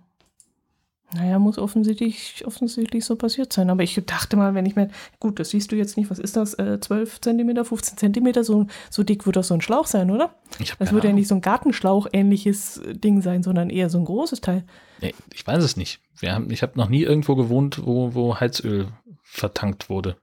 Naja, 1.14 1.39
muss 1.39 1.57
offensichtlich, 1.57 2.43
offensichtlich 2.47 3.03
so 3.03 3.18
passiert 3.18 3.51
sein. 3.51 3.70
Aber 3.70 3.84
ich 3.84 4.01
dachte 4.05 4.38
mal, 4.38 4.53
wenn 4.55 4.66
ich 4.66 4.78
mir, 4.78 4.89
gut, 5.20 5.39
das 5.39 5.49
siehst 5.49 5.72
du 5.72 5.76
jetzt 5.76 5.97
nicht, 5.97 6.09
was 6.09 6.20
ist 6.20 6.38
das, 6.38 6.53
äh, 6.53 6.80
12 6.80 7.20
Zentimeter, 7.20 7.66
15 7.66 7.97
Zentimeter, 7.97 8.45
so, 8.45 8.68
so 8.89 9.03
dick 9.03 9.26
wird 9.26 9.36
doch 9.36 9.43
so 9.43 9.53
ein 9.53 9.62
Schlauch 9.62 9.88
sein, 9.88 10.09
oder? 10.09 10.36
das 10.80 10.93
würde 10.93 11.07
ja 11.07 11.14
nicht 11.14 11.28
so 11.28 11.36
ein 11.36 11.41
Gartenschlauch-ähnliches 11.41 12.82
Ding 12.93 13.22
sein, 13.22 13.43
sondern 13.43 13.70
eher 13.70 13.89
so 13.89 13.97
ein 13.97 14.05
großes 14.05 14.39
Teil. 14.39 14.64
Nee, 15.01 15.14
ich 15.34 15.45
weiß 15.45 15.64
es 15.64 15.76
nicht. 15.76 15.99
Wir 16.18 16.34
haben, 16.34 16.49
ich 16.49 16.62
habe 16.62 16.78
noch 16.78 16.88
nie 16.88 17.03
irgendwo 17.03 17.36
gewohnt, 17.36 17.86
wo, 17.86 18.14
wo 18.14 18.39
Heizöl 18.39 18.88
vertankt 19.32 19.90
wurde. 19.90 20.18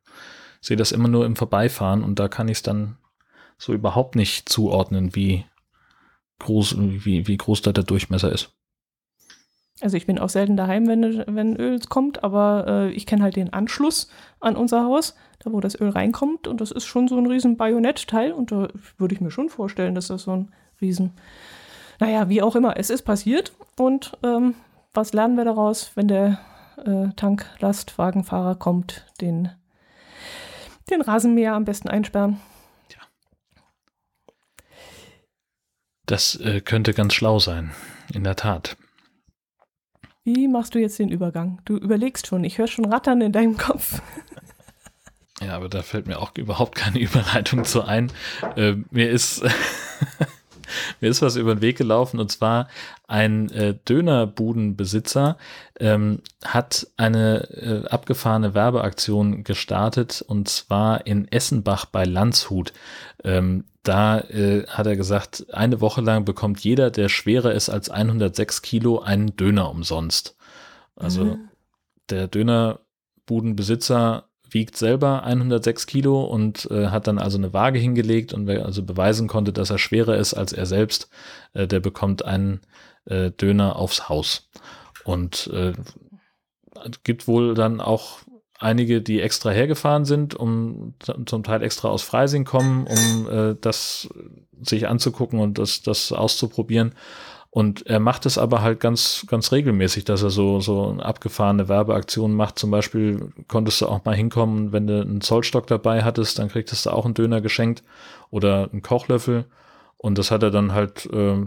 Ich 0.61 0.69
sehe 0.69 0.77
das 0.77 0.93
immer 0.93 1.09
nur 1.09 1.25
im 1.25 1.37
Vorbeifahren 1.37 2.03
und 2.03 2.19
da 2.19 2.29
kann 2.29 2.49
ich 2.49 2.59
es 2.59 2.63
dann 2.63 2.99
so 3.57 3.73
überhaupt 3.73 4.17
nicht 4.17 4.49
zuordnen, 4.49 5.15
wie 5.15 5.45
groß, 6.41 6.77
wie, 6.79 7.27
wie 7.27 7.37
groß 7.37 7.63
da 7.63 7.73
der 7.73 7.85
Durchmesser 7.85 8.31
ist. 8.31 8.53
Also 9.81 9.97
ich 9.97 10.07
bin 10.07 10.19
auch 10.19 10.29
selten 10.29 10.57
daheim, 10.57 10.89
wenn, 10.89 11.25
wenn 11.27 11.57
Öl 11.57 11.79
kommt, 11.89 12.25
aber 12.25 12.65
äh, 12.67 12.91
ich 12.91 13.07
kenne 13.07 13.23
halt 13.23 13.37
den 13.37 13.53
Anschluss 13.53 14.09
an 14.41 14.57
unser 14.57 14.85
Haus, 14.85 15.15
da 15.39 15.53
wo 15.53 15.61
das 15.61 15.81
Öl 15.81 15.91
reinkommt 15.91 16.49
und 16.49 16.61
das 16.61 16.73
ist 16.73 16.85
schon 16.85 17.07
so 17.07 17.17
ein 17.17 17.27
riesen 17.27 17.57
Bajonettteil 17.57 18.33
und 18.33 18.51
da 18.51 18.69
würde 18.97 19.15
ich 19.15 19.21
mir 19.21 19.31
schon 19.31 19.49
vorstellen, 19.49 19.95
dass 19.95 20.09
das 20.09 20.25
so 20.25 20.33
ein 20.33 20.53
riesen, 20.81 21.13
naja, 22.01 22.29
wie 22.29 22.43
auch 22.43 22.57
immer, 22.57 22.77
es 22.77 22.91
ist 22.91 23.03
passiert 23.03 23.53
und 23.79 24.17
ähm, 24.25 24.55
was 24.95 25.13
lernen 25.13 25.37
wir 25.37 25.45
daraus, 25.45 25.93
wenn 25.95 26.09
der 26.09 26.41
äh, 26.85 27.13
Tanklastwagenfahrer 27.17 28.55
kommt, 28.57 29.07
den, 29.21 29.51
den 30.91 31.01
Rasenmäher 31.01 31.55
am 31.55 31.65
besten 31.65 31.89
einsperren? 31.89 32.41
Ja. 32.91 33.01
Das 36.07 36.35
äh, 36.37 36.61
könnte 36.61 36.95
ganz 36.95 37.15
schlau 37.15 37.39
sein, 37.39 37.73
in 38.13 38.25
der 38.25 38.37
Tat. 38.37 38.77
Wie 40.25 40.49
machst 40.49 40.75
du 40.75 40.79
jetzt 40.79 40.99
den 40.99 41.09
Übergang? 41.09 41.61
Du 41.65 41.77
überlegst 41.77 42.27
schon, 42.27 42.45
ich 42.45 42.59
höre 42.59 42.67
schon 42.67 42.85
Rattern 42.85 43.21
in 43.23 43.33
deinem 43.33 43.57
Kopf. 43.57 44.03
Ja, 45.41 45.55
aber 45.55 45.69
da 45.69 45.83
fällt 45.83 46.07
mir 46.07 46.19
auch 46.19 46.33
überhaupt 46.37 46.75
keine 46.75 46.99
Überleitung 46.99 47.65
zu 47.65 47.83
ein. 47.83 48.13
Äh, 48.57 48.75
mir 48.91 49.09
ist 49.11 49.43
mir 51.01 51.11
ist 51.11 51.23
was 51.23 51.37
über 51.37 51.55
den 51.55 51.61
Weg 51.61 51.79
gelaufen 51.79 52.21
und 52.21 52.31
zwar 52.31 52.69
ein 53.07 53.51
äh, 53.51 53.75
Dönerbudenbesitzer 53.89 55.39
ähm, 55.81 56.21
hat 56.45 56.87
eine 56.97 57.51
äh, 57.51 57.89
abgefahrene 57.89 58.55
Werbeaktion 58.55 59.45
gestartet 59.45 60.25
und 60.27 60.49
zwar 60.49 61.07
in 61.07 61.31
Essenbach 61.31 61.85
bei 61.87 62.05
Landshut. 62.05 62.73
Ähm, 63.25 63.65
da 63.83 64.21
äh, 64.21 64.67
hat 64.67 64.87
er 64.87 64.97
gesagt, 64.97 65.47
eine 65.53 65.81
Woche 65.81 66.03
lang 66.03 66.27
bekommt 66.27 66.61
jeder, 66.61 66.91
der 66.91 67.09
schwerer 67.09 67.53
ist 67.53 67.71
als 67.71 67.89
106 67.89 68.61
Kilo, 68.63 69.01
einen 69.01 69.35
Döner 69.37 69.71
umsonst. 69.71 70.37
Also 70.95 71.25
mhm. 71.25 71.49
der 72.11 72.29
Dönerbudenbesitzer 72.29 74.28
wiegt 74.51 74.77
selber 74.77 75.25
106 75.25 75.87
Kilo 75.87 76.25
und 76.25 76.69
äh, 76.71 76.89
hat 76.89 77.07
dann 77.07 77.19
also 77.19 77.39
eine 77.39 77.53
Waage 77.53 77.79
hingelegt 77.79 78.33
und 78.33 78.47
wer 78.47 78.65
also 78.65 78.83
beweisen 78.83 79.29
konnte, 79.29 79.53
dass 79.53 79.71
er 79.71 79.79
schwerer 79.79 80.17
ist 80.17 80.35
als 80.35 80.53
er 80.53 80.67
selbst, 80.67 81.09
äh, 81.55 81.67
der 81.67 81.81
bekommt 81.81 82.25
einen 82.25 82.61
äh, 83.05 83.31
Döner 83.31 83.77
aufs 83.77 84.09
Haus. 84.09 84.49
Und 85.05 85.49
äh, 85.53 85.73
gibt 87.05 87.27
wohl 87.27 87.55
dann 87.55 87.81
auch 87.81 88.21
einige, 88.59 89.01
die 89.01 89.21
extra 89.21 89.51
hergefahren 89.51 90.05
sind, 90.05 90.35
um 90.35 90.95
zum 91.27 91.43
Teil 91.43 91.63
extra 91.63 91.89
aus 91.89 92.03
Freising 92.03 92.45
kommen, 92.45 92.87
um 92.87 93.31
äh, 93.31 93.57
das 93.61 94.09
sich 94.61 94.89
anzugucken 94.89 95.39
und 95.39 95.59
das, 95.59 95.83
das 95.83 96.13
auszuprobieren. 96.13 96.95
Und 97.51 97.87
er 97.87 97.99
macht 97.99 98.27
es 98.27 98.37
aber 98.37 98.61
halt 98.61 98.79
ganz, 98.79 99.25
ganz 99.27 99.53
regelmäßig, 99.53 100.05
dass 100.05 100.23
er 100.23 100.31
so, 100.31 100.61
so 100.61 100.99
abgefahrene 100.99 101.69
Werbeaktionen 101.69 102.37
macht. 102.37 102.59
Zum 102.59 102.71
Beispiel 102.71 103.33
konntest 103.49 103.81
du 103.81 103.87
auch 103.87 104.05
mal 104.05 104.15
hinkommen, 104.15 104.73
wenn 104.73 104.87
du 104.87 105.01
einen 105.01 105.23
Zollstock 105.23 105.67
dabei 105.67 106.05
hattest, 106.05 106.39
dann 106.39 106.49
kriegtest 106.49 106.85
du 106.85 106.91
auch 106.91 107.07
einen 107.07 107.15
Döner 107.15 107.41
geschenkt 107.41 107.83
oder 108.31 108.69
einen 108.71 108.83
Kochlöffel. 108.83 109.47
Und 109.97 110.19
das 110.19 110.31
hat 110.31 110.43
er 110.43 110.51
dann 110.51 110.73
halt, 110.73 111.07
äh, 111.07 111.47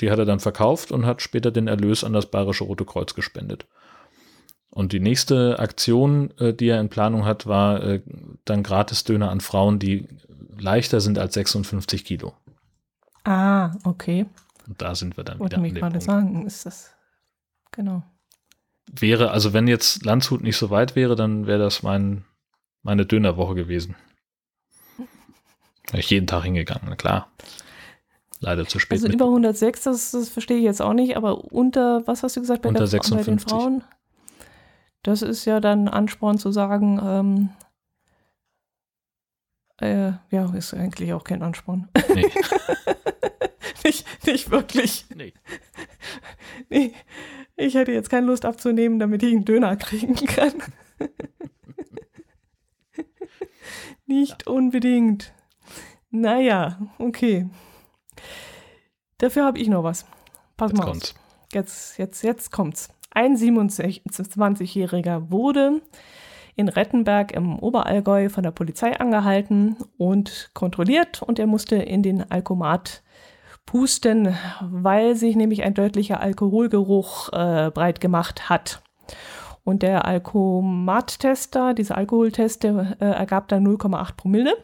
die 0.00 0.10
hat 0.10 0.18
er 0.18 0.24
dann 0.24 0.40
verkauft 0.40 0.90
und 0.90 1.04
hat 1.04 1.20
später 1.20 1.50
den 1.50 1.68
Erlös 1.68 2.02
an 2.02 2.14
das 2.14 2.26
Bayerische 2.26 2.64
Rote 2.64 2.86
Kreuz 2.86 3.14
gespendet. 3.14 3.66
Und 4.70 4.92
die 4.92 5.00
nächste 5.00 5.58
Aktion, 5.58 6.32
äh, 6.38 6.54
die 6.54 6.68
er 6.68 6.80
in 6.80 6.88
Planung 6.88 7.26
hat, 7.26 7.46
war 7.46 7.82
äh, 7.82 8.00
dann 8.46 8.62
Gratis-Döner 8.62 9.30
an 9.30 9.42
Frauen, 9.42 9.78
die 9.78 10.08
leichter 10.58 11.02
sind 11.02 11.18
als 11.18 11.34
56 11.34 12.06
Kilo. 12.06 12.32
Ah, 13.24 13.72
okay. 13.84 14.26
Und 14.66 14.80
da 14.80 14.94
sind 14.94 15.16
wir 15.16 15.24
dann 15.24 15.38
Wollte 15.38 15.56
wieder. 15.56 15.62
Wollte 15.62 15.74
mich 15.74 15.80
gerade 15.80 16.00
sagen, 16.00 16.46
ist 16.46 16.66
das, 16.66 16.94
genau. 17.70 18.02
Wäre, 18.90 19.30
also 19.30 19.52
wenn 19.52 19.68
jetzt 19.68 20.04
Landshut 20.04 20.42
nicht 20.42 20.56
so 20.56 20.70
weit 20.70 20.96
wäre, 20.96 21.16
dann 21.16 21.46
wäre 21.46 21.58
das 21.58 21.82
mein, 21.82 22.24
meine 22.82 23.06
Dönerwoche 23.06 23.54
gewesen. 23.54 23.94
Wäre 25.88 26.00
ich 26.00 26.10
jeden 26.10 26.26
Tag 26.26 26.44
hingegangen, 26.44 26.88
na 26.88 26.96
klar. 26.96 27.28
Leider 28.40 28.66
zu 28.66 28.80
spät. 28.80 29.00
Also 29.00 29.08
über 29.12 29.26
106, 29.26 29.82
das, 29.82 30.10
das 30.10 30.28
verstehe 30.28 30.58
ich 30.58 30.64
jetzt 30.64 30.82
auch 30.82 30.94
nicht, 30.94 31.16
aber 31.16 31.44
unter, 31.52 32.04
was 32.06 32.24
hast 32.24 32.36
du 32.36 32.40
gesagt, 32.40 32.62
bei, 32.62 32.68
unter 32.68 32.80
der, 32.80 32.88
56. 32.88 33.26
bei 33.26 33.30
den 33.30 33.38
Frauen? 33.38 33.84
Das 35.04 35.22
ist 35.22 35.44
ja 35.44 35.60
dann 35.60 35.88
Ansporn 35.88 36.38
zu 36.38 36.50
sagen, 36.50 37.00
ähm, 37.02 37.50
äh, 39.80 40.12
ja, 40.30 40.54
ist 40.54 40.74
eigentlich 40.74 41.12
auch 41.12 41.24
kein 41.24 41.42
Ansporn. 41.42 41.88
Nee. 42.14 42.30
nicht, 43.84 44.26
nicht 44.26 44.50
wirklich. 44.50 45.06
Nee. 45.14 45.32
nee. 46.68 46.92
Ich 47.56 47.74
hätte 47.74 47.92
jetzt 47.92 48.10
keine 48.10 48.26
Lust 48.26 48.44
abzunehmen, 48.44 48.98
damit 48.98 49.22
ich 49.22 49.32
einen 49.32 49.44
Döner 49.44 49.76
kriegen 49.76 50.14
kann. 50.14 50.54
nicht 54.06 54.46
unbedingt. 54.46 55.32
Naja, 56.10 56.78
okay. 56.98 57.48
Dafür 59.18 59.44
habe 59.44 59.58
ich 59.58 59.68
noch 59.68 59.84
was. 59.84 60.04
Pass 60.56 60.72
jetzt 60.72 60.78
mal 60.78 60.86
kommt's. 60.86 61.12
auf. 61.12 61.20
Jetzt, 61.52 61.98
jetzt, 61.98 62.22
jetzt 62.22 62.50
kommt's. 62.50 62.88
Ein 63.10 63.36
27-Jähriger 63.36 65.30
wurde 65.30 65.82
in 66.56 66.68
Rettenberg 66.68 67.32
im 67.32 67.58
Oberallgäu 67.58 68.28
von 68.28 68.42
der 68.42 68.50
Polizei 68.50 68.98
angehalten 68.98 69.76
und 69.96 70.50
kontrolliert 70.54 71.22
und 71.22 71.38
er 71.38 71.46
musste 71.46 71.76
in 71.76 72.02
den 72.02 72.30
Alkomat 72.30 73.02
pusten, 73.66 74.34
weil 74.60 75.16
sich 75.16 75.36
nämlich 75.36 75.62
ein 75.62 75.74
deutlicher 75.74 76.20
Alkoholgeruch 76.20 77.32
äh, 77.32 77.70
breit 77.72 78.00
gemacht 78.00 78.48
hat. 78.48 78.82
Und 79.64 79.82
der 79.82 80.04
Alkomat-Tester, 80.04 81.72
dieser 81.74 81.96
Alkoholtest, 81.96 82.64
der 82.64 82.96
äh, 83.00 83.04
ergab 83.04 83.48
dann 83.48 83.66
0,8 83.66 84.16
Promille. 84.16 84.56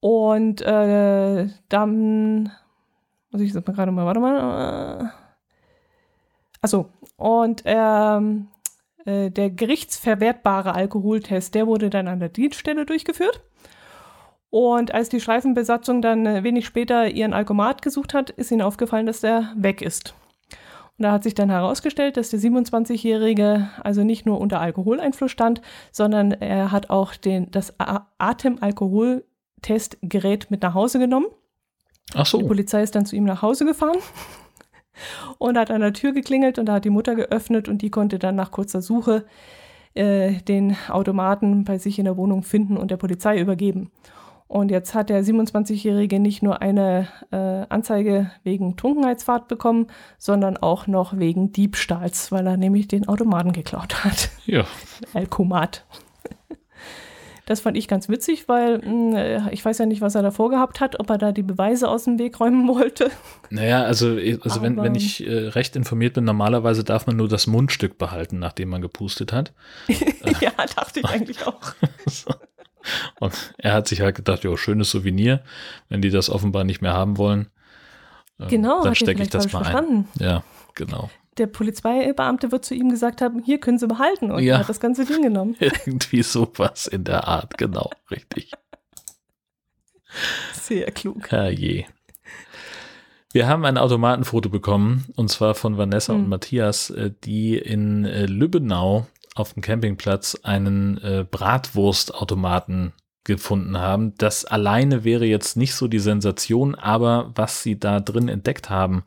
Und 0.00 0.62
äh, 0.62 1.48
dann 1.68 2.52
muss 3.30 3.40
ich 3.40 3.52
das 3.52 3.66
mal 3.66 3.72
gerade 3.72 3.90
mal, 3.90 4.06
warte 4.06 4.20
mal. 4.20 5.12
Achso, 6.60 6.86
und 7.16 7.62
ähm, 7.64 8.48
äh, 9.04 9.30
der 9.30 9.50
gerichtsverwertbare 9.50 10.74
Alkoholtest, 10.74 11.54
der 11.54 11.66
wurde 11.66 11.90
dann 11.90 12.08
an 12.08 12.20
der 12.20 12.28
Dienststelle 12.30 12.86
durchgeführt. 12.86 13.42
Und 14.54 14.94
als 14.94 15.08
die 15.08 15.18
Streifenbesatzung 15.18 16.00
dann 16.00 16.24
äh, 16.26 16.44
wenig 16.44 16.64
später 16.64 17.08
ihren 17.08 17.32
Alkomat 17.32 17.82
gesucht 17.82 18.14
hat, 18.14 18.30
ist 18.30 18.52
ihnen 18.52 18.62
aufgefallen, 18.62 19.04
dass 19.04 19.20
der 19.20 19.52
weg 19.56 19.82
ist. 19.82 20.14
Und 20.96 21.02
da 21.02 21.10
hat 21.10 21.24
sich 21.24 21.34
dann 21.34 21.50
herausgestellt, 21.50 22.16
dass 22.16 22.30
der 22.30 22.38
27-Jährige 22.38 23.68
also 23.82 24.04
nicht 24.04 24.26
nur 24.26 24.40
unter 24.40 24.60
Alkoholeinfluss 24.60 25.32
stand, 25.32 25.60
sondern 25.90 26.30
er 26.30 26.70
hat 26.70 26.88
auch 26.88 27.16
den, 27.16 27.50
das 27.50 27.74
Atemalkoholtestgerät 27.80 30.52
mit 30.52 30.62
nach 30.62 30.74
Hause 30.74 31.00
genommen. 31.00 31.26
Ach 32.14 32.24
so. 32.24 32.38
Die 32.38 32.44
Polizei 32.44 32.84
ist 32.84 32.94
dann 32.94 33.06
zu 33.06 33.16
ihm 33.16 33.24
nach 33.24 33.42
Hause 33.42 33.64
gefahren 33.64 33.98
und 35.38 35.58
hat 35.58 35.72
an 35.72 35.80
der 35.80 35.94
Tür 35.94 36.12
geklingelt 36.12 36.60
und 36.60 36.66
da 36.66 36.74
hat 36.74 36.84
die 36.84 36.90
Mutter 36.90 37.16
geöffnet 37.16 37.68
und 37.68 37.82
die 37.82 37.90
konnte 37.90 38.20
dann 38.20 38.36
nach 38.36 38.52
kurzer 38.52 38.82
Suche 38.82 39.24
äh, 39.94 40.34
den 40.42 40.76
Automaten 40.90 41.64
bei 41.64 41.78
sich 41.78 41.98
in 41.98 42.04
der 42.04 42.16
Wohnung 42.16 42.44
finden 42.44 42.76
und 42.76 42.92
der 42.92 42.98
Polizei 42.98 43.40
übergeben. 43.40 43.90
Und 44.54 44.70
jetzt 44.70 44.94
hat 44.94 45.10
der 45.10 45.24
27-Jährige 45.24 46.20
nicht 46.20 46.40
nur 46.40 46.62
eine 46.62 47.08
äh, 47.32 47.66
Anzeige 47.70 48.30
wegen 48.44 48.76
Trunkenheitsfahrt 48.76 49.48
bekommen, 49.48 49.88
sondern 50.16 50.56
auch 50.56 50.86
noch 50.86 51.18
wegen 51.18 51.50
Diebstahls, 51.50 52.30
weil 52.30 52.46
er 52.46 52.56
nämlich 52.56 52.86
den 52.86 53.08
Automaten 53.08 53.50
geklaut 53.50 54.04
hat. 54.04 54.30
Ja. 54.46 54.64
Alkomat. 55.12 55.84
Das 57.46 57.62
fand 57.62 57.76
ich 57.76 57.88
ganz 57.88 58.08
witzig, 58.08 58.48
weil 58.48 58.78
mh, 58.78 58.84
hm, 58.84 59.48
ich 59.50 59.64
weiß 59.64 59.78
ja 59.78 59.86
nicht, 59.86 60.00
was 60.00 60.14
er 60.14 60.22
da 60.22 60.30
vorgehabt 60.30 60.78
hat, 60.78 61.00
ob 61.00 61.10
er 61.10 61.18
da 61.18 61.32
die 61.32 61.42
Beweise 61.42 61.88
aus 61.88 62.04
dem 62.04 62.20
Weg 62.20 62.38
räumen 62.38 62.68
wollte. 62.68 63.10
Naja, 63.50 63.82
also, 63.82 64.16
also 64.40 64.62
wenn, 64.62 64.76
wenn 64.76 64.94
ich 64.94 65.26
äh, 65.26 65.48
recht 65.48 65.74
informiert 65.74 66.14
bin, 66.14 66.22
normalerweise 66.22 66.84
darf 66.84 67.08
man 67.08 67.16
nur 67.16 67.26
das 67.26 67.48
Mundstück 67.48 67.98
behalten, 67.98 68.38
nachdem 68.38 68.68
man 68.68 68.82
gepustet 68.82 69.32
hat. 69.32 69.52
ja, 70.40 70.52
dachte 70.76 71.00
ich 71.00 71.06
eigentlich 71.06 71.44
auch. 71.44 71.60
Und 73.20 73.54
er 73.58 73.72
hat 73.72 73.88
sich 73.88 74.00
halt 74.00 74.16
gedacht, 74.16 74.44
jo, 74.44 74.56
schönes 74.56 74.90
Souvenir, 74.90 75.42
wenn 75.88 76.02
die 76.02 76.10
das 76.10 76.30
offenbar 76.30 76.64
nicht 76.64 76.82
mehr 76.82 76.92
haben 76.92 77.16
wollen. 77.18 77.48
Ähm, 78.38 78.48
genau, 78.48 78.82
dann 78.82 78.94
stecke 78.94 79.22
ich 79.22 79.30
das 79.30 79.52
mal 79.52 79.60
verstanden. 79.62 80.08
ein. 80.18 80.24
Ja, 80.24 80.44
genau. 80.74 81.10
Der 81.38 81.46
Polizeibeamte 81.46 82.52
wird 82.52 82.64
zu 82.64 82.74
ihm 82.74 82.90
gesagt 82.90 83.20
haben, 83.20 83.42
hier 83.42 83.58
können 83.58 83.78
Sie 83.78 83.88
behalten 83.88 84.30
und 84.30 84.42
ja. 84.42 84.54
er 84.54 84.58
hat 84.60 84.68
das 84.68 84.80
ganze 84.80 85.04
Ding 85.04 85.22
genommen. 85.22 85.56
Irgendwie 85.58 86.22
sowas 86.22 86.86
in 86.86 87.04
der 87.04 87.26
Art, 87.26 87.58
genau, 87.58 87.90
richtig. 88.10 88.52
Sehr 90.52 90.90
klug. 90.92 91.30
Herrje. 91.30 91.86
Wir 93.32 93.48
haben 93.48 93.64
ein 93.64 93.78
Automatenfoto 93.78 94.48
bekommen, 94.48 95.06
und 95.16 95.28
zwar 95.28 95.56
von 95.56 95.76
Vanessa 95.76 96.12
hm. 96.12 96.20
und 96.20 96.28
Matthias, 96.28 96.90
äh, 96.90 97.10
die 97.24 97.58
in 97.58 98.04
äh, 98.04 98.26
Lübbenau 98.26 99.08
auf 99.34 99.52
dem 99.52 99.62
Campingplatz 99.62 100.36
einen 100.42 100.98
äh, 100.98 101.26
Bratwurstautomaten 101.28 102.92
gefunden 103.24 103.78
haben. 103.78 104.14
Das 104.16 104.44
alleine 104.44 105.02
wäre 105.02 105.24
jetzt 105.24 105.56
nicht 105.56 105.74
so 105.74 105.88
die 105.88 105.98
Sensation, 105.98 106.74
aber 106.74 107.32
was 107.34 107.62
sie 107.62 107.78
da 107.78 108.00
drin 108.00 108.28
entdeckt 108.28 108.70
haben 108.70 109.04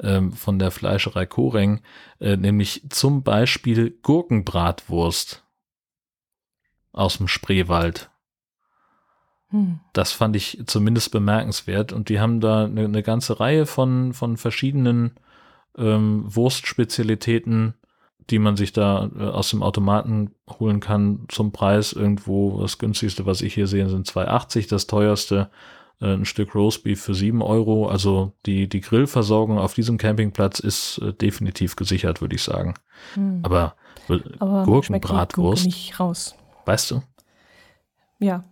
ähm, 0.00 0.32
von 0.32 0.58
der 0.58 0.70
Fleischerei 0.70 1.26
Koreng, 1.26 1.82
äh, 2.20 2.36
nämlich 2.36 2.84
zum 2.90 3.22
Beispiel 3.22 3.90
Gurkenbratwurst 4.02 5.44
aus 6.92 7.18
dem 7.18 7.28
Spreewald. 7.28 8.10
Hm. 9.50 9.80
Das 9.92 10.12
fand 10.12 10.36
ich 10.36 10.62
zumindest 10.66 11.10
bemerkenswert 11.10 11.92
und 11.92 12.08
die 12.08 12.20
haben 12.20 12.40
da 12.40 12.64
eine, 12.64 12.84
eine 12.84 13.02
ganze 13.02 13.38
Reihe 13.40 13.66
von, 13.66 14.14
von 14.14 14.36
verschiedenen 14.36 15.12
ähm, 15.76 16.24
Wurstspezialitäten 16.26 17.74
die 18.30 18.38
man 18.38 18.56
sich 18.56 18.72
da 18.72 19.08
äh, 19.18 19.22
aus 19.22 19.50
dem 19.50 19.62
Automaten 19.62 20.32
holen 20.58 20.80
kann 20.80 21.26
zum 21.28 21.52
Preis 21.52 21.92
irgendwo. 21.92 22.60
Das 22.60 22.78
günstigste, 22.78 23.26
was 23.26 23.40
ich 23.40 23.54
hier 23.54 23.66
sehe, 23.66 23.88
sind 23.88 24.08
2,80. 24.08 24.68
Das 24.68 24.86
teuerste 24.86 25.48
äh, 26.00 26.14
ein 26.14 26.24
Stück 26.24 26.54
Roastbeef 26.54 27.00
für 27.00 27.14
7 27.14 27.40
Euro. 27.42 27.88
Also 27.88 28.32
die, 28.44 28.68
die 28.68 28.80
Grillversorgung 28.80 29.58
auf 29.58 29.74
diesem 29.74 29.98
Campingplatz 29.98 30.58
ist 30.58 30.98
äh, 30.98 31.12
definitiv 31.12 31.76
gesichert, 31.76 32.20
würde 32.20 32.34
ich 32.34 32.42
sagen. 32.42 32.74
Hm. 33.14 33.40
Aber, 33.44 33.76
Aber 34.40 34.64
Gurkenbratwurst. 34.64 35.64
nicht 35.64 36.00
raus. 36.00 36.34
Weißt 36.64 36.90
du? 36.90 37.02
Ja. 38.18 38.44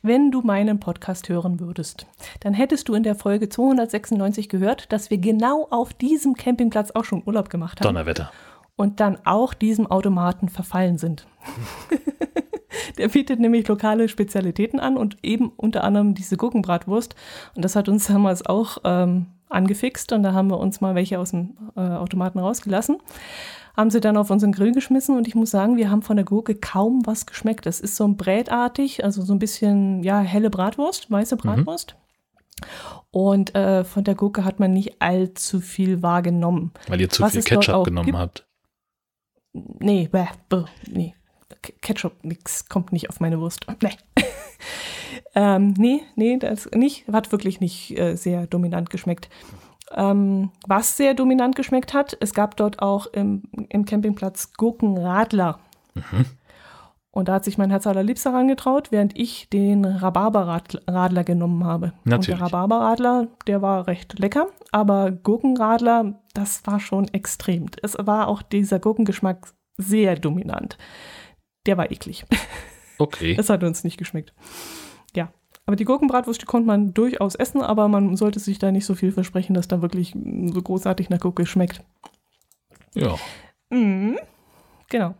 Wenn 0.00 0.30
du 0.30 0.42
meinen 0.42 0.78
Podcast 0.78 1.28
hören 1.28 1.58
würdest, 1.58 2.06
dann 2.40 2.54
hättest 2.54 2.88
du 2.88 2.94
in 2.94 3.02
der 3.02 3.16
Folge 3.16 3.48
296 3.48 4.48
gehört, 4.48 4.92
dass 4.92 5.10
wir 5.10 5.18
genau 5.18 5.66
auf 5.70 5.92
diesem 5.92 6.34
Campingplatz 6.34 6.92
auch 6.92 7.04
schon 7.04 7.24
Urlaub 7.26 7.50
gemacht 7.50 7.80
haben. 7.80 7.88
Donnerwetter 7.88 8.30
und 8.76 9.00
dann 9.00 9.18
auch 9.24 9.54
diesem 9.54 9.86
Automaten 9.86 10.48
verfallen 10.48 10.98
sind. 10.98 11.26
Der 12.98 13.08
bietet 13.08 13.38
nämlich 13.38 13.68
lokale 13.68 14.08
Spezialitäten 14.08 14.80
an 14.80 14.96
und 14.96 15.16
eben 15.22 15.50
unter 15.56 15.84
anderem 15.84 16.14
diese 16.14 16.36
Gurkenbratwurst. 16.36 17.14
Und 17.54 17.64
das 17.64 17.76
hat 17.76 17.88
uns 17.88 18.06
damals 18.06 18.44
auch 18.46 18.78
ähm, 18.84 19.26
angefixt 19.48 20.12
und 20.12 20.22
da 20.22 20.32
haben 20.32 20.48
wir 20.48 20.58
uns 20.58 20.80
mal 20.80 20.94
welche 20.94 21.18
aus 21.18 21.30
dem 21.30 21.56
äh, 21.76 21.80
Automaten 21.80 22.38
rausgelassen. 22.38 22.98
Haben 23.76 23.90
sie 23.90 24.00
dann 24.00 24.16
auf 24.16 24.30
unseren 24.30 24.52
Grill 24.52 24.72
geschmissen 24.72 25.16
und 25.16 25.26
ich 25.26 25.34
muss 25.34 25.50
sagen, 25.50 25.76
wir 25.76 25.90
haben 25.90 26.02
von 26.02 26.16
der 26.16 26.26
Gurke 26.26 26.54
kaum 26.54 27.06
was 27.06 27.24
geschmeckt. 27.24 27.64
Das 27.64 27.80
ist 27.80 27.96
so 27.96 28.04
ein 28.04 28.16
Brätartig, 28.16 29.02
also 29.04 29.22
so 29.22 29.32
ein 29.32 29.38
bisschen, 29.38 30.02
ja, 30.02 30.20
helle 30.20 30.50
Bratwurst, 30.50 31.10
weiße 31.10 31.36
mhm. 31.36 31.40
Bratwurst. 31.40 31.94
Mhm. 31.94 32.68
Und 33.10 33.54
äh, 33.54 33.84
von 33.84 34.04
der 34.04 34.14
Gurke 34.14 34.44
hat 34.44 34.60
man 34.60 34.72
nicht 34.72 35.00
allzu 35.00 35.60
viel 35.60 36.02
wahrgenommen. 36.02 36.72
Weil 36.88 37.00
ihr 37.00 37.08
zu 37.08 37.22
was 37.22 37.32
viel 37.32 37.42
Ketchup 37.42 37.84
genommen 37.84 38.06
gibt. 38.06 38.18
habt. 38.18 38.46
Nee, 39.52 40.08
bäh, 40.10 40.26
bäh, 40.48 40.64
nee. 40.90 41.14
Ketchup, 41.80 42.24
nix, 42.24 42.68
kommt 42.68 42.92
nicht 42.92 43.10
auf 43.10 43.20
meine 43.20 43.38
Wurst. 43.38 43.66
Nee. 43.82 43.90
ähm, 45.34 45.74
nee, 45.76 46.02
nee, 46.16 46.38
das 46.38 46.68
nicht, 46.74 47.06
hat 47.08 47.30
wirklich 47.30 47.60
nicht 47.60 47.96
äh, 47.98 48.16
sehr 48.16 48.46
dominant 48.46 48.90
geschmeckt. 48.90 49.28
Ähm, 49.94 50.50
was 50.66 50.96
sehr 50.96 51.14
dominant 51.14 51.54
geschmeckt 51.54 51.92
hat, 51.92 52.16
es 52.20 52.32
gab 52.32 52.56
dort 52.56 52.80
auch 52.80 53.06
im, 53.06 53.42
im 53.68 53.84
Campingplatz 53.84 54.54
Gurkenradler. 54.54 55.58
Mhm. 55.94 56.26
Und 57.12 57.28
da 57.28 57.34
hat 57.34 57.44
sich 57.44 57.58
mein 57.58 57.68
Herz 57.68 57.86
allerliebster 57.86 58.32
herangetraut, 58.32 58.90
während 58.90 59.18
ich 59.18 59.50
den 59.50 59.84
Rhabarberradler 59.84 61.24
genommen 61.24 61.64
habe. 61.64 61.92
Natürlich. 62.04 62.40
Und 62.40 62.40
der 62.40 62.46
Rhabarberradler, 62.46 63.28
der 63.46 63.60
war 63.60 63.86
recht 63.86 64.18
lecker, 64.18 64.48
aber 64.72 65.10
Gurkenradler, 65.10 66.22
das 66.32 66.66
war 66.66 66.80
schon 66.80 67.08
extrem. 67.08 67.66
Es 67.82 67.96
war 68.00 68.28
auch 68.28 68.40
dieser 68.40 68.78
Gurkengeschmack 68.78 69.52
sehr 69.76 70.16
dominant. 70.16 70.78
Der 71.66 71.76
war 71.76 71.90
eklig. 71.92 72.24
Okay. 72.98 73.34
Das 73.34 73.48
hat 73.50 73.64
uns 73.64 73.82
nicht 73.82 73.96
geschmeckt. 73.96 74.32
Ja. 75.16 75.32
Aber 75.66 75.74
die 75.74 75.84
Gurkenbratwurst, 75.84 76.40
die 76.42 76.46
konnte 76.46 76.68
man 76.68 76.94
durchaus 76.94 77.34
essen, 77.34 77.60
aber 77.60 77.88
man 77.88 78.16
sollte 78.16 78.38
sich 78.38 78.60
da 78.60 78.70
nicht 78.70 78.84
so 78.84 78.94
viel 78.94 79.10
versprechen, 79.10 79.54
dass 79.54 79.66
da 79.66 79.82
wirklich 79.82 80.12
so 80.12 80.62
großartig 80.62 81.10
nach 81.10 81.18
Gurke 81.18 81.46
schmeckt. 81.46 81.82
Ja. 82.94 83.16
Mhm. 83.70 84.18
Genau. 84.88 85.14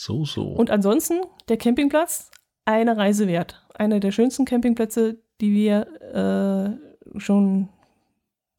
So, 0.00 0.24
so. 0.24 0.44
Und 0.44 0.70
ansonsten 0.70 1.22
der 1.48 1.56
Campingplatz, 1.56 2.30
eine 2.64 2.96
Reise 2.96 3.26
wert. 3.26 3.66
Einer 3.74 3.98
der 3.98 4.12
schönsten 4.12 4.44
Campingplätze, 4.44 5.18
die 5.40 5.52
wir 5.52 6.78
äh, 7.16 7.18
schon 7.18 7.68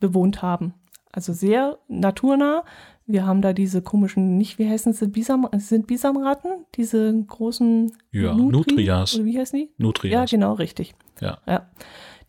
bewohnt 0.01 0.41
haben. 0.41 0.73
Also 1.13 1.31
sehr 1.31 1.79
naturnah. 1.87 2.65
Wir 3.05 3.25
haben 3.25 3.41
da 3.41 3.53
diese 3.53 3.81
komischen, 3.81 4.37
nicht, 4.37 4.59
wie 4.59 4.69
heißen 4.69 4.91
sie, 4.91 5.07
Bisam, 5.07 5.47
sind 5.53 5.87
Bisamratten? 5.87 6.65
Diese 6.75 7.23
großen 7.25 7.93
Ja, 8.11 8.33
Nutri, 8.33 8.73
Nutrias. 8.73 9.15
Oder 9.15 9.23
wie 9.23 9.39
heißen 9.39 9.59
die? 9.59 9.69
Nutrias. 9.77 10.11
Ja, 10.11 10.25
genau, 10.25 10.53
richtig. 10.55 10.93
Ja. 11.21 11.37
ja. 11.47 11.69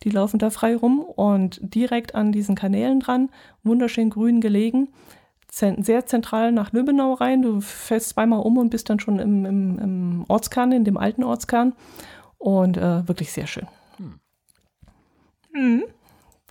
Die 0.03 0.09
laufen 0.09 0.39
da 0.39 0.49
frei 0.51 0.73
rum 0.73 1.01
und 1.01 1.59
direkt 1.61 2.15
an 2.15 2.31
diesen 2.31 2.55
Kanälen 2.55 3.01
dran, 3.01 3.29
wunderschön 3.61 4.09
grün 4.09 4.39
gelegen 4.39 4.87
sehr 5.53 6.05
zentral 6.05 6.51
nach 6.51 6.71
Lübbenau 6.71 7.13
rein. 7.13 7.41
Du 7.41 7.61
fällst 7.61 8.09
zweimal 8.09 8.39
um 8.39 8.57
und 8.57 8.69
bist 8.69 8.89
dann 8.89 8.99
schon 8.99 9.19
im, 9.19 9.45
im, 9.45 9.79
im 9.79 10.25
Ortskern, 10.27 10.71
in 10.71 10.85
dem 10.85 10.97
alten 10.97 11.23
Ortskern. 11.23 11.73
Und 12.37 12.77
äh, 12.77 13.07
wirklich 13.07 13.31
sehr 13.31 13.47
schön. 13.47 13.67
Hm. 13.97 14.19
Mhm. 15.53 15.83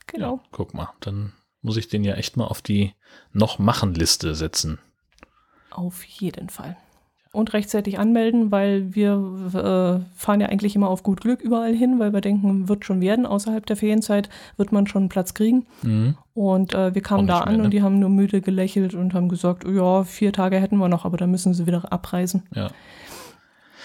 Genau. 0.07 0.37
Ja, 0.37 0.43
guck 0.51 0.75
mal, 0.75 0.93
dann 1.01 1.33
muss 1.63 1.77
ich 1.77 1.89
den 1.89 2.05
ja 2.05 2.15
echt 2.15 2.37
mal 2.37 2.47
auf 2.47 2.63
die 2.63 2.95
Noch-Machen-Liste 3.33 4.35
setzen. 4.35 4.79
Auf 5.71 6.05
jeden 6.05 6.49
Fall 6.51 6.77
und 7.33 7.53
rechtzeitig 7.53 7.99
anmelden, 7.99 8.51
weil 8.51 8.93
wir 8.95 9.13
äh, 9.13 10.19
fahren 10.19 10.41
ja 10.41 10.49
eigentlich 10.49 10.75
immer 10.75 10.89
auf 10.89 11.05
gut 11.05 11.21
Glück 11.21 11.41
überall 11.41 11.75
hin, 11.75 12.01
weil 12.01 12.13
wir 12.13 12.21
denken, 12.21 12.69
wird 12.69 12.85
schon 12.85 13.01
werden. 13.01 13.25
Außerhalb 13.25 13.65
der 13.67 13.77
Ferienzeit 13.77 14.29
wird 14.57 14.73
man 14.73 14.89
schon 14.89 15.03
einen 15.03 15.09
Platz 15.09 15.35
kriegen. 15.35 15.67
Mhm. 15.83 16.17
Und 16.35 16.75
äh, 16.75 16.93
wir 16.95 17.03
kamen 17.03 17.29
da 17.29 17.41
an 17.41 17.51
mehr, 17.51 17.59
ne? 17.59 17.65
und 17.65 17.71
die 17.71 17.83
haben 17.83 18.01
nur 18.01 18.11
müde 18.11 18.41
gelächelt 18.41 18.95
und 18.95 19.15
haben 19.15 19.29
gesagt, 19.29 19.65
ja, 19.65 20.03
vier 20.03 20.33
Tage 20.33 20.59
hätten 20.59 20.79
wir 20.79 20.89
noch, 20.89 21.05
aber 21.05 21.17
dann 21.17 21.31
müssen 21.31 21.55
sie 21.55 21.67
wieder 21.67 21.93
abreisen. 21.93 22.43
Ja. 22.53 22.71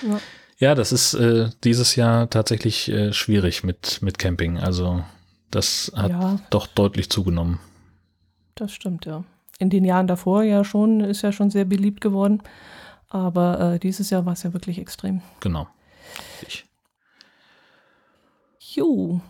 Ja, 0.02 0.20
ja 0.58 0.76
das 0.76 0.92
ist 0.92 1.14
äh, 1.14 1.50
dieses 1.64 1.96
Jahr 1.96 2.30
tatsächlich 2.32 2.90
äh, 2.90 3.14
schwierig 3.14 3.64
mit, 3.64 4.02
mit 4.02 4.18
Camping. 4.18 4.58
Also 4.58 5.04
das 5.52 5.92
hat 5.96 6.10
ja. 6.10 6.40
doch 6.50 6.66
deutlich 6.66 7.12
zugenommen. 7.12 7.60
Das 8.56 8.72
stimmt, 8.72 9.06
ja. 9.06 9.24
In 9.60 9.70
den 9.70 9.86
Jahren 9.86 10.08
davor 10.08 10.44
ja 10.44 10.64
schon, 10.64 11.00
ist 11.02 11.22
ja 11.22 11.32
schon 11.32 11.52
sehr 11.52 11.66
beliebt 11.66 12.02
geworden. 12.02 12.42
Aber 13.16 13.60
äh, 13.62 13.80
dieses 13.80 14.10
Jahr 14.10 14.26
war 14.26 14.34
es 14.34 14.44
ja 14.44 14.52
wirklich 14.52 14.78
extrem. 14.78 15.22
Genau. 15.40 15.70
Ich. 16.42 16.66
Jo. 18.60 19.22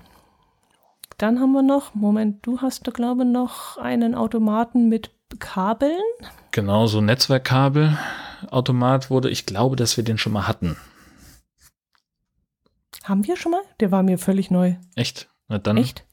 Dann 1.20 1.40
haben 1.40 1.52
wir 1.52 1.62
noch, 1.62 1.94
Moment, 1.94 2.44
du 2.48 2.62
hast 2.62 2.88
da 2.88 2.92
glaube 2.92 3.22
ich 3.22 3.30
noch 3.30 3.78
einen 3.78 4.16
Automaten 4.16 4.90
mit 4.90 5.12
Kabeln. 5.38 6.02
Genau, 6.50 6.88
so 6.88 7.00
Netzwerkkabelautomat 7.00 9.12
wurde, 9.12 9.30
ich 9.30 9.46
glaube, 9.46 9.76
dass 9.76 9.98
wir 9.98 10.04
den 10.04 10.18
schon 10.18 10.34
mal 10.34 10.48
hatten. 10.48 10.78
Haben 13.04 13.28
wir 13.28 13.38
schon 13.38 13.52
mal? 13.52 13.62
Der 13.82 13.92
war 13.92 14.02
mir 14.02 14.18
völlig 14.18 14.50
neu. 14.50 14.78
Echt? 14.96 15.30
Na 15.48 15.60
dann. 15.60 15.78
Echt? 15.78 16.08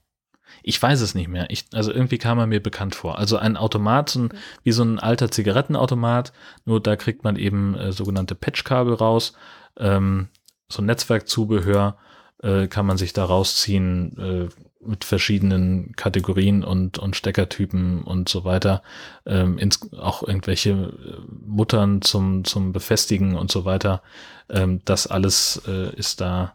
Ich 0.63 0.81
weiß 0.81 1.01
es 1.01 1.15
nicht 1.15 1.29
mehr. 1.29 1.47
Ich, 1.51 1.67
also 1.73 1.93
irgendwie 1.93 2.19
kam 2.19 2.39
er 2.39 2.47
mir 2.47 2.63
bekannt 2.63 2.95
vor. 2.95 3.19
Also 3.19 3.37
ein 3.37 3.57
Automat, 3.57 4.11
so 4.11 4.21
ein, 4.21 4.29
wie 4.63 4.73
so 4.73 4.83
ein 4.83 4.99
alter 4.99 5.31
Zigarettenautomat, 5.31 6.33
nur 6.65 6.81
da 6.81 6.97
kriegt 6.97 7.25
man 7.25 7.37
eben 7.37 7.75
äh, 7.75 7.93
sogenannte 7.93 8.35
Patchkabel 8.35 8.95
raus, 8.95 9.35
ähm, 9.79 10.29
so 10.69 10.83
ein 10.83 10.87
Netzwerkzubehör 10.87 11.97
äh, 12.43 12.67
kann 12.67 12.87
man 12.87 12.97
sich 12.97 13.13
da 13.13 13.25
rausziehen 13.25 14.19
äh, 14.19 14.49
mit 14.85 15.05
verschiedenen 15.05 15.93
Kategorien 15.97 16.65
und, 16.65 16.99
und 16.99 17.15
Steckertypen 17.17 18.03
und 18.03 18.29
so 18.29 18.45
weiter. 18.45 18.83
Ähm, 19.27 19.59
ins, 19.59 19.93
auch 19.93 20.23
irgendwelche 20.27 20.71
äh, 20.71 21.19
Muttern 21.47 22.03
zum, 22.03 22.45
zum 22.45 22.73
Befestigen 22.73 23.37
und 23.37 23.51
so 23.51 23.65
weiter. 23.65 24.03
Ähm, 24.51 24.81
das 24.85 25.07
alles 25.07 25.63
äh, 25.67 25.95
ist 25.95 26.21
da 26.21 26.55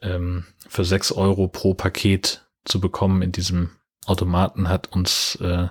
ähm, 0.00 0.46
für 0.68 0.84
sechs 0.84 1.12
Euro 1.12 1.48
pro 1.48 1.74
Paket 1.74 2.46
zu 2.64 2.80
bekommen 2.80 3.22
in 3.22 3.32
diesem 3.32 3.70
Automaten 4.06 4.68
hat 4.68 4.92
uns 4.92 5.36
äh, 5.36 5.68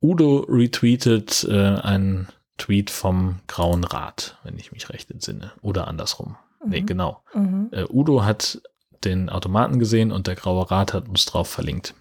Udo 0.00 0.46
retweetet 0.48 1.46
äh, 1.48 1.76
ein 1.76 2.28
Tweet 2.58 2.90
vom 2.90 3.40
Grauen 3.46 3.84
Rat, 3.84 4.38
wenn 4.44 4.58
ich 4.58 4.70
mich 4.72 4.90
recht 4.90 5.10
entsinne. 5.10 5.52
Oder 5.62 5.88
andersrum. 5.88 6.36
Mhm. 6.62 6.70
Nee, 6.70 6.80
genau. 6.82 7.22
Mhm. 7.34 7.68
Äh, 7.72 7.84
Udo 7.88 8.24
hat 8.24 8.60
den 9.04 9.28
Automaten 9.28 9.78
gesehen 9.78 10.12
und 10.12 10.26
der 10.26 10.34
Graue 10.34 10.70
Rat 10.70 10.92
hat 10.92 11.08
uns 11.08 11.24
drauf 11.24 11.48
verlinkt. 11.48 11.94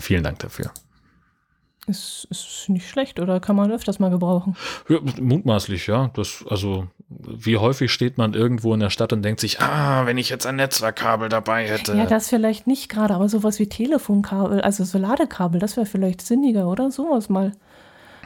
Vielen 0.00 0.22
Dank 0.22 0.38
dafür. 0.40 0.72
Ist, 1.88 2.28
ist 2.30 2.68
nicht 2.68 2.88
schlecht 2.88 3.18
oder 3.18 3.40
kann 3.40 3.56
man 3.56 3.72
öfters 3.72 3.98
mal 3.98 4.10
gebrauchen? 4.10 4.56
Ja, 4.88 4.98
mutmaßlich, 5.20 5.88
ja. 5.88 6.12
Das, 6.14 6.44
also, 6.48 6.86
wie 7.08 7.56
häufig 7.56 7.90
steht 7.90 8.18
man 8.18 8.34
irgendwo 8.34 8.72
in 8.72 8.78
der 8.78 8.90
Stadt 8.90 9.12
und 9.12 9.22
denkt 9.22 9.40
sich, 9.40 9.60
ah, 9.60 10.06
wenn 10.06 10.16
ich 10.16 10.30
jetzt 10.30 10.46
ein 10.46 10.56
Netzwerkkabel 10.56 11.28
dabei 11.28 11.66
hätte. 11.66 11.96
Ja, 11.96 12.06
das 12.06 12.28
vielleicht 12.28 12.68
nicht 12.68 12.88
gerade, 12.88 13.14
aber 13.14 13.28
sowas 13.28 13.58
wie 13.58 13.68
Telefonkabel, 13.68 14.60
also 14.60 14.84
so 14.84 14.96
Ladekabel, 14.96 15.58
das 15.58 15.76
wäre 15.76 15.86
vielleicht 15.86 16.22
sinniger, 16.22 16.68
oder? 16.68 16.92
Sowas 16.92 17.28
mal. 17.28 17.52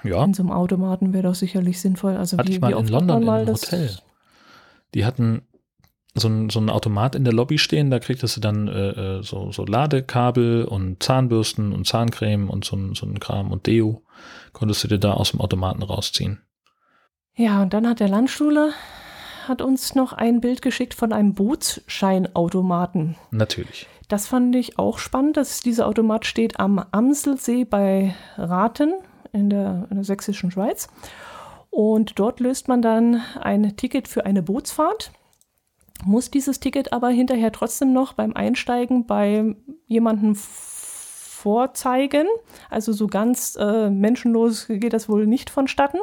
Ja. 0.05 0.23
In 0.23 0.35
so 0.35 0.43
einem 0.43 0.53
Automaten 0.53 1.15
wäre 1.15 1.23
doch 1.23 1.35
sicherlich 1.35 1.81
sinnvoll. 1.81 2.16
Also 2.16 2.37
Hatte 2.37 2.49
wie, 2.49 2.55
ich 2.55 2.61
mal 2.61 2.73
in 2.73 2.89
London 2.89 3.23
in 3.23 3.28
einem 3.28 3.49
Hotel. 3.49 3.97
Die 4.95 5.07
hatten 5.07 5.45
so 6.18 6.28
ein, 6.28 6.51
so 6.51 6.60
ein 6.60 6.70
Automat 6.70 7.14
in 7.14 7.24
der 7.24 7.32
Lobby 7.32 7.59
stehen, 7.59 7.90
da 7.90 7.98
kriegtest 7.98 8.36
du 8.36 8.40
dann 8.40 8.68
äh, 8.68 9.18
äh, 9.18 9.22
so, 9.22 9.52
so 9.52 9.64
Ladekabel 9.64 10.64
und 10.64 11.02
Zahnbürsten 11.02 11.72
und 11.72 11.86
Zahncreme 11.86 12.51
und 12.51 12.64
so, 12.64 12.76
so 12.94 13.06
ein 13.06 13.20
Kram 13.20 13.52
und 13.52 13.66
Deo. 13.66 14.02
Konntest 14.52 14.84
du 14.84 14.88
dir 14.88 14.98
da 14.98 15.12
aus 15.12 15.32
dem 15.32 15.40
Automaten 15.40 15.82
rausziehen. 15.82 16.40
Ja, 17.34 17.62
und 17.62 17.74
dann 17.74 17.86
hat 17.86 18.01
der 18.01 18.09
Landschule 18.09 18.72
hat 19.47 19.62
uns 19.62 19.94
noch 19.94 20.12
ein 20.12 20.40
Bild 20.40 20.62
geschickt 20.62 20.94
von 20.94 21.12
einem 21.12 21.34
Bootsscheinautomaten. 21.34 23.16
Natürlich. 23.30 23.86
Das 24.09 24.26
fand 24.26 24.56
ich 24.56 24.78
auch 24.78 24.98
spannend, 24.98 25.36
dass 25.36 25.60
dieser 25.60 25.86
Automat 25.86 26.26
steht 26.26 26.59
am 26.59 26.84
Amselsee 26.90 27.64
bei 27.64 28.14
Raten 28.36 28.94
in 29.32 29.51
der, 29.51 29.86
in 29.90 29.97
der 29.97 30.05
sächsischen 30.05 30.51
Schweiz. 30.51 30.88
Und 31.70 32.18
dort 32.18 32.40
löst 32.40 32.68
man 32.68 32.82
dann 32.82 33.20
ein 33.40 33.76
Ticket 33.76 34.09
für 34.09 34.24
eine 34.24 34.43
Bootsfahrt 34.43 35.12
muss 36.05 36.31
dieses 36.31 36.60
Ticket 36.60 36.93
aber 36.93 37.09
hinterher 37.09 37.52
trotzdem 37.52 37.93
noch 37.93 38.12
beim 38.12 38.35
Einsteigen 38.35 39.06
bei 39.06 39.56
jemandem 39.86 40.35
vorzeigen. 40.35 42.27
Also 42.70 42.93
so 42.93 43.06
ganz 43.06 43.56
äh, 43.59 43.89
menschenlos 43.90 44.66
geht 44.68 44.93
das 44.93 45.09
wohl 45.09 45.27
nicht 45.27 45.51
vonstatten. 45.51 45.98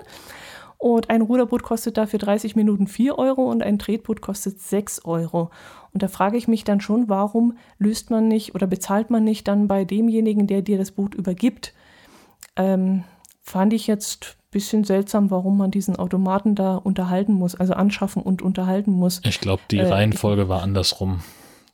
Und 0.78 1.10
ein 1.10 1.22
Ruderboot 1.22 1.64
kostet 1.64 1.98
dafür 1.98 2.20
30 2.20 2.58
Minuten 2.58 2.88
4 2.88 3.18
Euro 3.18 3.50
und 3.50 3.64
ein 3.64 3.80
Tretboot 3.80 4.20
kostet 4.20 4.60
6 4.60 5.06
Euro. 5.06 5.50
Und 5.94 6.04
da 6.04 6.10
frage 6.10 6.36
ich 6.36 6.50
mich 6.50 6.66
dann 6.66 6.82
schon, 6.82 7.08
warum 7.08 7.58
löst 7.78 8.10
man 8.10 8.28
nicht 8.28 8.54
oder 8.54 8.68
bezahlt 8.68 9.10
man 9.10 9.24
nicht 9.24 9.48
dann 9.48 9.70
bei 9.70 9.86
demjenigen, 9.86 10.46
der 10.46 10.62
dir 10.62 10.78
das 10.78 10.92
Boot 10.92 11.16
übergibt? 11.16 11.74
Ähm, 12.58 13.06
fand 13.42 13.72
ich 13.72 13.88
jetzt 13.88 14.38
bisschen 14.54 14.84
seltsam, 14.84 15.32
warum 15.32 15.58
man 15.58 15.72
diesen 15.72 15.98
Automaten 15.98 16.56
da 16.56 16.76
unterhalten 16.76 17.34
muss, 17.34 17.56
also 17.56 17.74
anschaffen 17.74 18.22
und 18.22 18.42
unterhalten 18.42 18.92
muss. 18.92 19.22
Ich 19.26 19.40
glaube, 19.40 19.64
die 19.70 19.80
äh, 19.80 19.88
Reihenfolge 19.88 20.48
war 20.48 20.62
andersrum. 20.62 21.22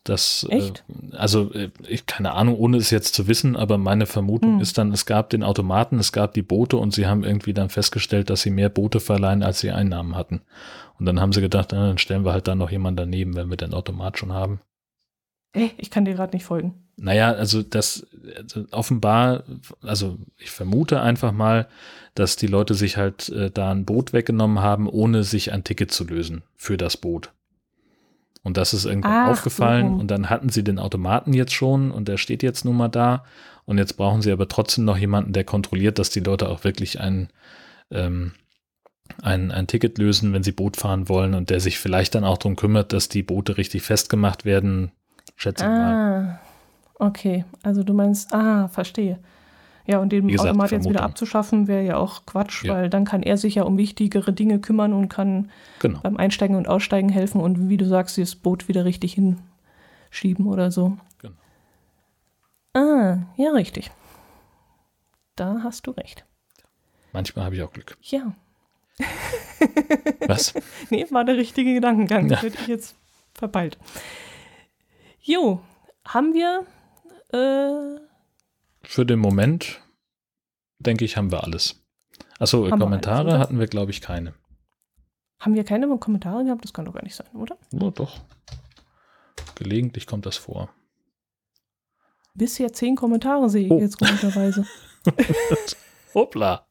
Das, 0.04 0.48
äh, 0.50 0.56
Echt? 0.56 0.84
Äh, 0.90 1.16
also 1.16 1.52
ich 1.88 2.06
keine 2.06 2.34
Ahnung, 2.34 2.58
ohne 2.58 2.78
es 2.78 2.90
jetzt 2.90 3.14
zu 3.14 3.28
wissen, 3.28 3.56
aber 3.56 3.78
meine 3.78 4.06
Vermutung 4.06 4.56
hm. 4.56 4.62
ist 4.62 4.78
dann, 4.78 4.92
es 4.92 5.06
gab 5.06 5.30
den 5.30 5.44
Automaten, 5.44 6.00
es 6.00 6.12
gab 6.12 6.34
die 6.34 6.42
Boote 6.42 6.78
und 6.78 6.94
sie 6.94 7.06
haben 7.06 7.24
irgendwie 7.24 7.54
dann 7.54 7.70
festgestellt, 7.70 8.30
dass 8.30 8.42
sie 8.42 8.50
mehr 8.50 8.70
Boote 8.70 9.00
verleihen, 9.00 9.44
als 9.44 9.60
sie 9.60 9.72
Einnahmen 9.72 10.16
hatten. 10.16 10.42
Und 10.98 11.06
dann 11.06 11.22
haben 11.22 11.32
sie 11.32 11.42
gedacht, 11.42 11.70
na, 11.72 11.88
dann 11.88 11.98
stellen 11.98 12.26
wir 12.26 12.34
halt 12.34 12.48
da 12.48 12.56
noch 12.56 12.72
jemanden 12.72 12.98
daneben, 12.98 13.36
wenn 13.36 13.50
wir 13.50 13.58
den 13.58 13.74
Automat 13.74 14.18
schon 14.18 14.34
haben. 14.34 14.62
Ey, 15.54 15.72
ich 15.78 15.90
kann 15.90 16.06
dir 16.06 16.14
gerade 16.14 16.36
nicht 16.36 16.46
folgen. 16.46 16.74
Naja, 17.02 17.32
also 17.32 17.64
das 17.64 18.06
also 18.38 18.66
offenbar, 18.72 19.44
also 19.82 20.18
ich 20.38 20.52
vermute 20.52 21.02
einfach 21.02 21.32
mal, 21.32 21.68
dass 22.14 22.36
die 22.36 22.48
Leute 22.48 22.74
sich 22.74 22.98
halt 22.98 23.30
äh, 23.30 23.50
da 23.52 23.72
ein 23.72 23.86
Boot 23.86 24.12
weggenommen 24.12 24.60
haben, 24.60 24.88
ohne 24.88 25.24
sich 25.24 25.54
ein 25.54 25.64
Ticket 25.64 25.92
zu 25.92 26.04
lösen 26.04 26.44
für 26.56 26.78
das 26.78 26.98
Boot. 26.98 27.32
Und 28.44 28.58
das 28.58 28.74
ist 28.74 28.86
irgendwann 28.86 29.28
Ach, 29.28 29.32
aufgefallen 29.32 29.96
so. 29.96 30.00
und 30.00 30.08
dann 30.10 30.30
hatten 30.30 30.50
sie 30.50 30.64
den 30.64 30.80
Automaten 30.80 31.34
jetzt 31.34 31.54
schon 31.54 31.92
und 31.92 32.08
der 32.08 32.18
steht 32.18 32.44
jetzt 32.44 32.66
nun 32.66 32.78
mal 32.78 32.88
da 32.90 33.24
und 33.66 33.78
jetzt 33.78 33.94
brauchen 33.98 34.22
sie 34.22 34.32
aber 34.32 34.48
trotzdem 34.48 34.86
noch 34.86 34.98
jemanden, 34.98 35.34
der 35.34 35.44
kontrolliert, 35.44 36.00
dass 36.00 36.10
die 36.10 36.22
Leute 36.22 36.50
auch 36.50 36.64
wirklich 36.64 37.00
ein, 37.00 37.30
ähm, 37.92 38.34
ein, 39.22 39.52
ein 39.52 39.68
Ticket 39.68 39.98
lösen, 39.98 40.34
wenn 40.34 40.44
sie 40.44 40.52
Boot 40.52 40.78
fahren 40.78 41.10
wollen 41.10 41.34
und 41.34 41.50
der 41.50 41.60
sich 41.60 41.80
vielleicht 41.80 42.16
dann 42.16 42.24
auch 42.24 42.38
darum 42.38 42.56
kümmert, 42.56 42.94
dass 42.94 43.10
die 43.10 43.24
Boote 43.24 43.58
richtig 43.58 43.84
festgemacht 43.84 44.46
werden, 44.46 44.92
schätze 45.36 45.64
ich 45.64 45.70
ah. 45.70 45.74
mal. 45.74 46.40
Okay, 47.00 47.46
also 47.64 47.84
du 47.84 47.94
meinst, 47.94 48.34
ah, 48.34 48.68
verstehe. 48.68 49.20
Ja, 49.88 49.98
und 50.00 50.12
den 50.12 50.28
gesagt, 50.28 50.50
Automat 50.50 50.72
jetzt 50.72 50.88
wieder 50.88 51.02
abzuschaffen, 51.02 51.68
wäre 51.68 51.84
ja 51.84 51.98
auch 51.98 52.26
Quatsch, 52.28 52.66
ja. 52.66 52.74
weil 52.74 52.90
dann 52.90 53.06
kann 53.06 53.24
er 53.24 53.38
sich 53.38 53.56
ja 53.56 53.64
um 53.64 53.78
wichtigere 53.78 54.34
Dinge 54.34 54.60
kümmern 54.60 54.94
und 54.94 55.10
kann 55.10 55.50
genau. 55.80 56.00
beim 56.02 56.18
Einsteigen 56.18 56.56
und 56.56 56.68
Aussteigen 56.68 57.10
helfen 57.10 57.42
und 57.42 57.70
wie 57.70 57.78
du 57.78 57.86
sagst, 57.86 58.18
das 58.20 58.36
Boot 58.36 58.68
wieder 58.68 58.86
richtig 58.86 59.14
hinschieben 59.14 60.46
oder 60.46 60.70
so. 60.70 60.98
Genau. 61.20 61.34
Ah, 62.74 63.18
ja, 63.38 63.52
richtig. 63.52 63.90
Da 65.36 65.62
hast 65.64 65.88
du 65.88 65.92
recht. 65.92 66.26
Manchmal 67.14 67.46
habe 67.46 67.56
ich 67.56 67.64
auch 67.64 67.72
Glück. 67.72 67.98
Ja. 68.04 68.34
Was? 70.28 70.54
nee, 70.92 71.08
war 71.10 71.24
der 71.24 71.38
richtige 71.38 71.74
Gedankengang. 71.74 72.28
Das 72.28 72.42
ja. 72.42 72.50
hätte 72.50 72.62
ich 72.62 72.68
jetzt 72.68 72.96
verpeilt. 73.34 73.78
Jo, 75.22 75.62
haben 76.06 76.34
wir 76.34 76.66
äh, 77.32 78.00
für 78.82 79.06
den 79.06 79.20
Moment, 79.20 79.82
denke 80.80 81.06
ich, 81.06 81.18
haben 81.18 81.32
wir 81.32 81.44
alles. 81.44 81.82
Achso, 82.40 82.68
Kommentare 82.70 83.32
alles, 83.32 83.40
hatten 83.40 83.60
wir, 83.60 83.68
glaube 83.68 83.92
ich, 83.92 84.02
keine. 84.02 84.34
Haben 85.40 85.56
wir 85.56 85.64
keine 85.64 85.88
Kommentare 85.98 86.44
gehabt? 86.44 86.64
Das 86.64 86.74
kann 86.74 86.86
doch 86.86 86.94
gar 86.94 87.04
nicht 87.04 87.16
sein, 87.16 87.28
oder? 87.34 87.58
Ja, 87.72 87.90
doch. 87.92 88.20
Gelegentlich 89.56 90.06
kommt 90.06 90.26
das 90.26 90.38
vor. 90.38 90.70
Bisher 92.34 92.72
zehn 92.72 92.96
Kommentare 92.96 93.50
sehe 93.50 93.66
ich 93.66 93.72
oh. 93.72 93.80
jetzt 93.80 93.98
komischerweise. 93.98 94.66
Hoppla. 96.14 96.68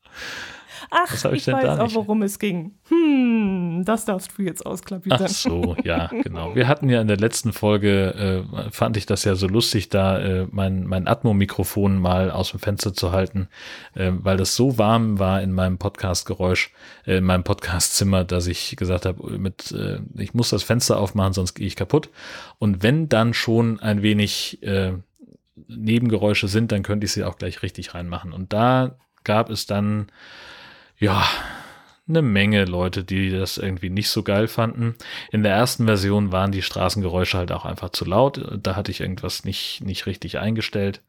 Ach, 0.90 1.12
ich, 1.32 1.46
ich 1.48 1.52
weiß 1.52 1.78
auch, 1.78 1.94
worum 1.94 2.22
es 2.22 2.38
ging. 2.38 2.74
Hm, 2.88 3.82
das 3.84 4.04
darfst 4.04 4.32
du 4.36 4.42
jetzt 4.42 4.64
ausklappern. 4.64 5.12
Ach 5.12 5.28
so, 5.28 5.76
ja, 5.84 6.06
genau. 6.06 6.54
Wir 6.54 6.68
hatten 6.68 6.88
ja 6.88 7.00
in 7.00 7.08
der 7.08 7.16
letzten 7.16 7.52
Folge, 7.52 8.44
äh, 8.56 8.70
fand 8.70 8.96
ich 8.96 9.06
das 9.06 9.24
ja 9.24 9.34
so 9.34 9.46
lustig, 9.46 9.88
da 9.88 10.18
äh, 10.18 10.46
mein, 10.50 10.86
mein 10.86 11.06
Atmo-Mikrofon 11.06 11.98
mal 11.98 12.30
aus 12.30 12.50
dem 12.50 12.60
Fenster 12.60 12.94
zu 12.94 13.12
halten, 13.12 13.48
äh, 13.94 14.12
weil 14.12 14.36
das 14.36 14.56
so 14.56 14.78
warm 14.78 15.18
war 15.18 15.42
in 15.42 15.52
meinem 15.52 15.78
Podcast-Geräusch, 15.78 16.72
äh, 17.06 17.18
in 17.18 17.24
meinem 17.24 17.44
Podcast-Zimmer, 17.44 18.24
dass 18.24 18.46
ich 18.46 18.76
gesagt 18.76 19.06
habe, 19.06 19.38
mit, 19.38 19.72
äh, 19.72 20.00
ich 20.16 20.34
muss 20.34 20.50
das 20.50 20.62
Fenster 20.62 20.98
aufmachen, 20.98 21.32
sonst 21.32 21.54
gehe 21.54 21.66
ich 21.66 21.76
kaputt. 21.76 22.10
Und 22.58 22.82
wenn 22.82 23.08
dann 23.08 23.34
schon 23.34 23.80
ein 23.80 24.02
wenig 24.02 24.62
äh, 24.62 24.92
Nebengeräusche 25.66 26.48
sind, 26.48 26.72
dann 26.72 26.82
könnte 26.82 27.04
ich 27.04 27.12
sie 27.12 27.24
auch 27.24 27.36
gleich 27.36 27.62
richtig 27.62 27.94
reinmachen. 27.94 28.32
Und 28.32 28.52
da 28.52 28.96
gab 29.24 29.50
es 29.50 29.66
dann 29.66 30.06
ja, 30.98 31.26
eine 32.08 32.22
Menge 32.22 32.64
Leute, 32.64 33.04
die 33.04 33.30
das 33.30 33.58
irgendwie 33.58 33.90
nicht 33.90 34.08
so 34.08 34.22
geil 34.22 34.48
fanden. 34.48 34.94
In 35.30 35.42
der 35.42 35.52
ersten 35.52 35.84
Version 35.84 36.32
waren 36.32 36.52
die 36.52 36.62
Straßengeräusche 36.62 37.36
halt 37.36 37.52
auch 37.52 37.64
einfach 37.64 37.90
zu 37.90 38.04
laut. 38.04 38.40
Da 38.62 38.76
hatte 38.76 38.90
ich 38.90 39.00
irgendwas 39.00 39.44
nicht, 39.44 39.82
nicht 39.84 40.06
richtig 40.06 40.38
eingestellt. 40.38 41.02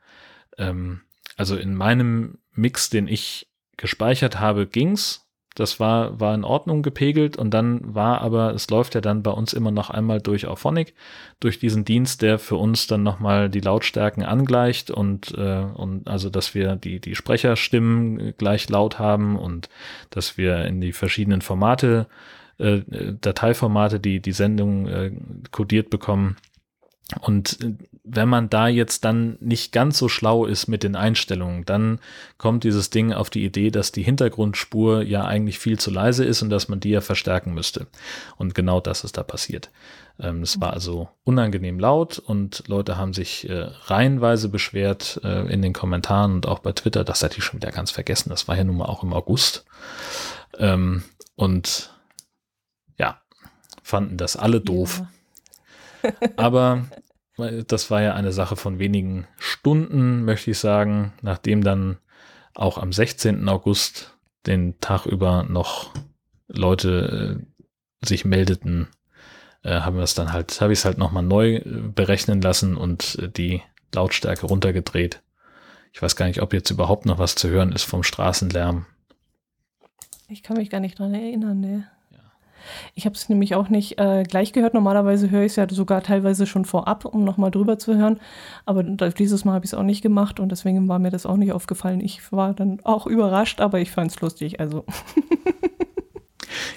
Ähm, 0.57 1.01
also 1.37 1.55
in 1.55 1.73
meinem 1.73 2.39
Mix, 2.51 2.89
den 2.89 3.07
ich 3.07 3.47
gespeichert 3.77 4.39
habe, 4.39 4.67
ging's. 4.67 5.28
Das 5.59 5.77
war, 5.77 6.21
war 6.21 6.33
in 6.33 6.45
Ordnung 6.45 6.83
gepegelt 6.83 7.35
und 7.35 7.53
dann 7.53 7.93
war 7.93 8.21
aber, 8.21 8.53
es 8.53 8.69
läuft 8.69 8.95
ja 8.95 9.01
dann 9.01 9.23
bei 9.23 9.31
uns 9.31 9.51
immer 9.51 9.71
noch 9.71 9.89
einmal 9.89 10.21
durch 10.21 10.47
Auphonic, 10.47 10.93
durch 11.41 11.59
diesen 11.59 11.83
Dienst, 11.83 12.21
der 12.21 12.39
für 12.39 12.55
uns 12.55 12.87
dann 12.87 13.03
nochmal 13.03 13.49
die 13.49 13.59
Lautstärken 13.59 14.23
angleicht 14.23 14.89
und, 14.89 15.33
äh, 15.37 15.65
und 15.73 16.07
also, 16.07 16.29
dass 16.29 16.55
wir 16.55 16.77
die, 16.77 17.01
die 17.01 17.13
Sprecherstimmen 17.13 18.33
gleich 18.37 18.69
laut 18.69 18.99
haben 18.99 19.37
und 19.37 19.67
dass 20.11 20.37
wir 20.37 20.63
in 20.63 20.79
die 20.79 20.93
verschiedenen 20.93 21.41
Formate, 21.41 22.07
äh, 22.57 22.79
Dateiformate, 23.19 23.99
die 23.99 24.21
die 24.21 24.31
Sendung 24.31 24.87
äh, 24.87 25.11
kodiert 25.51 25.89
bekommen, 25.89 26.37
Und 27.21 27.59
äh, 27.61 27.73
wenn 28.03 28.29
man 28.29 28.49
da 28.49 28.67
jetzt 28.67 29.05
dann 29.05 29.37
nicht 29.39 29.71
ganz 29.71 29.97
so 29.97 30.09
schlau 30.09 30.45
ist 30.45 30.67
mit 30.67 30.83
den 30.83 30.95
Einstellungen, 30.95 31.65
dann 31.65 31.99
kommt 32.37 32.63
dieses 32.63 32.89
Ding 32.89 33.13
auf 33.13 33.29
die 33.29 33.45
Idee, 33.45 33.71
dass 33.71 33.91
die 33.91 34.03
Hintergrundspur 34.03 35.01
ja 35.03 35.25
eigentlich 35.25 35.59
viel 35.59 35.79
zu 35.79 35.91
leise 35.91 36.25
ist 36.25 36.41
und 36.41 36.49
dass 36.49 36.69
man 36.69 36.79
die 36.79 36.89
ja 36.89 37.01
verstärken 37.01 37.53
müsste. 37.53 37.87
Und 38.37 38.55
genau 38.55 38.79
das 38.79 39.03
ist 39.03 39.17
da 39.17 39.23
passiert. 39.23 39.69
Ähm, 40.19 40.41
es 40.41 40.59
war 40.59 40.73
also 40.73 41.09
unangenehm 41.23 41.79
laut 41.79 42.19
und 42.19 42.63
Leute 42.67 42.97
haben 42.97 43.13
sich 43.13 43.49
äh, 43.49 43.67
reihenweise 43.85 44.49
beschwert 44.49 45.19
äh, 45.23 45.51
in 45.51 45.61
den 45.61 45.73
Kommentaren 45.73 46.33
und 46.33 46.47
auch 46.47 46.59
bei 46.59 46.73
Twitter. 46.73 47.03
Das 47.03 47.23
hatte 47.23 47.37
ich 47.37 47.43
schon 47.43 47.61
wieder 47.61 47.71
ganz 47.71 47.91
vergessen. 47.91 48.29
Das 48.29 48.47
war 48.47 48.57
ja 48.57 48.63
nun 48.63 48.77
mal 48.77 48.85
auch 48.85 49.03
im 49.03 49.13
August. 49.13 49.65
Ähm, 50.57 51.03
und 51.35 51.93
ja, 52.97 53.21
fanden 53.81 54.17
das 54.17 54.35
alle 54.35 54.61
doof. 54.61 54.99
Ja. 54.99 55.09
Aber 56.37 56.85
das 57.67 57.89
war 57.89 58.01
ja 58.01 58.13
eine 58.13 58.31
Sache 58.31 58.55
von 58.55 58.79
wenigen 58.79 59.27
Stunden, 59.37 60.25
möchte 60.25 60.51
ich 60.51 60.59
sagen, 60.59 61.13
nachdem 61.21 61.63
dann 61.63 61.97
auch 62.53 62.77
am 62.77 62.91
16. 62.91 63.47
August 63.47 64.17
den 64.45 64.79
Tag 64.81 65.05
über 65.05 65.43
noch 65.43 65.93
Leute 66.47 67.39
äh, 68.01 68.05
sich 68.05 68.25
meldeten, 68.25 68.87
äh, 69.63 69.81
haben 69.81 69.97
wir 69.97 70.03
es 70.03 70.15
dann 70.15 70.33
halt, 70.33 70.59
habe 70.61 70.73
ich 70.73 70.79
es 70.79 70.85
halt 70.85 70.97
nochmal 70.97 71.23
neu 71.23 71.57
äh, 71.57 71.63
berechnen 71.63 72.41
lassen 72.41 72.75
und 72.75 73.17
äh, 73.19 73.29
die 73.29 73.61
Lautstärke 73.93 74.45
runtergedreht. 74.45 75.21
Ich 75.93 76.01
weiß 76.01 76.15
gar 76.15 76.27
nicht, 76.27 76.41
ob 76.41 76.53
jetzt 76.53 76.69
überhaupt 76.69 77.05
noch 77.05 77.19
was 77.19 77.35
zu 77.35 77.49
hören 77.49 77.71
ist 77.71 77.83
vom 77.83 78.03
Straßenlärm. 78.03 78.85
Ich 80.27 80.43
kann 80.43 80.57
mich 80.57 80.69
gar 80.69 80.79
nicht 80.79 80.99
dran 80.99 81.13
erinnern, 81.13 81.59
ne. 81.59 81.87
Ich 82.95 83.05
habe 83.05 83.15
es 83.15 83.29
nämlich 83.29 83.55
auch 83.55 83.69
nicht 83.69 83.99
äh, 83.99 84.23
gleich 84.23 84.53
gehört. 84.53 84.73
Normalerweise 84.73 85.29
höre 85.29 85.43
ich 85.43 85.53
es 85.53 85.55
ja 85.55 85.67
sogar 85.69 86.03
teilweise 86.03 86.45
schon 86.45 86.65
vorab, 86.65 87.05
um 87.05 87.23
nochmal 87.23 87.51
drüber 87.51 87.77
zu 87.77 87.95
hören. 87.95 88.19
Aber 88.65 88.83
dieses 88.83 89.45
Mal 89.45 89.53
habe 89.53 89.65
ich 89.65 89.71
es 89.71 89.77
auch 89.77 89.83
nicht 89.83 90.01
gemacht 90.01 90.39
und 90.39 90.49
deswegen 90.51 90.87
war 90.87 90.99
mir 90.99 91.11
das 91.11 91.25
auch 91.25 91.37
nicht 91.37 91.51
aufgefallen. 91.51 92.01
Ich 92.01 92.31
war 92.31 92.53
dann 92.53 92.79
auch 92.83 93.07
überrascht, 93.07 93.61
aber 93.61 93.79
ich 93.79 93.91
fand 93.91 94.11
es 94.11 94.21
lustig. 94.21 94.59
Also. 94.59 94.85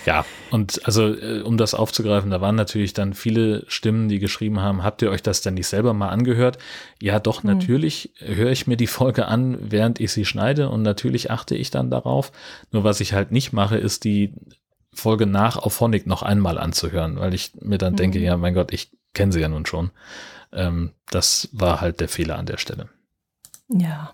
Ja, 0.05 0.25
und 0.51 0.85
also 0.85 1.15
äh, 1.15 1.43
um 1.43 1.57
das 1.57 1.75
aufzugreifen, 1.75 2.31
da 2.31 2.41
waren 2.41 2.57
natürlich 2.57 2.93
dann 2.93 3.15
viele 3.15 3.65
Stimmen, 3.69 4.09
die 4.09 4.19
geschrieben 4.19 4.61
haben, 4.61 4.83
habt 4.83 5.03
ihr 5.03 5.11
euch 5.11 5.23
das 5.23 5.43
denn 5.43 5.55
nicht 5.55 5.69
selber 5.69 5.95
mal 5.95 6.09
angehört? 6.09 6.59
Ja, 7.01 7.21
doch, 7.21 7.43
hm. 7.43 7.51
natürlich 7.51 8.13
höre 8.19 8.51
ich 8.51 8.67
mir 8.67 8.77
die 8.77 8.87
Folge 8.87 9.27
an, 9.27 9.59
während 9.61 10.01
ich 10.01 10.13
sie 10.13 10.25
schneide 10.25 10.69
und 10.71 10.83
natürlich 10.83 11.31
achte 11.31 11.55
ich 11.55 11.71
dann 11.71 11.91
darauf. 11.91 12.33
Nur 12.73 12.85
was 12.85 13.01
ich 13.01 13.13
halt 13.13 13.31
nicht 13.31 13.53
mache, 13.53 13.77
ist 13.77 14.05
die 14.05 14.35
Folge 14.93 15.27
nach 15.27 15.57
auf 15.57 15.75
Phonic 15.75 16.07
noch 16.07 16.23
einmal 16.23 16.59
anzuhören, 16.59 17.19
weil 17.19 17.35
ich 17.35 17.53
mir 17.61 17.79
dann 17.79 17.95
mhm. 17.95 17.97
denke, 17.97 18.19
ja, 18.19 18.37
mein 18.37 18.55
Gott, 18.55 18.73
ich 18.73 18.91
kenne 19.15 19.33
sie 19.33 19.41
ja 19.41 19.49
nun 19.49 19.67
schon. 19.67 19.91
Ähm, 20.53 20.93
das 21.11 21.49
war 21.53 21.81
halt 21.81 22.01
der 22.01 22.09
Fehler 22.09 22.39
an 22.39 22.47
der 22.47 22.59
Stelle. 22.59 22.89
Ja, 23.69 24.13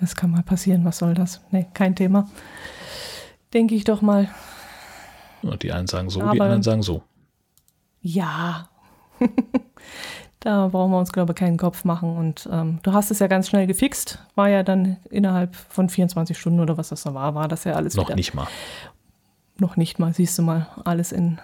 das 0.00 0.14
kann 0.14 0.30
mal 0.30 0.42
passieren. 0.42 0.84
Was 0.84 0.98
soll 0.98 1.14
das? 1.14 1.40
Nee, 1.50 1.66
kein 1.74 1.96
Thema. 1.96 2.28
Denke 3.52 3.74
ich 3.74 3.84
doch 3.84 4.02
mal. 4.02 4.28
Und 5.42 5.62
die 5.62 5.72
einen 5.72 5.88
sagen 5.88 6.10
so, 6.10 6.20
Aber, 6.20 6.32
die 6.32 6.40
anderen 6.40 6.62
sagen 6.62 6.82
so. 6.82 7.02
Ja. 8.00 8.68
da 10.40 10.68
brauchen 10.68 10.92
wir 10.92 10.98
uns, 10.98 11.12
glaube 11.12 11.32
ich, 11.32 11.36
keinen 11.36 11.56
Kopf 11.56 11.84
machen. 11.84 12.16
Und 12.16 12.48
ähm, 12.52 12.78
du 12.84 12.92
hast 12.92 13.10
es 13.10 13.18
ja 13.18 13.26
ganz 13.26 13.48
schnell 13.48 13.66
gefixt. 13.66 14.20
War 14.36 14.48
ja 14.48 14.62
dann 14.62 14.98
innerhalb 15.10 15.56
von 15.56 15.88
24 15.88 16.38
Stunden 16.38 16.60
oder 16.60 16.78
was 16.78 16.90
das 16.90 17.02
da 17.02 17.14
war, 17.14 17.34
war 17.34 17.48
das 17.48 17.64
ja 17.64 17.72
alles 17.72 17.96
Noch 17.96 18.14
nicht 18.14 18.32
mal 18.32 18.46
noch 19.60 19.76
nicht 19.76 19.98
mal, 19.98 20.12
siehst 20.14 20.38
du 20.38 20.42
mal, 20.42 20.68
alles 20.84 21.12
in 21.12 21.40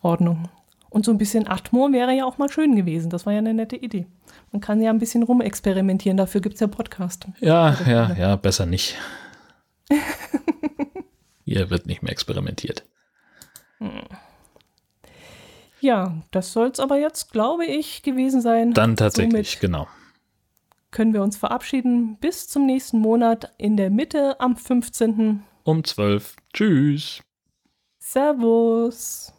Ordnung. 0.00 0.48
Und 0.90 1.04
so 1.04 1.10
ein 1.10 1.18
bisschen 1.18 1.46
Atmo 1.46 1.92
wäre 1.92 2.12
ja 2.12 2.24
auch 2.24 2.38
mal 2.38 2.50
schön 2.50 2.74
gewesen. 2.74 3.10
Das 3.10 3.26
war 3.26 3.32
ja 3.32 3.40
eine 3.40 3.52
nette 3.52 3.76
Idee. 3.76 4.06
Man 4.52 4.60
kann 4.60 4.80
ja 4.80 4.90
ein 4.90 4.98
bisschen 4.98 5.22
rumexperimentieren, 5.22 6.16
dafür 6.16 6.40
gibt 6.40 6.54
es 6.54 6.60
ja 6.60 6.66
Podcast. 6.66 7.26
Ja, 7.40 7.76
ja, 7.86 8.14
ja, 8.14 8.36
besser 8.36 8.64
nicht. 8.64 8.96
Hier 11.44 11.70
wird 11.70 11.86
nicht 11.86 12.02
mehr 12.02 12.12
experimentiert. 12.12 12.84
Hm. 13.78 14.02
Ja, 15.80 16.14
das 16.30 16.52
soll 16.52 16.68
es 16.68 16.80
aber 16.80 16.98
jetzt, 16.98 17.32
glaube 17.32 17.64
ich, 17.64 18.02
gewesen 18.02 18.40
sein. 18.40 18.72
Dann 18.72 18.96
tatsächlich, 18.96 19.50
Somit 19.50 19.60
genau. 19.60 19.88
Können 20.90 21.12
wir 21.12 21.22
uns 21.22 21.36
verabschieden. 21.36 22.16
Bis 22.16 22.48
zum 22.48 22.66
nächsten 22.66 22.98
Monat 22.98 23.52
in 23.58 23.76
der 23.76 23.90
Mitte 23.90 24.40
am 24.40 24.56
15. 24.56 25.42
Um 25.64 25.84
12. 25.84 26.36
Tschüss. 26.52 27.20
Servus. 28.08 29.30